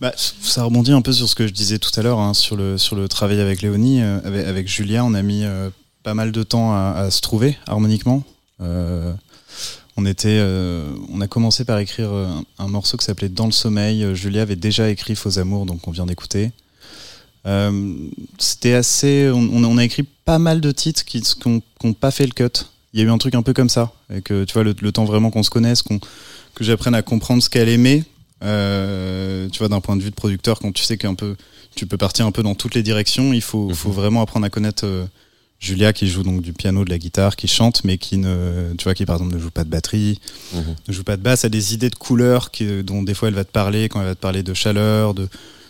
Bah, 0.00 0.12
ça 0.16 0.62
rebondit 0.64 0.92
un 0.92 1.00
peu 1.00 1.12
sur 1.12 1.28
ce 1.28 1.34
que 1.34 1.46
je 1.46 1.52
disais 1.52 1.78
tout 1.78 1.90
à 1.98 2.02
l'heure, 2.02 2.20
hein, 2.20 2.34
sur, 2.34 2.56
le, 2.56 2.76
sur 2.76 2.94
le 2.94 3.08
travail 3.08 3.40
avec 3.40 3.62
Léonie. 3.62 4.02
euh, 4.02 4.20
avec, 4.48 4.68
Julia, 4.68 5.04
on 5.04 5.14
a 5.14 5.22
mis 5.22 5.44
euh, 5.44 5.70
pas 6.02 6.14
mal 6.14 6.32
de 6.32 6.42
temps 6.42 6.74
à, 6.74 7.10
se 7.10 7.20
trouver 7.22 7.56
harmoniquement. 7.66 8.22
Euh, 8.60 9.12
on, 9.96 10.04
était, 10.04 10.40
on 11.10 11.20
a 11.22 11.26
commencé 11.26 11.64
par 11.64 11.78
écrire 11.78 12.10
un, 12.58 12.68
morceau 12.68 12.98
qui 12.98 13.06
s'appelait 13.06 13.30
Dans 13.30 13.46
le 13.46 13.52
sommeil. 13.52 14.14
Julia 14.14 14.42
avait 14.42 14.56
déjà 14.56 14.90
écrit 14.90 15.16
Faux 15.16 15.38
amours, 15.38 15.64
donc 15.64 15.88
on 15.88 15.90
vient 15.90 16.06
d'écouter. 16.06 16.52
Euh, 17.46 17.94
C'était 18.38 18.72
assez. 18.74 19.30
On, 19.32 19.48
on 19.52 19.78
a- 19.78 19.84
écrit 19.84 20.02
pas 20.24 20.38
mal 20.38 20.60
de 20.60 20.70
titres 20.72 21.04
qui 21.04 21.22
n'ont 21.84 21.92
pas 21.92 22.10
fait 22.10 22.26
le 22.26 22.32
cut. 22.32 22.64
Il 22.92 23.00
y 23.00 23.02
a 23.02 23.06
eu 23.06 23.10
un 23.10 23.18
truc 23.18 23.34
un 23.34 23.42
peu 23.42 23.52
comme 23.52 23.68
ça. 23.68 23.92
Et 24.12 24.20
que 24.22 24.44
tu 24.44 24.54
vois, 24.54 24.64
le, 24.64 24.74
le 24.80 24.92
temps 24.92 25.04
vraiment 25.04 25.30
qu'on 25.30 25.42
se 25.42 25.50
connaisse, 25.50 25.82
qu'on 25.82 25.98
que 25.98 26.64
j'apprenne 26.64 26.94
à 26.94 27.02
comprendre 27.02 27.42
ce 27.42 27.50
qu'elle 27.50 27.68
aimait. 27.68 28.04
Euh, 28.42 29.48
tu 29.50 29.58
vois, 29.58 29.68
d'un 29.68 29.80
point 29.80 29.96
de 29.96 30.02
vue 30.02 30.10
de 30.10 30.14
producteur, 30.14 30.58
quand 30.58 30.72
tu 30.72 30.82
sais 30.84 30.96
qu'un 30.96 31.14
peu, 31.14 31.36
tu 31.74 31.86
peux 31.86 31.96
partir 31.96 32.26
un 32.26 32.32
peu 32.32 32.42
dans 32.42 32.54
toutes 32.54 32.74
les 32.74 32.82
directions, 32.82 33.32
il 33.32 33.42
faut, 33.42 33.68
Mhm. 33.68 33.74
faut 33.74 33.90
vraiment 33.90 34.22
apprendre 34.22 34.46
à 34.46 34.50
connaître 34.50 34.84
euh, 34.86 35.04
Julia 35.60 35.92
qui 35.92 36.06
joue 36.06 36.22
donc 36.22 36.42
du 36.42 36.52
piano, 36.52 36.84
de 36.84 36.90
la 36.90 36.98
guitare, 36.98 37.34
qui 37.36 37.48
chante, 37.48 37.82
mais 37.84 37.96
qui 37.98 38.18
ne, 38.18 38.72
tu 38.76 38.84
vois, 38.84 38.94
qui 38.94 39.06
par 39.06 39.16
exemple 39.16 39.34
ne 39.34 39.40
joue 39.40 39.50
pas 39.50 39.64
de 39.64 39.70
batterie, 39.70 40.20
Mhm. 40.54 40.74
ne 40.88 40.92
joue 40.92 41.02
pas 41.04 41.16
de 41.16 41.22
basse, 41.22 41.44
a 41.44 41.48
des 41.48 41.72
idées 41.74 41.88
de 41.90 41.94
couleurs 41.96 42.50
qui, 42.50 42.82
dont 42.82 43.02
des 43.02 43.14
fois 43.14 43.28
elle 43.28 43.34
va 43.34 43.44
te 43.44 43.52
parler 43.52 43.88
quand 43.88 44.00
elle 44.00 44.06
va 44.08 44.14
te 44.14 44.20
parler 44.20 44.42
de 44.42 44.52
chaleur, 44.54 45.14
de, 45.14 45.28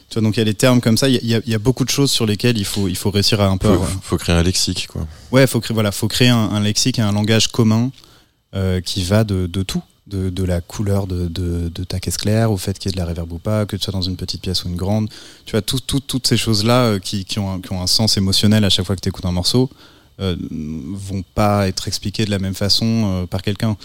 tu 0.08 0.14
vois, 0.14 0.22
donc 0.22 0.36
il 0.36 0.40
y 0.40 0.42
a 0.42 0.44
des 0.44 0.54
termes 0.54 0.80
comme 0.80 0.96
ça. 0.96 1.08
Il 1.08 1.24
y 1.26 1.34
a- 1.34 1.40
y, 1.46 1.56
beaucoup 1.58 1.84
de 1.84 1.90
choses 1.90 2.10
sur 2.10 2.26
lesquelles 2.26 2.58
il 2.58 2.64
faut, 2.64 2.88
il 2.88 2.96
faut 2.96 3.10
réussir 3.10 3.40
à 3.40 3.46
un 3.48 3.56
peu. 3.56 3.68
Faut, 3.68 3.74
avoir- 3.74 3.90
faut 4.02 4.16
créer 4.18 4.34
un 4.36 4.42
lexique 4.42 4.86
quoi. 4.88 5.06
Ouais, 5.32 5.46
faut 5.46 5.60
créer, 5.60 5.74
voilà, 5.74 5.92
faut 5.92 6.08
créer 6.08 6.28
un, 6.28 6.36
un 6.36 6.60
lexique 6.60 6.98
et 6.98 7.02
un 7.02 7.12
langage 7.12 7.48
commun 7.48 7.90
euh, 8.54 8.80
qui 8.80 9.02
va 9.02 9.24
de, 9.24 9.46
de 9.46 9.62
tout, 9.62 9.82
de, 10.06 10.30
de 10.30 10.44
la 10.44 10.60
couleur 10.60 11.06
de, 11.08 11.26
de, 11.26 11.68
de 11.68 11.84
ta 11.84 11.98
caisse 11.98 12.16
claire, 12.16 12.52
au 12.52 12.56
fait 12.56 12.78
qu'il 12.78 12.90
y 12.90 12.92
ait 12.92 12.96
de 12.96 12.98
la 13.00 13.06
reverb 13.06 13.32
ou 13.32 13.38
pas, 13.38 13.66
que 13.66 13.74
tu 13.76 13.82
sois 13.82 13.92
dans 13.92 14.02
une 14.02 14.16
petite 14.16 14.40
pièce 14.42 14.64
ou 14.64 14.68
une 14.68 14.76
grande. 14.76 15.08
Tu 15.44 15.50
vois, 15.52 15.62
tout, 15.62 15.80
tout- 15.80 16.00
toutes 16.00 16.26
ces 16.28 16.36
choses-là 16.36 16.82
euh, 16.84 16.98
qui, 17.00 17.24
qui, 17.24 17.38
ont 17.40 17.54
un, 17.54 17.60
qui 17.60 17.72
ont 17.72 17.82
un 17.82 17.86
sens 17.88 18.16
émotionnel 18.16 18.64
à 18.64 18.70
chaque 18.70 18.86
fois 18.86 18.94
que 18.96 19.00
tu 19.00 19.08
écoutes 19.08 19.26
un 19.26 19.32
morceau 19.32 19.68
euh, 20.20 20.34
vont 20.50 21.22
pas 21.34 21.68
être 21.68 21.88
expliquées 21.88 22.24
de 22.24 22.30
la 22.30 22.38
même 22.38 22.54
façon 22.54 22.86
euh, 23.24 23.26
par 23.26 23.42
quelqu'un. 23.42 23.76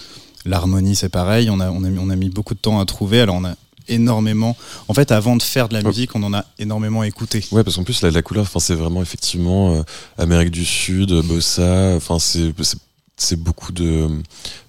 L'harmonie, 0.45 0.95
c'est 0.95 1.09
pareil. 1.09 1.49
On 1.49 1.59
a, 1.59 1.69
on, 1.71 1.83
a 1.83 1.89
mis, 1.89 1.99
on 1.99 2.09
a 2.09 2.15
mis 2.15 2.29
beaucoup 2.29 2.53
de 2.53 2.59
temps 2.59 2.79
à 2.79 2.85
trouver. 2.85 3.19
Alors, 3.21 3.35
on 3.35 3.43
a 3.45 3.55
énormément. 3.87 4.55
En 4.87 4.93
fait, 4.93 5.11
avant 5.11 5.35
de 5.35 5.43
faire 5.43 5.69
de 5.69 5.73
la 5.73 5.81
musique, 5.83 6.15
on 6.15 6.23
en 6.23 6.33
a 6.33 6.45
énormément 6.59 7.03
écouté. 7.03 7.43
Ouais, 7.51 7.63
parce 7.63 7.75
qu'en 7.75 7.83
plus 7.83 8.01
la, 8.01 8.11
la 8.11 8.21
couleur, 8.21 8.47
c'est 8.59 8.75
vraiment 8.75 9.01
effectivement 9.01 9.75
euh, 9.75 9.83
Amérique 10.17 10.51
du 10.51 10.65
Sud, 10.65 11.11
bossa. 11.23 11.93
Enfin 11.95 12.17
c'est 12.19 13.35
beaucoup 13.35 13.71
de, 13.71 14.07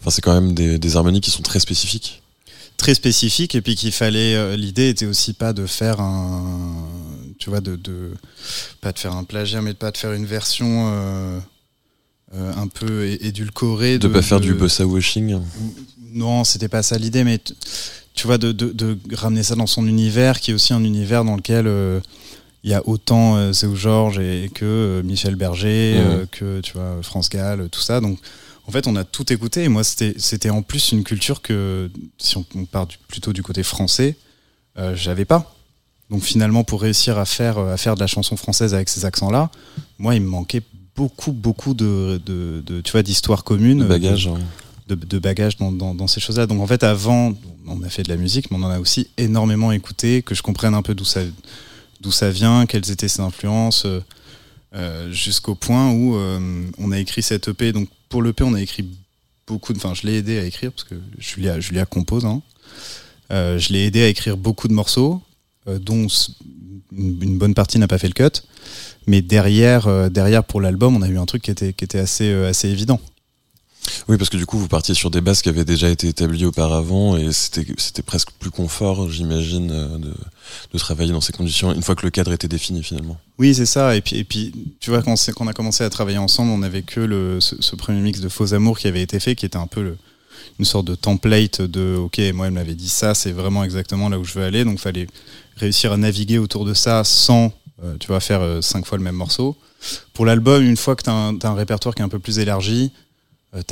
enfin 0.01 0.11
c'est 0.11 0.21
quand 0.21 0.35
même 0.35 0.53
des, 0.55 0.79
des 0.79 0.97
harmonies 0.97 1.21
qui 1.23 1.31
sont 1.31 1.43
très 1.43 1.59
spécifiques. 1.61 2.23
très 2.77 2.95
spécifique 2.95 3.55
et 3.55 3.63
puis 3.63 3.77
qu'il 3.77 3.93
fallait 3.93 4.35
euh, 4.35 4.57
l'idée 4.57 4.91
était 4.91 5.07
aussi 5.07 5.33
pas 5.33 5.53
de 5.55 5.65
faire 5.67 6.01
un 6.01 6.87
tu 7.39 7.49
vois 7.49 7.61
de, 7.63 7.77
de 7.77 8.13
pas 8.83 8.93
de 8.93 8.99
faire 8.99 9.15
un 9.15 9.25
plagiat 9.25 9.63
mais 9.63 9.73
de 9.73 9.79
pas 9.79 9.91
de 9.91 9.97
faire 9.97 10.13
une 10.13 10.27
version 10.27 10.91
euh, 10.93 11.39
euh, 12.35 12.53
un 12.57 12.69
peu 12.69 13.07
édulcorée 13.07 13.99
De, 13.99 14.09
pas 14.09 14.21
faire 14.23 14.41
de- 14.41 14.45
du 14.47 14.55
bossa 14.55 14.87
washing. 14.87 15.39
non 16.13 16.45
c'était 16.45 16.69
pas 16.69 16.83
ça 16.83 16.99
l'idée 16.99 17.25
mais 17.25 17.41
tu 18.15 18.27
vois 18.27 18.39
de, 18.39 18.53
de, 18.53 18.71
de 18.73 18.99
ramener 19.15 19.43
ça 19.43 19.55
dans 19.55 19.67
son 19.67 19.87
univers 19.87 20.41
qui 20.41 20.51
est 20.51 20.55
aussi 20.55 20.73
un 20.73 20.85
univers 20.85 21.25
dans 21.25 21.37
lequel 21.37 21.67
euh, 21.67 22.01
il 22.65 22.71
y 22.71 22.75
a 22.75 22.87
autant 22.87 23.37
euh, 23.37 23.53
Zéo 23.53 23.75
Georges 23.75 24.19
et, 24.19 24.51
que 24.55 24.65
euh, 24.65 25.03
Michel 25.03 25.35
Berger, 25.37 25.95
euh, 25.99 26.27
que 26.31 26.61
tu 26.61 26.75
vois 26.75 26.99
France 27.03 27.29
Gall, 27.31 27.69
tout 27.71 27.81
ça. 27.81 28.01
Donc 28.01 28.19
en 28.67 28.71
fait, 28.71 28.87
on 28.87 28.95
a 28.97 29.05
tout 29.05 29.33
écouté. 29.33 29.65
Et 29.65 29.69
moi, 29.69 29.83
c'était 29.85 30.51
en 30.51 30.63
plus 30.63 30.93
une 30.93 31.03
culture 31.05 31.43
que, 31.43 31.91
si 32.19 32.37
on, 32.37 32.45
on 32.55 32.65
part 32.65 32.87
du- 32.87 32.97
plutôt 33.09 33.33
du 33.33 33.43
côté 33.43 33.63
français, 33.65 34.17
j'avais 34.95 35.25
pas. 35.25 35.55
Donc 36.11 36.23
finalement, 36.23 36.63
pour 36.63 36.83
réussir 36.83 37.19
à 37.19 37.25
faire 37.25 37.59
à 37.59 37.77
faire 37.77 37.95
de 37.95 38.01
la 38.01 38.07
chanson 38.07 38.37
française 38.37 38.75
avec 38.75 38.89
ces 38.89 39.05
accents-là, 39.05 39.51
moi, 39.99 40.15
il 40.15 40.21
me 40.21 40.29
manquait 40.29 40.63
beaucoup 40.95 41.33
beaucoup 41.33 41.75
de, 41.75 42.21
de, 42.25 42.63
de- 42.65 42.81
tu 42.83 42.93
vois 42.93 43.03
d'histoires 43.03 43.43
communes, 43.45 43.81
Le 43.83 43.89
bagage. 43.89 44.29
hein. 44.29 44.39
De, 44.97 45.19
bagages 45.19 45.57
dans, 45.57 46.07
ces 46.07 46.21
choses-là. 46.21 46.47
Donc 46.47 46.61
en 46.61 46.67
fait, 46.67 46.83
avant, 46.85 47.35
on 47.67 47.83
a 47.83 47.89
fait 47.89 48.03
de 48.03 48.09
la 48.09 48.17
musique, 48.17 48.51
mais 48.51 48.57
on 48.57 48.63
en 48.63 48.71
a 48.71 48.79
aussi 48.79 49.09
énormément 49.17 49.73
écouté, 49.73 50.23
que 50.23 50.35
je 50.35 50.43
comprenne 50.43 50.75
un 50.75 50.83
peu 50.83 50.95
d'où 50.95 51.05
ça, 51.05 51.21
d'où 52.01 52.13
ça 52.13 52.31
vient, 52.31 52.67
quelles 52.67 52.91
étaient 52.91 53.09
ses 53.09 53.21
influences, 53.21 53.85
euh, 53.87 54.01
euh, 54.75 55.13
jusqu'au 55.13 55.55
point 55.55 55.91
où 55.93 56.17
euh, 56.17 56.67
on 56.79 56.93
a 56.93 56.99
écrit 56.99 57.23
cette 57.23 57.49
EP. 57.49 57.73
Donc 57.73 57.89
pour 58.09 58.23
l'EP, 58.23 58.43
on 58.45 58.55
a 58.55 58.61
écrit 58.61 58.87
beaucoup, 59.47 59.73
enfin 59.75 59.95
je 59.95 60.07
l'ai 60.07 60.17
aidé 60.17 60.39
à 60.39 60.45
écrire, 60.45 60.73
parce 60.73 60.85
que 60.85 60.97
Julia, 61.19 61.61
Julia 61.61 61.87
compose. 61.87 62.25
hein. 62.25 62.43
Je 63.31 63.73
l'ai 63.73 63.87
aidé 63.87 64.03
à 64.03 64.09
écrire 64.09 64.37
beaucoup 64.37 64.69
de 64.69 64.75
morceaux, 64.75 65.23
dont 65.67 66.07
une, 66.95 67.39
bonne 67.39 67.55
partie 67.55 67.79
n'a 67.79 67.89
pas 67.89 67.97
fait 67.97 68.09
le 68.09 68.13
cut. 68.13 68.43
Mais 69.07 69.23
derrière, 69.23 70.11
derrière 70.11 70.45
pour 70.45 70.61
l'album, 70.61 70.97
on 70.97 71.03
a 71.03 71.09
eu 71.09 71.17
un 71.17 71.25
truc 71.25 71.43
qui 71.43 71.51
était, 71.51 71.73
qui 71.73 71.85
était 71.85 71.99
assez, 71.99 72.31
assez 72.31 72.69
évident. 72.69 73.01
Oui, 74.09 74.17
parce 74.17 74.31
que 74.31 74.37
du 74.37 74.47
coup, 74.47 74.59
vous 74.59 74.69
partiez 74.69 74.95
sur 74.95 75.11
des 75.11 75.21
bases 75.21 75.43
qui 75.43 75.49
avaient 75.49 75.65
déjà 75.65 75.89
été 75.89 76.09
établies 76.09 76.45
auparavant 76.45 77.17
et 77.17 77.33
c'était 77.33 78.03
presque 78.03 78.31
plus 78.39 78.51
confort, 78.51 79.11
j'imagine, 79.11 79.71
euh, 79.71 79.99
de, 79.99 80.13
de 80.73 80.79
travailler 80.79 81.13
dans 81.13 81.21
ces 81.21 81.33
conditions 81.33 81.73
une 81.73 81.83
fois 81.83 81.95
que 81.95 82.05
le 82.05 82.11
cadre 82.11 82.33
était 82.33 82.49
défini 82.49 82.83
finalement. 82.83 83.19
Oui, 83.39 83.55
c'est 83.55 83.67
ça. 83.67 83.97
Et 83.97 84.01
puis, 84.01 84.17
et 84.17 84.25
puis, 84.25 84.53
tu 84.81 84.91
vois, 84.91 85.03
quand, 85.03 85.15
quand 85.15 85.45
on 85.45 85.49
a 85.49 85.53
commencé 85.53 85.85
à 85.85 85.91
travailler 85.91 86.19
ensemble, 86.19 86.51
on 86.51 86.59
n'avait 86.59 86.83
que 86.83 87.01
le, 87.01 87.41
ce, 87.41 87.77
premier 87.77 88.01
mix 88.01 88.21
de 88.21 88.29
Faux 88.29 88.55
Amour 88.55 88.79
qui 88.79 88.87
avait 88.87 89.03
été 89.03 89.19
fait, 89.21 89.35
qui 89.35 89.47
était 89.47 89.57
un 89.57 89.67
peu 89.67 89.97
une 90.59 90.65
sorte 90.65 90.87
de 90.87 90.95
template 90.95 91.63
de 91.63 91.97
OK, 91.97 92.21
moi, 92.35 92.47
elle 92.47 92.53
m'avait 92.53 92.75
dit 92.75 92.89
ça, 92.89 93.15
c'est 93.15 93.33
vraiment 93.33 93.65
exactement 93.65 94.09
là 94.09 94.19
où 94.19 94.25
je 94.25 94.35
veux 94.35 94.45
aller. 94.45 94.65
Donc, 94.65 94.79
fallait 94.79 95.07
réussir 95.57 95.93
à 95.93 95.97
naviguer 95.97 96.39
autour 96.39 96.65
de 96.65 96.75
ça 96.75 97.05
sans, 97.05 97.53
euh, 97.85 97.97
tu 97.99 98.09
vois, 98.09 98.21
faire 98.21 98.41
euh, 98.41 98.61
cinq 98.61 98.87
fois 98.87 98.99
le 98.99 99.05
même 99.05 99.17
morceau. 99.17 99.57
Pour 100.13 100.27
l'album, 100.27 100.63
une 100.63 100.77
fois 100.77 100.95
que 100.95 101.03
tu 101.03 101.11
as, 101.11 101.15
un 101.49 101.55
répertoire 101.55 101.95
qui 101.95 102.03
est 102.03 102.05
un 102.05 102.09
peu 102.09 102.19
plus 102.19 102.39
élargi, 102.39 102.93
euh, 103.55 103.63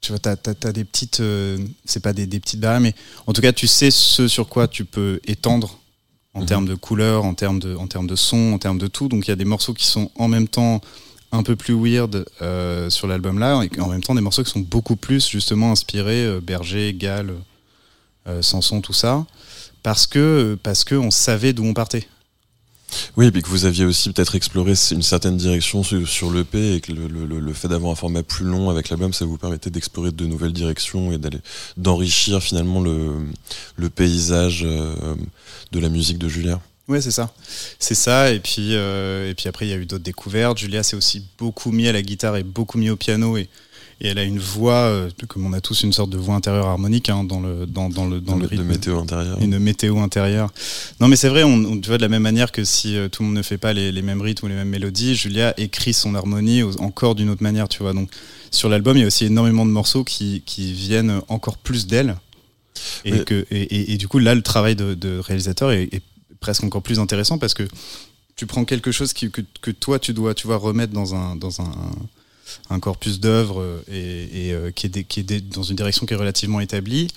tu 0.00 0.12
vois, 0.12 0.18
t'as, 0.18 0.36
t'as- 0.36 0.54
t'as 0.54 0.72
des 0.72 0.84
petites, 0.84 1.20
euh, 1.20 1.58
c'est 1.84 2.00
pas 2.00 2.12
des, 2.12 2.26
des 2.26 2.38
petites 2.40 2.60
barrières, 2.60 2.80
mais 2.80 2.94
en 3.26 3.32
tout 3.32 3.40
cas, 3.40 3.52
tu 3.52 3.66
sais 3.66 3.90
ce 3.90 4.28
sur 4.28 4.48
quoi 4.48 4.68
tu 4.68 4.84
peux 4.84 5.20
étendre 5.26 5.78
en 6.34 6.40
Mhm. 6.40 6.46
termes 6.46 6.66
de 6.66 6.74
couleurs, 6.74 7.24
en 7.24 7.34
termes 7.34 7.58
de, 7.58 7.74
en 7.76 7.86
termes 7.86 8.06
de 8.06 8.14
son, 8.16 8.52
en 8.52 8.58
termes 8.58 8.78
de 8.78 8.86
tout. 8.88 9.08
Donc 9.08 9.26
il 9.26 9.30
y 9.30 9.32
a 9.32 9.36
des 9.36 9.44
morceaux 9.46 9.72
qui 9.74 9.86
sont 9.86 10.10
en 10.16 10.28
même 10.28 10.48
temps 10.48 10.80
un 11.32 11.42
peu 11.42 11.56
plus 11.56 11.74
weird 11.74 12.24
euh, 12.42 12.88
sur 12.90 13.06
l'album 13.08 13.38
là, 13.38 13.62
et 13.64 13.80
en 13.80 13.88
même 13.88 14.02
temps 14.02 14.14
des 14.14 14.20
morceaux 14.20 14.44
qui 14.44 14.50
sont 14.50 14.60
beaucoup 14.60 14.96
plus 14.96 15.26
justement 15.28 15.72
inspirés 15.72 16.24
euh, 16.24 16.40
Berger, 16.40 16.92
Gall, 16.94 17.34
Sanson, 18.42 18.80
tout 18.80 18.92
ça, 18.92 19.24
parce 19.84 20.06
que 20.08 20.58
parce 20.64 20.82
que 20.82 20.96
on 20.96 21.12
savait 21.12 21.52
d'où 21.52 21.64
on 21.64 21.74
partait. 21.74 22.08
Oui, 23.16 23.26
et 23.26 23.30
puis 23.30 23.42
que 23.42 23.48
vous 23.48 23.64
aviez 23.64 23.84
aussi 23.84 24.12
peut-être 24.12 24.34
exploré 24.34 24.74
une 24.90 25.02
certaine 25.02 25.36
direction 25.36 25.82
sur, 25.82 26.30
l'EP 26.30 26.74
et 26.74 26.80
que 26.80 26.92
le, 26.92 27.08
le- 27.08 27.52
fait 27.52 27.68
d'avoir 27.68 27.92
un 27.92 27.96
format 27.96 28.22
plus 28.22 28.44
long 28.44 28.70
avec 28.70 28.88
l'album, 28.90 29.12
ça 29.12 29.24
vous 29.24 29.38
permettait 29.38 29.70
d'explorer 29.70 30.12
de 30.12 30.26
nouvelles 30.26 30.52
directions 30.52 31.12
et 31.12 31.18
d'aller 31.18 31.38
d'enrichir 31.76 32.42
finalement 32.42 32.80
le, 32.80 33.88
paysage 33.88 34.62
euh, 34.64 35.14
de 35.72 35.80
la 35.80 35.88
musique 35.88 36.18
de 36.18 36.28
Julia? 36.28 36.60
Ouais, 36.88 37.00
c'est 37.00 37.10
ça. 37.10 37.32
C'est 37.78 37.94
ça. 37.96 38.30
Et 38.32 38.38
puis, 38.38 38.74
euh, 38.74 39.30
et 39.30 39.34
puis 39.34 39.48
après, 39.48 39.66
il 39.66 39.70
y 39.70 39.72
a 39.72 39.76
eu 39.76 39.86
d'autres 39.86 40.04
découvertes. 40.04 40.58
Julia 40.58 40.82
s'est 40.82 40.96
aussi 40.96 41.24
beaucoup 41.38 41.72
mis 41.72 41.88
à 41.88 41.92
la 41.92 42.02
guitare 42.02 42.36
et 42.36 42.44
beaucoup 42.44 42.78
mis 42.78 42.90
au 42.90 42.96
piano. 42.96 43.36
Et, 43.36 43.48
et 44.00 44.08
elle 44.08 44.18
a 44.18 44.24
une 44.24 44.38
voix, 44.38 44.74
euh, 44.74 45.10
comme 45.28 45.46
on 45.46 45.52
a 45.54 45.60
tous 45.60 45.82
une 45.82 45.92
sorte 45.92 46.10
de 46.10 46.18
voix 46.18 46.34
intérieure 46.34 46.66
harmonique 46.66 47.08
hein, 47.08 47.24
dans, 47.24 47.40
le, 47.40 47.64
dans, 47.66 47.88
dans 47.88 48.06
le, 48.06 48.20
dans 48.20 48.36
le 48.36 48.42
de 48.42 48.46
rythme. 48.48 48.64
météo 48.64 48.98
intérieur. 49.00 49.40
Une 49.40 49.58
météo 49.58 49.98
intérieure. 49.98 50.52
Non, 51.00 51.08
mais 51.08 51.16
c'est 51.16 51.28
vrai, 51.30 51.44
on, 51.44 51.54
on- 51.54 51.80
tu 51.80 51.88
vois, 51.88 51.96
de 51.96 52.02
la 52.02 52.08
même 52.08 52.22
manière 52.22 52.52
que 52.52 52.62
si 52.64 52.96
euh, 52.96 53.08
tout 53.08 53.22
le 53.22 53.28
monde 53.28 53.36
ne 53.38 53.42
fait 53.42 53.56
pas 53.58 53.72
les, 53.72 53.92
les 53.92 54.02
mêmes 54.02 54.20
rythmes 54.20 54.46
ou 54.46 54.48
les 54.48 54.54
mêmes 54.54 54.68
mélodies, 54.68 55.14
Julia 55.14 55.54
écrit 55.58 55.94
son 55.94 56.14
harmonie 56.14 56.62
aux- 56.62 56.78
encore 56.80 57.14
d'une 57.14 57.30
autre 57.30 57.42
manière, 57.42 57.68
tu 57.68 57.82
vois. 57.82 57.94
Donc, 57.94 58.10
sur 58.50 58.68
l'album, 58.68 58.96
il 58.96 59.00
y 59.00 59.04
a 59.04 59.06
aussi 59.06 59.24
énormément 59.24 59.64
de 59.64 59.70
morceaux 59.70 60.04
qui, 60.04 60.42
qui 60.44 60.72
viennent 60.72 61.20
encore 61.28 61.56
plus 61.56 61.86
d'elle. 61.86 62.16
Et, 63.06 63.12
Mais- 63.12 63.24
que, 63.24 63.46
et, 63.50 63.62
et- 63.62 63.92
et 63.94 63.96
du 63.96 64.08
coup, 64.08 64.18
là, 64.18 64.34
le 64.34 64.42
travail 64.42 64.76
de, 64.76 64.92
de 64.94 65.18
réalisateur 65.18 65.72
est, 65.72 65.84
est 65.92 66.02
presque 66.40 66.62
encore 66.64 66.82
plus 66.82 66.98
intéressant 66.98 67.38
parce 67.38 67.54
que 67.54 67.62
tu 68.36 68.44
prends 68.46 68.66
quelque 68.66 68.92
chose 68.92 69.14
qui, 69.14 69.30
que, 69.30 69.40
que 69.62 69.70
toi, 69.70 69.98
tu 69.98 70.12
dois, 70.12 70.34
tu 70.34 70.46
vois, 70.46 70.58
remettre 70.58 70.92
dans 70.92 71.14
un, 71.14 71.34
dans 71.36 71.62
un, 71.62 71.72
un 72.70 72.80
corpus 72.80 73.20
d'œuvres 73.20 73.60
euh, 73.60 73.82
et, 73.90 74.48
et, 74.48 74.52
euh, 74.52 74.70
qui 74.70 74.86
est, 74.86 74.90
des- 74.90 75.04
qui 75.04 75.20
est 75.20 75.24
des- 75.24 75.40
dans 75.40 75.62
une 75.62 75.76
direction 75.76 76.06
qui 76.06 76.14
est 76.14 76.16
relativement 76.16 76.60
établie 76.60 77.08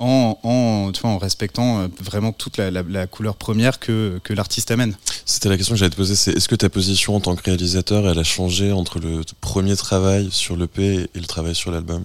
en, 0.00 0.38
en, 0.44 0.92
tu 0.92 1.00
vois, 1.00 1.10
en 1.10 1.18
respectant 1.18 1.80
euh, 1.80 1.88
vraiment 2.00 2.32
toute 2.32 2.56
la, 2.56 2.70
la- 2.70 2.84
la 2.88 3.06
couleur 3.08 3.34
première 3.36 3.80
que, 3.80 4.20
que 4.22 4.32
l'artiste 4.32 4.70
amène. 4.70 4.96
C'était 5.26 5.48
la 5.48 5.56
question 5.56 5.74
que 5.74 5.78
j'allais 5.80 5.90
te 5.90 5.96
poser, 5.96 6.14
c'est 6.14 6.32
est-ce 6.36 6.48
que 6.48 6.54
ta 6.54 6.68
position 6.68 7.16
en 7.16 7.20
tant 7.20 7.34
que 7.34 7.42
réalisateur, 7.42 8.08
elle 8.08 8.18
a 8.18 8.22
changé 8.24 8.70
entre 8.72 9.00
le 9.00 9.22
premier 9.40 9.74
travail 9.76 10.28
sur 10.30 10.56
l'EP 10.56 11.08
et 11.14 11.18
le 11.18 11.26
travail 11.26 11.54
sur 11.54 11.70
l'album? 11.72 12.04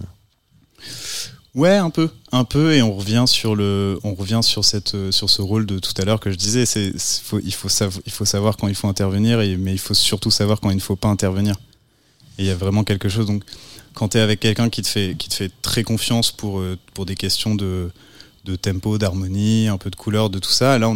Ouais, 1.54 1.76
un 1.76 1.90
peu, 1.90 2.08
un 2.32 2.42
peu, 2.42 2.74
et 2.74 2.82
on 2.82 2.96
revient 2.96 3.24
sur 3.28 3.54
le, 3.54 4.00
on 4.02 4.14
revient 4.14 4.40
sur 4.42 4.64
cette, 4.64 5.12
sur 5.12 5.30
ce 5.30 5.40
rôle 5.40 5.66
de 5.66 5.78
tout 5.78 5.92
à 5.98 6.04
l'heure 6.04 6.18
que 6.18 6.32
je 6.32 6.36
disais. 6.36 6.66
C'est, 6.66 6.92
c'est- 6.98 7.22
faut, 7.22 7.38
il 7.44 7.54
faut 7.54 7.68
savoir, 7.68 8.02
il 8.06 8.10
faut 8.12 8.24
savoir 8.24 8.56
quand 8.56 8.66
il 8.66 8.74
faut 8.74 8.88
intervenir, 8.88 9.40
et, 9.40 9.56
mais 9.56 9.70
il 9.72 9.78
faut 9.78 9.94
surtout 9.94 10.32
savoir 10.32 10.58
quand 10.60 10.70
il 10.70 10.76
ne 10.76 10.80
faut 10.80 10.96
pas 10.96 11.06
intervenir. 11.08 11.54
Il 12.38 12.44
y 12.44 12.50
a 12.50 12.56
vraiment 12.56 12.84
quelque 12.84 13.08
chose. 13.08 13.26
Donc, 13.26 13.44
quand 13.94 14.08
tu 14.10 14.18
es 14.18 14.20
avec 14.20 14.40
quelqu'un 14.40 14.68
qui 14.68 14.82
te 14.82 14.88
fait, 14.88 15.16
qui 15.16 15.28
te 15.28 15.34
fait 15.34 15.50
très 15.62 15.82
confiance 15.82 16.32
pour, 16.32 16.58
euh, 16.58 16.76
pour 16.94 17.06
des 17.06 17.14
questions 17.14 17.54
de, 17.54 17.90
de 18.44 18.56
tempo, 18.56 18.98
d'harmonie, 18.98 19.68
un 19.68 19.78
peu 19.78 19.90
de 19.90 19.96
couleur, 19.96 20.30
de 20.30 20.38
tout 20.38 20.50
ça. 20.50 20.78
Là, 20.78 20.92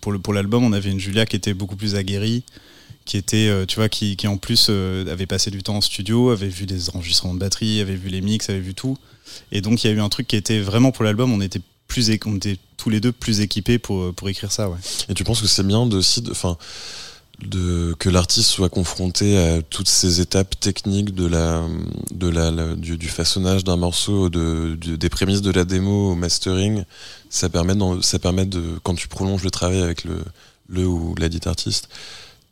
pour 0.00 0.20
pour 0.20 0.34
l'album, 0.34 0.64
on 0.64 0.72
avait 0.72 0.90
une 0.90 1.00
Julia 1.00 1.26
qui 1.26 1.36
était 1.36 1.54
beaucoup 1.54 1.76
plus 1.76 1.94
aguerrie, 1.94 2.42
qui 3.04 3.16
était, 3.16 3.48
euh, 3.48 3.66
tu 3.66 3.76
vois, 3.76 3.88
qui, 3.88 4.16
qui 4.16 4.26
en 4.26 4.38
plus 4.38 4.66
euh, 4.70 5.10
avait 5.10 5.26
passé 5.26 5.50
du 5.50 5.62
temps 5.62 5.76
en 5.76 5.80
studio, 5.80 6.30
avait 6.30 6.48
vu 6.48 6.66
des 6.66 6.90
enregistrements 6.90 7.34
de 7.34 7.38
batterie, 7.38 7.80
avait 7.80 7.94
vu 7.94 8.08
les 8.08 8.20
mix, 8.20 8.48
avait 8.48 8.60
vu 8.60 8.74
tout. 8.74 8.96
Et 9.52 9.60
donc 9.60 9.84
il 9.84 9.86
y 9.88 9.90
a 9.90 9.92
eu 9.92 10.00
un 10.00 10.08
truc 10.08 10.26
qui 10.26 10.36
était 10.36 10.60
vraiment 10.60 10.92
pour 10.92 11.04
l'album, 11.04 11.32
on 11.32 11.40
était 11.40 11.60
plus, 11.86 12.10
on 12.26 12.36
était 12.36 12.56
tous 12.76 12.88
les 12.88 13.00
deux 13.00 13.12
plus 13.12 13.40
équipés 13.40 13.78
pour, 13.78 14.14
pour 14.14 14.28
écrire 14.28 14.50
ça, 14.50 14.70
ouais. 14.70 14.78
Et 15.08 15.14
tu 15.14 15.24
penses 15.24 15.42
que 15.42 15.48
c'est 15.48 15.66
bien 15.66 15.86
de, 15.86 15.98
aussi 15.98 16.22
de, 16.22 16.30
enfin, 16.30 16.56
de, 17.44 17.94
que 17.98 18.08
l'artiste 18.08 18.50
soit 18.50 18.68
confronté 18.68 19.38
à 19.38 19.62
toutes 19.62 19.88
ces 19.88 20.20
étapes 20.20 20.58
techniques 20.60 21.14
de 21.14 21.26
la, 21.26 21.62
de 22.12 22.28
la, 22.28 22.50
la- 22.50 22.74
du, 22.76 22.96
du 22.98 23.08
façonnage 23.08 23.64
d'un 23.64 23.76
morceau, 23.76 24.28
de, 24.28 24.74
des 24.76 25.08
prémices 25.08 25.42
de 25.42 25.50
la 25.50 25.64
démo 25.64 26.10
au 26.10 26.14
mastering. 26.14 26.84
Ça 27.30 27.48
permet, 27.48 27.74
dans- 27.74 28.02
ça 28.02 28.18
permet 28.18 28.46
de, 28.46 28.62
quand 28.82 28.94
tu 28.94 29.08
prolonges 29.08 29.42
le 29.44 29.50
travail 29.50 29.80
avec 29.80 30.04
le, 30.04 30.22
le 30.68 30.86
ou 30.86 31.14
la 31.18 31.28
dite 31.28 31.46
artiste, 31.46 31.88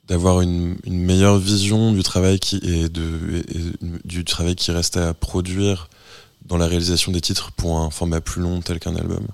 d'avoir 0.09 0.40
une, 0.40 0.77
une 0.85 0.98
meilleure 1.01 1.39
vision 1.39 1.93
du 1.93 2.02
travail 2.02 2.39
qui 2.39 2.59
de, 2.60 3.43
et- 3.52 3.59
et 3.59 3.73
du 4.05 4.24
travail 4.24 4.56
qui 4.56 4.70
reste 4.73 4.97
à 4.97 5.12
produire 5.15 5.89
dans 6.47 6.56
la 6.56 6.66
réalisation 6.66 7.12
des 7.12 7.20
titres 7.20 7.52
pour 7.52 7.78
un 7.78 7.90
format 7.90 8.20
plus 8.23 8.40
long 8.40 8.60
tel 8.62 8.78
qu'un 8.81 8.97
album 8.97 9.27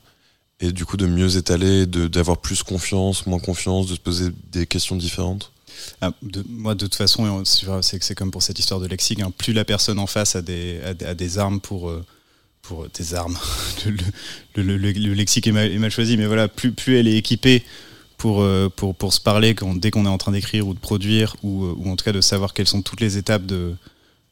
et 0.65 0.73
du 0.73 0.85
coup 0.85 0.97
de 0.97 1.07
mieux 1.07 1.36
étaler, 1.36 1.86
d'avoir 1.86 2.39
plus 2.39 2.62
confiance, 2.62 3.27
moins 3.27 3.39
confiance, 3.39 3.86
de 3.86 3.95
se 3.95 4.01
poser 4.01 4.31
des 4.53 4.66
questions 4.66 4.97
différentes. 4.97 5.51
Ah, 6.01 6.12
moi, 6.49 6.74
de 6.74 6.86
toute 6.86 6.95
façon, 6.95 7.43
c'est 7.45 8.15
comme 8.15 8.31
pour 8.31 8.43
cette 8.43 8.59
histoire 8.59 8.81
de 8.81 8.86
lexique. 8.86 9.20
hein, 9.20 9.32
plus 9.36 9.53
la 9.53 9.65
personne 9.65 9.99
en 9.99 10.07
face 10.07 10.36
a 10.36 10.43
des, 10.43 10.81
a, 11.36 11.41
armes 11.43 11.61
pour, 11.61 11.91
euh, 11.91 12.05
pour 12.62 12.85
euh, 12.85 12.91
des 12.97 13.15
armes. 13.15 13.36
le, 13.86 13.93
le, 14.55 14.62
le- 14.62 14.77
le- 14.78 14.93
le 14.93 15.15
lexique 15.15 15.47
est 15.47 15.53
mal, 15.53 15.91
choisi, 15.91 16.16
mais 16.16 16.27
voilà, 16.27 16.49
plus, 16.49 16.73
plus 16.73 16.97
elle 16.99 17.09
est 17.09 17.16
équipée 17.16 17.65
pour, 18.16 18.41
euh, 18.43 18.69
pour, 18.74 18.95
pour 18.95 19.12
se 19.12 19.20
parler 19.20 19.55
dès 19.77 19.91
qu'on 19.91 20.07
est 20.07 20.09
en 20.09 20.19
train 20.19 20.32
d'écrire 20.32 20.66
ou 20.69 20.74
de 20.74 20.78
produire, 20.78 21.36
ou, 21.43 21.65
euh, 21.65 21.74
ou 21.77 21.91
en 21.91 21.97
tout 21.97 22.05
cas 22.05 22.12
de 22.12 22.20
savoir 22.20 22.55
quelles 22.55 22.69
sont 22.69 22.81
toutes 22.82 23.01
les 23.01 23.19
étapes 23.19 23.45
de, 23.45 23.74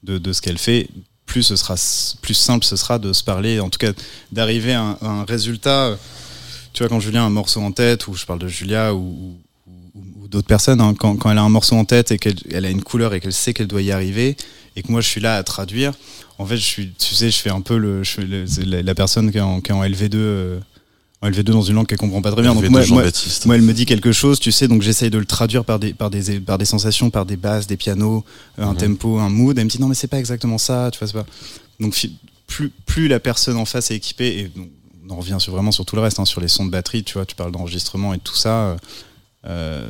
de, 0.04 0.18
de 0.18 0.32
ce 0.32 0.40
qu'elle 0.40 0.58
fait, 0.58 0.88
plus 1.26 1.42
ce 1.42 1.56
sera 1.56 1.74
plus 2.22 2.34
simple 2.34 2.64
ce 2.64 2.76
sera 2.76 2.98
de 2.98 3.12
se 3.12 3.24
parler, 3.24 3.58
en 3.60 3.68
tout 3.70 3.78
cas 3.78 3.92
d'arriver 4.30 4.74
à 4.74 4.96
un 5.02 5.24
résultat. 5.24 5.98
Tu 6.72 6.82
vois, 6.82 6.88
quand 6.88 7.00
Julien 7.00 7.22
a 7.22 7.26
un 7.26 7.30
morceau 7.30 7.60
en 7.60 7.72
tête, 7.72 8.06
ou 8.08 8.14
je 8.14 8.24
parle 8.24 8.38
de 8.38 8.48
Julia, 8.48 8.94
ou, 8.94 9.36
ou, 9.66 9.72
ou 10.22 10.28
d'autres 10.28 10.46
personnes, 10.48 10.80
hein, 10.80 10.94
quand, 10.98 11.16
quand 11.16 11.30
elle 11.30 11.38
a 11.38 11.42
un 11.42 11.48
morceau 11.48 11.76
en 11.76 11.84
tête 11.84 12.10
et 12.12 12.18
qu'elle 12.18 12.36
elle 12.50 12.64
a 12.64 12.70
une 12.70 12.82
couleur 12.82 13.12
et 13.14 13.20
qu'elle 13.20 13.32
sait 13.32 13.52
qu'elle 13.52 13.66
doit 13.66 13.82
y 13.82 13.92
arriver, 13.92 14.36
et 14.74 14.82
que 14.82 14.90
moi 14.90 15.00
je 15.02 15.08
suis 15.08 15.20
là 15.20 15.36
à 15.36 15.42
traduire, 15.42 15.92
en 16.38 16.46
fait, 16.46 16.56
je 16.56 16.64
suis, 16.64 16.90
tu 16.98 17.14
sais, 17.14 17.30
je 17.30 17.38
fais 17.38 17.50
un 17.50 17.60
peu 17.60 17.76
le, 17.76 18.02
je 18.02 18.20
la, 18.64 18.82
la 18.82 18.94
personne 18.94 19.30
qui 19.30 19.36
est 19.38 19.42
en, 19.42 19.60
qui 19.60 19.70
est 19.70 19.74
en 19.74 19.82
LV2, 19.84 20.14
euh, 20.14 20.58
en 21.20 21.28
LV2 21.30 21.42
dans 21.42 21.60
une 21.62 21.74
langue 21.74 21.86
qu'elle 21.86 21.98
comprend 21.98 22.22
pas 22.22 22.32
très 22.32 22.40
bien. 22.42 22.54
Donc 22.54 22.64
LV2 22.64 22.70
moi, 22.70 22.80
moi, 22.80 22.86
Jean-Baptiste. 22.86 23.44
moi, 23.46 23.54
elle 23.56 23.62
me 23.62 23.74
dit 23.74 23.84
quelque 23.84 24.10
chose, 24.12 24.40
tu 24.40 24.50
sais, 24.50 24.66
donc 24.66 24.80
j'essaye 24.80 25.10
de 25.10 25.18
le 25.18 25.26
traduire 25.26 25.64
par 25.66 25.78
des, 25.78 25.92
par 25.92 26.08
des, 26.08 26.40
par 26.40 26.56
des 26.56 26.64
sensations, 26.64 27.10
par 27.10 27.26
des 27.26 27.36
basses, 27.36 27.66
des 27.66 27.76
pianos, 27.76 28.24
euh, 28.58 28.64
un 28.64 28.72
Mhm. 28.72 28.78
tempo, 28.78 29.18
un 29.18 29.28
mood. 29.28 29.58
Elle 29.58 29.66
me 29.66 29.70
dit 29.70 29.80
non, 29.80 29.88
mais 29.88 29.94
c'est 29.94 30.08
pas 30.08 30.18
exactement 30.18 30.56
ça, 30.58 30.90
tu 30.90 31.04
vois, 31.04 31.22
pas. 31.22 31.30
Donc 31.78 31.94
plus, 32.46 32.70
plus 32.86 33.08
la 33.08 33.20
personne 33.20 33.56
en 33.58 33.66
face 33.66 33.90
est 33.90 33.96
équipée, 33.96 34.38
et 34.38 34.42
donc, 34.58 34.68
on 35.08 35.10
en 35.12 35.16
revient 35.16 35.36
sur, 35.38 35.52
vraiment 35.52 35.72
sur 35.72 35.84
tout 35.84 35.96
le 35.96 36.02
reste, 36.02 36.18
hein, 36.20 36.24
sur 36.24 36.40
les 36.40 36.48
sons 36.48 36.64
de 36.66 36.70
batterie, 36.70 37.04
tu 37.04 37.14
vois, 37.14 37.26
tu 37.26 37.34
parles 37.34 37.52
d'enregistrement 37.52 38.14
et 38.14 38.18
tout 38.18 38.36
ça. 38.36 38.76
euh, 39.46 39.86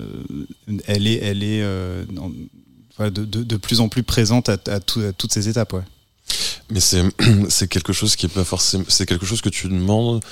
elle 0.86 1.06
est, 1.06 1.16
elle 1.22 1.42
est 1.42 1.62
euh, 1.62 2.04
de, 2.98 3.56
plus 3.56 3.80
en 3.80 3.88
plus 3.88 4.02
présente 4.02 4.48
à, 4.48 4.56
à 4.66 4.80
tout- 4.80 5.00
à 5.00 5.12
toutes 5.12 5.32
ces 5.32 5.48
étapes, 5.48 5.72
ouais. 5.74 5.82
Mais 6.70 6.80
c'est 7.50 7.68
quelque 7.68 7.92
chose 7.92 8.16
qui 8.16 8.26
est 8.26 8.30
pas 8.30 8.44
forcément. 8.44 8.84
C'est 8.88 9.06
quelque 9.06 9.26
chose 9.26 9.40
que 9.42 9.48
tu 9.50 9.68
demandes 9.68 10.22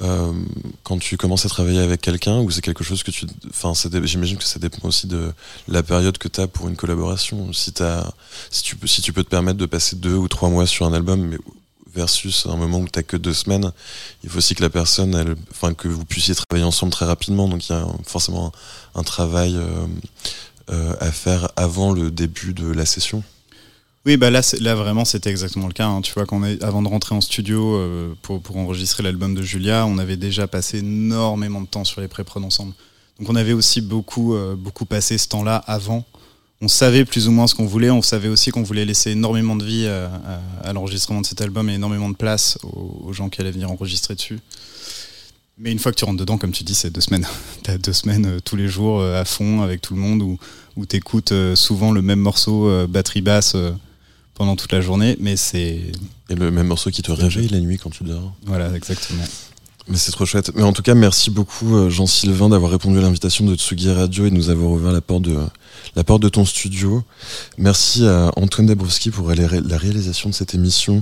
euh, 0.00 0.32
quand 0.84 0.98
tu 0.98 1.16
commences 1.16 1.44
à 1.46 1.48
travailler 1.48 1.80
avec 1.80 2.00
quelqu'un 2.00 2.38
ou 2.40 2.50
c'est 2.50 2.60
quelque 2.60 2.84
chose 2.84 3.02
que 3.02 3.10
tu. 3.10 3.26
Enfin, 3.50 3.72
j'imagine 4.04 4.36
que 4.36 4.44
ça 4.44 4.58
dépend 4.58 4.86
aussi 4.88 5.06
de 5.06 5.32
la 5.68 5.82
période 5.82 6.18
que 6.18 6.28
tu 6.28 6.40
as 6.40 6.46
pour 6.46 6.68
une 6.68 6.76
collaboration. 6.76 7.52
Si, 7.52 7.72
t'as- 7.72 8.12
si, 8.50 8.62
tu 8.62 8.76
si 8.86 9.02
tu 9.02 9.12
peux 9.12 9.24
te 9.24 9.28
permettre 9.30 9.58
de 9.58 9.66
passer 9.66 9.96
deux 9.96 10.14
ou 10.14 10.28
trois 10.28 10.48
mois 10.48 10.66
sur 10.66 10.86
un 10.86 10.92
album, 10.92 11.20
mais 11.22 11.38
versus 11.94 12.46
un 12.46 12.56
moment 12.56 12.78
où 12.78 12.88
t'as 12.88 13.02
que 13.02 13.16
deux 13.16 13.34
semaines, 13.34 13.72
il 14.24 14.30
faut 14.30 14.38
aussi 14.38 14.54
que 14.54 14.62
la 14.62 14.70
personne, 14.70 15.14
elle, 15.14 15.36
enfin 15.50 15.74
que 15.74 15.88
vous 15.88 16.04
puissiez 16.04 16.34
travailler 16.34 16.66
ensemble 16.66 16.92
très 16.92 17.06
rapidement. 17.06 17.48
Donc 17.48 17.68
il 17.68 17.72
y 17.72 17.74
a 17.74 17.86
forcément 18.06 18.52
un, 18.94 19.02
travail 19.02 19.56
euh, 19.56 19.86
euh, 20.70 20.94
à 21.00 21.12
faire 21.12 21.50
avant 21.56 21.92
le 21.92 22.10
début 22.10 22.54
de 22.54 22.66
la 22.66 22.86
session. 22.86 23.22
Oui, 24.04 24.16
bah 24.16 24.30
là, 24.30 24.40
là 24.60 24.74
vraiment, 24.74 25.04
c'était 25.04 25.30
exactement 25.30 25.68
le 25.68 25.72
cas. 25.72 25.86
hein. 25.86 26.00
Tu 26.00 26.12
vois, 26.12 26.26
qu'on 26.26 26.42
est, 26.42 26.62
avant 26.62 26.82
de 26.82 26.88
rentrer 26.88 27.14
en 27.14 27.20
studio 27.20 27.76
euh, 27.76 28.14
pour, 28.22 28.40
pour 28.42 28.56
enregistrer 28.56 29.04
l'album 29.04 29.34
de 29.34 29.42
Julia, 29.42 29.86
on 29.86 29.98
avait 29.98 30.16
déjà 30.16 30.48
passé 30.48 30.78
énormément 30.78 31.60
de 31.60 31.68
temps 31.68 31.84
sur 31.84 32.00
les 32.00 32.08
pré-prod 32.08 32.42
ensemble. 32.44 32.72
Donc, 33.20 33.30
on 33.30 33.36
avait 33.36 33.52
aussi 33.52 33.80
beaucoup, 33.80 34.34
beaucoup 34.56 34.86
passé 34.86 35.18
ce 35.18 35.28
temps-là 35.28 35.62
avant. 35.68 36.04
On 36.64 36.68
savait 36.68 37.04
plus 37.04 37.26
ou 37.28 37.32
moins 37.32 37.46
ce 37.48 37.54
qu'on 37.56 37.66
voulait. 37.66 37.90
On 37.90 38.02
savait 38.02 38.28
aussi 38.28 38.50
qu'on 38.52 38.62
voulait 38.62 38.84
laisser 38.84 39.10
énormément 39.10 39.56
de 39.56 39.64
vie 39.64 39.86
à, 39.88 40.06
à- 40.62 40.68
à 40.68 40.72
l'enregistrement 40.72 41.20
de 41.20 41.26
cet 41.26 41.40
album 41.40 41.68
et 41.68 41.74
énormément 41.74 42.08
de 42.08 42.14
place 42.14 42.56
aux, 42.62 43.02
aux 43.08 43.12
gens 43.12 43.28
qui 43.28 43.40
allaient 43.40 43.50
venir 43.50 43.70
enregistrer 43.70 44.14
dessus. 44.14 44.38
Mais 45.58 45.70
une 45.72 45.78
fois 45.78 45.92
que 45.92 45.98
tu 45.98 46.04
rentres 46.04 46.18
dedans, 46.20 46.38
comme 46.38 46.52
tu 46.52 46.62
dis, 46.64 46.74
c'est 46.74 46.90
deux 46.90 47.00
semaines. 47.00 47.26
T'as 47.64 47.78
deux 47.78 47.92
semaines 47.92 48.26
euh, 48.26 48.40
tous 48.40 48.56
les 48.56 48.68
jours 48.68 49.00
euh, 49.00 49.20
à 49.20 49.24
fond 49.24 49.60
avec 49.62 49.80
tout 49.82 49.94
le 49.94 50.00
monde 50.00 50.22
où, 50.22 50.38
où 50.76 50.86
t'écoutes 50.86 51.32
euh, 51.32 51.54
souvent 51.56 51.90
le 51.92 52.00
même 52.00 52.20
morceau 52.20 52.68
euh, 52.68 52.86
batterie 52.86 53.20
basse 53.22 53.52
euh, 53.56 53.72
pendant 54.34 54.54
toute 54.56 54.72
la 54.72 54.80
journée. 54.80 55.16
Mais 55.20 55.36
c'est 55.36 55.82
Et 56.30 56.34
le 56.34 56.50
même 56.52 56.68
morceau 56.68 56.90
qui 56.90 57.02
te 57.02 57.10
réveille 57.12 57.48
la 57.48 57.58
nuit 57.60 57.76
quand 57.76 57.90
tu 57.90 58.04
dors. 58.04 58.32
voilà 58.46 58.72
exactement. 58.74 59.24
Mais 59.88 59.96
c'est 59.96 60.12
trop 60.12 60.24
chouette. 60.26 60.52
Mais 60.54 60.62
en 60.62 60.72
tout 60.72 60.82
cas, 60.82 60.94
merci 60.94 61.30
beaucoup 61.30 61.76
euh, 61.76 61.90
Jean-Sylvain 61.90 62.48
d'avoir 62.48 62.70
répondu 62.70 62.98
à 62.98 63.00
l'invitation 63.02 63.44
de 63.44 63.54
Tsugi 63.56 63.90
Radio 63.90 64.26
et 64.26 64.30
de 64.30 64.34
nous 64.36 64.48
avoir 64.48 64.70
ouvert 64.70 64.92
la 64.92 65.00
porte 65.00 65.22
de, 65.22 65.36
la 65.96 66.04
porte 66.04 66.22
de 66.22 66.28
ton 66.28 66.44
studio. 66.44 67.02
Merci 67.58 68.06
à 68.06 68.30
Antoine 68.36 68.66
Dabrowski 68.68 69.10
pour 69.10 69.28
la 69.32 69.46
ré- 69.46 69.60
la 69.60 69.76
réalisation 69.78 70.28
de 70.30 70.34
cette 70.34 70.54
émission 70.54 71.00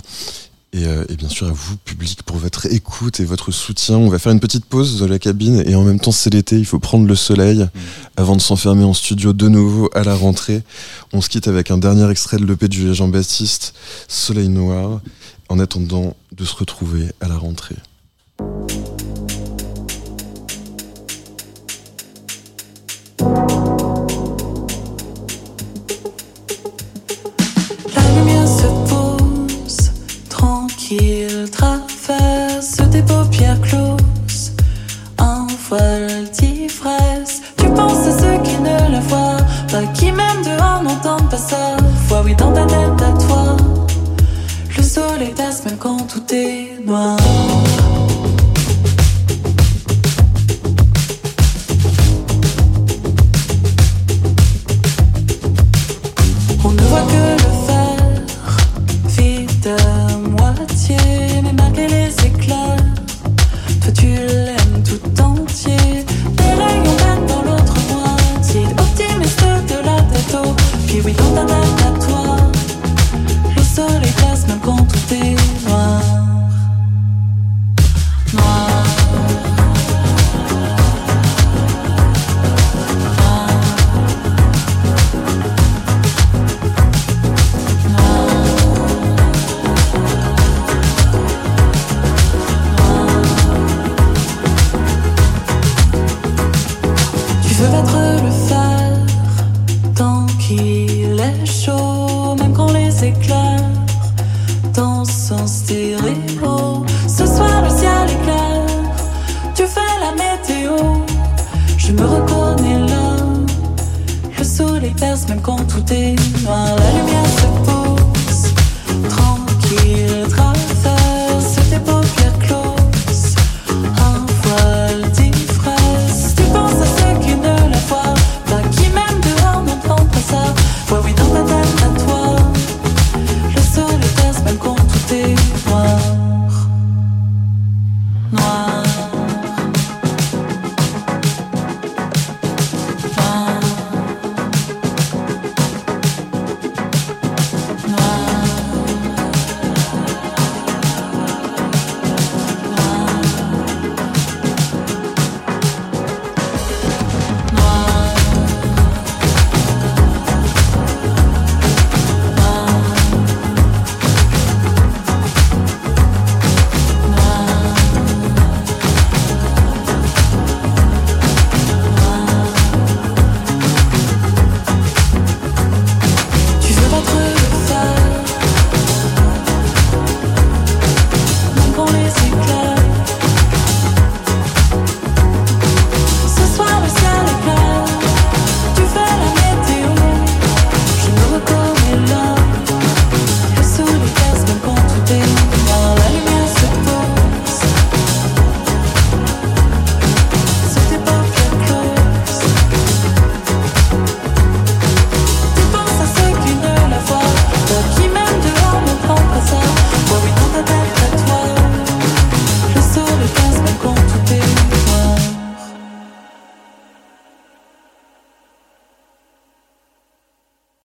Et, 0.72 0.84
euh, 0.86 1.04
et 1.10 1.16
bien 1.16 1.28
sûr 1.28 1.46
à 1.48 1.52
vous, 1.52 1.76
public, 1.84 2.22
pour 2.22 2.36
votre 2.38 2.66
écoute 2.72 3.20
et 3.20 3.24
votre 3.26 3.50
soutien. 3.52 3.96
On 3.98 4.08
va 4.08 4.18
faire 4.18 4.32
une 4.32 4.40
petite 4.40 4.64
pause 4.64 4.98
de 4.98 5.04
la 5.04 5.18
cabine 5.18 5.62
et 5.66 5.74
en 5.74 5.82
même 5.84 6.00
temps 6.00 6.12
c'est 6.12 6.30
l'été, 6.32 6.56
il 6.58 6.64
faut 6.64 6.78
prendre 6.78 7.06
le 7.06 7.16
soleil 7.16 7.66
avant 8.16 8.34
de 8.36 8.40
s'enfermer 8.40 8.84
en 8.84 8.94
studio 8.94 9.32
de 9.34 9.48
nouveau 9.48 9.90
à 9.94 10.04
la 10.04 10.14
rentrée. 10.14 10.62
On 11.12 11.20
se 11.20 11.28
quitte 11.28 11.48
avec 11.48 11.70
un 11.70 11.76
dernier 11.78 12.08
extrait 12.10 12.38
de 12.38 12.46
l'EP 12.46 12.66
Julien 12.70 12.94
Jean-Baptiste, 12.94 13.74
Soleil 14.08 14.48
Noir, 14.48 15.00
en 15.50 15.58
attendant 15.58 16.16
de 16.32 16.44
se 16.46 16.54
retrouver 16.54 17.10
à 17.20 17.28
la 17.28 17.36
rentrée. 17.36 17.76
Quand 45.80 46.06
tout 46.06 46.34
est 46.34 46.84
noir. 46.84 47.16